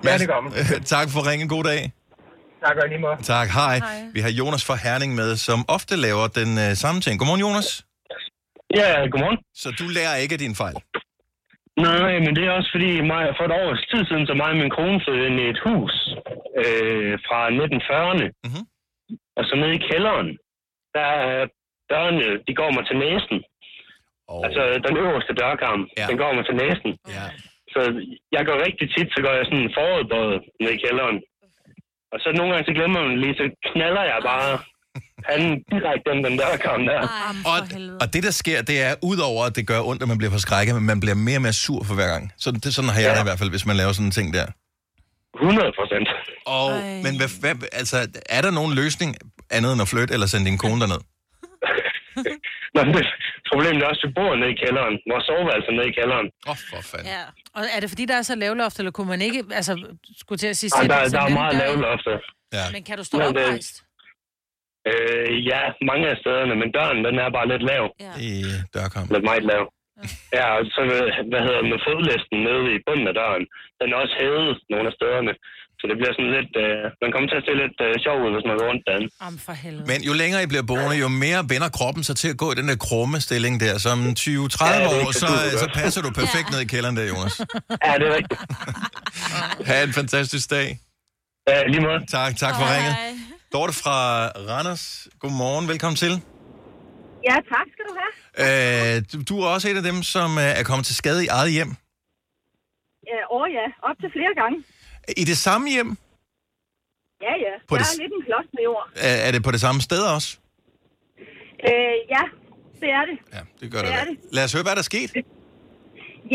Ja, 0.07 0.13
det 0.21 0.27
gør 0.31 0.39
man. 0.45 0.51
tak 0.95 1.07
for 1.15 1.21
ringen. 1.29 1.47
God 1.55 1.63
dag. 1.71 1.81
Tak, 2.65 2.75
og 2.81 2.83
i 2.87 2.89
lige 2.93 3.01
måde. 3.07 3.17
Tak, 3.35 3.47
hej. 3.59 3.75
Vi 4.15 4.19
har 4.25 4.31
Jonas 4.39 4.63
fra 4.69 4.75
Herning 4.85 5.11
med, 5.19 5.29
som 5.47 5.59
ofte 5.77 5.93
laver 6.07 6.25
den 6.39 6.51
øh, 6.65 6.69
samme 6.83 7.01
ting. 7.05 7.13
Godmorgen, 7.19 7.41
Jonas. 7.47 7.69
Ja, 8.79 8.87
godmorgen. 9.11 9.37
Så 9.61 9.67
du 9.79 9.85
lærer 9.97 10.15
ikke 10.23 10.33
af 10.33 10.39
din 10.39 10.55
fejl? 10.55 10.75
Nej, 11.77 12.19
men 12.19 12.35
det 12.35 12.43
er 12.45 12.51
også 12.51 12.71
fordi, 12.71 13.01
mig, 13.01 13.33
for 13.37 13.43
et 13.45 13.57
års 13.61 13.85
tid 13.91 14.05
siden, 14.05 14.27
så 14.27 14.33
mig 14.33 14.49
og 14.49 14.57
min 14.57 14.75
kone 14.77 15.01
flyttede 15.03 15.27
ind 15.27 15.39
i 15.39 15.49
et 15.53 15.59
hus 15.67 15.93
øh, 16.61 17.13
fra 17.27 17.39
1940'erne. 17.49 18.25
Mm-hmm. 18.45 18.65
Og 19.37 19.43
så 19.45 19.55
nede 19.55 19.75
i 19.75 19.85
kælderen, 19.89 20.29
der 20.95 21.07
er 21.29 21.47
dørene, 21.91 22.27
de 22.47 22.53
går 22.59 22.71
mig 22.71 22.85
til 22.87 22.97
næsen. 23.05 23.37
Oh. 24.27 24.45
Altså 24.45 24.61
den 24.87 24.97
øverste 24.97 25.33
dørkarm, 25.41 25.81
ja. 25.97 26.05
den 26.09 26.17
går 26.17 26.31
mig 26.33 26.45
til 26.45 26.55
næsen. 26.55 26.91
Ja. 27.15 27.25
Så 27.73 27.81
jeg 28.35 28.45
går 28.45 28.65
rigtig 28.65 28.87
tit, 28.95 29.09
så 29.15 29.19
går 29.25 29.33
jeg 29.37 29.45
sådan 29.45 29.73
forudbøjet 29.77 30.41
ned 30.61 30.71
i 30.73 30.83
kælderen. 30.85 31.17
Og 32.13 32.17
så 32.23 32.27
nogle 32.37 32.51
gange, 32.51 32.67
så 32.67 32.73
glemmer 32.77 33.01
man 33.07 33.19
lige, 33.23 33.35
så 33.41 33.45
knaller 33.69 34.03
jeg 34.11 34.19
bare 34.31 34.51
han 35.31 35.41
direkte 35.73 36.05
den, 36.11 36.19
den 36.27 36.35
dørkarm 36.43 36.81
der. 36.91 36.99
Og, 37.51 37.59
og 38.01 38.13
det, 38.13 38.23
der 38.23 38.31
sker, 38.31 38.61
det 38.61 38.81
er, 38.81 38.95
udover 39.01 39.45
at 39.45 39.55
det 39.55 39.67
gør 39.67 39.79
ondt, 39.89 40.01
at 40.01 40.07
man 40.07 40.17
bliver 40.17 40.31
forskrækket, 40.31 40.75
men 40.75 40.85
man 40.85 40.99
bliver 40.99 41.15
mere 41.15 41.37
og 41.37 41.41
mere 41.41 41.53
sur 41.53 41.83
for 41.83 41.95
hver 41.95 42.07
gang. 42.13 42.23
Så 42.37 42.51
det, 42.51 42.73
sådan 42.75 42.89
har 42.89 42.99
jeg 43.01 43.09
ja. 43.09 43.15
det 43.15 43.21
i 43.25 43.27
hvert 43.29 43.39
fald, 43.39 43.49
hvis 43.49 43.65
man 43.65 43.75
laver 43.75 43.91
sådan 43.91 44.05
en 44.05 44.11
ting 44.19 44.33
der. 44.33 44.45
100 45.41 45.71
procent. 45.79 46.07
Og, 46.57 46.67
men 47.05 47.13
hvad, 47.19 47.29
hvad, 47.43 47.55
altså, 47.81 47.97
er 48.37 48.41
der 48.45 48.51
nogen 48.51 48.73
løsning 48.81 49.09
andet 49.51 49.73
end 49.73 49.81
at 49.81 49.87
flytte 49.93 50.13
eller 50.15 50.27
sende 50.27 50.45
din 50.49 50.57
kone 50.57 50.79
derned? 50.81 51.01
Nå, 52.75 52.79
men 52.85 52.93
det, 52.97 53.05
problemet 53.51 53.83
er 53.83 53.87
også, 53.91 54.01
at 54.03 54.09
vi 54.09 54.13
bor 54.19 54.31
nede 54.41 54.51
i 54.55 54.57
kælderen. 54.63 54.93
Vores 55.11 55.23
soveværelse 55.29 55.67
er 55.71 55.75
nede 55.79 55.89
i 55.91 55.95
kælderen. 55.99 56.27
Åh, 56.47 56.51
oh, 56.51 56.57
for 56.69 56.81
fanden. 56.91 57.07
Ja. 57.15 57.23
Og 57.57 57.61
er 57.75 57.79
det 57.83 57.89
fordi, 57.93 58.05
der 58.11 58.17
er 58.21 58.25
så 58.31 58.35
lavloft, 58.35 58.77
eller 58.79 58.91
kunne 58.97 59.09
man 59.15 59.21
ikke, 59.27 59.39
altså, 59.59 59.73
skulle 60.21 60.39
til 60.43 60.47
at 60.53 60.57
sige... 60.57 60.69
Ej, 60.75 60.81
sætte 60.81 60.95
der, 60.95 61.09
der 61.09 61.21
er 61.29 61.33
meget 61.41 61.55
lavlofter. 61.63 62.17
Ja. 62.57 62.65
Men 62.75 62.83
kan 62.83 62.97
du 62.97 63.03
stå 63.03 63.17
Men 63.17 63.27
det- 63.27 63.45
oprejst? 63.45 63.75
Øh, 64.91 65.27
ja, 65.51 65.61
mange 65.91 66.05
af 66.13 66.17
stederne, 66.23 66.53
men 66.61 66.69
døren, 66.77 66.99
den 67.07 67.15
er 67.23 67.29
bare 67.37 67.47
lidt 67.53 67.63
lav. 67.71 67.83
Ja. 68.05 68.13
I 68.29 68.31
dørkamp. 68.75 69.05
Lidt 69.15 69.27
meget 69.31 69.45
lav. 69.53 69.63
Ja, 70.37 70.45
og 70.57 70.61
så 70.75 70.81
hvad, 70.89 71.03
hvad 71.31 71.41
hedder 71.45 71.61
det, 71.63 71.69
med 71.73 71.79
fodlisten 71.87 72.37
nede 72.47 72.63
i 72.75 72.77
bunden 72.87 73.07
af 73.11 73.15
døren, 73.21 73.43
den 73.79 73.87
er 73.93 73.97
også 74.03 74.15
hævet 74.21 74.49
nogle 74.73 74.85
af 74.91 74.95
stederne. 74.99 75.33
Så 75.79 75.83
det 75.89 75.95
bliver 75.99 76.13
sådan 76.17 76.33
lidt, 76.37 76.53
øh, 76.65 76.83
man 77.03 77.09
kommer 77.13 77.27
til 77.31 77.37
at 77.41 77.45
se 77.47 77.53
lidt 77.63 77.77
øh, 77.87 77.91
sjov 78.05 78.17
ud, 78.25 78.31
hvis 78.35 78.45
man 78.49 78.55
går 78.59 78.65
rundt 78.71 78.83
derinde. 78.87 79.07
Am 79.27 79.35
for 79.47 79.55
helvede. 79.63 79.85
Men 79.91 79.99
jo 80.09 80.13
længere 80.21 80.41
I 80.45 80.47
bliver 80.53 80.67
boende, 80.71 80.95
jo 81.05 81.09
mere 81.25 81.41
vender 81.53 81.69
kroppen 81.77 82.03
sig 82.09 82.15
til 82.21 82.29
at 82.33 82.37
gå 82.43 82.47
i 82.53 82.55
den 82.59 82.67
der 82.71 82.77
krumme 82.87 83.17
stilling 83.27 83.53
der. 83.65 83.75
Som 83.87 83.97
20-30 83.99 84.03
Ja, 84.03 84.87
år, 84.95 85.05
så 85.23 85.27
så, 85.63 85.67
passer 85.81 86.01
du 86.05 86.09
perfekt 86.21 86.47
ned 86.53 86.59
i 86.65 86.67
kælderen 86.73 86.95
der, 86.99 87.05
Jonas. 87.13 87.35
Ja, 87.85 87.91
det 87.99 88.05
er 88.11 88.13
rigtigt. 88.19 88.39
Ha' 89.69 89.83
en 89.89 89.93
fantastisk 90.01 90.45
dag. 90.57 90.67
Ja, 91.49 91.57
lige 91.73 91.81
måde. 91.87 91.99
Tak, 92.17 92.31
tak 92.43 92.53
for 92.59 92.65
ringet. 92.73 92.95
Dorte 93.53 93.73
fra 93.73 94.27
Randers, 94.27 95.07
godmorgen, 95.19 95.67
velkommen 95.67 95.95
til. 95.95 96.11
Ja, 97.29 97.35
tak 97.53 97.67
skal 97.73 97.85
du 97.89 97.93
have. 98.01 98.13
Øh, 98.97 99.03
du, 99.29 99.39
er 99.41 99.47
også 99.47 99.69
et 99.69 99.77
af 99.77 99.83
dem, 99.83 100.03
som 100.03 100.37
øh, 100.37 100.43
er 100.59 100.63
kommet 100.63 100.85
til 100.85 100.95
skade 100.95 101.23
i 101.25 101.27
eget 101.27 101.51
hjem. 101.51 101.71
Ja, 103.11 103.19
åh 103.35 103.47
ja, 103.57 103.65
op 103.89 103.95
til 104.01 104.09
flere 104.17 104.33
gange. 104.41 104.57
I 105.17 105.23
det 105.23 105.37
samme 105.37 105.69
hjem? 105.69 105.97
Ja, 107.21 107.33
ja. 107.45 107.53
På 107.67 107.75
jeg 107.75 107.79
det- 107.85 107.93
er 107.93 108.01
lidt 108.03 108.13
en 108.19 108.23
klods 108.27 108.47
med 108.53 108.63
jord. 108.63 108.89
Er, 108.95 109.15
er 109.27 109.31
det 109.31 109.43
på 109.43 109.51
det 109.51 109.61
samme 109.61 109.81
sted 109.81 110.01
også? 110.15 110.37
Øh, 111.67 111.95
ja, 112.15 112.23
det 112.81 112.89
er 112.99 113.03
det. 113.09 113.17
Ja, 113.33 113.39
det 113.61 113.71
gør 113.71 113.79
Det 113.79 113.87
det. 113.87 113.95
er 113.99 114.05
det. 114.05 114.17
Lad 114.31 114.43
os 114.43 114.53
høre, 114.53 114.63
hvad 114.63 114.71
der 114.71 114.79
er 114.85 114.91
sket. 114.93 115.11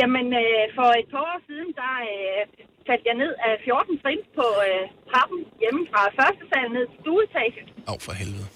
Jamen, 0.01 0.27
øh, 0.43 0.63
for 0.79 0.89
et 1.01 1.09
par 1.13 1.23
år 1.31 1.39
siden, 1.49 1.69
der 1.81 1.93
øh, 2.13 2.41
faldt 2.89 3.05
jeg 3.09 3.17
ned 3.23 3.33
af 3.47 3.53
14 3.65 4.03
trin 4.03 4.21
på 4.39 4.47
øh, 4.67 4.83
trappen 5.11 5.41
hjemme 5.63 5.83
fra 5.93 6.01
første 6.21 6.43
sal 6.51 6.67
ned 6.77 6.85
til 6.91 6.99
stueetage. 7.03 7.61
Åh, 7.89 7.93
oh, 7.93 7.99
for 8.07 8.13
helvede. 8.21 8.47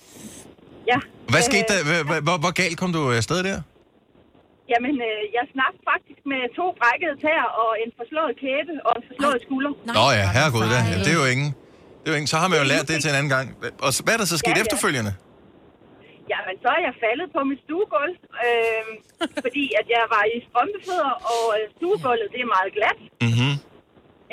Ja. 0.90 0.98
Hvad 1.32 1.42
skete 1.50 1.66
der? 1.72 1.80
Hvor, 2.26 2.36
hvor- 2.42 2.54
galt 2.60 2.76
kom 2.80 2.90
du 2.98 3.02
afsted 3.20 3.40
der? 3.50 3.58
Jamen, 4.72 4.94
øh, 5.08 5.20
jeg 5.36 5.44
snap 5.54 5.74
faktisk 5.90 6.20
med 6.32 6.40
to 6.58 6.66
brækkede 6.80 7.14
tæer 7.24 7.48
og 7.62 7.70
en 7.82 7.90
forslået 7.98 8.32
kæbe 8.44 8.72
og 8.88 8.92
en 8.98 9.04
forslået 9.10 9.38
skulder. 9.46 9.72
Nå 9.98 10.04
ja, 10.18 10.24
herregud, 10.36 10.64
det, 10.72 10.80
det 11.06 11.12
er 11.16 11.18
jo 11.22 11.28
ingen. 11.34 11.50
Det 12.00 12.06
er 12.08 12.12
jo 12.14 12.16
ingen. 12.20 12.30
Så 12.34 12.36
har 12.42 12.48
man 12.52 12.56
jo 12.62 12.66
lært 12.72 12.84
det 12.90 12.96
til 13.02 13.10
en 13.12 13.16
anden 13.20 13.32
gang. 13.36 13.46
Og 13.86 13.90
hvad 14.04 14.12
er 14.16 14.20
der 14.22 14.28
så 14.34 14.38
sket 14.42 14.50
Ja, 14.52 14.56
ja. 14.60 14.64
efterfølgende? 14.64 15.12
Jamen, 16.32 16.56
så 16.62 16.68
er 16.76 16.80
jeg 16.88 16.94
faldet 17.04 17.28
på 17.34 17.40
mit 17.50 17.60
stuegulv, 17.66 18.16
øh, 18.46 18.84
fordi 19.44 19.64
at 19.80 19.86
jeg 19.96 20.04
var 20.14 20.24
i 20.34 20.36
strømpefødder, 20.48 21.14
og 21.34 21.44
øh, 21.56 21.64
stuegulvet, 21.76 22.28
det 22.34 22.40
er 22.42 22.54
meget 22.56 22.70
glat. 22.78 23.00
Mm-hmm. 23.26 23.54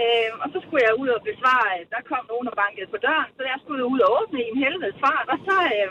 Øh, 0.04 0.30
og 0.44 0.48
så 0.54 0.58
skulle 0.64 0.84
jeg 0.88 0.96
ud 1.04 1.10
og 1.18 1.22
besvare, 1.30 1.68
at 1.80 1.86
der 1.94 2.02
kom 2.12 2.24
nogen 2.32 2.48
og 2.52 2.56
bankede 2.62 2.88
på 2.94 2.98
døren, 3.08 3.30
så 3.38 3.42
jeg 3.52 3.58
skulle 3.64 3.84
ud 3.94 4.00
og 4.06 4.10
åbne 4.20 4.40
i 4.46 4.48
en 4.54 4.60
helvedes 4.66 4.98
fart, 5.06 5.28
og 5.34 5.40
så, 5.48 5.56
øh, 5.76 5.90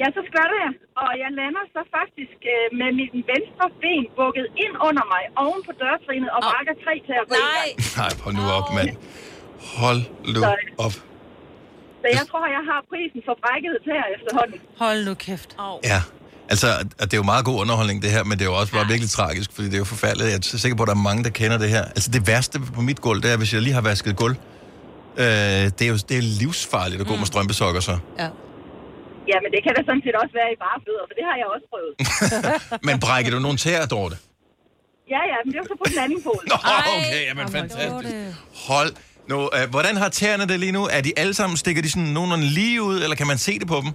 ja, 0.00 0.06
så 0.16 0.20
skvatter 0.28 0.58
jeg, 0.64 0.72
og 1.02 1.10
jeg 1.22 1.30
lander 1.40 1.64
så 1.76 1.80
faktisk 1.98 2.38
øh, 2.54 2.66
med 2.80 2.90
mit 3.00 3.12
venstre 3.32 3.66
ben 3.82 4.04
bukket 4.20 4.46
ind 4.64 4.74
under 4.88 5.04
mig, 5.14 5.22
oven 5.44 5.60
på 5.68 5.72
dørtrinet, 5.82 6.30
og 6.36 6.40
brækker 6.50 6.74
tre 6.84 6.94
til 7.08 7.14
at 7.22 7.26
gå 7.30 7.34
Nej. 7.48 7.68
Nej, 8.00 8.12
hold 8.24 8.34
nu 8.40 8.44
op, 8.58 8.68
mand. 8.76 8.90
Hold 9.80 10.00
nu 10.34 10.40
Så- 10.46 10.58
op. 10.86 10.96
Så 12.04 12.08
jeg 12.18 12.24
tror, 12.30 12.42
jeg 12.58 12.64
har 12.70 12.78
prisen 12.90 13.20
for 13.26 13.34
brækket 13.42 13.74
tæer 13.86 14.06
efterhånden. 14.16 14.58
Hold 14.82 15.00
nu 15.08 15.14
kæft. 15.26 15.50
Oh. 15.58 15.76
Ja. 15.92 16.00
Altså, 16.52 16.68
at 17.00 17.06
det 17.08 17.14
er 17.16 17.20
jo 17.24 17.28
meget 17.32 17.44
god 17.50 17.56
underholdning, 17.62 17.98
det 18.04 18.10
her, 18.16 18.22
men 18.28 18.34
det 18.38 18.44
er 18.46 18.50
jo 18.52 18.56
også 18.62 18.72
bare 18.78 18.86
virkelig 18.92 19.10
tragisk, 19.18 19.48
fordi 19.54 19.66
det 19.70 19.76
er 19.78 19.82
jo 19.84 19.90
forfærdeligt. 19.94 20.28
Jeg 20.30 20.36
er 20.56 20.58
sikker 20.64 20.76
på, 20.76 20.82
at 20.82 20.90
der 20.92 20.96
er 21.00 21.04
mange, 21.10 21.22
der 21.24 21.30
kender 21.40 21.58
det 21.64 21.68
her. 21.76 21.84
Altså, 21.96 22.08
det 22.16 22.22
værste 22.30 22.56
på 22.76 22.80
mit 22.88 23.00
gulv, 23.06 23.18
det 23.22 23.30
er, 23.32 23.36
hvis 23.42 23.52
jeg 23.54 23.60
lige 23.66 23.74
har 23.78 23.84
vasket 23.90 24.16
gulv. 24.22 24.36
Øh, 25.22 25.24
det 25.76 25.82
er 25.88 25.90
jo 25.94 25.98
det 26.10 26.16
er 26.22 26.26
livsfarligt 26.42 27.00
at 27.02 27.06
gå 27.10 27.14
med 27.22 27.26
strømpesokker 27.32 27.80
så. 27.90 27.96
Ja, 29.30 29.36
men 29.44 29.50
det 29.54 29.60
kan 29.64 29.72
da 29.76 29.80
sådan 29.88 30.02
set 30.06 30.16
også 30.22 30.34
være 30.40 30.50
i 30.54 30.58
bare 30.66 30.78
fødder, 30.86 31.04
for 31.08 31.14
det 31.18 31.24
har 31.30 31.36
jeg 31.42 31.46
også 31.54 31.66
prøvet. 31.72 31.92
Men 32.88 32.94
brækker 33.04 33.30
du 33.34 33.38
nogle 33.46 33.58
tæer, 33.64 33.86
Dorte? 33.94 34.16
ja, 35.14 35.20
ja, 35.32 35.36
men 35.44 35.48
det 35.52 35.58
er 35.58 35.62
jo 35.64 35.68
så 35.72 35.76
på 35.82 35.86
den 35.92 35.98
anden 36.04 36.20
pol. 36.26 36.42
Nå, 36.52 36.56
okay, 36.96 37.22
jamen 37.28 37.48
fantastisk. 37.58 38.14
Hold 38.68 38.92
nu. 39.32 39.38
Øh, 39.56 39.64
hvordan 39.74 39.94
har 40.02 40.08
tæerne 40.18 40.44
det 40.50 40.58
lige 40.64 40.74
nu? 40.78 40.82
Er 40.96 41.00
de 41.06 41.12
alle 41.22 41.34
sammen, 41.40 41.56
stikker 41.62 41.82
de 41.82 41.90
sådan 41.94 42.10
nogenlunde 42.16 42.48
lige 42.58 42.78
ud, 42.88 42.96
eller 43.04 43.16
kan 43.20 43.28
man 43.32 43.38
se 43.46 43.52
det 43.62 43.68
på 43.74 43.78
dem? 43.84 43.90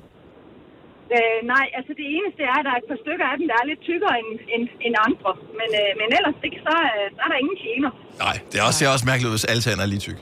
Øh, 1.15 1.39
nej, 1.53 1.65
altså 1.77 1.91
det 1.99 2.05
eneste 2.15 2.41
er, 2.51 2.55
at 2.59 2.65
der 2.67 2.71
er 2.75 2.80
et 2.84 2.88
par 2.91 2.99
stykker 3.03 3.25
af 3.32 3.36
dem, 3.39 3.45
der 3.51 3.57
er 3.61 3.65
lidt 3.71 3.82
tykkere 3.89 4.13
end, 4.21 4.30
end, 4.55 4.63
end 4.86 4.95
andre. 5.07 5.32
Men, 5.59 5.69
øh, 5.82 5.91
men 5.99 6.07
ellers 6.17 6.38
ikke, 6.47 6.59
så, 6.67 6.75
øh, 6.95 7.05
så 7.15 7.19
er 7.25 7.30
der 7.34 7.39
ingen 7.43 7.57
gener. 7.65 7.91
Nej, 8.25 8.36
det 8.49 8.55
er 8.59 8.63
også, 8.67 8.77
ser 8.80 8.89
også 8.95 9.05
mærkeligt 9.09 9.30
ud, 9.30 9.36
hvis 9.38 9.47
alle 9.51 9.61
tænder 9.65 9.84
er 9.88 9.91
lige 9.93 10.03
tyk. 10.07 10.19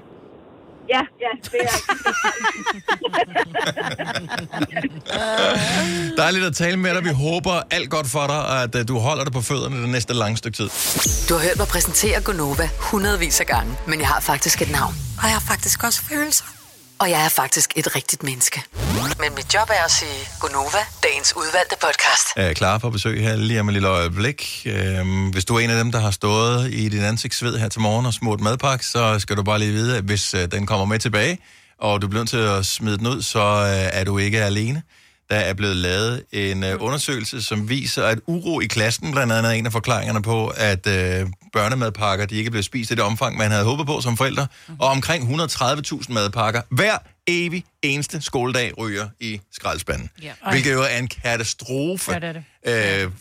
Ja, 0.90 1.02
ja, 1.24 1.32
det 1.52 1.62
er 1.62 1.70
Dejligt 6.18 6.46
at 6.46 6.56
tale 6.56 6.78
med 6.78 6.94
dig. 6.96 7.04
Vi 7.04 7.10
håber 7.10 7.62
alt 7.72 7.90
godt 7.90 8.08
for 8.08 8.28
dig, 8.28 8.36
og 8.40 8.64
at 8.64 8.76
øh, 8.76 8.88
du 8.88 8.98
holder 9.00 9.24
dig 9.24 9.34
på 9.34 9.42
fødderne 9.42 9.82
det 9.82 9.90
næste 9.90 10.14
lange 10.14 10.38
stykke 10.38 10.56
tid. 10.56 10.70
Du 11.30 11.34
har 11.34 11.42
hørt 11.48 11.58
mig 11.58 11.68
præsentere 11.68 12.22
Gonova 12.22 12.70
hundredvis 12.80 13.40
af 13.40 13.46
gange, 13.46 13.74
men 13.88 14.00
jeg 14.00 14.08
har 14.08 14.20
faktisk 14.20 14.62
et 14.62 14.72
navn. 14.72 14.94
Og 15.18 15.24
jeg 15.24 15.32
har 15.34 15.44
faktisk 15.48 15.84
også 15.84 16.02
følelser. 16.10 16.46
Og 17.00 17.10
jeg 17.10 17.26
er 17.26 17.30
faktisk 17.30 17.74
et 17.76 17.96
rigtigt 17.96 18.24
menneske. 18.24 18.64
Men 19.20 19.36
mit 19.36 19.54
job 19.54 19.70
er 19.70 19.86
at 19.86 19.92
sige 19.92 20.30
Gonova, 20.40 20.78
dagens 21.04 21.34
udvalgte 21.36 21.76
podcast. 21.82 22.28
er 22.36 22.54
klar 22.54 22.78
på 22.78 22.90
besøg 22.90 23.24
her 23.24 23.36
lige 23.36 23.60
om 23.60 23.70
et 23.70 23.74
lille 23.74 23.88
øjeblik. 23.88 24.62
Øhm, 24.66 25.30
hvis 25.30 25.46
du 25.46 25.56
er 25.56 25.60
en 25.60 25.70
af 25.70 25.78
dem, 25.78 25.92
der 25.92 26.00
har 26.00 26.12
stået 26.12 26.74
i 26.74 26.90
din 26.90 27.04
ansigtsved 27.04 27.58
her 27.58 27.70
til 27.70 27.82
morgen 27.82 28.06
og 28.06 28.14
smurt 28.14 28.40
madpakke, 28.42 28.86
så 28.86 29.20
skal 29.20 29.38
du 29.38 29.44
bare 29.44 29.60
lige 29.60 29.72
vide, 29.72 29.98
at 29.98 30.04
hvis 30.04 30.34
øh, 30.34 30.52
den 30.52 30.66
kommer 30.66 30.86
med 30.86 31.00
tilbage, 31.00 31.38
og 31.80 32.02
du 32.02 32.08
bliver 32.08 32.22
nødt 32.22 32.30
til 32.30 32.38
at 32.38 32.66
smide 32.66 32.98
den 32.98 33.08
ud, 33.08 33.22
så 33.22 33.40
øh, 33.40 34.00
er 34.00 34.04
du 34.04 34.18
ikke 34.18 34.44
alene. 34.44 34.82
Der 35.30 35.36
er 35.36 35.54
blevet 35.54 35.76
lavet 35.76 36.24
en 36.32 36.64
øh, 36.64 36.76
undersøgelse, 36.80 37.42
som 37.42 37.70
viser, 37.70 38.04
at 38.04 38.20
uro 38.28 38.60
i 38.60 38.66
klassen 38.66 39.12
blandt 39.12 39.34
andet 39.34 39.50
er 39.52 39.54
en 39.54 39.66
af 39.66 39.72
forklaringerne 39.72 40.22
på, 40.22 40.48
at 40.48 40.88
øh, 40.88 41.28
børnemadpakker 41.54 42.26
de 42.26 42.36
ikke 42.36 42.52
bliver 42.52 42.64
spist 42.64 42.92
i 42.92 42.96
det 42.96 43.04
omfang, 43.04 43.38
man 43.38 43.52
havde 43.52 43.64
håbet 43.64 43.86
på 43.86 44.02
som 44.02 44.18
forældre. 44.18 44.48
Og 44.80 44.88
omkring 44.88 45.42
130.000 45.42 46.14
madpakker 46.14 46.62
hver 46.70 46.98
evig 47.28 47.64
eneste 47.82 48.22
skoledag 48.22 48.78
ryger 48.78 49.08
i 49.20 49.42
skraldespanden. 49.52 50.10
Ja. 50.24 50.32
Hvilket 50.50 50.74
jo 50.74 50.82
er 50.82 50.98
en 50.98 51.08
katastrofe. 51.08 52.12
Ja, 52.12 52.20
det 52.20 52.44
er 52.66 52.84
det. 52.94 53.04
Øh, 53.06 53.12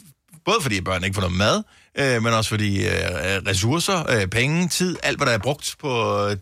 både 0.44 0.56
fordi 0.60 0.80
børn 0.80 1.04
ikke 1.04 1.14
får 1.14 1.20
noget 1.20 1.36
mad, 1.36 1.62
øh, 1.98 2.22
men 2.22 2.32
også 2.32 2.50
fordi 2.50 2.86
øh, 2.86 2.92
ressourcer, 3.46 4.10
øh, 4.10 4.26
penge, 4.26 4.68
tid, 4.68 4.96
alt 5.02 5.18
hvad 5.18 5.26
der 5.26 5.32
er 5.32 5.38
brugt 5.38 5.76
på, 5.80 6.24
øh, 6.26 6.36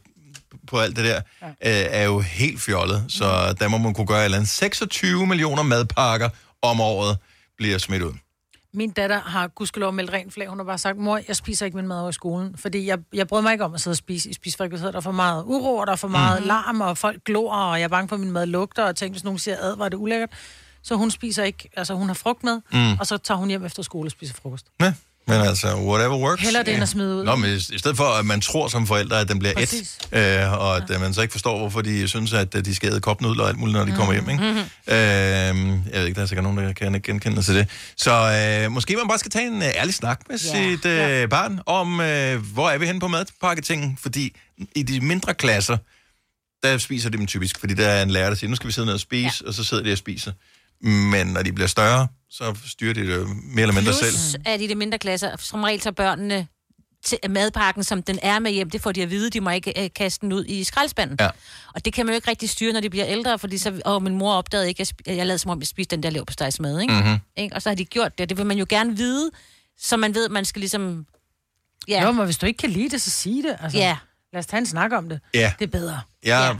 på 0.68 0.78
alt 0.78 0.96
det 0.96 1.04
der, 1.04 1.16
øh, 1.42 1.50
er 2.00 2.04
jo 2.04 2.20
helt 2.20 2.60
fjollet. 2.60 3.04
Så 3.08 3.56
der 3.60 3.68
må 3.68 3.78
man 3.78 3.94
kunne 3.94 4.06
gøre 4.06 4.20
et 4.20 4.24
eller 4.24 4.38
andet. 4.38 4.50
26 4.50 5.26
millioner 5.26 5.62
madpakker 5.62 6.28
om 6.62 6.80
året 6.80 7.18
bliver 7.56 7.78
smidt 7.78 8.02
ud. 8.02 8.12
Min 8.76 8.90
datter 8.90 9.20
har 9.20 9.48
gudskelov 9.48 9.92
meldt 9.92 10.12
rent 10.12 10.34
flag. 10.34 10.48
Hun 10.48 10.58
har 10.58 10.64
bare 10.64 10.78
sagt, 10.78 10.98
mor, 10.98 11.20
jeg 11.28 11.36
spiser 11.36 11.66
ikke 11.66 11.76
min 11.76 11.88
mad 11.88 12.00
over 12.00 12.08
i 12.08 12.12
skolen. 12.12 12.56
Fordi 12.58 12.86
jeg, 12.86 12.98
jeg 13.12 13.26
bryder 13.28 13.42
mig 13.42 13.52
ikke 13.52 13.64
om 13.64 13.74
at 13.74 13.80
sidde 13.80 13.92
og 13.92 13.96
spise 13.98 14.30
i 14.30 14.32
spisefrikvarteret. 14.32 14.92
Der 14.92 14.96
er 14.98 15.02
for 15.02 15.12
meget 15.12 15.44
uro, 15.46 15.76
og 15.76 15.86
der 15.86 15.92
er 15.92 15.96
for 15.96 16.08
meget 16.08 16.40
mm. 16.42 16.46
larm, 16.46 16.80
og 16.80 16.98
folk 16.98 17.24
glor, 17.24 17.54
og 17.54 17.78
jeg 17.78 17.84
er 17.84 17.88
bange 17.88 18.08
for, 18.08 18.16
at 18.16 18.20
min 18.20 18.30
mad 18.32 18.46
lugter, 18.46 18.84
og 18.84 18.96
tænker, 18.96 19.12
hvis 19.12 19.24
nogen 19.24 19.38
siger, 19.38 19.56
ad, 19.60 19.76
var 19.76 19.88
det 19.88 19.96
ulækkert. 19.96 20.30
Så 20.82 20.94
hun 20.94 21.10
spiser 21.10 21.44
ikke, 21.44 21.68
altså 21.76 21.94
hun 21.94 22.06
har 22.06 22.14
frugt 22.14 22.44
med, 22.44 22.60
Mm. 22.72 22.78
mm. 22.78 22.96
og 23.00 23.06
så 23.06 23.16
tager 23.18 23.38
hun 23.38 23.48
hjem 23.48 23.64
efter 23.64 23.82
skole 23.82 24.06
og 24.06 24.10
spiser 24.10 24.34
frokost. 24.34 24.66
Ja, 24.80 24.94
men 25.26 25.40
altså, 25.40 25.76
whatever 25.76 26.16
works. 26.18 26.42
Heller 26.42 26.62
det, 26.62 26.74
end 26.74 26.82
at 26.82 26.88
smide 26.88 27.16
ud. 27.16 27.24
Nå, 27.24 27.36
men 27.36 27.50
i 27.56 27.78
stedet 27.78 27.96
for, 27.96 28.04
at 28.04 28.26
man 28.26 28.40
tror 28.40 28.68
som 28.68 28.86
forældre, 28.86 29.20
at 29.20 29.28
den 29.28 29.38
bliver 29.38 29.54
Præcis. 29.54 29.98
et, 30.12 30.18
øh, 30.42 30.52
og 30.52 30.76
at 30.76 30.82
ja. 30.90 30.98
man 30.98 31.14
så 31.14 31.22
ikke 31.22 31.32
forstår, 31.32 31.58
hvorfor 31.58 31.82
de 31.82 32.08
synes, 32.08 32.32
at 32.32 32.54
øh, 32.54 32.64
de 32.64 32.74
skal 32.74 32.90
æde 32.92 33.00
kopnudler 33.00 33.42
og 33.42 33.48
alt 33.48 33.58
muligt, 33.58 33.78
når 33.78 33.84
de 33.84 33.92
kommer 33.92 34.12
hjem, 34.12 34.30
ikke? 34.30 34.42
Mhm. 34.42 34.58
Øh, 34.58 34.94
jeg 35.92 36.00
ved 36.00 36.06
ikke, 36.06 36.16
der 36.16 36.22
er 36.22 36.26
sikkert 36.26 36.42
nogen, 36.44 36.58
der 36.58 36.72
kan 36.72 37.00
genkende 37.04 37.36
sig 37.36 37.44
til 37.44 37.54
det. 37.54 37.68
Så 37.96 38.12
øh, 38.64 38.72
måske 38.72 38.96
man 38.96 39.08
bare 39.08 39.18
skal 39.18 39.30
tage 39.30 39.46
en 39.46 39.62
øh, 39.62 39.68
ærlig 39.68 39.94
snak 39.94 40.20
med 40.28 40.38
Ja. 40.38 40.72
sit 40.74 40.84
øh, 40.86 41.28
barn 41.28 41.60
om, 41.66 42.00
øh, 42.00 42.42
hvor 42.52 42.70
er 42.70 42.78
vi 42.78 42.86
henne 42.86 43.00
på 43.00 43.08
madpakketingen? 43.08 43.98
Fordi 44.02 44.36
i 44.74 44.82
de 44.82 45.00
mindre 45.00 45.34
klasser, 45.34 45.76
der 46.62 46.78
spiser 46.78 47.10
de 47.10 47.18
dem 47.18 47.26
typisk, 47.26 47.58
fordi 47.60 47.74
der 47.74 47.88
er 47.88 48.02
en 48.02 48.10
lærer, 48.10 48.28
der 48.28 48.36
siger, 48.36 48.50
nu 48.50 48.56
skal 48.56 48.66
vi 48.66 48.72
sidde 48.72 48.86
ned 48.86 48.94
og 48.94 49.00
spise, 49.00 49.42
ja. 49.42 49.48
og 49.48 49.54
så 49.54 49.64
sidder 49.64 49.82
de 49.82 49.92
og 49.92 49.98
spiser. 49.98 50.32
Men 50.80 51.26
når 51.26 51.42
de 51.42 51.52
bliver 51.52 51.68
større, 51.68 52.08
så 52.30 52.56
styrer 52.66 52.94
de 52.94 53.00
det 53.06 53.16
jo 53.16 53.26
mere 53.44 53.62
eller 53.62 53.74
mindre 53.74 53.92
selv. 53.92 54.10
Plus, 54.10 54.36
at 54.44 54.60
i 54.60 54.66
de 54.66 54.74
mindre 54.74 54.98
klasser, 54.98 55.36
som 55.38 55.62
regel 55.62 55.80
tager 55.80 55.94
børnene 55.94 56.46
til 57.04 57.18
madpakken, 57.28 57.84
som 57.84 58.02
den 58.02 58.18
er 58.22 58.38
med 58.38 58.50
hjem, 58.52 58.70
det 58.70 58.80
får 58.80 58.92
de 58.92 59.02
at 59.02 59.10
vide, 59.10 59.30
de 59.30 59.40
må 59.40 59.50
ikke 59.50 59.82
øh, 59.84 59.90
kaste 59.96 60.20
den 60.20 60.32
ud 60.32 60.44
i 60.44 60.64
skraldespanden. 60.64 61.16
Ja. 61.20 61.28
Og 61.74 61.84
det 61.84 61.92
kan 61.92 62.06
man 62.06 62.12
jo 62.12 62.16
ikke 62.16 62.30
rigtig 62.30 62.50
styre, 62.50 62.72
når 62.72 62.80
de 62.80 62.90
bliver 62.90 63.06
ældre, 63.06 63.38
fordi 63.38 63.58
så, 63.58 63.80
åh, 63.86 64.02
min 64.02 64.14
mor 64.14 64.34
opdagede 64.34 64.68
ikke, 64.68 64.80
at 64.80 64.92
jeg, 65.06 65.16
jeg 65.16 65.26
lavede 65.26 65.38
som 65.38 65.50
om, 65.50 65.60
jeg 65.60 65.66
spiste 65.66 65.96
den 65.96 66.02
der 66.02 66.10
lev 66.10 66.26
på 66.26 66.32
stegsmad, 66.32 66.80
ikke? 66.80 66.94
Mhm. 66.94 67.18
ikke? 67.36 67.56
Og 67.56 67.62
så 67.62 67.68
har 67.70 67.74
de 67.74 67.84
gjort 67.84 68.18
det, 68.18 68.28
det 68.28 68.38
vil 68.38 68.46
man 68.46 68.58
jo 68.58 68.66
gerne 68.68 68.96
vide, 68.96 69.30
så 69.78 69.96
man 69.96 70.14
ved, 70.14 70.24
at 70.24 70.30
man 70.30 70.44
skal 70.44 70.60
ligesom... 70.60 71.06
Ja. 71.88 72.02
Jo, 72.04 72.12
men 72.12 72.24
hvis 72.24 72.38
du 72.38 72.46
ikke 72.46 72.58
kan 72.58 72.70
lide 72.70 72.88
det, 72.90 73.02
så 73.02 73.10
sig 73.10 73.32
det. 73.32 73.56
Altså, 73.60 73.78
Ja. 73.78 73.96
Lad 74.32 74.38
os 74.40 74.46
tage 74.46 74.58
en 74.58 74.66
snak 74.66 74.92
om 74.92 75.08
det. 75.08 75.20
Ja. 75.34 75.52
Det 75.58 75.64
er 75.66 75.70
bedre. 75.70 76.00
Jeg, 76.24 76.56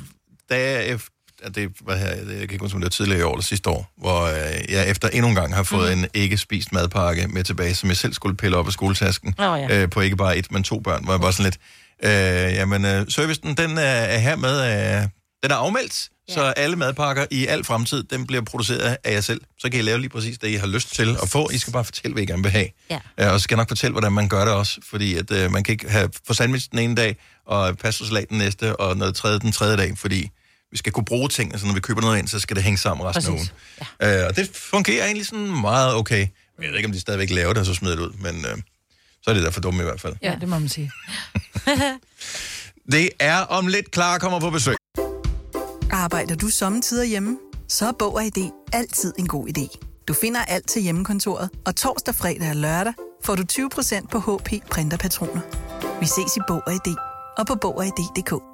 da 0.50 0.60
jeg, 0.60 0.88
efter, 0.88 1.10
det 1.48 1.70
var 1.80 1.96
her, 1.96 2.08
jeg 2.08 2.26
kan 2.26 2.40
ikke 2.40 2.58
huske, 2.58 2.74
om 2.74 2.80
det 2.80 2.86
var 2.86 2.90
tidligere 2.90 3.20
i 3.20 3.22
år 3.22 3.32
eller 3.32 3.42
sidste 3.42 3.70
år, 3.70 3.92
hvor 3.96 4.22
øh, 4.22 4.72
jeg 4.72 4.88
efter 4.88 5.08
endnu 5.08 5.28
en 5.28 5.34
gang 5.34 5.54
har 5.54 5.62
fået 5.62 5.98
mm. 5.98 6.04
en 6.04 6.10
ikke 6.14 6.38
spist 6.38 6.72
madpakke 6.72 7.28
med 7.28 7.44
tilbage, 7.44 7.74
som 7.74 7.88
jeg 7.88 7.96
selv 7.96 8.12
skulle 8.12 8.36
pille 8.36 8.56
op 8.56 8.66
af 8.66 8.72
skoletasken, 8.72 9.34
Åh, 9.38 9.60
ja. 9.60 9.82
øh, 9.82 9.90
på 9.90 10.00
ikke 10.00 10.16
bare 10.16 10.36
et, 10.36 10.52
men 10.52 10.62
to 10.62 10.80
børn, 10.80 11.04
hvor 11.04 11.12
jeg 11.12 11.20
bare 11.20 11.32
sådan 11.32 11.44
lidt, 11.44 11.58
øh, 12.04 12.54
jamen, 12.54 12.84
øh, 12.84 13.06
servicen, 13.08 13.54
den 13.54 13.78
er, 13.78 13.82
er 13.82 14.18
her 14.18 14.36
med, 14.36 14.60
øh, 14.60 15.08
den 15.42 15.50
er 15.50 15.56
afmeldt, 15.56 16.08
ja. 16.28 16.34
så 16.34 16.40
alle 16.42 16.76
madpakker 16.76 17.26
i 17.30 17.46
al 17.46 17.64
fremtid, 17.64 18.02
den 18.02 18.26
bliver 18.26 18.42
produceret 18.42 18.96
af 19.04 19.12
jer 19.12 19.20
selv. 19.20 19.40
Så 19.58 19.70
kan 19.70 19.80
I 19.80 19.82
lave 19.82 19.98
lige 19.98 20.10
præcis 20.10 20.38
det, 20.38 20.48
I 20.48 20.54
har 20.54 20.66
lyst 20.66 20.94
til 20.94 21.16
at 21.22 21.28
få. 21.28 21.50
I 21.50 21.58
skal 21.58 21.72
bare 21.72 21.84
fortælle, 21.84 22.12
hvad 22.12 22.22
I 22.22 22.26
gerne 22.26 22.42
vil 22.42 22.52
have. 22.52 22.68
Ja. 22.90 22.98
Øh, 23.20 23.32
og 23.32 23.40
så 23.40 23.44
skal 23.44 23.54
jeg 23.54 23.60
nok 23.60 23.68
fortælle, 23.68 23.92
hvordan 23.92 24.12
man 24.12 24.28
gør 24.28 24.44
det 24.44 24.54
også, 24.54 24.80
fordi 24.90 25.14
at, 25.14 25.30
øh, 25.30 25.52
man 25.52 25.64
kan 25.64 25.72
ikke 25.72 25.90
have 25.90 26.10
for 26.26 26.34
sandwich 26.34 26.70
den 26.70 26.78
ene 26.78 26.94
dag, 26.94 27.16
og 27.46 27.78
pastasalat 27.78 28.28
den 28.28 28.38
næste, 28.38 28.76
og 28.76 28.96
noget 28.96 29.14
tredje 29.14 29.38
den 29.38 29.52
tredje 29.52 29.76
dag, 29.76 29.98
fordi 29.98 30.30
vi 30.74 30.78
skal 30.78 30.92
kunne 30.92 31.04
bruge 31.04 31.28
ting, 31.28 31.58
så 31.60 31.66
når 31.66 31.74
vi 31.74 31.80
køber 31.80 32.00
noget 32.00 32.18
ind, 32.18 32.28
så 32.28 32.38
skal 32.40 32.56
det 32.56 32.64
hænge 32.64 32.78
sammen 32.78 33.06
resten 33.06 33.24
af 33.26 33.30
ugen. 33.30 33.48
Ja. 34.00 34.22
Øh, 34.22 34.28
og 34.28 34.36
det 34.36 34.50
fungerer 34.54 35.04
egentlig 35.04 35.26
sådan 35.26 35.60
meget 35.60 35.94
okay. 35.94 36.26
Jeg 36.62 36.68
ved 36.70 36.76
ikke, 36.76 36.86
om 36.86 36.92
de 36.92 37.00
stadigvæk 37.00 37.30
laver 37.30 37.52
det, 37.52 37.60
og 37.60 37.66
så 37.66 37.74
smider 37.74 37.96
det 37.96 38.02
ud, 38.02 38.12
men 38.12 38.44
øh, 38.44 38.56
så 39.22 39.30
er 39.30 39.34
det 39.34 39.42
da 39.44 39.48
for 39.48 39.60
dumme 39.60 39.80
i 39.80 39.84
hvert 39.84 40.00
fald. 40.00 40.14
Ja, 40.22 40.36
det 40.40 40.48
må 40.48 40.58
man 40.58 40.68
sige. 40.68 40.92
Det 42.92 43.10
er 43.18 43.38
om 43.38 43.66
lidt 43.66 43.90
klar 43.90 44.18
kommer 44.18 44.40
på 44.40 44.50
besøg. 44.50 44.76
Arbejder 45.90 46.34
du 46.34 46.48
sommetider 46.48 47.04
hjemme? 47.04 47.38
Så 47.68 47.88
er 47.88 47.92
Bog 47.98 48.14
og 48.14 48.24
ID 48.24 48.50
altid 48.72 49.14
en 49.18 49.26
god 49.26 49.48
idé. 49.48 49.78
Du 50.08 50.14
finder 50.14 50.40
alt 50.44 50.68
til 50.68 50.82
hjemmekontoret, 50.82 51.50
og 51.66 51.76
torsdag, 51.76 52.14
fredag 52.14 52.50
og 52.50 52.56
lørdag 52.56 52.92
får 53.24 53.34
du 53.34 53.42
20% 53.52 54.06
på 54.06 54.18
HP 54.18 54.52
Printerpatroner. 54.70 55.40
Vi 56.00 56.06
ses 56.06 56.36
i 56.36 56.40
Bog 56.48 56.62
og 56.66 56.72
ID 56.72 56.94
og 57.38 57.46
på 57.46 57.54
Bog 57.54 57.76
og 57.76 57.86
ID.dk. 57.86 58.53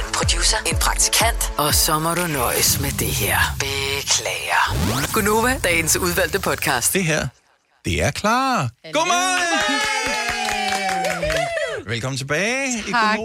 En 0.41 0.43
producer. 0.43 0.71
En 0.71 0.77
praktikant. 0.77 1.53
Og 1.57 1.73
så 1.73 1.99
må 1.99 2.13
du 2.13 2.27
nøjes 2.27 2.79
med 2.79 2.91
det 2.91 3.07
her. 3.07 3.37
Beklager. 3.59 5.13
Gunova, 5.13 5.59
dagens 5.63 5.97
udvalgte 5.97 6.39
podcast. 6.39 6.93
Det 6.93 7.03
her, 7.03 7.27
det 7.85 8.03
er 8.03 8.11
klar. 8.11 8.69
Godmorgen! 8.93 9.79
Velkommen 11.87 12.17
tilbage 12.17 12.79
i 12.87 12.91
Tak. 12.91 13.19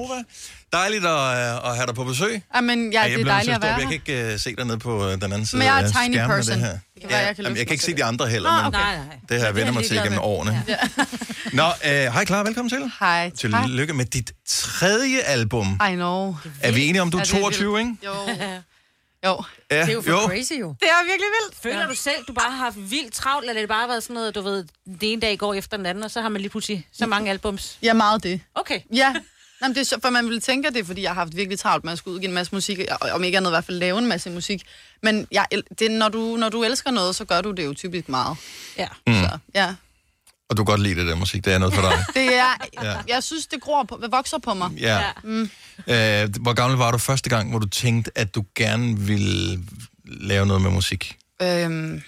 Dejligt 0.73 1.05
at, 1.07 1.11
øh, 1.13 1.71
at 1.71 1.77
have 1.77 1.87
dig 1.87 1.95
på 1.95 2.05
besøg. 2.05 2.43
Jamen, 2.57 2.93
ja, 2.93 2.99
Ej, 2.99 3.09
det 3.09 3.21
er 3.21 3.25
dejligt 3.25 3.55
at 3.55 3.63
være 3.63 3.71
Jeg 3.71 3.89
her. 3.89 3.99
kan 3.99 4.15
ikke 4.15 4.35
uh, 4.35 4.41
se 4.41 4.57
dig 4.57 4.65
nede 4.65 4.79
på 4.79 5.07
uh, 5.07 5.13
den 5.13 5.23
anden 5.23 5.47
side 5.47 5.59
Men 5.59 5.67
jeg 5.67 5.81
er 5.81 5.85
af 5.85 5.93
tiny 6.05 6.15
skærmen 6.15 6.37
person. 6.37 6.55
Det 6.55 6.61
her. 6.63 6.71
Det 6.71 7.01
kan 7.01 7.11
være, 7.11 7.19
ja, 7.21 7.27
jeg 7.27 7.37
kan 7.37 7.45
jamen, 7.45 7.57
jeg 7.59 7.67
kan 7.67 7.75
ikke 7.75 7.85
se 7.85 7.97
de 7.97 8.05
andre 8.05 8.29
heller, 8.29 8.51
Nå, 8.51 8.57
men 8.57 8.67
okay. 8.67 8.79
Nej, 8.79 8.97
nej. 8.97 9.05
det 9.29 9.39
har 9.39 9.47
jeg 9.47 9.55
Det 9.55 9.61
er 9.61 9.65
vendt 9.65 9.75
mig 9.75 9.85
til 9.85 10.01
gennem 10.03 10.19
årene. 10.19 10.65
Ja. 10.69 10.77
Nå, 11.53 11.67
uh, 11.67 12.13
hej 12.15 12.25
Clara, 12.25 12.43
velkommen 12.45 12.71
til. 12.71 12.91
Hej. 13.01 13.31
Tillykke 13.31 13.93
med 13.95 14.05
dit 14.05 14.33
tredje 14.47 15.21
album. 15.21 15.81
I 15.91 15.95
know. 15.95 16.37
Er 16.61 16.73
vi 16.73 16.87
enige 16.89 17.03
om, 17.03 17.11
du 17.11 17.17
er 17.19 17.21
Ja, 17.21 17.25
det 17.25 17.35
er 17.35 17.41
22, 17.41 17.79
ikke? 17.79 17.97
Jo. 18.05 18.13
Jo. 19.27 19.43
Ja, 19.71 19.81
Det 19.81 19.89
er 19.89 19.93
jo 19.93 20.03
for 20.03 20.11
jo. 20.11 20.17
crazy 20.19 20.53
jo. 20.61 20.75
Det 20.81 20.89
er 20.89 21.05
virkelig 21.05 21.29
vildt. 21.43 21.63
Føler 21.63 21.81
ja. 21.81 21.87
du 21.87 21.95
selv, 21.95 22.25
du 22.29 22.33
bare 22.33 22.51
har 22.51 22.57
haft 22.65 22.77
vildt 22.91 23.15
travlt, 23.15 23.49
eller 23.49 23.61
er 23.61 23.63
det 23.63 23.69
bare 23.69 23.89
været 23.89 24.03
sådan 24.03 24.15
noget, 24.15 24.35
du 24.35 24.41
ved, 24.41 24.65
det 25.01 25.13
ene 25.13 25.21
dag 25.21 25.39
går 25.39 25.55
efter 25.55 25.77
den 25.77 25.87
anden, 25.87 26.05
og 26.05 26.11
så 26.11 26.21
har 26.21 26.29
man 26.29 26.41
lige 26.41 26.51
pludselig 26.51 26.87
så 26.93 27.07
mange 27.07 27.31
albums? 27.31 27.79
Ja, 27.83 27.93
meget 27.93 28.23
det. 28.23 28.41
Okay. 28.55 28.81
Ja. 28.95 29.15
Jamen, 29.63 29.75
det 29.75 29.81
er 29.81 29.85
så, 29.85 29.99
for 30.03 30.11
man 30.11 30.25
ville 30.25 30.41
tænke, 30.41 30.69
at 30.69 30.75
det 30.75 30.81
er, 30.81 30.85
fordi 30.85 31.03
jeg 31.03 31.11
har 31.11 31.15
haft 31.15 31.37
virkelig 31.37 31.59
travlt 31.59 31.85
med 31.85 31.93
at 31.93 31.99
skulle 31.99 32.15
udgive 32.15 32.29
en 32.29 32.35
masse 32.35 32.55
musik, 32.55 32.79
og 33.01 33.11
om 33.11 33.25
ikke 33.25 33.37
andet 33.37 33.51
i 33.51 33.53
hvert 33.53 33.65
fald 33.65 33.79
lave 33.79 33.99
en 33.99 34.07
masse 34.07 34.31
musik. 34.31 34.63
Men 35.03 35.27
jeg, 35.33 35.47
det, 35.79 35.91
når, 35.91 36.09
du, 36.09 36.37
når 36.37 36.49
du 36.49 36.65
elsker 36.65 36.91
noget, 36.91 37.17
så 37.17 37.25
gør 37.25 37.41
du 37.41 37.51
det 37.51 37.65
jo 37.65 37.75
typisk 37.75 38.09
meget. 38.09 38.37
Ja. 38.79 38.89
Mm. 39.07 39.13
Så, 39.15 39.39
ja. 39.55 39.75
Og 40.49 40.57
du 40.57 40.65
kan 40.65 40.73
godt 40.73 40.81
lide 40.83 40.95
det 41.01 41.07
der 41.07 41.15
musik, 41.17 41.45
det 41.45 41.53
er 41.55 41.59
noget 41.59 41.75
for 41.75 41.83
dig. 41.83 42.05
Det 42.15 42.35
er, 42.35 42.67
Ja. 42.83 42.91
ja. 42.91 42.97
jeg 43.09 43.23
synes, 43.23 43.47
det 43.47 43.61
gror 43.61 43.83
på, 43.83 44.01
vokser 44.11 44.39
på 44.39 44.55
mig. 44.55 44.71
Ja. 44.73 45.03
Mm. 45.25 45.43
Øh, 45.43 46.29
hvor 46.41 46.53
gammel 46.53 46.79
var 46.79 46.91
du 46.91 46.99
første 46.99 47.31
gang, 47.31 47.51
hvor 47.51 47.59
du 47.59 47.69
tænkte, 47.69 48.11
at 48.15 48.35
du 48.35 48.45
gerne 48.55 48.99
ville 48.99 49.63
lave 50.05 50.47
noget 50.47 50.63
med 50.63 50.71
musik? 50.71 51.17
Øhm, 51.43 52.03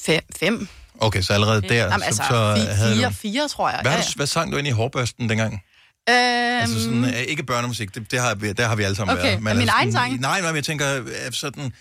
fem. 0.00 0.20
fem. 0.40 0.68
Okay, 0.98 1.22
så 1.22 1.32
allerede 1.32 1.62
der, 1.62 1.74
Jamen, 1.74 2.00
så, 2.00 2.04
altså, 2.06 2.22
så 2.28 2.54
fi- 2.54 2.72
havde 2.74 2.96
fire, 2.96 3.08
du... 3.08 3.12
fire, 3.14 3.48
tror 3.48 3.70
jeg. 3.70 3.78
Hvad, 3.82 3.92
ja, 3.92 3.98
ja, 3.98 4.04
hvad 4.16 4.26
sang 4.26 4.52
du 4.52 4.56
ind 4.56 4.66
i 4.66 4.70
hårbørsten 4.70 5.28
dengang? 5.28 5.62
Ja. 6.08 6.14
Altså 6.60 6.76
Øhm, 6.76 6.84
sådan, 6.84 7.04
øh, 7.04 7.20
ikke 7.20 7.42
børnemusik, 7.42 7.94
det, 7.94 8.10
det 8.10 8.20
har, 8.20 8.34
vi- 8.34 8.52
der 8.52 8.68
har 8.68 8.76
vi 8.76 8.82
alle 8.82 8.96
sammen 8.96 9.16
Okay, 9.18 9.28
været. 9.28 9.42
men 9.42 9.56
min 9.56 9.60
altså 9.62 9.74
egen 9.76 9.92
sang? 9.92 10.20
Nej, 10.20 10.40
nej, 10.40 10.50
men 10.50 10.56
jeg 10.56 10.64
tænker 10.64 10.96
øh, 10.98 11.32
sådan... 11.32 11.72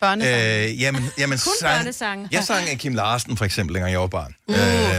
Børnesange. 0.00 0.64
Øh, 0.68 0.80
jamen, 0.80 1.10
jamen, 1.18 1.38
Kun 1.38 1.52
sang, 1.60 1.78
børnesange. 1.78 2.28
Jeg 2.32 2.44
sang 2.44 2.68
af 2.68 2.78
Kim 2.78 2.94
Larsen, 2.94 3.36
for 3.36 3.44
eksempel, 3.44 3.74
dengang 3.74 3.92
jeg 3.92 4.00
var 4.00 4.06
barn. 4.06 4.34
Uh. 4.48 4.54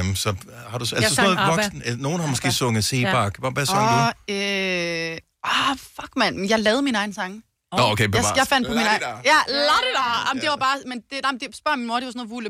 Øh, 0.10 0.16
så 0.16 0.36
har 0.70 0.78
du... 0.78 0.84
Altså 0.84 0.96
Jeg 0.96 1.10
sådan 1.10 1.24
noget 1.24 1.38
ABBA. 1.40 1.56
voksen... 1.64 1.82
øh, 1.86 2.00
Nogen 2.00 2.20
har 2.20 2.28
måske 2.28 2.52
sunget 2.52 2.84
Sebak. 2.86 3.38
Hvad, 3.40 3.52
hvad 3.52 3.66
sang 3.66 3.80
du? 3.80 3.96
Og, 3.96 4.36
øh, 4.36 5.18
ah, 5.44 5.78
fuck 5.96 6.12
mand, 6.18 6.50
jeg 6.50 6.60
lavede 6.60 6.82
min 6.82 6.96
egen 6.96 7.14
sang. 7.14 7.44
Nå, 7.78 7.84
okay, 7.92 8.02
jeg, 8.04 8.12
bevares. 8.12 8.38
jeg 8.38 8.48
fandt 8.48 8.68
på 8.68 8.74
min 8.74 8.86
egen... 8.86 9.02
Ja, 9.32 9.40
ladida. 9.48 10.04
Jamen, 10.28 10.42
det 10.42 10.50
var 10.50 10.56
bare... 10.56 10.78
Men 10.86 10.98
det, 11.10 11.20
jamen, 11.26 11.40
det 11.40 11.56
spørger 11.56 11.78
min 11.78 11.88
mor, 11.88 11.96
det 11.96 12.06
var 12.06 12.12
sådan 12.12 12.20
noget 12.20 12.30
vule 12.30 12.50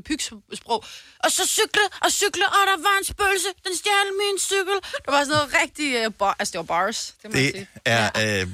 sprog. 0.62 0.84
Og 1.24 1.32
så 1.32 1.44
cykle 1.48 1.82
og 2.06 2.12
cykle, 2.12 2.46
og 2.48 2.62
der 2.72 2.78
var 2.88 2.96
en 3.00 3.06
spøgelse. 3.06 3.48
Den 3.68 3.74
stjal 3.78 4.08
min 4.22 4.40
cykel. 4.40 4.78
Det 5.06 5.08
var 5.16 5.20
sådan 5.24 5.28
noget 5.38 5.50
rigtig... 5.64 6.08
Uh, 6.08 6.14
bar, 6.14 6.36
altså, 6.40 6.52
det 6.52 6.58
var 6.58 6.64
bars. 6.64 7.14
Det 7.24 7.32
må 7.34 7.38
jeg 7.38 7.46
Det 7.46 7.54
sige. 7.54 7.68
er 7.86 8.40
øh, 8.42 8.48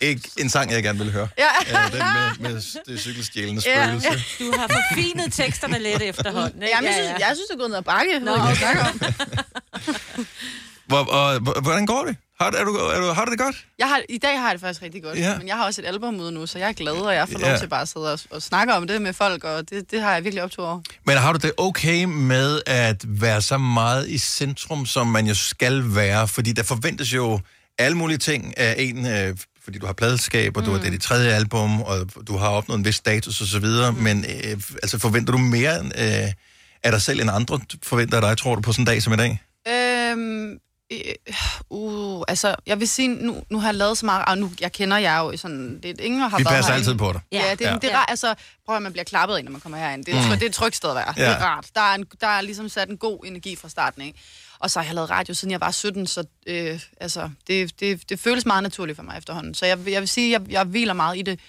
ikke 0.00 0.30
en 0.38 0.50
sang, 0.50 0.70
jeg 0.72 0.82
gerne 0.82 0.98
vil 0.98 1.12
høre. 1.12 1.28
Ja. 1.38 1.48
Øh, 1.60 1.92
den 1.92 1.98
med, 1.98 2.50
med 2.50 2.82
det 2.86 3.00
cykelstjælende 3.00 3.62
Ja. 3.66 3.84
spøgelse. 3.98 4.24
Du 4.44 4.52
har 4.58 4.68
forfinet 4.68 5.32
teksterne 5.32 5.78
lidt 5.78 6.02
efterhånden, 6.02 6.62
ikke? 6.62 6.74
Jamen, 6.74 6.90
jeg 6.90 6.94
synes, 6.94 7.20
jeg 7.20 7.30
synes, 7.36 7.48
det 7.48 7.54
er 7.54 7.58
gået 7.58 7.70
ned 7.70 7.78
ad 7.78 7.82
bakke. 7.82 8.18
Nå, 8.18 8.32
okay. 8.34 8.76
Hvor, 10.86 10.98
og, 10.98 11.38
hvor- 11.40 11.60
hvordan 11.60 11.86
går 11.86 12.04
det? 12.04 12.16
Har, 12.40 12.50
du- 12.50 12.56
er 12.56 12.64
du, 12.64 12.74
er 12.74 13.00
du, 13.00 13.12
har 13.12 13.24
du 13.24 13.30
det 13.30 13.38
godt? 13.38 13.66
Jeg 13.78 13.88
har, 13.88 14.00
I 14.08 14.18
dag 14.18 14.38
har 14.38 14.46
jeg 14.46 14.52
det 14.54 14.60
faktisk 14.60 14.82
rigtig 14.82 15.02
godt, 15.02 15.18
Ja. 15.18 15.38
men 15.38 15.48
jeg 15.48 15.56
har 15.56 15.64
også 15.64 15.80
et 15.82 15.86
album 15.86 16.20
ude 16.20 16.32
nu, 16.32 16.46
så 16.46 16.58
jeg 16.58 16.68
er 16.68 16.72
glad, 16.72 16.92
og 16.92 17.14
jeg 17.14 17.28
får 17.28 17.38
lov 17.38 17.50
Ja. 17.50 17.58
til 17.58 17.66
bare 17.68 17.80
at 17.82 17.88
sidde 17.88 18.12
og, 18.12 18.18
og 18.30 18.42
snakke 18.42 18.74
om 18.74 18.86
det 18.86 19.02
med 19.02 19.12
folk, 19.12 19.44
og 19.44 19.70
det, 19.70 19.90
det 19.90 20.02
har 20.02 20.12
jeg 20.14 20.24
virkelig 20.24 20.42
optur 20.42 20.66
over. 20.66 20.80
Men 21.06 21.16
har 21.16 21.32
du 21.32 21.38
det 21.42 21.52
okay 21.56 22.04
med 22.04 22.60
at 22.66 23.04
være 23.08 23.42
så 23.42 23.58
meget 23.58 24.08
i 24.08 24.18
centrum, 24.18 24.86
som 24.86 25.06
man 25.06 25.26
jo 25.26 25.34
skal 25.34 25.94
være? 25.94 26.28
Fordi 26.28 26.52
der 26.52 26.62
forventes 26.62 27.14
jo 27.14 27.40
alle 27.78 27.96
mulige 27.96 28.18
ting 28.18 28.58
af 28.58 28.74
en, 28.78 29.06
øh, 29.06 29.36
fordi 29.64 29.78
du 29.78 29.86
har 29.86 29.92
pladeskab, 29.92 30.56
og 30.56 30.64
du 30.64 30.70
har 30.70 30.78
det 30.78 30.86
er 30.86 30.90
dit 30.90 31.02
tredje 31.02 31.32
album, 31.32 31.82
og 31.82 32.08
du 32.28 32.36
har 32.36 32.48
opnået 32.48 32.78
en 32.78 32.84
vis 32.84 32.94
status 32.96 33.40
osv., 33.40 33.64
mm. 33.66 34.02
men 34.02 34.24
øh, 34.44 34.60
altså 34.82 34.98
forventer 34.98 35.32
du 35.32 35.38
mere 35.38 35.78
øh, 35.80 36.32
af 36.82 36.92
dig 36.92 37.02
selv, 37.02 37.20
end 37.20 37.30
andre 37.30 37.60
forventer 37.82 38.16
af 38.16 38.22
dig, 38.22 38.38
tror 38.38 38.54
du, 38.54 38.60
på 38.60 38.72
sådan 38.72 38.82
en 38.82 38.86
dag 38.86 39.02
som 39.02 39.12
i 39.12 39.16
dag? 39.16 39.42
Øhm, 40.94 41.14
øh, 41.28 41.34
uh, 41.70 42.22
altså, 42.28 42.54
jeg 42.66 42.80
vil 42.80 42.88
sige, 42.88 43.08
nu, 43.08 43.42
nu 43.50 43.58
har 43.60 43.68
jeg 43.68 43.74
lavet 43.74 43.98
så 43.98 44.06
meget, 44.06 44.24
og 44.28 44.38
nu, 44.38 44.52
jeg 44.60 44.72
kender 44.72 44.96
jer 44.98 45.18
jo 45.18 45.36
sådan, 45.36 45.80
det, 45.82 46.00
ingen 46.00 46.20
har 46.20 46.28
Vi 46.38 46.44
været 46.44 46.54
passer 46.54 46.72
herinde. 46.72 46.88
altid 46.90 46.98
på 46.98 47.12
dig. 47.12 47.20
Ja, 47.32 47.50
det, 47.58 47.60
Ja. 47.60 47.74
det 47.82 47.92
er 47.92 47.96
rart, 47.96 48.10
altså, 48.10 48.34
prøv 48.66 48.76
at 48.76 48.82
man 48.82 48.92
bliver 48.92 49.04
klappet 49.04 49.38
ind, 49.38 49.44
når 49.44 49.52
man 49.52 49.60
kommer 49.60 49.78
herind. 49.78 50.04
Det 50.04 50.14
er, 50.14 50.22
Mm. 50.22 50.30
det 50.30 50.42
er 50.42 50.46
et 50.46 50.54
trygt 50.54 50.76
sted 50.76 50.90
at 50.90 50.96
være. 50.96 51.14
Ja. 51.16 51.22
Det 51.22 51.30
er 51.30 51.44
rart. 51.44 51.66
Der 51.74 51.80
er, 51.80 51.94
en, 51.94 52.04
der 52.20 52.26
er 52.26 52.40
ligesom 52.40 52.68
sat 52.68 52.88
en 52.88 52.96
god 52.96 53.18
energi 53.26 53.56
fra 53.56 53.68
starten, 53.68 54.02
ikke? 54.02 54.18
Og 54.58 54.70
så 54.70 54.78
har 54.78 54.86
jeg 54.86 54.94
lavet 54.94 55.10
radio, 55.10 55.34
siden 55.34 55.52
jeg 55.52 55.60
var 55.60 55.70
17, 55.70 56.06
så 56.06 56.24
øh, 56.46 56.80
altså, 57.00 57.30
det, 57.46 57.80
det, 57.80 58.08
det 58.08 58.20
føles 58.20 58.46
meget 58.46 58.62
naturligt 58.62 58.96
for 58.96 59.02
mig 59.02 59.18
efterhånden. 59.18 59.54
Så 59.54 59.66
jeg, 59.66 59.78
jeg 59.86 60.00
vil 60.00 60.08
sige, 60.08 60.30
jeg, 60.32 60.40
jeg 60.50 60.64
hviler 60.64 60.92
meget 60.92 61.18
i 61.18 61.22
det, 61.22 61.40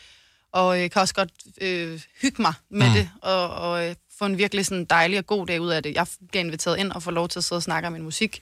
og 0.53 0.83
øh, 0.83 0.89
kan 0.89 1.01
også 1.01 1.13
godt 1.13 1.29
øh, 1.61 2.01
hygge 2.21 2.41
mig 2.41 2.53
med 2.69 2.87
Mm. 2.87 2.91
mm. 2.93 2.93
det, 2.97 3.09
og, 3.21 3.49
og 3.49 3.87
øh, 3.89 3.95
få 4.19 4.25
en 4.25 4.37
virkelig 4.37 4.65
sådan 4.65 4.85
dejlig 4.85 5.17
og 5.19 5.27
god 5.27 5.47
dag 5.47 5.61
ud 5.61 5.69
af 5.69 5.83
det. 5.83 5.93
Jeg 5.95 6.07
bliver 6.29 6.43
inviteret 6.45 6.77
ind 6.79 6.91
og 6.91 7.03
får 7.03 7.11
lov 7.11 7.27
til 7.29 7.39
at 7.39 7.43
sidde 7.43 7.59
og 7.59 7.63
snakke 7.63 7.87
om 7.87 7.93
min 7.93 8.01
musik, 8.03 8.41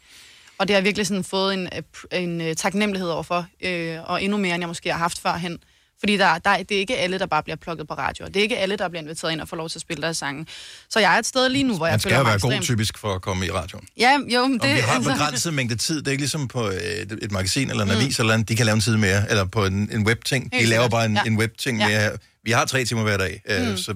og 0.58 0.68
det 0.68 0.74
har 0.74 0.78
jeg 0.78 0.84
virkelig 0.86 1.08
sådan 1.08 1.24
fået 1.24 1.54
en, 1.54 1.70
øh, 2.12 2.22
en 2.24 2.42
øh, 2.42 2.56
taknemmelighed 2.56 3.10
overfor, 3.10 3.46
øh, 3.64 3.98
og 4.06 4.24
endnu 4.24 4.38
mere, 4.38 4.56
end 4.56 4.62
jeg 4.62 4.68
måske 4.68 4.92
har 4.92 4.98
haft 5.00 5.22
førhen. 5.22 5.58
Fordi 6.00 6.18
der, 6.18 6.38
der, 6.38 6.58
det 6.58 6.72
er 6.76 6.80
ikke 6.80 6.98
alle, 6.98 7.20
der 7.20 7.26
bare 7.26 7.44
bliver 7.44 7.56
plukket 7.56 7.88
på 7.88 7.94
radio. 7.94 8.26
og 8.26 8.34
Det 8.34 8.40
er 8.40 8.44
ikke 8.44 8.58
alle, 8.58 8.76
der 8.76 8.90
bliver 8.90 9.02
inviteret 9.02 9.32
ind 9.32 9.42
og 9.42 9.48
får 9.50 9.58
lov 9.58 9.70
til 9.70 9.78
at 9.78 9.82
spille 9.82 10.02
deres 10.04 10.18
sange. 10.18 10.46
Så 10.90 11.00
jeg 11.00 11.16
er 11.16 11.20
et 11.20 11.26
sted 11.26 11.50
lige 11.50 11.64
nu, 11.64 11.78
hvor 11.78 11.86
jeg 11.86 11.94
Man 11.94 12.00
skal 12.00 12.10
føler 12.12 12.24
mig 12.24 12.30
være 12.32 12.40
god 12.40 12.52
ekstremt- 12.52 12.64
typisk 12.66 12.98
for 12.98 13.16
at 13.16 13.22
komme 13.22 13.46
i 13.46 13.52
radioen. 13.52 13.86
Ja, 13.98 14.18
jo, 14.34 14.48
men 14.48 14.54
Det, 14.54 14.62
og 14.70 14.76
vi 14.76 14.80
har 14.82 14.98
en 14.98 15.04
begrænset 15.04 15.54
mængde 15.54 15.76
tid. 15.76 15.98
Det 16.00 16.08
er 16.08 16.12
ikke 16.12 16.22
ligesom 16.22 16.48
på 16.48 16.64
et, 16.68 17.20
et 17.22 17.32
magasin 17.32 17.70
eller 17.70 17.84
en 17.84 17.90
mm. 17.92 17.98
avis, 17.98 18.20
eller 18.20 18.34
andet. 18.34 18.50
de 18.50 18.56
kan 18.56 18.66
lave 18.66 18.74
en 18.76 18.82
tid 18.82 18.98
mere, 18.98 19.30
eller 19.30 19.46
på 19.46 19.66
en, 19.66 19.90
en 19.94 20.06
webting. 20.08 20.52
De 20.54 20.66
laver 20.66 20.90
bare 20.90 21.06
en, 21.06 21.14
Ja. 21.16 21.22
en 21.28 21.38
webting 21.38 21.80
Ja. 21.80 21.88
mere. 21.88 22.12
Vi 22.44 22.52
har 22.52 22.66
tre 22.66 22.86
timer 22.86 23.04
hver 23.04 23.18
dag, 23.18 23.42
mm. 23.60 23.70
Mm. 23.70 23.78
så 23.78 23.96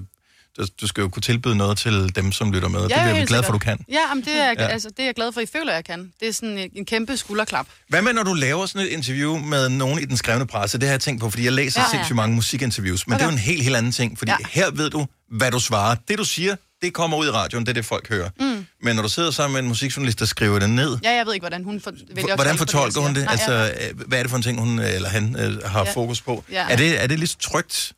du, 0.58 0.66
du 0.80 0.86
skal 0.86 1.00
jo 1.02 1.08
kunne 1.08 1.22
tilbyde 1.22 1.56
noget 1.56 1.78
til 1.78 2.16
dem, 2.16 2.32
som 2.32 2.52
lytter 2.52 2.68
med. 2.68 2.80
det 2.80 2.86
bliver 2.88 3.08
vi 3.08 3.16
helt 3.16 3.28
glade 3.28 3.42
for, 3.42 3.52
du 3.52 3.58
kan. 3.58 3.78
Ja, 3.88 4.14
men 4.14 4.24
det 4.24 4.32
er, 4.36 4.44
Ja. 4.44 4.52
ja. 4.58 4.66
altså, 4.66 4.88
det 4.90 5.00
er 5.00 5.04
jeg 5.04 5.14
glad 5.14 5.32
for, 5.32 5.40
I 5.40 5.46
føler, 5.46 5.72
jeg 5.74 5.84
kan. 5.84 6.12
Det 6.20 6.28
er 6.28 6.32
sådan 6.32 6.68
en, 6.74 6.84
kæmpe 6.84 7.16
skulderklap. 7.16 7.66
Hvad 7.88 8.02
med, 8.02 8.12
når 8.12 8.22
du 8.22 8.34
laver 8.34 8.66
sådan 8.66 8.86
et 8.86 8.90
interview 8.90 9.38
med 9.38 9.68
nogen 9.68 9.98
i 9.98 10.04
den 10.04 10.16
skrevne 10.16 10.46
presse? 10.46 10.78
Det 10.78 10.88
har 10.88 10.92
jeg 10.92 11.00
tænkt 11.00 11.20
på, 11.20 11.30
fordi 11.30 11.44
jeg 11.44 11.52
læser 11.52 11.80
ja, 11.80 11.84
Ja, 11.84 11.86
ja. 11.86 11.88
ja. 11.96 11.98
sindssygt 11.98 12.16
mange 12.16 12.34
musikinterviews. 12.36 13.06
Men 13.06 13.14
okay. 13.14 13.18
det 13.18 13.26
er 13.28 13.32
jo 13.32 13.32
en 13.32 13.38
helt, 13.38 13.62
helt 13.62 13.76
anden 13.76 13.92
ting, 13.92 14.18
fordi 14.18 14.30
ja. 14.30 14.36
Ja. 14.40 14.46
her 14.64 14.70
ved 14.70 14.90
du, 14.90 15.06
hvad 15.30 15.50
du 15.50 15.60
svarer. 15.60 15.96
Det, 16.08 16.18
du 16.18 16.24
siger, 16.24 16.56
det 16.82 16.94
kommer 16.94 17.16
ud 17.16 17.26
i 17.26 17.30
radioen, 17.30 17.64
det 17.66 17.70
er 17.70 17.74
det, 17.74 17.84
folk 17.84 18.08
hører. 18.08 18.30
Mm. 18.40 18.66
Men 18.82 18.96
når 18.96 19.02
du 19.02 19.08
sidder 19.08 19.30
sammen 19.30 19.52
med 19.52 19.60
en 19.62 19.68
musikjournalist, 19.68 20.18
der 20.18 20.24
skriver 20.26 20.58
det 20.58 20.70
ned, 20.70 20.98
Ja, 21.04 21.14
jeg 21.14 21.26
ved 21.26 21.34
ikke, 21.34 21.42
hvordan 21.42 21.64
hun 21.64 21.80
for, 21.80 21.92
vælger 22.14 22.34
Hvordan 22.34 22.56
fortolker 22.58 23.00
jeg 23.00 23.06
hun 23.06 23.14
det? 23.16 23.24
Nej, 23.24 23.32
Altså, 23.32 23.52
øh, 23.92 24.00
hvad 24.08 24.18
er 24.18 24.22
det 24.22 24.30
for 24.30 24.36
en 24.36 24.42
ting, 24.42 24.60
hun 24.60 24.78
øh, 24.78 24.94
eller 24.94 25.08
han 25.08 25.36
øh, 25.38 25.62
har 25.64 25.84
Ja. 25.84 25.92
fokus 25.92 26.20
på? 26.20 26.44
Ja. 26.52 26.66
Er, 26.70 26.76
det, 26.76 27.02
er 27.02 27.06
det 27.06 27.18
lige 27.18 27.28
så 27.28 27.38
trygt? 27.38 27.92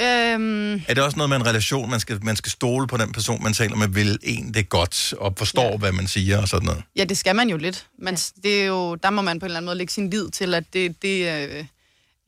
Øhm, 0.00 0.74
Er 0.74 0.94
det 0.94 0.98
også 0.98 1.16
noget 1.16 1.28
med 1.28 1.36
en 1.36 1.46
relation, 1.46 1.90
man 1.90 2.00
skal, 2.00 2.24
man 2.24 2.36
skal 2.36 2.52
stole 2.52 2.86
på 2.86 2.96
den 2.96 3.12
person, 3.12 3.42
man 3.42 3.52
taler 3.52 3.76
med, 3.76 3.88
vil 3.88 4.18
en 4.22 4.54
det 4.54 4.68
godt, 4.68 5.14
og 5.18 5.34
forstår, 5.38 5.70
ja. 5.70 5.76
hvad 5.76 5.92
man 5.92 6.06
siger 6.06 6.40
og 6.40 6.48
sådan 6.48 6.66
noget? 6.66 6.82
Ja, 6.96 7.04
det 7.04 7.18
skal 7.18 7.36
man 7.36 7.50
jo 7.50 7.56
lidt. 7.56 7.86
Men 7.98 8.14
ja. 8.14 8.20
det 8.42 8.62
er 8.62 8.66
jo, 8.66 8.94
der 8.94 9.10
må 9.10 9.22
man 9.22 9.38
på 9.40 9.46
en 9.46 9.48
eller 9.48 9.56
anden 9.56 9.66
måde 9.66 9.78
lægge 9.78 9.92
sin 9.92 10.10
lid 10.10 10.30
til, 10.30 10.54
at 10.54 10.64
det, 10.72 11.02
det, 11.02 11.48
øh, 11.48 11.64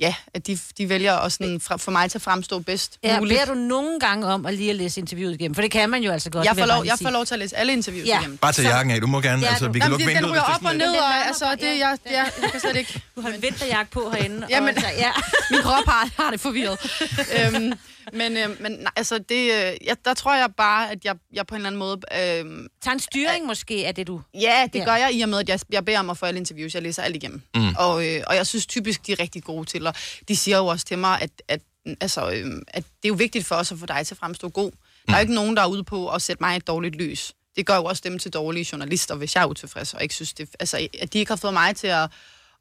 ja, 0.01 0.15
at 0.35 0.47
de, 0.47 0.59
de 0.79 0.89
vælger 0.89 1.15
at 1.17 1.33
sådan, 1.33 1.61
fra, 1.61 1.77
for 1.77 1.91
mig 1.91 2.11
til 2.11 2.19
at 2.19 2.23
fremstå 2.23 2.59
bedst 2.59 2.99
Ja, 3.03 3.19
muligt. 3.21 3.41
beder 3.41 3.55
du 3.55 3.61
nogle 3.61 4.01
gange 4.01 4.27
om 4.27 4.47
at 4.47 4.55
lige 4.55 4.71
at 4.71 4.77
læse 4.77 5.01
interviewet 5.01 5.35
igennem? 5.35 5.55
For 5.55 5.63
det 5.63 5.71
kan 5.71 5.91
man 5.91 6.03
jo 6.03 6.13
altså 6.13 6.31
godt. 6.31 6.47
Jeg 6.47 6.57
får, 6.57 6.67
lov, 6.67 6.85
jeg 6.87 6.99
får 7.03 7.11
lov 7.11 7.27
til 7.27 7.35
at 7.35 7.39
læse 7.39 7.57
alle 7.57 7.73
interviews 7.73 8.09
Ja. 8.09 8.19
igennem. 8.21 8.37
Bare 8.39 8.53
tage 8.53 8.69
jakken 8.69 8.95
af. 8.95 9.01
Du 9.01 9.07
må 9.07 9.21
gerne, 9.21 9.43
Ja, 9.43 9.49
altså, 9.49 9.69
vi 9.69 9.79
kan 9.79 9.83
Jamen, 9.83 9.91
lukke 9.91 10.05
den, 10.05 10.09
den 10.09 10.17
vinduet. 10.17 10.33
ryger 10.33 10.55
op 10.55 10.61
det 10.61 10.69
og 10.69 10.77
ned, 10.77 10.97
og 10.97 11.27
altså, 11.27 11.45
det, 11.61 11.79
jeg, 11.79 11.99
jeg, 12.11 12.31
jeg 12.43 12.51
kan 12.51 12.61
slet 12.61 12.77
ikke... 12.77 13.03
Du 13.17 13.21
har 13.21 13.29
en 13.29 13.43
vinterjakke 13.43 13.91
på 13.93 14.11
herinde. 14.11 14.47
Jamen, 14.51 14.77
og, 14.77 14.81
så, 14.83 14.89
ja. 14.99 15.11
min 15.51 15.61
krop 15.63 15.85
har, 15.87 16.09
har 16.23 16.31
det 16.31 16.41
forvirret. 16.41 16.79
øhm, 17.55 17.73
men 18.13 18.33
men, 18.33 18.57
men 18.61 18.73
nej, 18.73 18.93
altså, 18.97 19.19
det, 19.19 19.35
øh, 19.53 19.73
jeg, 19.87 19.97
der 20.05 20.15
tror 20.15 20.35
jeg 20.37 20.49
bare, 20.57 20.91
at 20.91 21.05
jeg, 21.05 21.15
jeg 21.33 21.47
på 21.47 21.55
en 21.55 21.57
eller 21.57 21.67
anden 21.69 21.79
måde... 21.79 22.01
Øhm, 22.39 22.67
Tag 22.83 22.93
en 22.93 22.99
styring 23.01 23.47
måske, 23.47 23.85
er 23.85 23.93
det 23.93 24.07
du... 24.07 24.21
Ja, 24.35 24.67
det 24.73 24.79
ja. 24.79 24.85
gør 24.85 24.95
jeg 24.95 25.11
i 25.15 25.21
og 25.23 25.29
med, 25.29 25.39
at 25.39 25.49
jeg, 25.49 25.61
jeg 25.73 25.85
beder 25.85 25.99
om 25.99 26.11
at 26.11 26.19
få 26.19 26.27
alle 26.27 26.39
interviews. 26.39 26.75
Jeg 26.75 26.83
læser 26.83 27.03
alt 27.03 27.17
igennem. 27.17 27.43
Mm. 27.55 27.75
Og, 27.79 28.07
øh, 28.07 28.23
og 28.27 28.37
jeg 28.37 28.47
synes 28.47 28.67
typisk, 28.67 29.07
de 29.07 29.13
er 29.13 29.21
rigtig 29.21 29.43
gode 29.43 29.65
til. 29.65 29.87
Og 29.91 30.29
de 30.29 30.37
siger 30.37 30.57
jo 30.57 30.67
også 30.67 30.87
til 30.87 30.99
mig, 30.99 31.23
at, 31.23 31.31
at, 31.49 31.61
altså, 32.01 32.31
øh, 32.31 32.63
at 32.69 32.85
det 32.85 33.05
er 33.05 33.09
jo 33.09 33.15
vigtigt 33.15 33.47
for 33.47 33.55
os 33.55 33.73
at 33.73 33.79
få 33.79 33.87
dig 33.87 34.07
til 34.07 34.15
at 34.15 34.19
fremstå 34.19 34.49
god. 34.49 34.71
Der 35.07 35.13
er 35.13 35.19
jo 35.19 35.21
ikke 35.21 35.35
nogen, 35.35 35.57
der 35.57 35.63
er 35.63 35.67
ude 35.67 35.85
på 35.85 36.09
at 36.09 36.23
sætte 36.23 36.43
mig 36.43 36.55
i 36.55 36.57
et 36.57 36.67
dårligt 36.67 36.97
lys. 36.97 37.33
Det 37.57 37.67
gør 37.67 37.77
jo 37.77 37.85
også 37.85 38.03
dem 38.05 38.19
til 38.19 38.33
dårlige 38.33 38.69
journalister, 38.73 39.15
hvis 39.15 39.35
jeg 39.35 39.43
er 39.43 39.47
utilfreds, 39.47 39.95
og 39.95 40.03
ikke 40.03 40.15
synes 40.15 40.33
det... 40.33 40.49
Altså, 40.61 40.89
at 41.01 41.13
de 41.13 41.19
ikke 41.19 41.31
har 41.31 41.37
fået 41.37 41.53
mig 41.53 41.77
til 41.77 41.87
at, 41.87 42.11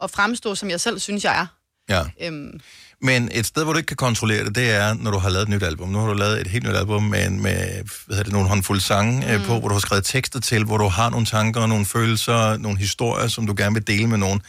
at 0.04 0.12
fremstå, 0.12 0.56
som 0.56 0.70
jeg 0.70 0.82
selv 0.82 1.00
synes, 1.00 1.24
jeg 1.24 1.40
er. 1.42 1.46
Ja. 1.90 2.04
Øhm, 2.22 2.60
Men 3.02 3.30
et 3.32 3.46
sted, 3.46 3.64
hvor 3.64 3.74
du 3.74 3.78
ikke 3.78 3.88
kan 3.88 3.98
kontrollere 3.98 4.46
det, 4.46 4.56
det 4.56 4.72
er, 4.72 4.94
når 4.94 5.12
du 5.12 5.18
har 5.18 5.30
lavet 5.30 5.44
et 5.44 5.50
nyt 5.50 5.64
album. 5.64 5.90
Nu 5.90 6.00
har 6.00 6.08
du 6.08 6.14
lavet 6.14 6.42
et 6.42 6.48
helt 6.48 6.64
nyt 6.64 6.76
album 6.76 7.04
med, 7.04 7.30
med 7.30 7.58
hvad 7.74 7.84
hedder 8.10 8.24
det, 8.24 8.34
nogle 8.34 8.50
håndfulde 8.50 8.82
sange 8.82 9.38
mm. 9.38 9.44
på, 9.44 9.60
hvor 9.60 9.68
du 9.68 9.74
har 9.76 9.80
skrevet 9.80 10.06
tekster 10.06 10.40
til, 10.40 10.64
hvor 10.64 10.78
du 10.78 10.88
har 10.88 11.10
nogle 11.10 11.26
tanker, 11.26 11.68
nogle 11.68 11.86
følelser, 11.86 12.58
nogle 12.58 12.78
historier, 12.80 13.28
som 13.28 13.48
du 13.48 13.54
gerne 13.58 13.74
vil 13.74 13.88
dele 13.88 14.08
med 14.08 14.18
nogen. 14.18 14.42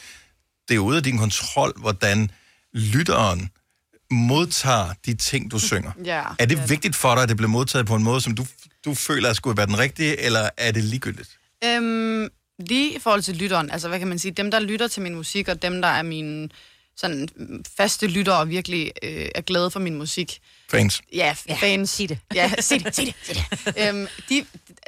Det 0.69 0.75
er 0.75 0.79
ude 0.79 0.97
af 0.97 1.03
din 1.03 1.19
kontrol, 1.19 1.73
hvordan 1.77 2.31
lytteren 2.73 3.51
modtager 4.11 4.93
de 5.07 5.15
ting, 5.15 5.51
du 5.51 5.59
synger. 5.59 5.93
ja. 6.05 6.23
Er 6.39 6.47
det 6.47 6.71
vigtigt 6.71 6.97
for 6.97 7.15
dig, 7.15 7.23
at 7.23 7.29
det 7.29 7.37
bliver 7.37 7.51
modtaget 7.51 7.87
på 7.87 7.95
en 7.95 8.03
måde, 8.03 8.21
som 8.21 8.35
du, 8.35 8.47
du 8.85 8.95
føler 8.95 9.33
skulle 9.33 9.57
være 9.57 9.67
den 9.67 9.79
rigtige, 9.79 10.21
eller 10.21 10.49
er 10.57 10.73
det 10.73 10.85
ligegyldigt? 10.85 11.39
Øhm, 11.65 12.29
lige 12.59 12.97
i 12.97 12.99
forhold 12.99 13.23
til 13.23 13.37
lytteren, 13.37 13.71
altså 13.71 13.89
hvad 13.89 13.99
kan 13.99 14.09
man 14.09 14.19
sige, 14.19 14.33
dem 14.33 14.51
der 14.51 14.61
lytter 14.61 14.89
til 14.89 15.03
min 15.03 15.15
musik, 15.15 15.49
og 15.49 15.63
dem 15.63 15.83
der 15.83 15.89
er 15.89 16.03
mine 16.03 16.49
sådan 16.97 17.29
faste 17.77 18.07
lyttere 18.07 18.37
og 18.39 18.49
virkelig 18.49 18.93
øh, 19.03 19.29
er 19.35 19.41
glade 19.41 19.71
for 19.71 19.81
min 19.81 19.95
musik. 19.95 20.41
Fans. 20.71 21.03
Ja, 21.15 21.37
Ja, 21.49 21.55
fans. 21.55 21.91
sig 21.91 22.09
det. 22.09 22.19
Ja, 22.35 22.51
sig 22.61 22.85
det, 22.85 22.95
sig 22.95 23.07
det, 23.07 23.15
sig 23.23 23.45
det. 23.65 23.89
øhm, 23.89 24.07
de, 24.29 24.45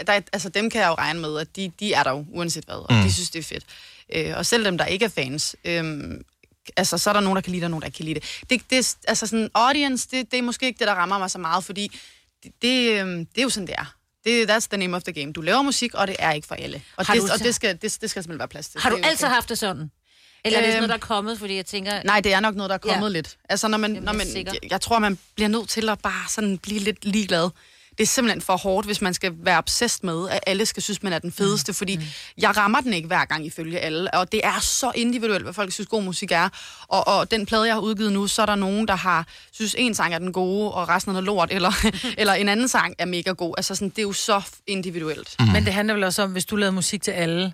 der, 0.07 0.13
altså 0.33 0.49
dem 0.49 0.71
kan 0.71 0.81
jeg 0.81 0.89
jo 0.89 0.95
regne 0.95 1.21
med, 1.21 1.39
at 1.39 1.57
de, 1.57 1.73
de 1.81 1.93
er 1.93 2.03
der 2.03 2.11
jo 2.11 2.27
uanset 2.33 2.65
hvad, 2.65 2.75
og 2.75 2.87
Mm. 2.91 2.97
mm. 2.97 3.03
de 3.03 3.13
synes, 3.13 3.31
det 3.31 3.39
er 3.39 3.43
fedt. 3.43 3.65
Øh, 4.15 4.37
og 4.37 4.47
selv 4.47 4.65
dem, 4.65 4.79
der 4.79 4.85
ikke 4.85 5.05
er 5.05 5.09
fans, 5.09 5.57
øhm, 5.65 6.23
altså 6.77 6.99
så 6.99 7.11
er 7.11 7.15
der 7.15 7.21
nogen, 7.21 7.37
der 7.37 7.41
kan 7.43 7.51
lide 7.53 7.61
det, 7.61 7.65
og 7.65 7.71
nogen, 7.71 7.83
der 7.83 7.87
ikke 7.87 7.97
kan 7.97 8.05
lide 8.05 8.21
det. 8.21 8.43
det, 8.51 8.71
det 8.71 8.97
altså 9.09 9.27
sådan, 9.27 9.51
audience, 9.55 10.09
det, 10.11 10.31
det 10.31 10.39
er 10.39 10.43
måske 10.43 10.67
ikke 10.67 10.79
det, 10.79 10.87
der 10.87 10.95
rammer 10.95 11.19
mig 11.19 11.31
så 11.31 11.39
meget, 11.39 11.65
fordi 11.65 12.01
det, 12.43 12.53
det, 12.63 13.01
øhm, 13.01 13.27
det 13.27 13.39
er 13.39 13.43
jo 13.43 13.49
sådan, 13.49 13.67
det 13.67 13.75
er. 13.79 13.95
Det, 14.25 14.51
that's 14.51 14.67
the 14.71 14.77
name 14.77 14.97
of 14.97 15.03
the 15.03 15.13
game. 15.13 15.33
Du 15.33 15.41
laver 15.41 15.63
musik, 15.63 15.95
og 15.95 16.07
det 16.07 16.17
er 16.19 16.33
ikke 16.33 16.49
for 16.49 16.55
alle. 16.55 16.83
Og, 16.97 17.07
Har 17.07 17.15
det, 17.15 17.31
og 17.33 17.39
det, 17.39 17.55
skal, 17.55 17.73
det, 17.83 17.83
det 17.83 17.91
skal 17.93 18.09
simpelthen 18.23 18.39
være 18.39 18.49
plads 18.49 18.69
til. 18.69 18.81
Har 18.81 18.91
du 18.91 18.97
altid 18.97 19.25
okay. 19.25 19.35
haft 19.35 19.49
det 19.49 19.59
sådan? 19.59 19.91
Eller 20.45 20.59
er 20.59 20.63
det 20.63 20.73
sådan 20.73 20.81
noget, 20.81 20.89
der 20.89 20.95
er 20.95 20.99
kommet, 20.99 21.39
fordi 21.39 21.57
jeg 21.57 21.67
tænker... 21.67 22.03
Nej, 22.03 22.21
det 22.21 22.33
er 22.33 22.41
nok 22.41 22.55
noget, 22.55 22.71
der 22.71 22.75
er 22.75 22.79
kommet 22.79 23.09
Ja. 23.09 23.13
lidt. 23.13 23.37
Altså, 23.49 23.69
når 23.69 23.79
man, 23.79 23.95
Jamen, 23.95 24.05
når 24.05 24.13
man, 24.13 24.27
jeg, 24.35 24.71
jeg 24.71 24.81
tror, 24.81 24.99
man 24.99 25.19
bliver 25.35 25.49
nødt 25.49 25.69
til 25.69 25.89
at 25.89 25.99
bare 25.99 26.29
sådan 26.29 26.59
blive 26.59 26.81
lidt 26.81 27.05
ligeglad. 27.05 27.51
Det 27.99 28.03
er 28.03 28.07
simpelthen 28.07 28.41
for 28.41 28.57
hårdt, 28.57 28.87
hvis 28.87 29.01
man 29.01 29.15
skal 29.15 29.33
være 29.37 29.59
obsessed 29.59 30.05
med, 30.05 30.29
at 30.29 30.41
alle 30.47 30.67
skal 30.67 30.83
synes, 30.83 31.03
man 31.03 31.13
er 31.13 31.19
den 31.19 31.33
fedeste, 31.33 31.75
fordi 31.75 31.97
mm. 31.97 32.03
jeg 32.39 32.57
rammer 32.57 32.81
den 32.81 32.93
ikke 32.93 33.07
hver 33.07 33.25
gang 33.25 33.47
ifølge 33.47 33.79
alle, 33.79 34.15
og 34.15 34.33
det 34.33 34.41
er 34.45 34.61
så 34.61 34.93
individuelt, 34.95 35.43
hvad 35.43 35.53
folk 35.53 35.73
synes 35.73 35.89
god 35.89 36.03
musik 36.03 36.33
er. 36.33 36.49
Og, 36.89 37.09
og 37.09 37.31
den 37.31 37.47
plade, 37.47 37.67
jeg 37.67 37.75
har 37.75 37.81
udgivet 37.81 38.13
nu, 38.13 38.27
så 38.27 38.43
er 38.43 38.47
der 38.47 38.55
nogen, 38.55 38.89
der 38.89 38.97
har 38.97 39.27
synes, 39.53 39.75
en 39.79 39.95
sang 39.95 40.15
er 40.15 40.19
den 40.19 40.33
gode, 40.33 40.73
og 40.73 40.89
resten 40.89 41.11
er 41.11 41.13
noget 41.13 41.25
lort, 41.25 41.49
eller, 41.53 41.73
eller 42.19 42.33
en 42.33 42.49
anden 42.49 42.69
sang 42.69 42.95
er 42.99 43.05
mega 43.05 43.31
god. 43.31 43.55
Altså, 43.57 43.75
sådan, 43.75 43.89
det 43.89 43.99
er 43.99 44.03
jo 44.03 44.13
så 44.13 44.43
individuelt. 44.67 45.37
Mm. 45.41 45.47
Men 45.47 45.65
det 45.65 45.73
handler 45.73 45.95
vel 45.95 46.05
også 46.05 46.23
om, 46.23 46.33
hvis 46.33 46.45
du 46.45 46.57
lavede 46.57 46.73
musik 46.73 47.03
til 47.03 47.11
alle, 47.11 47.53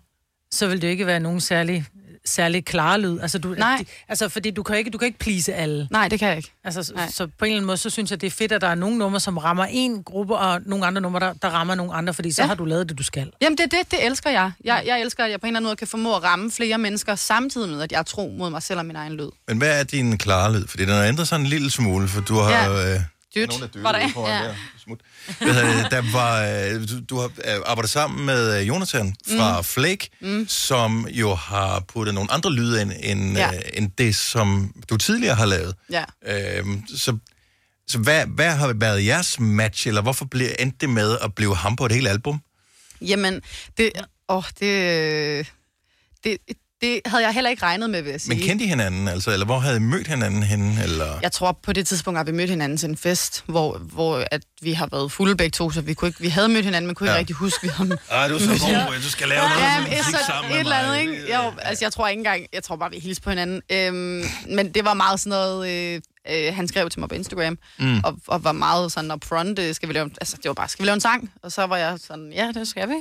så 0.50 0.66
vil 0.66 0.82
det 0.82 0.88
ikke 0.88 1.06
være 1.06 1.20
nogen 1.20 1.40
særlig, 1.40 1.86
særlig 2.28 2.64
klare 2.64 3.00
lyd. 3.00 3.18
Altså, 3.20 3.38
du, 3.38 3.48
Nej. 3.48 3.84
Altså, 4.08 4.28
fordi 4.28 4.50
du 4.50 4.62
kan, 4.62 4.78
ikke, 4.78 4.90
du 4.90 4.98
kan 4.98 5.06
ikke 5.06 5.18
please 5.18 5.54
alle. 5.54 5.88
Nej, 5.90 6.08
det 6.08 6.18
kan 6.18 6.28
jeg 6.28 6.36
ikke. 6.36 6.52
Altså, 6.64 6.82
så, 6.82 6.92
så 7.10 7.26
på 7.26 7.44
en 7.44 7.50
eller 7.50 7.56
anden 7.56 7.66
måde, 7.66 7.76
så 7.76 7.90
synes 7.90 8.10
jeg, 8.10 8.20
det 8.20 8.26
er 8.26 8.30
fedt, 8.30 8.52
at 8.52 8.60
der 8.60 8.68
er 8.68 8.74
nogle 8.74 8.98
numre, 8.98 9.20
som 9.20 9.38
rammer 9.38 9.66
en 9.70 10.02
gruppe, 10.02 10.36
og 10.36 10.60
nogle 10.66 10.86
andre 10.86 11.00
numre, 11.00 11.20
der, 11.20 11.32
der 11.32 11.48
rammer 11.48 11.74
nogle 11.74 11.94
andre, 11.94 12.14
fordi 12.14 12.30
så 12.32 12.42
ja. 12.42 12.44
Ja. 12.44 12.48
har 12.48 12.54
du 12.54 12.64
lavet 12.64 12.88
det, 12.88 12.98
du 12.98 13.02
skal. 13.02 13.30
Jamen, 13.40 13.58
det 13.58 13.64
er 13.72 13.76
det, 13.78 13.90
det 13.90 14.06
elsker 14.06 14.30
jeg. 14.30 14.52
jeg. 14.64 14.82
Jeg 14.86 15.00
elsker, 15.00 15.24
at 15.24 15.30
jeg 15.30 15.40
på 15.40 15.46
en 15.46 15.48
eller 15.48 15.58
anden 15.58 15.68
måde 15.68 15.76
kan 15.76 15.86
formå 15.86 16.16
at 16.16 16.22
ramme 16.22 16.50
flere 16.50 16.78
mennesker, 16.78 17.14
samtidig 17.14 17.68
med, 17.68 17.82
at 17.82 17.92
jeg 17.92 17.98
er 17.98 18.02
tro 18.02 18.34
mod 18.38 18.50
mig 18.50 18.62
selv 18.62 18.78
og 18.78 18.86
min 18.86 18.96
egen 18.96 19.12
lyd. 19.12 19.28
Men 19.48 19.58
hvad 19.58 19.80
er 19.80 19.84
din 19.84 20.18
klare 20.18 20.52
lyd? 20.56 20.66
Fordi 20.66 20.84
den 20.84 20.92
har 20.92 21.04
ændret 21.04 21.28
sig 21.28 21.36
en 21.36 21.46
lille 21.46 21.70
smule, 21.70 22.08
for 22.08 22.20
du 22.20 22.34
har... 22.34 22.50
Ja. 22.50 22.94
Øh, 22.94 23.00
Dyt. 23.34 23.48
Nogle 23.48 23.64
af 23.64 23.70
dyre 23.70 23.82
Var 23.82 23.92
der- 23.92 24.08
foran 24.12 24.42
ja. 24.42 24.48
der. 24.48 24.54
Smut. 24.84 25.00
Der 25.90 26.12
var, 26.12 26.42
øh, 26.44 26.88
du, 26.88 27.00
du 27.00 27.20
har 27.20 27.26
øh, 27.26 27.62
arbejdet 27.66 27.90
sammen 27.90 28.26
med 28.26 28.60
øh, 28.60 28.68
Jonathan 28.68 29.14
fra 29.36 29.58
mm. 29.58 29.64
Flake, 29.64 30.08
mm. 30.20 30.48
som 30.48 31.08
jo 31.08 31.34
har 31.34 31.80
puttet 31.80 32.14
nogle 32.14 32.32
andre 32.32 32.52
lyde 32.52 32.82
ind, 32.82 32.92
end, 33.02 33.36
ja. 33.36 33.50
Ja. 33.50 33.56
øh, 33.56 33.62
end 33.72 33.90
det, 33.98 34.16
som 34.16 34.74
du 34.90 34.96
tidligere 34.96 35.34
har 35.34 35.46
lavet. 35.46 35.74
Ja. 35.90 36.04
Øhm, 36.26 36.82
så 36.96 37.16
så 37.88 37.98
hvad, 37.98 38.26
hvad 38.26 38.50
har 38.56 38.72
været 38.72 39.04
jeres 39.06 39.40
match, 39.40 39.88
eller 39.88 40.02
hvorfor 40.02 40.24
blev, 40.24 40.48
endte 40.58 40.76
det 40.80 40.88
med 40.90 41.18
at 41.22 41.34
blive 41.34 41.56
ham 41.56 41.76
på 41.76 41.86
et 41.86 41.92
helt 41.92 42.08
album? 42.08 42.40
Jamen, 43.00 43.40
det, 43.76 43.92
åh, 44.28 44.42
det, 44.60 45.46
det, 46.24 46.38
det 46.80 47.00
havde 47.06 47.24
jeg 47.24 47.34
heller 47.34 47.50
ikke 47.50 47.62
regnet 47.62 47.90
med, 47.90 48.02
vil 48.02 48.10
jeg 48.10 48.20
sige. 48.20 48.34
Men 48.36 48.44
kendte 48.44 48.64
I 48.64 48.68
hinanden, 48.68 49.08
altså, 49.08 49.30
eller 49.32 49.46
hvor 49.46 49.58
havde 49.58 49.76
I 49.76 49.80
mødt 49.80 50.06
hinanden 50.06 50.42
henne? 50.42 50.82
Eller? 50.82 51.18
Jeg 51.22 51.32
tror, 51.32 51.58
på 51.62 51.72
det 51.72 51.86
tidspunkt 51.86 52.18
har 52.18 52.24
vi 52.24 52.32
mødt 52.32 52.50
hinanden 52.50 52.78
til 52.78 52.88
en 52.88 52.96
fest, 52.96 53.44
hvor, 53.46 53.78
hvor 53.78 54.24
at 54.30 54.40
vi 54.62 54.72
har 54.72 54.88
været 54.92 55.12
fulde 55.12 55.36
begge 55.36 55.50
to, 55.50 55.70
så 55.70 55.80
vi, 55.80 55.94
kunne 55.94 56.08
ikke, 56.08 56.20
vi 56.20 56.28
havde 56.28 56.48
mødt 56.48 56.64
hinanden, 56.64 56.86
men 56.86 56.94
kunne 56.94 57.10
Ja. 57.10 57.14
ikke 57.14 57.18
rigtig 57.18 57.36
huske, 57.36 57.62
vi 57.62 57.68
havde 57.68 57.98
Ej, 58.10 58.28
du 58.28 58.34
er 58.34 58.38
så 58.38 58.46
god, 58.46 59.02
du 59.02 59.10
skal 59.10 59.28
lave 59.28 59.40
noget 59.48 59.60
Ja, 59.62 59.80
musik 59.80 60.04
så, 60.04 60.24
sammen 60.26 60.52
et 60.52 60.60
eller 60.60 60.76
andet, 60.76 61.00
ikke? 61.00 61.34
Jo, 61.34 61.52
altså, 61.62 61.84
jeg 61.84 61.92
tror 61.92 62.08
ikke 62.08 62.20
engang, 62.20 62.46
jeg 62.52 62.62
tror 62.62 62.76
bare, 62.76 62.90
vi 62.90 62.98
hilste 62.98 63.22
på 63.22 63.30
hinanden. 63.30 63.62
Øhm, 63.72 64.24
men 64.54 64.74
det 64.74 64.84
var 64.84 64.94
meget 64.94 65.20
sådan 65.20 65.30
noget, 65.30 65.68
øh, 65.68 66.00
øh, 66.30 66.54
han 66.54 66.68
skrev 66.68 66.90
til 66.90 67.00
mig 67.00 67.08
på 67.08 67.14
Instagram, 67.14 67.58
mm. 67.78 68.00
og, 68.04 68.18
og 68.26 68.44
var 68.44 68.52
meget 68.52 68.92
sådan 68.92 69.12
upfront, 69.12 69.58
øh, 69.58 69.74
skal 69.74 69.88
vi 69.88 69.94
lave, 69.94 70.10
altså 70.20 70.36
det 70.36 70.48
var 70.48 70.54
bare, 70.54 70.68
skal 70.68 70.82
vi 70.82 70.86
lave 70.86 70.94
en 70.94 71.00
sang? 71.00 71.30
Og 71.42 71.52
så 71.52 71.66
var 71.66 71.76
jeg 71.76 71.98
sådan, 72.06 72.32
ja, 72.32 72.50
det 72.54 72.68
skal 72.68 72.88
vi. 72.88 72.94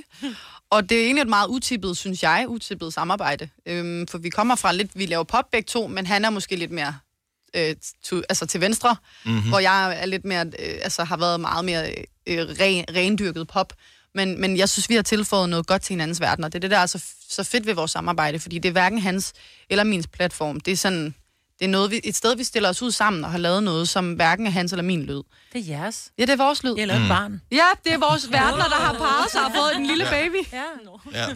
Og 0.69 0.89
det 0.89 0.97
er 0.97 1.05
egentlig 1.05 1.21
et 1.21 1.27
meget 1.27 1.47
utippet, 1.47 1.97
synes 1.97 2.23
jeg, 2.23 2.45
utippet 2.47 2.93
samarbejde. 2.93 3.49
Øhm, 3.65 4.07
for 4.07 4.17
vi 4.17 4.29
kommer 4.29 4.55
fra 4.55 4.71
lidt, 4.71 4.91
vi 4.95 5.05
laver 5.05 5.23
pop 5.23 5.45
begge 5.51 5.65
to, 5.67 5.87
men 5.87 6.05
han 6.07 6.25
er 6.25 6.29
måske 6.29 6.55
lidt 6.55 6.71
mere 6.71 6.95
øh, 7.55 7.75
to, 8.05 8.21
altså 8.29 8.45
til 8.45 8.61
venstre, 8.61 8.95
Mhm. 9.25 9.33
mm-hmm. 9.33 9.49
hvor 9.49 9.59
jeg 9.59 9.97
er 10.01 10.05
lidt 10.05 10.25
mere, 10.25 10.45
øh, 10.45 10.79
altså 10.81 11.03
har 11.03 11.17
været 11.17 11.39
meget 11.39 11.65
mere 11.65 11.89
øh, 12.27 12.37
ren, 12.59 12.85
rendyrket 12.95 13.47
pop. 13.47 13.73
Men, 14.15 14.41
men 14.41 14.57
jeg 14.57 14.69
synes, 14.69 14.89
vi 14.89 14.95
har 14.95 15.01
tilføjet 15.01 15.49
noget 15.49 15.67
godt 15.67 15.81
til 15.81 15.93
hinandens 15.93 16.21
verden, 16.21 16.43
og 16.43 16.51
det 16.53 16.57
er 16.57 16.61
det, 16.61 16.71
der 16.71 16.77
er 16.77 16.85
så, 16.85 17.03
så 17.29 17.43
fedt 17.43 17.65
ved 17.65 17.73
vores 17.73 17.91
samarbejde, 17.91 18.39
fordi 18.39 18.59
det 18.59 18.69
er 18.69 18.73
hverken 18.73 18.99
hans 18.99 19.33
eller 19.69 19.83
min 19.83 20.03
platform. 20.03 20.59
Det 20.59 20.71
er 20.71 20.77
sådan, 20.77 21.15
det 21.59 21.65
er 21.65 21.69
noget, 21.69 21.91
vi, 21.91 21.99
et 22.03 22.15
sted, 22.15 22.35
vi 22.35 22.43
stiller 22.43 22.69
os 22.69 22.81
ud 22.81 22.91
sammen 22.91 23.23
og 23.23 23.31
har 23.31 23.37
lavet 23.37 23.63
noget, 23.63 23.89
som 23.89 24.13
hverken 24.13 24.47
er 24.47 24.51
hans 24.51 24.71
eller 24.73 24.83
min 24.83 25.03
lyd. 25.03 25.21
Det 25.53 25.61
er 25.61 25.77
jeres. 25.77 26.09
Ja, 26.17 26.21
det 26.23 26.29
er 26.29 26.37
vores 26.37 26.63
lyd. 26.63 26.75
Eller 26.77 26.95
et 26.95 27.01
Mm. 27.01 27.07
barn. 27.07 27.41
Ja, 27.51 27.65
det 27.85 27.93
er 27.93 27.97
vores 27.97 28.31
verdener, 28.31 28.65
der 28.65 28.75
har 28.75 28.93
parret 28.93 29.31
sig 29.31 29.45
og 29.45 29.51
fået 29.55 29.75
en 29.75 29.85
lille 29.85 30.03
Ja. 30.03 30.09
baby. 30.11 30.47
Ja. 30.53 30.63
Ja. 31.19 31.27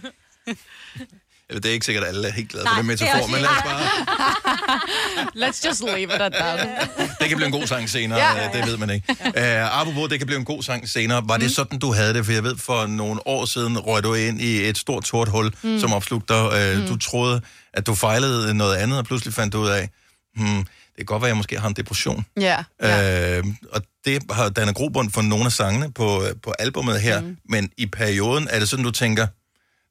Eller 1.50 1.62
det 1.62 1.70
er 1.70 1.74
ikke 1.74 1.86
sikkert, 1.86 2.04
at 2.04 2.10
alle 2.16 2.28
er 2.28 2.32
helt 2.32 2.50
glade 2.50 2.66
for 2.68 2.82
den 2.82 2.90
det 2.90 3.00
metafor, 3.02 3.28
men 3.28 3.42
lad 3.42 3.50
os 3.50 3.64
bare... 3.66 3.82
Let's 5.48 5.68
just 5.68 5.84
leave 5.84 6.04
it 6.16 6.22
at 6.22 6.34
that. 6.34 6.90
Det 7.20 7.28
kan 7.30 7.38
blive 7.38 7.46
en 7.46 7.52
god 7.52 7.68
sang 7.68 7.90
senere, 7.90 8.20
Ja, 8.20 8.26
ja, 8.32 8.36
ja, 8.38 8.44
ja, 8.44 8.50
ja. 8.58 8.62
det 8.62 8.68
ved 8.72 8.78
man 8.78 8.90
ikke. 8.90 9.16
Uh, 9.26 9.80
apropos, 9.82 10.10
det 10.10 10.20
kan 10.20 10.26
blive 10.28 10.40
en 10.40 10.46
god 10.46 10.64
sang 10.64 10.90
senere. 10.90 11.24
Var 11.26 11.38
mm. 11.38 11.44
det 11.44 11.56
sådan, 11.56 11.80
du 11.80 11.94
havde 11.94 12.14
det? 12.14 12.26
For 12.26 12.32
jeg 12.32 12.44
ved, 12.44 12.58
for 12.58 12.86
nogle 12.86 13.28
år 13.28 13.46
siden 13.46 13.80
røg 13.80 14.04
du 14.04 14.14
ind 14.14 14.42
i 14.42 14.70
et 14.70 14.78
stort 14.78 15.08
sort 15.08 15.28
hul. 15.30 15.54
Mm. 15.62 15.80
som 15.80 15.94
opslugte 15.94 16.34
dig. 16.34 16.46
Uh, 16.76 16.82
Mm. 16.82 16.88
Du 16.88 16.98
troede, 16.98 17.42
at 17.74 17.88
du 17.88 17.96
fejlede 17.96 18.54
noget 18.54 18.76
andet, 18.76 18.98
og 18.98 19.06
pludselig 19.06 19.34
fandt 19.34 19.54
du 19.54 19.60
ud 19.62 19.68
af, 19.70 19.90
hmm, 20.36 20.58
det 20.66 20.98
kan 20.98 21.06
godt 21.06 21.22
være, 21.22 21.28
at 21.28 21.34
jeg 21.34 21.38
måske 21.38 21.60
har 21.60 21.68
en 21.68 21.74
depression. 21.74 22.26
Ja. 22.40 22.64
Ja. 22.82 23.40
Uh, 23.40 23.48
og 23.72 23.82
det 24.06 24.24
har 24.32 24.50
dannet 24.50 24.76
grobund 24.76 25.12
for 25.12 25.22
nogle 25.22 25.46
af 25.46 25.52
sangene 25.52 25.92
på, 25.92 26.24
på 26.44 26.52
albumet 26.60 27.02
her. 27.02 27.22
Mm. 27.22 27.38
Men 27.46 27.72
i 27.78 27.86
perioden 27.86 28.48
er 28.52 28.60
det 28.60 28.70
sådan, 28.70 28.86
du 28.86 28.92
tænker, 28.92 29.28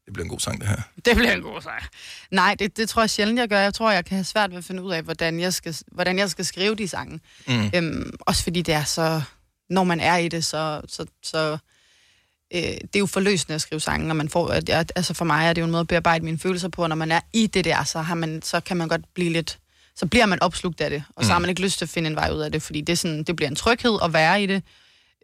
det 0.04 0.12
bliver 0.12 0.24
en 0.24 0.30
god 0.30 0.40
sang, 0.40 0.60
det 0.60 0.68
her. 0.68 0.82
Det 1.04 1.16
bliver 1.16 1.32
en 1.32 1.42
god 1.42 1.62
sejr. 1.62 1.88
Nej, 2.30 2.54
det, 2.58 2.76
det 2.76 2.88
tror 2.88 3.02
jeg 3.02 3.10
sjældent, 3.10 3.38
jeg 3.38 3.48
gør. 3.48 3.60
Jeg 3.60 3.74
tror, 3.74 3.90
jeg 3.90 4.04
kan 4.04 4.16
have 4.16 4.24
svært 4.24 4.50
ved 4.50 4.58
at 4.58 4.64
finde 4.64 4.82
ud 4.82 4.92
af, 4.92 5.02
hvordan 5.02 5.40
jeg 5.40 5.54
skal, 5.54 5.76
hvordan 5.92 6.18
jeg 6.18 6.30
skal 6.30 6.44
skrive 6.44 6.74
de 6.74 6.88
sange. 6.88 7.20
Mm. 7.46 7.70
Øhm, 7.74 8.12
også 8.20 8.42
fordi 8.42 8.62
det 8.62 8.74
er 8.74 8.84
så... 8.84 9.22
Når 9.70 9.84
man 9.84 10.00
er 10.00 10.16
i 10.16 10.28
det, 10.28 10.44
så... 10.44 10.80
så, 10.88 11.06
så 11.22 11.58
øh, 12.54 12.60
det 12.60 12.96
er 12.96 12.98
jo 12.98 13.06
forløsende 13.06 13.54
at 13.54 13.60
skrive 13.60 13.80
sange, 13.80 14.10
og 14.10 14.16
man 14.16 14.28
får, 14.28 14.48
at 14.48 14.68
jeg, 14.68 14.86
altså 14.96 15.14
for 15.14 15.24
mig 15.24 15.48
er 15.48 15.52
det 15.52 15.60
jo 15.60 15.64
en 15.64 15.70
måde 15.70 15.80
at 15.80 15.88
bearbejde 15.88 16.24
mine 16.24 16.38
følelser 16.38 16.68
på, 16.68 16.82
og 16.82 16.88
når 16.88 16.96
man 16.96 17.12
er 17.12 17.20
i 17.32 17.46
det 17.46 17.64
der, 17.64 17.84
så, 17.84 18.00
har 18.00 18.14
man, 18.14 18.42
så 18.42 18.60
kan 18.60 18.76
man 18.76 18.88
godt 18.88 19.14
blive 19.14 19.32
lidt, 19.32 19.58
så 20.00 20.06
bliver 20.06 20.26
man 20.26 20.42
opslugt 20.42 20.80
af 20.80 20.90
det, 20.90 21.02
og 21.16 21.24
så 21.24 21.28
Mm. 21.28 21.32
har 21.32 21.38
man 21.38 21.50
ikke 21.50 21.62
lyst 21.62 21.78
til 21.78 21.84
at 21.84 21.88
finde 21.88 22.10
en 22.10 22.16
vej 22.16 22.30
ud 22.34 22.40
af 22.40 22.52
det, 22.52 22.62
fordi 22.62 22.80
det, 22.80 22.92
er 22.92 22.96
sådan, 22.96 23.22
det 23.24 23.36
bliver 23.36 23.48
en 23.48 23.56
tryghed 23.56 23.98
at 24.04 24.12
være 24.12 24.42
i 24.42 24.46
det, 24.46 24.62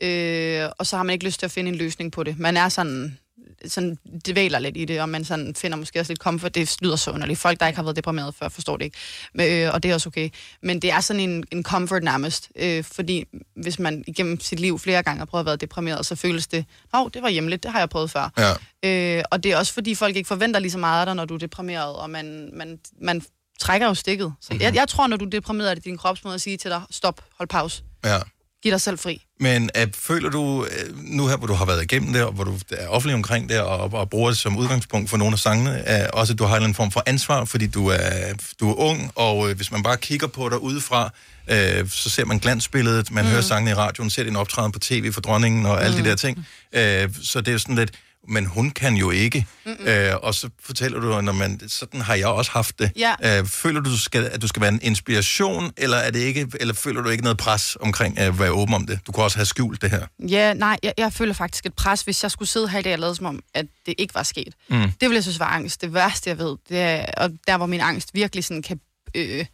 øh, 0.03 0.71
og 0.79 0.87
så 0.87 0.97
har 0.97 1.03
man 1.03 1.13
ikke 1.13 1.25
lyst 1.25 1.39
til 1.39 1.47
at 1.47 1.53
finde 1.53 1.69
en 1.71 1.75
løsning 1.77 2.13
på 2.13 2.23
det. 2.23 2.39
Man 2.39 2.57
er 2.57 2.69
sådan, 2.69 3.19
sådan 3.67 3.99
dvæler 4.29 4.59
lidt 4.59 4.77
i 4.77 4.85
det, 4.85 5.01
og 5.01 5.09
man 5.09 5.25
sådan 5.25 5.55
finder 5.55 5.77
måske 5.77 6.01
også 6.01 6.13
lidt 6.13 6.21
comfort. 6.21 6.55
Det 6.55 6.77
lyder 6.83 6.97
så 6.97 7.11
underligt. 7.11 7.39
Folk, 7.39 7.61
der 7.61 7.67
ikke 7.67 7.77
har 7.77 7.83
været 7.83 7.97
deprimeret 7.97 8.35
før, 8.35 8.49
forstår 8.49 8.77
det 8.77 8.85
ikke. 8.85 8.97
Men, 9.35 9.53
øh, 9.53 9.71
og 9.75 9.83
det 9.83 9.91
er 9.91 9.95
også 9.95 10.09
okay. 10.09 10.29
Men 10.63 10.83
det 10.83 10.91
er 10.93 11.01
sådan 11.01 11.21
en, 11.31 11.45
en 11.53 11.63
comfort 11.63 12.03
nærmest. 12.03 12.51
Øh, 12.57 12.85
fordi 12.85 13.25
hvis 13.63 13.79
man 13.79 14.05
igennem 14.07 14.41
sit 14.41 14.61
liv 14.61 14.79
flere 14.79 15.03
gange 15.03 15.19
har 15.19 15.25
prøvet 15.27 15.43
at 15.43 15.47
være 15.47 15.57
deprimeret, 15.57 16.07
så 16.07 16.15
føles 16.15 16.47
det, 16.47 16.65
åh, 16.95 17.09
det 17.15 17.23
var 17.23 17.29
hjemligt, 17.29 17.63
det 17.63 17.73
har 17.73 17.79
jeg 17.79 17.89
prøvet 17.89 18.11
før. 18.11 18.55
Ja. 18.83 19.19
Øh, 19.19 19.25
og 19.31 19.43
det 19.43 19.53
er 19.53 19.57
også 19.57 19.73
fordi, 19.73 19.95
folk 19.95 20.17
ikke 20.17 20.29
forventer 20.29 20.61
lige 20.61 20.71
så 20.73 20.79
meget 20.79 21.01
af 21.01 21.07
dig, 21.07 21.15
når 21.15 21.25
du 21.25 21.35
er 21.35 21.39
deprimeret, 21.39 21.95
og 21.97 22.11
man, 22.11 22.51
man, 22.53 22.79
man 23.03 23.23
trækker 23.61 23.87
jo 23.87 23.95
stikket. 23.95 24.33
Så 24.41 24.49
Mhm. 24.55 24.63
jeg, 24.63 24.75
jeg 24.75 24.89
tror, 24.89 25.07
når 25.07 25.17
du 25.17 25.25
er 25.25 25.31
deprimeret, 25.31 25.71
er 25.71 25.75
det 25.75 25.85
din 25.85 25.99
kropsmåde 25.99 26.35
at 26.35 26.41
sige 26.41 26.57
til 26.57 26.71
dig, 26.71 26.83
stop, 26.91 27.21
hold 27.39 27.49
pause, 27.49 27.83
Ja. 28.05 28.19
giv 28.63 28.73
dig 28.73 28.81
selv 28.81 28.99
fri. 28.99 29.23
Men 29.41 29.71
uh, 29.79 29.93
føler 29.95 30.31
du, 30.31 30.41
uh, 30.41 30.67
nu 30.97 31.27
her, 31.27 31.37
hvor 31.37 31.47
du 31.47 31.53
har 31.55 31.65
været 31.65 31.83
igennem 31.83 32.13
det, 32.13 32.23
og 32.25 32.33
hvor 32.33 32.45
du 32.45 32.59
er 32.71 32.89
offentlig 32.89 33.15
omkring 33.15 33.49
det, 33.49 33.61
og, 33.61 33.93
og 33.93 34.11
bruger 34.11 34.31
det 34.31 34.39
som 34.39 34.57
udgangspunkt 34.57 35.11
for 35.11 35.17
nogle 35.17 35.33
af 35.33 35.39
sangene, 35.39 35.85
uh, 35.91 36.19
også 36.21 36.33
at 36.33 36.39
du 36.39 36.45
har 36.45 36.57
en 36.57 36.75
form 36.75 36.91
for 36.91 37.03
ansvar, 37.07 37.45
fordi 37.45 37.67
du 37.67 37.87
er, 37.89 38.33
du 38.61 38.71
er 38.71 38.75
ung, 38.75 39.13
og 39.15 39.39
uh, 39.39 39.51
hvis 39.51 39.71
man 39.73 39.83
bare 39.83 39.97
kigger 39.97 40.27
på 40.27 40.49
dig 40.49 40.59
udefra, 40.63 41.05
uh, 41.51 41.89
så 41.91 42.11
ser 42.11 42.25
man 42.25 42.39
glansbilledet, 42.39 43.11
man 43.11 43.25
mm. 43.25 43.31
hører 43.31 43.43
sangene 43.43 43.71
i 43.71 43.75
radioen, 43.75 44.11
ser 44.11 44.23
din 44.25 44.37
optræden 44.37 44.73
på 44.73 44.79
tv 44.79 45.13
for 45.13 45.21
dronningen 45.21 45.67
og 45.67 45.85
alle 45.85 45.97
Mm. 45.97 46.03
de 46.05 46.09
der 46.11 46.17
ting. 46.17 46.39
Uh, 46.39 47.15
så 47.23 47.41
det 47.41 47.55
er 47.55 47.59
sådan 47.59 47.75
lidt, 47.75 47.91
men 48.29 48.47
hun 48.47 48.71
kan 48.71 48.95
jo 48.95 49.11
ikke. 49.11 49.47
Mm-mm. 49.67 49.87
Uh, 49.87 50.15
og 50.23 50.35
så 50.35 50.49
fortæller 50.61 51.01
du, 51.01 51.21
når 51.21 51.33
man, 51.33 51.61
sådan 51.69 52.01
har 52.01 52.15
jeg 52.15 52.27
også 52.27 52.51
haft 52.51 52.79
det. 52.79 52.93
Ja. 52.97 53.41
Uh, 53.41 53.47
føler 53.49 53.81
du, 53.81 53.99
skal, 53.99 54.25
at 54.25 54.43
du 54.43 54.49
skal 54.49 54.63
være 54.63 54.73
en 54.73 54.81
inspiration, 54.83 55.73
eller, 55.77 55.97
er 55.97 56.11
det 56.11 56.19
ikke, 56.19 56.47
eller 56.61 56.75
føler 56.75 57.03
du 57.03 57.09
ikke 57.09 57.23
noget 57.23 57.39
pres 57.39 57.77
omkring 57.81 58.19
at 58.19 58.39
være 58.39 58.51
åben 58.51 58.75
om 58.75 58.87
det? 58.87 59.01
Du 59.07 59.13
kunne 59.13 59.25
også 59.25 59.39
have 59.39 59.47
skjult 59.47 59.83
det 59.83 59.91
her. 59.91 60.07
Ja, 60.29 60.55
nej, 60.55 60.79
jeg, 60.83 60.93
jeg 60.99 61.13
føler 61.13 61.35
faktisk 61.35 61.67
et 61.67 61.75
pres, 61.75 62.03
hvis 62.03 62.23
jeg 62.23 62.31
skulle 62.31 62.49
sidde 62.49 62.69
her 62.69 62.79
i 62.79 62.83
dag 62.83 62.93
og 62.93 62.99
lade 62.99 63.15
som 63.15 63.27
om, 63.27 63.41
at 63.55 63.67
det 63.87 63.95
ikke 63.99 64.15
var 64.15 64.23
sket. 64.23 64.55
Mm. 64.69 64.77
Det 64.83 64.93
ville 65.01 65.15
jeg 65.15 65.23
synes 65.23 65.39
var 65.41 65.47
angst. 65.47 65.81
Det 65.81 65.95
værste, 65.95 66.31
jeg 66.31 66.39
ved, 66.39 66.57
det 66.69 66.81
er, 66.81 67.05
og 67.17 67.31
der 67.47 67.57
hvor 67.57 67.67
min 67.67 67.81
angst 67.81 68.15
virkelig 68.15 68.45
sådan 68.45 68.63
kan 68.63 68.81
øh, 69.15 69.47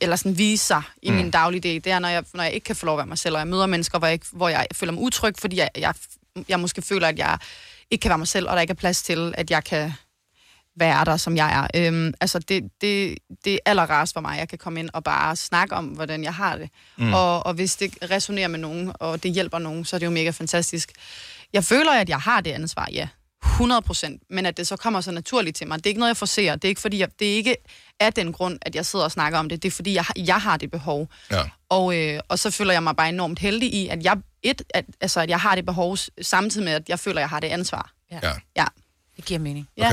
eller 0.00 0.16
sådan 0.16 0.38
vise 0.38 0.66
sig 0.66 0.82
i 1.02 1.10
Mm. 1.10 1.16
min 1.16 1.30
dagligdag, 1.30 1.74
det 1.74 1.86
er, 1.86 1.98
når 1.98 2.08
jeg, 2.08 2.24
når 2.34 2.42
jeg 2.44 2.52
ikke 2.52 2.64
kan 2.64 2.76
få 2.76 2.86
lov 2.86 2.94
at 2.94 2.98
være 2.98 3.06
mig 3.06 3.18
selv, 3.18 3.34
og 3.34 3.38
jeg 3.38 3.48
møder 3.48 3.66
mennesker, 3.66 3.98
hvor 3.98 4.06
jeg, 4.06 4.12
ikke, 4.12 4.26
hvor 4.32 4.48
jeg 4.48 4.66
føler 4.74 4.92
mig 4.92 5.02
utryg, 5.02 5.34
fordi 5.38 5.56
jeg, 5.56 5.68
jeg, 5.78 5.94
jeg 6.48 6.60
måske 6.60 6.82
føler, 6.82 7.08
at 7.08 7.18
jeg 7.18 7.38
ikke 7.90 8.02
kan 8.02 8.08
være 8.08 8.18
mig 8.18 8.28
selv, 8.28 8.48
og 8.48 8.54
der 8.54 8.60
ikke 8.60 8.70
er 8.70 8.74
plads 8.74 9.02
til, 9.02 9.34
at 9.36 9.50
jeg 9.50 9.64
kan 9.64 9.92
være 10.76 11.04
der, 11.04 11.16
som 11.16 11.36
jeg 11.36 11.68
er. 11.74 11.86
Øhm, 11.86 12.14
altså, 12.20 12.38
det, 12.38 12.70
det, 12.80 13.18
det 13.44 13.54
er 13.54 13.58
allerrarest 13.66 14.12
for 14.12 14.20
mig, 14.20 14.38
jeg 14.38 14.48
kan 14.48 14.58
komme 14.58 14.80
ind 14.80 14.90
og 14.92 15.04
bare 15.04 15.36
snakke 15.36 15.74
om, 15.74 15.84
hvordan 15.84 16.24
jeg 16.24 16.34
har 16.34 16.56
det. 16.56 16.70
Mm. 16.98 17.14
Og, 17.14 17.46
og 17.46 17.54
hvis 17.54 17.76
det 17.76 18.10
resonerer 18.10 18.48
med 18.48 18.58
nogen, 18.58 18.92
og 18.94 19.22
det 19.22 19.32
hjælper 19.32 19.58
nogen, 19.58 19.84
så 19.84 19.96
er 19.96 19.98
det 19.98 20.06
jo 20.06 20.10
mega 20.10 20.30
fantastisk. 20.30 20.92
Jeg 21.52 21.64
føler, 21.64 21.92
at 21.92 22.08
jeg 22.08 22.18
har 22.18 22.40
det 22.40 22.50
ansvar, 22.50 22.88
ja. 22.92 23.08
100 23.44 23.82
procent. 23.82 24.22
Men 24.30 24.46
at 24.46 24.56
det 24.56 24.66
så 24.66 24.76
kommer 24.76 25.00
så 25.00 25.10
naturligt 25.10 25.56
til 25.56 25.68
mig. 25.68 25.78
Det 25.78 25.86
er 25.86 25.90
ikke 25.90 25.98
noget, 25.98 26.08
jeg 26.10 26.16
forser. 26.16 26.54
Det 26.54 26.64
er 26.64 26.68
ikke, 26.68 26.80
fordi 26.80 26.98
jeg, 26.98 27.08
det 27.18 27.32
er 27.32 27.34
ikke 27.34 27.56
af 28.00 28.12
den 28.12 28.32
grund, 28.32 28.58
at 28.62 28.74
jeg 28.74 28.86
sidder 28.86 29.04
og 29.04 29.12
snakker 29.12 29.38
om 29.38 29.48
det. 29.48 29.62
Det 29.62 29.68
er, 29.68 29.72
fordi 29.72 29.94
jeg, 29.94 30.04
jeg 30.16 30.40
har 30.40 30.56
det 30.56 30.70
behov. 30.70 31.08
Ja. 31.30 31.42
Og, 31.68 31.96
øh, 31.98 32.20
og 32.28 32.38
så 32.38 32.50
føler 32.50 32.72
jeg 32.72 32.82
mig 32.82 32.96
bare 32.96 33.08
enormt 33.08 33.38
heldig 33.38 33.74
i, 33.74 33.88
at 33.88 34.04
jeg, 34.04 34.16
et, 34.42 34.62
at, 34.74 34.84
altså, 35.00 35.20
at 35.20 35.28
jeg 35.30 35.40
har 35.40 35.54
det 35.54 35.66
behov, 35.66 35.96
samtidig 36.22 36.64
med, 36.64 36.72
at 36.72 36.88
jeg 36.88 36.98
føler, 36.98 37.16
at 37.16 37.20
jeg 37.20 37.28
har 37.28 37.40
det 37.40 37.48
ansvar. 37.48 37.92
Ja. 38.10 38.18
Ja. 38.22 38.32
ja. 38.56 38.64
Det 39.16 39.24
giver 39.24 39.40
mening. 39.40 39.68
Ja. 39.76 39.92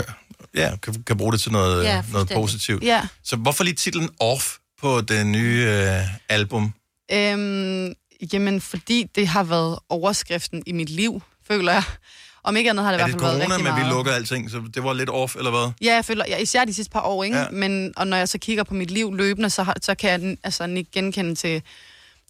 Ja, 0.56 0.76
kan, 0.82 1.04
kan 1.04 1.18
bruge 1.18 1.32
det 1.32 1.42
til 1.42 1.52
noget, 1.52 1.84
Ja, 1.84 2.04
noget 2.12 2.32
positivt. 2.36 2.84
Ja. 2.84 3.08
Så 3.24 3.36
hvorfor 3.36 3.64
lige 3.64 3.76
titlen 3.76 4.10
Off 4.20 4.56
på 4.82 5.02
det 5.02 5.28
nye 5.28 5.66
øh, 5.70 6.02
album? 6.30 6.74
Øhm, 7.12 7.94
jamen, 8.34 8.62
fordi 8.62 9.10
det 9.16 9.28
har 9.28 9.44
været 9.44 9.80
overskriften 9.90 10.64
i 10.66 10.72
mit 10.72 10.90
liv, 10.90 11.22
føler 11.48 11.72
jeg. 11.72 11.84
Om 12.44 12.56
ikke 12.58 12.70
andet 12.70 12.86
har 12.86 12.92
det 12.92 13.00
i 13.00 13.02
er 13.02 13.06
hvert 13.06 13.14
det 13.14 13.22
fald 13.22 13.32
været 13.32 13.42
corona, 13.42 13.56
rigtig 13.56 13.64
men 13.64 13.74
meget. 13.74 13.86
vi 13.90 13.96
lukker 13.96 14.12
alting, 14.12 14.52
så 14.52 14.62
det 14.74 14.84
var 14.84 14.94
lidt 14.94 15.10
off, 15.10 15.36
eller 15.36 15.52
hvad? 15.52 15.72
Ja, 15.82 15.94
jeg 15.96 16.06
føler, 16.06 16.26
ja, 16.28 16.38
især 16.38 16.66
de 16.66 16.74
sidste 16.74 16.92
par 16.92 17.02
år, 17.02 17.24
ikke? 17.24 17.38
Ja. 17.38 17.44
Ja. 17.44 17.50
Men, 17.52 17.94
og 17.98 18.08
når 18.08 18.18
jeg 18.18 18.30
så 18.30 18.38
kigger 18.38 18.64
på 18.64 18.74
mit 18.74 18.92
liv 18.92 19.14
løbende, 19.16 19.50
så, 19.50 19.64
har, 19.64 19.76
så 19.82 19.96
kan 19.96 20.10
jeg 20.10 20.38
altså, 20.44 20.64
ikke 20.64 20.92
genkende 20.92 21.36
til, 21.36 21.62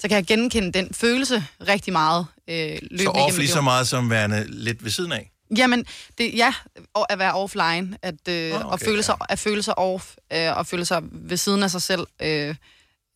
så 0.02 0.08
kan 0.08 0.16
jeg 0.16 0.26
genkende 0.26 0.72
den 0.72 0.94
følelse 0.94 1.46
rigtig 1.68 1.94
meget. 1.94 2.26
Øh, 2.50 2.78
Så 3.00 3.10
off 3.10 3.38
lige 3.38 3.48
så 3.48 3.62
meget 3.62 3.88
som 3.88 4.10
værende 4.10 4.46
lidt 4.48 4.84
ved 4.84 4.92
siden 4.92 5.12
af? 5.12 5.32
Jamen, 5.58 5.86
det, 6.18 6.34
ja, 6.38 6.54
og 6.94 7.12
at 7.12 7.20
være 7.20 7.34
offline, 7.34 7.98
at, 8.02 8.28
øh, 8.30 8.54
Ah, 8.54 8.66
okay, 8.66 8.74
at, 8.74 8.82
føle 8.82 9.04
sig, 9.04 9.16
at 9.30 9.40
føle 9.40 9.64
sig 9.64 9.78
off, 9.78 10.06
øh, 10.34 10.58
og 10.58 10.68
føle 10.68 10.86
sig 10.86 11.02
ved 11.12 11.38
siden 11.38 11.64
af 11.64 11.72
sig 11.72 11.82
selv, 11.82 12.08
øh, 12.22 12.56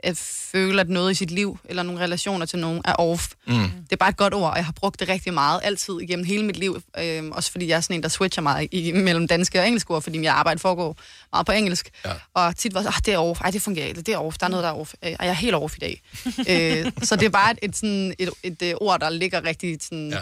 at 0.04 0.18
føle, 0.18 0.82
at 0.82 0.90
noget 0.90 1.12
i 1.12 1.14
sit 1.14 1.32
liv, 1.32 1.60
eller 1.66 1.84
nogle 1.84 2.02
relationer 2.02 2.46
til 2.46 2.60
nogen, 2.60 2.82
er 2.86 2.94
off. 2.94 3.28
Mm. 3.48 3.54
Det 3.54 3.92
er 3.92 3.96
bare 3.96 4.10
et 4.10 4.18
godt 4.18 4.34
ord, 4.34 4.52
og 4.52 4.58
jeg 4.58 4.66
har 4.66 4.72
brugt 4.72 5.00
det 5.00 5.10
rigtig 5.10 5.34
meget, 5.34 5.60
altid 5.64 6.00
igennem 6.02 6.26
hele 6.26 6.46
mit 6.46 6.58
liv. 6.58 6.82
Øh, 6.98 7.24
også 7.32 7.52
fordi 7.52 7.68
jeg 7.68 7.76
er 7.76 7.82
sådan 7.82 7.96
en, 7.96 8.04
der 8.04 8.10
switcher 8.10 8.44
meget 8.44 8.68
i, 8.72 8.92
mellem 8.92 9.28
danske 9.28 9.60
og 9.60 9.68
engelske 9.68 9.92
ord, 9.92 10.02
fordi 10.02 10.18
mit 10.18 10.30
arbejde 10.30 10.60
foregår 10.60 10.98
meget 11.34 11.46
på 11.46 11.52
engelsk. 11.52 11.90
Ja. 12.06 12.12
Og 12.34 12.56
tit 12.56 12.74
var 12.74 12.82
så, 12.82 12.88
ah, 12.88 13.02
det 13.06 13.14
er 13.14 13.18
off, 13.18 13.42
ej, 13.42 13.52
det 13.52 13.62
fungerer 13.62 13.88
ikke, 13.88 14.02
det 14.02 14.14
er 14.14 14.18
off, 14.18 14.38
der 14.38 14.46
er 14.46 14.50
noget, 14.50 14.64
der 14.64 14.70
er 14.70 14.74
off. 14.74 14.94
Øh, 15.04 15.12
jeg 15.12 15.18
er 15.20 15.34
helt 15.34 15.56
off 15.56 15.78
i 15.78 15.80
dag. 15.80 16.02
øh, 16.50 16.92
så 17.02 17.16
det 17.16 17.26
er 17.26 17.30
bare 17.30 17.52
et, 17.52 17.60
et, 17.62 17.76
sådan, 17.76 18.14
et, 18.20 18.30
et, 18.44 18.62
et 18.62 18.76
ord, 18.82 19.00
der 19.00 19.10
ligger 19.10 19.46
rigtig 19.46 19.78
sådan, 19.82 20.10
ja. 20.10 20.20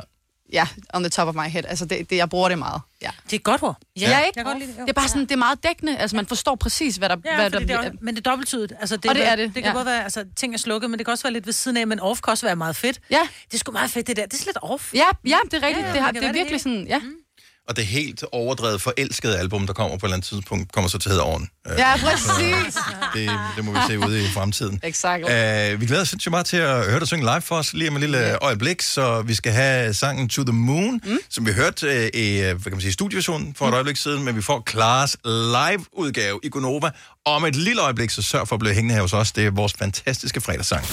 Ja, 0.52 0.68
on 0.94 1.04
the 1.04 1.10
top 1.10 1.28
of 1.28 1.36
my 1.36 1.48
head. 1.50 1.64
Altså, 1.68 1.86
det, 1.86 2.10
det, 2.10 2.16
jeg 2.18 2.30
bruger 2.30 2.50
det 2.50 2.58
meget. 2.58 2.82
Ja. 3.02 3.10
Det 3.26 3.34
er 3.34 3.38
et 3.38 3.44
godt 3.44 3.64
ord. 3.64 3.78
Ja, 4.00 4.10
ja 4.10 4.20
ikke? 4.20 4.34
Jeg 4.40 4.46
godt 4.46 4.60
lide 4.60 4.70
det. 4.72 4.78
Det 4.78 4.90
er 4.90 4.94
bare 4.94 5.08
sådan, 5.08 5.22
det 5.22 5.32
er 5.32 5.36
meget 5.36 5.64
dækkende. 5.64 5.98
Altså, 5.98 6.16
man 6.16 6.26
forstår 6.26 6.56
præcis, 6.56 6.96
hvad 6.96 7.10
der... 7.10 7.16
Ja, 7.26 7.36
hvad 7.36 7.50
der 7.50 7.60
det 7.60 7.72
er, 7.72 7.92
men 8.02 8.16
det 8.16 8.28
er 8.28 8.30
dobbelttydigt. 8.32 8.74
Altså, 8.80 8.98
det, 8.98 9.10
Og 9.10 9.16
det 9.16 9.28
er- 9.28 9.36
det, 9.36 9.46
Det 9.46 9.64
kan 9.64 9.64
ja. 9.64 9.74
både 9.74 9.86
være, 9.86 10.04
altså, 10.04 10.26
ting 10.36 10.54
er 10.54 10.58
slukket, 10.58 10.90
men 10.90 10.98
det 11.00 11.06
kan 11.06 11.12
også 11.12 11.24
være 11.24 11.34
lidt 11.34 11.46
ved 11.46 11.54
siden 11.54 11.78
af, 11.78 11.88
men 11.88 12.00
off 12.00 12.22
kan 12.22 12.32
også 12.32 12.46
være 12.46 12.56
meget 12.56 12.76
fedt. 12.76 13.00
Ja. 13.10 13.28
Det 13.46 13.54
er 13.54 13.58
sgu 13.58 13.72
meget 13.72 13.92
fedt, 13.92 14.08
det 14.08 14.18
der. 14.18 14.26
Det 14.26 14.42
er 14.42 14.46
lidt 14.46 14.58
off. 14.62 14.94
Ja, 14.94 15.04
ja, 15.26 15.38
det 15.52 15.64
er 15.64 15.68
rigtigt. 15.68 15.88
Ja, 15.88 15.94
det, 15.94 16.02
har, 16.02 16.12
kan 16.12 16.22
det 16.22 16.28
er 16.28 16.32
det 16.32 16.36
virkelig 16.40 16.46
hele. 16.48 16.60
sådan, 16.60 16.88
ja. 16.88 17.02
Og 17.70 17.76
det 17.78 17.86
helt 17.86 18.24
overdrevet 18.32 18.82
forelskede 18.82 19.38
album, 19.40 19.68
der 19.68 19.74
kommer 19.74 19.98
på 19.98 20.06
et 20.06 20.08
eller 20.08 20.16
andet 20.16 20.28
tidspunkt, 20.28 20.72
kommer 20.72 20.90
så 20.90 20.98
til 20.98 21.10
at 21.10 21.14
hedde 21.14 21.24
Oven. 21.24 21.50
Øh, 21.68 21.74
Ja, 21.78 21.94
præcis. 21.98 22.78
Det, 23.16 23.32
det 23.56 23.66
må 23.66 23.72
vi 23.72 23.80
se 23.88 24.00
ude 24.00 24.24
i 24.24 24.28
fremtiden. 24.28 24.80
Exakt. 24.84 25.24
Uh, 25.24 25.82
vi 25.82 25.86
glæder 25.86 26.02
os 26.02 26.10
sindssygt 26.10 26.32
meget 26.32 26.46
til 26.46 26.58
at 26.58 26.86
høre 26.86 27.00
dig 27.00 27.08
synge 27.08 27.24
live 27.24 27.42
for 27.42 27.56
os 27.56 27.74
lige 27.74 27.90
om 27.90 27.96
et 27.96 28.02
lille 28.02 28.44
øjeblik, 28.44 28.82
så 28.82 29.22
vi 29.22 29.34
skal 29.34 29.52
have 29.52 29.94
sangen 29.94 30.30
To 30.30 30.44
The 30.44 30.54
Moon, 30.54 31.02
mm. 31.06 31.18
som 31.30 31.46
vi 31.46 31.52
hørte 31.52 31.88
uh, 31.88 32.20
i 32.20 32.40
hvad 32.40 32.60
kan 32.60 32.72
man 32.72 32.82
sige, 32.82 32.94
studieversionen 32.94 33.56
for 33.58 33.68
et 33.68 33.74
øjeblik 33.74 33.98
siden, 33.98 34.24
men 34.24 34.36
vi 34.36 34.42
får 34.42 34.60
Klares 34.66 35.18
live-udgave 35.26 36.40
i 36.44 36.50
Gonova 36.50 36.92
om 37.26 37.46
et 37.46 37.56
lille 37.56 37.82
øjeblik, 37.82 38.10
så 38.10 38.22
sørg 38.22 38.48
for 38.48 38.56
at 38.56 38.60
blive 38.60 38.74
hængende 38.74 38.96
her 38.96 39.02
hos 39.02 39.14
os. 39.14 39.32
Det 39.32 39.46
er 39.46 39.52
vores 39.52 39.74
fantastiske 39.74 40.42
fredagssang. 40.42 40.86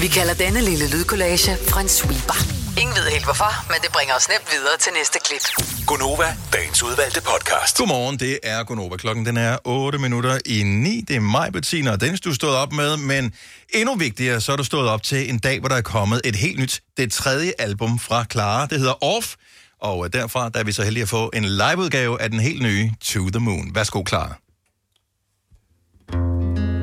Vi 0.00 0.06
kalder 0.06 0.34
denne 0.34 0.60
lille 0.60 0.90
lydkollage 0.90 1.56
en 1.80 1.88
sweeper. 1.88 2.63
Ingen 2.80 2.96
ved 2.96 3.10
helt 3.10 3.24
hvorfor, 3.24 3.72
men 3.72 3.76
det 3.82 3.90
bringer 3.92 4.14
os 4.14 4.28
nemt 4.28 4.48
videre 4.52 4.76
til 4.80 4.92
næste 4.98 5.18
klip. 5.24 5.44
Gonova, 5.86 6.36
dagens 6.52 6.82
udvalgte 6.82 7.20
podcast. 7.20 7.76
Godmorgen, 7.76 8.18
det 8.18 8.38
er 8.42 8.64
Gonova. 8.64 8.96
Klokken 8.96 9.26
den 9.26 9.36
er 9.36 9.58
8 9.64 9.98
minutter 9.98 10.38
i 10.46 10.62
9. 10.62 11.00
Det 11.08 11.16
er 11.16 11.20
mig, 11.20 11.52
Bettina 11.52 11.92
og 11.92 12.00
Dennis, 12.00 12.20
du 12.20 12.30
er 12.30 12.34
stået 12.34 12.56
op 12.56 12.72
med, 12.72 12.96
men 12.96 13.32
endnu 13.74 13.94
vigtigere, 13.94 14.40
så 14.40 14.52
er 14.52 14.56
du 14.56 14.64
stået 14.64 14.88
op 14.88 15.02
til 15.02 15.30
en 15.30 15.38
dag, 15.38 15.60
hvor 15.60 15.68
der 15.68 15.76
er 15.76 15.82
kommet 15.82 16.20
et 16.24 16.36
helt 16.36 16.58
nyt, 16.60 16.82
det 16.96 17.12
tredje 17.12 17.52
album 17.58 17.98
fra 17.98 18.24
Clara. 18.32 18.66
Det 18.66 18.78
hedder 18.78 19.04
Off, 19.04 19.34
og 19.80 20.04
øh, 20.04 20.12
derfra 20.12 20.48
der 20.48 20.60
er 20.60 20.64
vi 20.64 20.72
så 20.72 20.82
heldige 20.82 21.02
at 21.02 21.08
få 21.08 21.30
en 21.34 21.44
liveudgave 21.44 22.22
af 22.22 22.30
den 22.30 22.40
helt 22.40 22.62
nye 22.62 22.90
To 23.04 23.30
The 23.30 23.40
Moon. 23.40 23.74
Værsgo, 23.74 24.02
Clara. 24.08 24.34
Baby, 26.12 26.73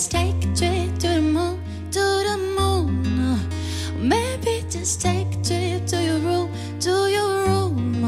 let's 0.00 0.08
take 0.08 0.36
a 0.36 0.56
trip 0.56 0.98
to 0.98 1.08
the 1.08 1.20
moon, 1.20 1.62
to 1.90 2.00
the 2.00 2.36
moon. 2.58 3.38
Maybe 3.98 4.64
just 4.70 5.02
take 5.02 5.26
a 5.26 5.42
trip 5.42 5.86
to 5.88 6.02
your 6.02 6.18
room, 6.20 6.50
to 6.80 6.90
your 7.08 7.44
room. 7.44 8.00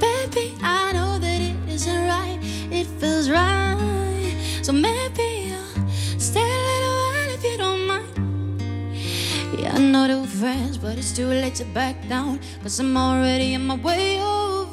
Baby, 0.00 0.54
I 0.62 0.90
know 0.94 1.16
that 1.20 1.40
it 1.40 1.56
isn't 1.68 2.08
right, 2.08 2.40
it 2.72 2.86
feels 2.98 3.30
right. 3.30 4.34
So 4.62 4.72
maybe 4.72 5.54
I'll 5.54 6.18
stay 6.18 6.40
a 6.40 6.62
little 6.70 6.96
while 7.02 7.30
if 7.36 7.44
you 7.44 7.56
don't 7.56 7.86
mind. 7.86 9.60
Yeah, 9.60 9.76
I 9.76 9.78
know 9.78 10.08
that 10.08 10.18
we're 10.18 10.26
friends, 10.26 10.76
but 10.76 10.98
it's 10.98 11.14
too 11.14 11.28
late 11.28 11.54
to 11.56 11.64
back 11.66 12.08
down. 12.08 12.40
Cause 12.64 12.80
I'm 12.80 12.96
already 12.96 13.54
on 13.54 13.64
my 13.68 13.76
way 13.76 14.20
over. 14.20 14.65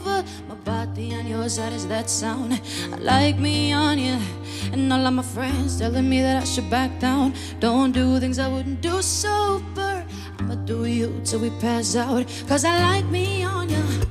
Body 0.94 1.16
on 1.16 1.26
your 1.26 1.50
side 1.50 1.74
is 1.74 1.88
that 1.88 2.08
sound. 2.08 2.62
I 2.94 2.98
like 2.98 3.40
me 3.40 3.74
on 3.74 3.98
you. 3.98 4.16
And 4.72 4.94
all 4.94 5.08
of 5.08 5.14
my 5.16 5.24
friends 5.24 5.80
telling 5.80 6.08
me 6.08 6.22
that 6.22 6.44
I 6.44 6.46
should 6.46 6.70
back 6.70 7.00
down. 7.00 7.34
Don't 7.60 7.92
do 7.94 8.20
things 8.20 8.38
I 8.38 8.48
wouldn't 8.48 8.80
do 8.82 9.02
sober. 9.02 10.06
I'ma 10.38 10.54
do 10.54 10.86
you 10.86 11.20
till 11.26 11.40
we 11.40 11.50
pass 11.60 11.96
out. 11.96 12.28
Cause 12.48 12.64
I 12.64 12.78
like 12.78 13.06
me 13.06 13.44
on 13.44 13.70
you. 13.70 14.03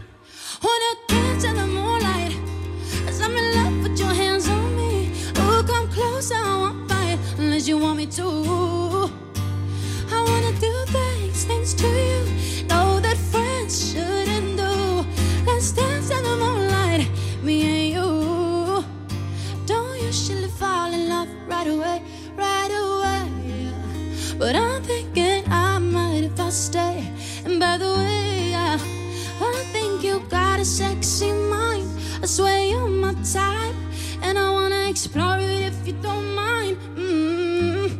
A 30.63 30.65
sexy 30.65 31.33
mind. 31.33 31.91
I 32.23 32.27
swear 32.27 32.61
you're 32.71 32.87
my 32.87 33.15
type, 33.35 33.75
and 34.23 34.39
I 34.39 34.49
wanna 34.49 34.89
explore 34.89 35.39
it 35.39 35.73
if 35.73 35.77
you 35.85 35.95
don't 35.95 36.37
mind. 36.37 36.77
mm 36.95 37.91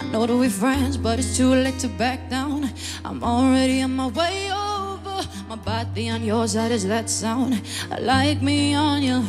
I 0.00 0.04
know 0.12 0.24
that 0.24 0.36
we're 0.36 0.58
friends, 0.64 0.96
but 0.96 1.18
it's 1.18 1.36
too 1.36 1.52
late 1.52 1.80
to 1.80 1.88
back 1.88 2.30
down. 2.30 2.70
I'm 3.04 3.24
already 3.24 3.82
on 3.82 3.96
my 3.96 4.06
way 4.06 4.52
over. 4.52 5.26
My 5.48 5.56
body 5.56 6.10
on 6.10 6.22
yours, 6.22 6.54
how 6.54 6.68
does 6.68 6.86
that 6.86 7.10
sound? 7.10 7.60
I 7.90 7.98
like 7.98 8.40
me 8.40 8.74
on 8.74 9.02
you. 9.02 9.24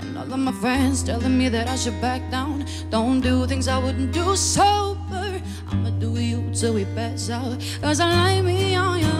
And 0.00 0.16
all 0.16 0.32
of 0.32 0.40
my 0.40 0.52
friends 0.52 1.02
telling 1.02 1.36
me 1.36 1.50
that 1.50 1.68
I 1.68 1.76
should 1.76 2.00
back 2.00 2.22
down. 2.30 2.64
Don't 2.88 3.20
do 3.20 3.46
things 3.46 3.68
I 3.68 3.76
wouldn't 3.76 4.12
do 4.12 4.36
sober. 4.36 5.42
I'ma 5.70 5.90
do 6.00 6.18
you 6.18 6.50
till 6.54 6.72
we 6.72 6.86
pass 6.96 7.28
out. 7.28 7.60
Cause 7.82 8.00
I 8.00 8.08
like 8.08 8.44
me 8.44 8.74
on 8.74 9.00
you. 9.00 9.17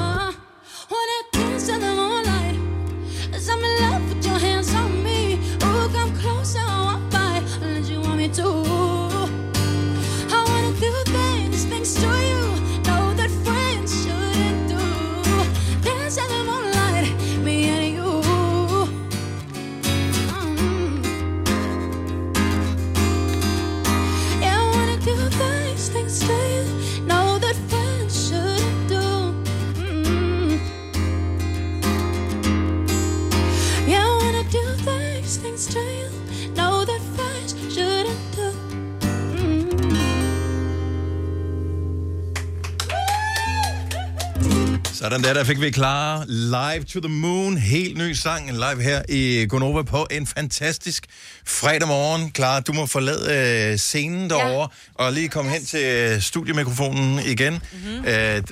Sådan 45.09 45.24
der, 45.24 45.35
der 45.35 45.44
fik 45.44 45.60
vi 45.60 45.70
klar 45.70 46.24
Live 46.26 46.85
to 46.85 47.01
the 47.01 47.09
Moon. 47.09 47.59
Helt 47.59 47.98
ny 47.98 48.12
sang 48.12 48.52
live 48.52 48.82
her 48.82 49.02
i 49.09 49.47
Gonova 49.48 49.82
på 49.82 50.06
en 50.10 50.26
fantastisk 50.26 51.06
fredag 51.47 51.89
morgen. 51.89 52.30
Klar, 52.30 52.60
du 52.60 52.72
må 52.72 52.86
forlade 52.86 53.70
øh, 53.72 53.78
scenen 53.78 54.30
derovre 54.30 54.68
ja. 54.98 55.05
og 55.05 55.12
lige 55.12 55.28
komme 55.28 55.51
hen 55.51 55.64
til 55.64 55.85
øh, 55.85 56.22
studiemikrofonen 56.22 57.18
igen. 57.18 57.52
Mm-hmm. 57.52 58.05
Øh, 58.05 58.43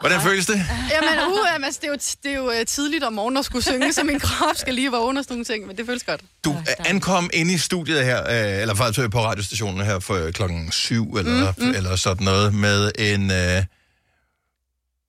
hvordan 0.00 0.20
føles 0.20 0.46
det? 0.46 0.66
Jamen, 0.90 1.18
uh, 1.32 1.64
altså, 1.64 1.80
det 1.82 1.86
er 1.86 1.92
jo, 1.92 1.98
det 2.22 2.30
er 2.30 2.36
jo 2.36 2.50
øh, 2.50 2.66
tidligt 2.66 3.04
om 3.04 3.12
morgenen 3.12 3.36
at 3.36 3.44
skulle 3.44 3.64
synge, 3.64 3.92
så 3.92 4.04
min 4.04 4.20
krop 4.20 4.56
skal 4.56 4.74
lige 4.74 4.90
vågne 4.90 5.20
og 5.20 5.24
sådan 5.24 5.34
nogle 5.34 5.44
ting, 5.44 5.66
men 5.66 5.76
det 5.76 5.86
føles 5.86 6.04
godt. 6.04 6.20
Du 6.44 6.50
øh, 6.50 6.90
ankom 6.90 7.30
ind 7.32 7.50
i 7.50 7.58
studiet 7.58 8.04
her, 8.04 8.30
øh, 8.30 8.60
eller 8.60 8.74
faktisk 8.74 9.10
på 9.10 9.24
radiostationen 9.24 9.86
her 9.86 9.98
for 9.98 10.14
øh, 10.14 10.32
klokken 10.32 10.72
syv, 10.72 11.14
eller, 11.14 11.52
mm, 11.58 11.64
mm. 11.64 11.74
eller 11.74 11.96
sådan 11.96 12.24
noget, 12.24 12.54
med 12.54 12.92
en, 12.98 13.30
øh, 13.30 13.62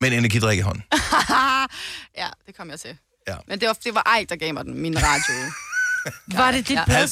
med 0.05 0.13
en 0.13 0.19
energidrik 0.19 0.57
i 0.57 0.61
hånden. 0.61 0.83
ja, 2.21 2.27
det 2.45 2.57
kom 2.57 2.69
jeg 2.69 2.79
til. 2.79 2.97
Ja. 3.27 3.35
Men 3.47 3.59
det 3.59 3.67
var, 3.67 3.77
det 3.83 3.95
var 3.95 4.03
Ej, 4.05 4.25
der 4.29 4.35
gav 4.35 4.53
mig 4.53 4.65
den, 4.65 4.81
min 4.81 4.97
radio. 5.03 5.51
Var 6.39 6.51
det 6.51 6.67
dit 6.67 6.77
Ja. 6.77 7.05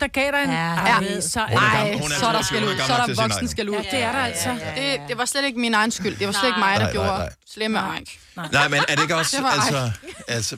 der 0.00 0.06
gav 0.06 0.32
dig 0.32 0.42
en? 0.44 0.50
Ja, 0.50 0.74
Ej, 0.74 1.20
så, 1.20 1.40
ej, 1.40 1.92
hun 1.92 2.12
er 2.12 2.16
så 2.18 2.26
er 2.26 2.32
der 2.32 2.42
22 2.42 2.44
skal 2.44 2.64
ud. 2.64 2.78
Så 2.86 2.94
er 2.94 3.06
der 3.06 3.22
voksen 3.22 3.48
skal 3.48 3.68
ud. 3.70 3.76
Det 3.76 4.02
er 4.02 4.12
der 4.12 4.18
altså. 4.18 4.58
Det, 4.76 5.00
det 5.08 5.18
var 5.18 5.24
slet 5.24 5.44
ikke 5.44 5.60
min 5.60 5.74
egen 5.74 5.90
skyld. 5.90 6.16
Det 6.16 6.26
var 6.26 6.32
slet 6.32 6.48
ikke 6.48 6.58
mig, 6.58 6.72
der 6.72 6.78
Nej, 6.78 6.84
nej, 6.84 6.92
gjorde 6.92 7.08
nej. 7.08 7.32
slemme 7.54 7.78
Ej. 7.78 8.04
Nej, 8.52 8.68
men 8.68 8.80
er 8.88 8.94
det 8.94 9.02
ikke 9.02 9.16
også, 9.20 9.36
Det 9.36 9.44
var 9.44 9.50
altså, 9.50 9.90
altså, 10.28 10.56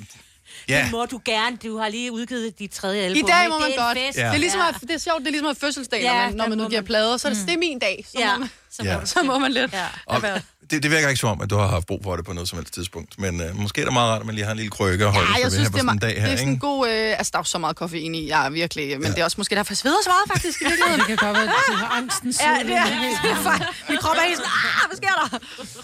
Ja. 0.68 0.76
ja, 0.78 0.82
Det 0.82 0.90
må 0.92 1.06
du 1.06 1.20
gerne. 1.24 1.56
Du 1.56 1.78
har 1.78 1.88
lige 1.88 2.12
udgivet 2.12 2.58
dit 2.58 2.70
tredje 2.70 3.02
album. 3.02 3.28
I 3.28 3.30
dag 3.30 3.48
må 3.48 3.58
man 3.58 3.70
Det 3.70 3.78
er 3.78 3.86
godt. 3.86 3.98
fest. 3.98 4.16
Det, 4.18 4.24
er 4.24 4.36
ligesom 4.36 4.60
at, 4.60 4.74
det 4.80 4.90
er 4.90 4.98
sjovt, 4.98 5.20
det 5.20 5.26
er 5.26 5.30
ligesom 5.30 5.48
at 5.48 5.56
fødselsdag, 5.56 6.02
Ja, 6.02 6.12
når 6.14 6.26
man, 6.28 6.36
når 6.36 6.48
man 6.48 6.60
udgiver 6.60 6.80
man. 6.80 6.86
plader. 6.86 7.16
Så 7.16 7.28
er 7.28 7.32
det, 7.32 7.42
det 7.46 7.54
er 7.54 7.58
min 7.58 7.78
dag. 7.78 8.04
Så, 8.12 8.18
Ja. 8.18 8.32
må, 8.32 8.38
man, 8.38 8.50
Så, 8.70 8.82
Ja. 8.84 9.04
så 9.04 9.22
må 9.22 9.38
man 9.38 9.52
lidt. 9.52 9.72
Ja. 9.72 9.86
Og 10.06 10.22
det, 10.70 10.82
det 10.82 10.90
virker 10.90 11.08
ikke 11.08 11.20
som 11.20 11.28
om, 11.30 11.40
at 11.40 11.50
du 11.50 11.56
har 11.56 11.66
haft 11.66 11.86
brug 11.86 12.00
for 12.04 12.16
det 12.16 12.24
på 12.24 12.32
noget 12.32 12.48
som 12.48 12.58
helst 12.58 12.74
tidspunkt. 12.74 13.18
Men 13.18 13.40
øh, 13.40 13.56
måske 13.56 13.80
er 13.80 13.84
det 13.84 13.92
meget 13.92 14.10
rart, 14.10 14.20
at 14.20 14.26
man 14.26 14.34
lige 14.34 14.44
har 14.44 14.50
en 14.52 14.56
lille 14.56 14.70
krykke 14.70 15.04
at 15.04 15.12
holde 15.12 15.28
Ja, 15.28 15.34
sig 15.34 15.42
jeg 15.42 15.52
synes, 15.52 15.68
det 15.68 15.74
er, 15.74 15.78
sådan 15.78 15.92
en 15.92 15.98
dag 15.98 16.14
her, 16.20 16.24
det 16.26 16.32
er 16.32 16.36
sådan 16.36 16.52
en 16.52 16.58
god... 16.58 16.88
Øh, 16.88 17.18
altså, 17.18 17.30
der 17.32 17.38
er 17.38 17.42
så 17.42 17.58
meget 17.58 17.76
koffein 17.76 18.14
i. 18.14 18.30
Er 18.30 18.50
virkelig... 18.50 19.00
Men 19.00 19.10
det 19.12 19.18
er 19.18 19.24
også 19.24 19.34
måske 19.38 19.54
derfor, 19.54 19.72
jeg 19.72 19.76
sveder 19.76 19.96
så 20.04 20.10
meget, 20.10 20.22
faktisk, 20.32 20.60
i 20.60 20.64
virkeligheden. 20.64 20.98
Det 21.00 21.06
kan 21.08 21.16
godt 21.16 21.34
være, 21.36 21.44
at 21.44 21.50
du 21.68 21.72
har 21.72 21.96
angsten 21.96 22.34
Ja, 22.40 22.58
det 22.62 22.72
er, 22.72 22.80
er. 22.82 23.88
Min 23.88 23.98
krop 23.98 24.16
er 24.16 24.20
helt 24.28 24.36
sådan, 24.36 24.50
ah, 24.82 24.88
hvad 24.88 24.96
sker 24.96 25.08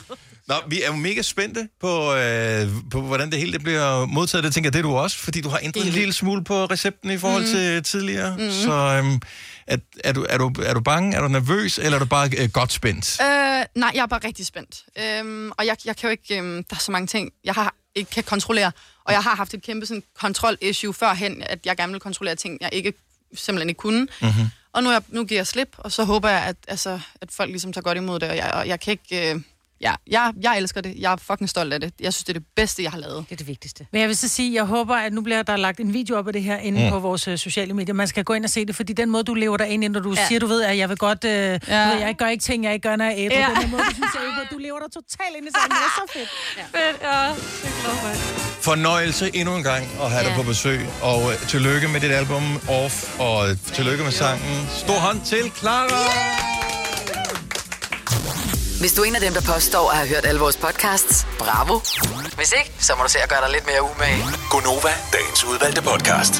der? 0.08 0.14
Nå, 0.48 0.54
vi 0.68 0.82
er 0.82 0.86
jo 0.86 0.96
mega 0.96 1.22
spændte 1.22 1.68
på, 1.80 2.14
øh, 2.14 2.68
på, 2.90 3.00
hvordan 3.00 3.30
det 3.30 3.38
hele 3.38 3.52
det 3.52 3.62
bliver 3.62 4.06
modtaget. 4.06 4.44
Det 4.44 4.54
tænker 4.54 4.66
jeg, 4.68 4.72
det 4.72 4.78
er 4.78 4.82
du 4.82 4.96
også, 4.96 5.18
fordi 5.18 5.40
du 5.40 5.48
har 5.48 5.60
ændret 5.62 5.86
en 5.86 5.92
lille 5.92 6.12
smule 6.12 6.44
på 6.44 6.64
recepten 6.64 7.10
i 7.10 7.18
forhold 7.18 7.42
Mhm. 7.42 7.50
til 7.52 7.82
tidligere. 7.82 8.36
Mhm. 8.38 8.50
Så 8.50 8.72
øhm, 8.72 9.20
er, 9.66 9.76
er, 10.04 10.12
du, 10.12 10.26
er, 10.28 10.38
du, 10.38 10.52
er 10.62 10.74
du 10.74 10.80
bange, 10.80 11.16
er 11.16 11.20
du 11.20 11.28
nervøs, 11.28 11.78
eller 11.78 11.94
er 11.94 11.98
du 11.98 12.04
bare 12.04 12.30
øh, 12.38 12.48
godt 12.50 12.72
spændt? 12.72 13.20
Øh, 13.20 13.64
nej, 13.74 13.90
jeg 13.94 14.02
er 14.02 14.06
bare 14.06 14.20
rigtig 14.24 14.46
spændt. 14.46 14.84
Øhm, 14.98 15.50
og 15.50 15.66
jeg, 15.66 15.76
jeg 15.84 15.96
kan 15.96 16.06
jo 16.08 16.10
ikke... 16.10 16.38
Øhm, 16.38 16.64
der 16.64 16.76
er 16.76 16.80
så 16.80 16.92
mange 16.92 17.06
ting, 17.06 17.30
jeg 17.44 17.54
har 17.54 17.74
ikke 17.94 18.10
kan 18.10 18.24
kontrollere. 18.24 18.72
Og 19.04 19.12
jeg 19.12 19.22
har 19.22 19.36
haft 19.36 19.54
et 19.54 19.62
kæmpe 19.62 19.86
sådan, 19.86 20.02
kontrol-issue 20.20 20.92
førhen, 20.94 21.42
at 21.46 21.58
jeg 21.66 21.76
gerne 21.76 21.92
ville 21.92 22.00
kontrollere 22.00 22.34
ting, 22.34 22.58
jeg 22.60 22.68
ikke 22.72 22.92
simpelthen 23.34 23.68
ikke 23.68 23.78
kunne. 23.78 24.00
Mm-hmm. 24.22 24.46
Og 24.72 24.82
nu, 24.82 24.90
jeg, 24.90 25.02
nu 25.08 25.24
giver 25.24 25.38
jeg 25.38 25.46
slip, 25.46 25.68
og 25.78 25.92
så 25.92 26.04
håber 26.04 26.28
jeg, 26.28 26.42
at, 26.42 26.56
altså, 26.68 27.00
at 27.20 27.28
folk 27.32 27.50
ligesom 27.50 27.72
tager 27.72 27.82
godt 27.82 27.98
imod 27.98 28.18
det. 28.20 28.28
Og 28.30 28.36
jeg, 28.36 28.50
og 28.54 28.68
jeg 28.68 28.80
kan 28.80 28.90
ikke... 28.90 29.34
Øh, 29.34 29.40
ja, 29.80 29.92
jeg, 30.10 30.32
jeg 30.42 30.56
elsker 30.58 30.80
det. 30.80 30.94
Jeg 30.98 31.12
er 31.12 31.16
fucking 31.16 31.48
stolt 31.50 31.72
af 31.72 31.80
det. 31.80 31.92
Jeg 32.00 32.12
synes, 32.14 32.24
det 32.24 32.36
er 32.36 32.38
det 32.40 32.46
bedste, 32.56 32.82
jeg 32.82 32.90
har 32.90 32.98
lavet. 32.98 33.24
Det 33.28 33.32
er 33.32 33.36
det 33.36 33.46
vigtigste. 33.48 33.86
Men 33.92 34.00
jeg 34.00 34.08
vil 34.08 34.16
så 34.16 34.28
sige, 34.28 34.54
jeg 34.54 34.64
håber, 34.64 34.96
at 34.96 35.12
nu 35.12 35.20
bliver 35.20 35.42
der 35.42 35.56
lagt 35.56 35.80
en 35.80 35.92
video 35.94 36.16
op 36.18 36.26
af 36.26 36.32
det 36.32 36.42
her 36.42 36.56
inde 36.56 36.84
Mm. 36.84 36.90
på 36.90 36.98
vores 36.98 37.28
øh, 37.28 37.38
sociale 37.38 37.74
medier. 37.74 37.94
Man 37.94 38.08
skal 38.08 38.24
gå 38.24 38.32
ind 38.34 38.44
og 38.44 38.50
se 38.50 38.64
det, 38.66 38.76
fordi 38.76 38.92
den 38.92 39.10
måde, 39.10 39.24
du 39.24 39.34
lever 39.34 39.56
dig 39.56 39.68
ind, 39.68 39.84
når 39.88 40.00
du 40.00 40.12
Ja. 40.14 40.20
ja. 40.20 40.26
siger, 40.28 40.38
du 40.38 40.46
ved, 40.46 40.62
at 40.62 40.78
jeg 40.78 40.88
vil 40.88 40.96
godt... 40.96 41.24
Øh, 41.24 41.30
ja. 41.30 41.48
Ja. 41.68 41.84
du 41.84 41.90
ved, 41.94 42.00
jeg 42.06 42.14
gør 42.18 42.26
ikke 42.28 42.42
ting, 42.42 42.64
jeg 42.64 42.72
ikke 42.74 42.88
gør, 42.88 42.96
når 42.96 43.04
jeg 43.04 43.14
er 43.14 43.24
æble. 43.24 43.38
Ja. 43.38 43.48
Ja. 43.50 43.60
Den 43.62 43.70
måde, 43.70 43.82
du 43.82 43.94
synes, 43.94 44.14
jeg. 44.14 44.22
Du 44.50 44.58
lever 44.58 44.78
dig 44.78 44.92
totalt 44.92 45.36
ind 45.38 45.46
i 45.46 45.50
sagen. 45.54 45.70
Det 45.70 45.76
er 45.76 46.06
så 46.06 46.12
fedt. 46.12 46.28
Ja. 46.56 46.62
Fedt, 46.62 47.02
ja. 47.02 47.28
Det 47.28 48.14
er 48.14 48.62
Fornøjelse 48.62 49.30
endnu 49.34 49.56
en 49.56 49.62
gang 49.62 49.84
at 50.02 50.10
have 50.10 50.22
ja. 50.22 50.28
dig 50.28 50.36
på 50.36 50.42
besøg. 50.42 50.80
Og 51.02 51.32
øh, 51.32 51.48
tillykke 51.48 51.88
med 51.88 52.00
dit 52.00 52.10
album 52.10 52.42
Off, 52.68 53.20
og 53.20 53.50
øh, 53.50 53.56
tillykke 53.72 54.04
med 54.04 54.12
sangen. 54.12 54.66
Stor 54.70 54.94
hånd 54.98 55.20
til 55.24 55.52
Clara! 55.58 56.57
Hvis 58.80 58.92
du 58.94 59.02
er 59.02 59.06
en 59.06 59.14
af 59.14 59.20
dem, 59.20 59.32
der 59.32 59.44
påstår 59.54 59.90
at 59.90 59.96
have 59.96 60.08
hørt 60.14 60.24
alle 60.30 60.40
vores 60.40 60.56
podcasts, 60.56 61.26
bravo. 61.38 61.74
Hvis 62.36 62.52
ikke, 62.58 62.70
så 62.86 62.92
må 62.96 63.02
du 63.02 63.10
se 63.16 63.18
at 63.26 63.28
gøre 63.32 63.42
dig 63.44 63.50
lidt 63.56 63.66
mere 63.70 63.82
umage. 63.90 64.22
Gonova, 64.52 64.92
dagens 65.12 65.44
udvalgte 65.44 65.82
podcast. 65.90 66.34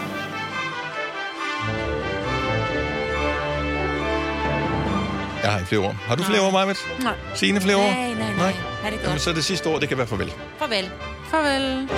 Jeg 5.43 5.51
har 5.53 5.59
ikke 5.59 5.69
flere 5.69 5.83
ord. 5.87 5.95
Har 5.95 6.15
du 6.17 6.23
flere 6.23 6.41
ord, 6.41 6.53
Majbet? 6.53 6.77
Nej. 7.03 7.17
Signe, 7.35 7.61
flere 7.61 7.77
ord? 7.77 7.85
Nej, 7.85 8.15
nej, 8.15 8.33
nej. 8.35 8.53
Ha' 8.53 8.91
det 8.91 8.97
Jamen, 8.97 9.11
godt. 9.11 9.21
så 9.21 9.31
er 9.31 9.35
det 9.35 9.45
sidste 9.45 9.67
ord, 9.67 9.81
det 9.81 9.89
kan 9.89 9.99
være 9.99 10.07
farvel. 10.07 10.33
Farvel. 10.59 10.91
Farvel. 11.31 11.89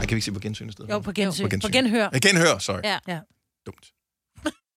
Ej, 0.00 0.06
kan 0.06 0.10
vi 0.10 0.14
ikke 0.14 0.24
sige 0.24 0.34
på 0.34 0.40
gensyn 0.40 0.68
i 0.68 0.72
stedet? 0.72 0.90
Jo, 0.90 0.98
på 0.98 1.12
gensyn. 1.12 1.44
På 1.44 1.48
gensyn. 1.48 1.68
På 1.68 1.72
genhør. 1.72 2.08
Ja, 2.12 2.18
genhør, 2.18 2.58
sorry. 2.58 2.80
Ja. 2.84 2.98
ja. 3.08 3.18
Dumt. 3.66 3.84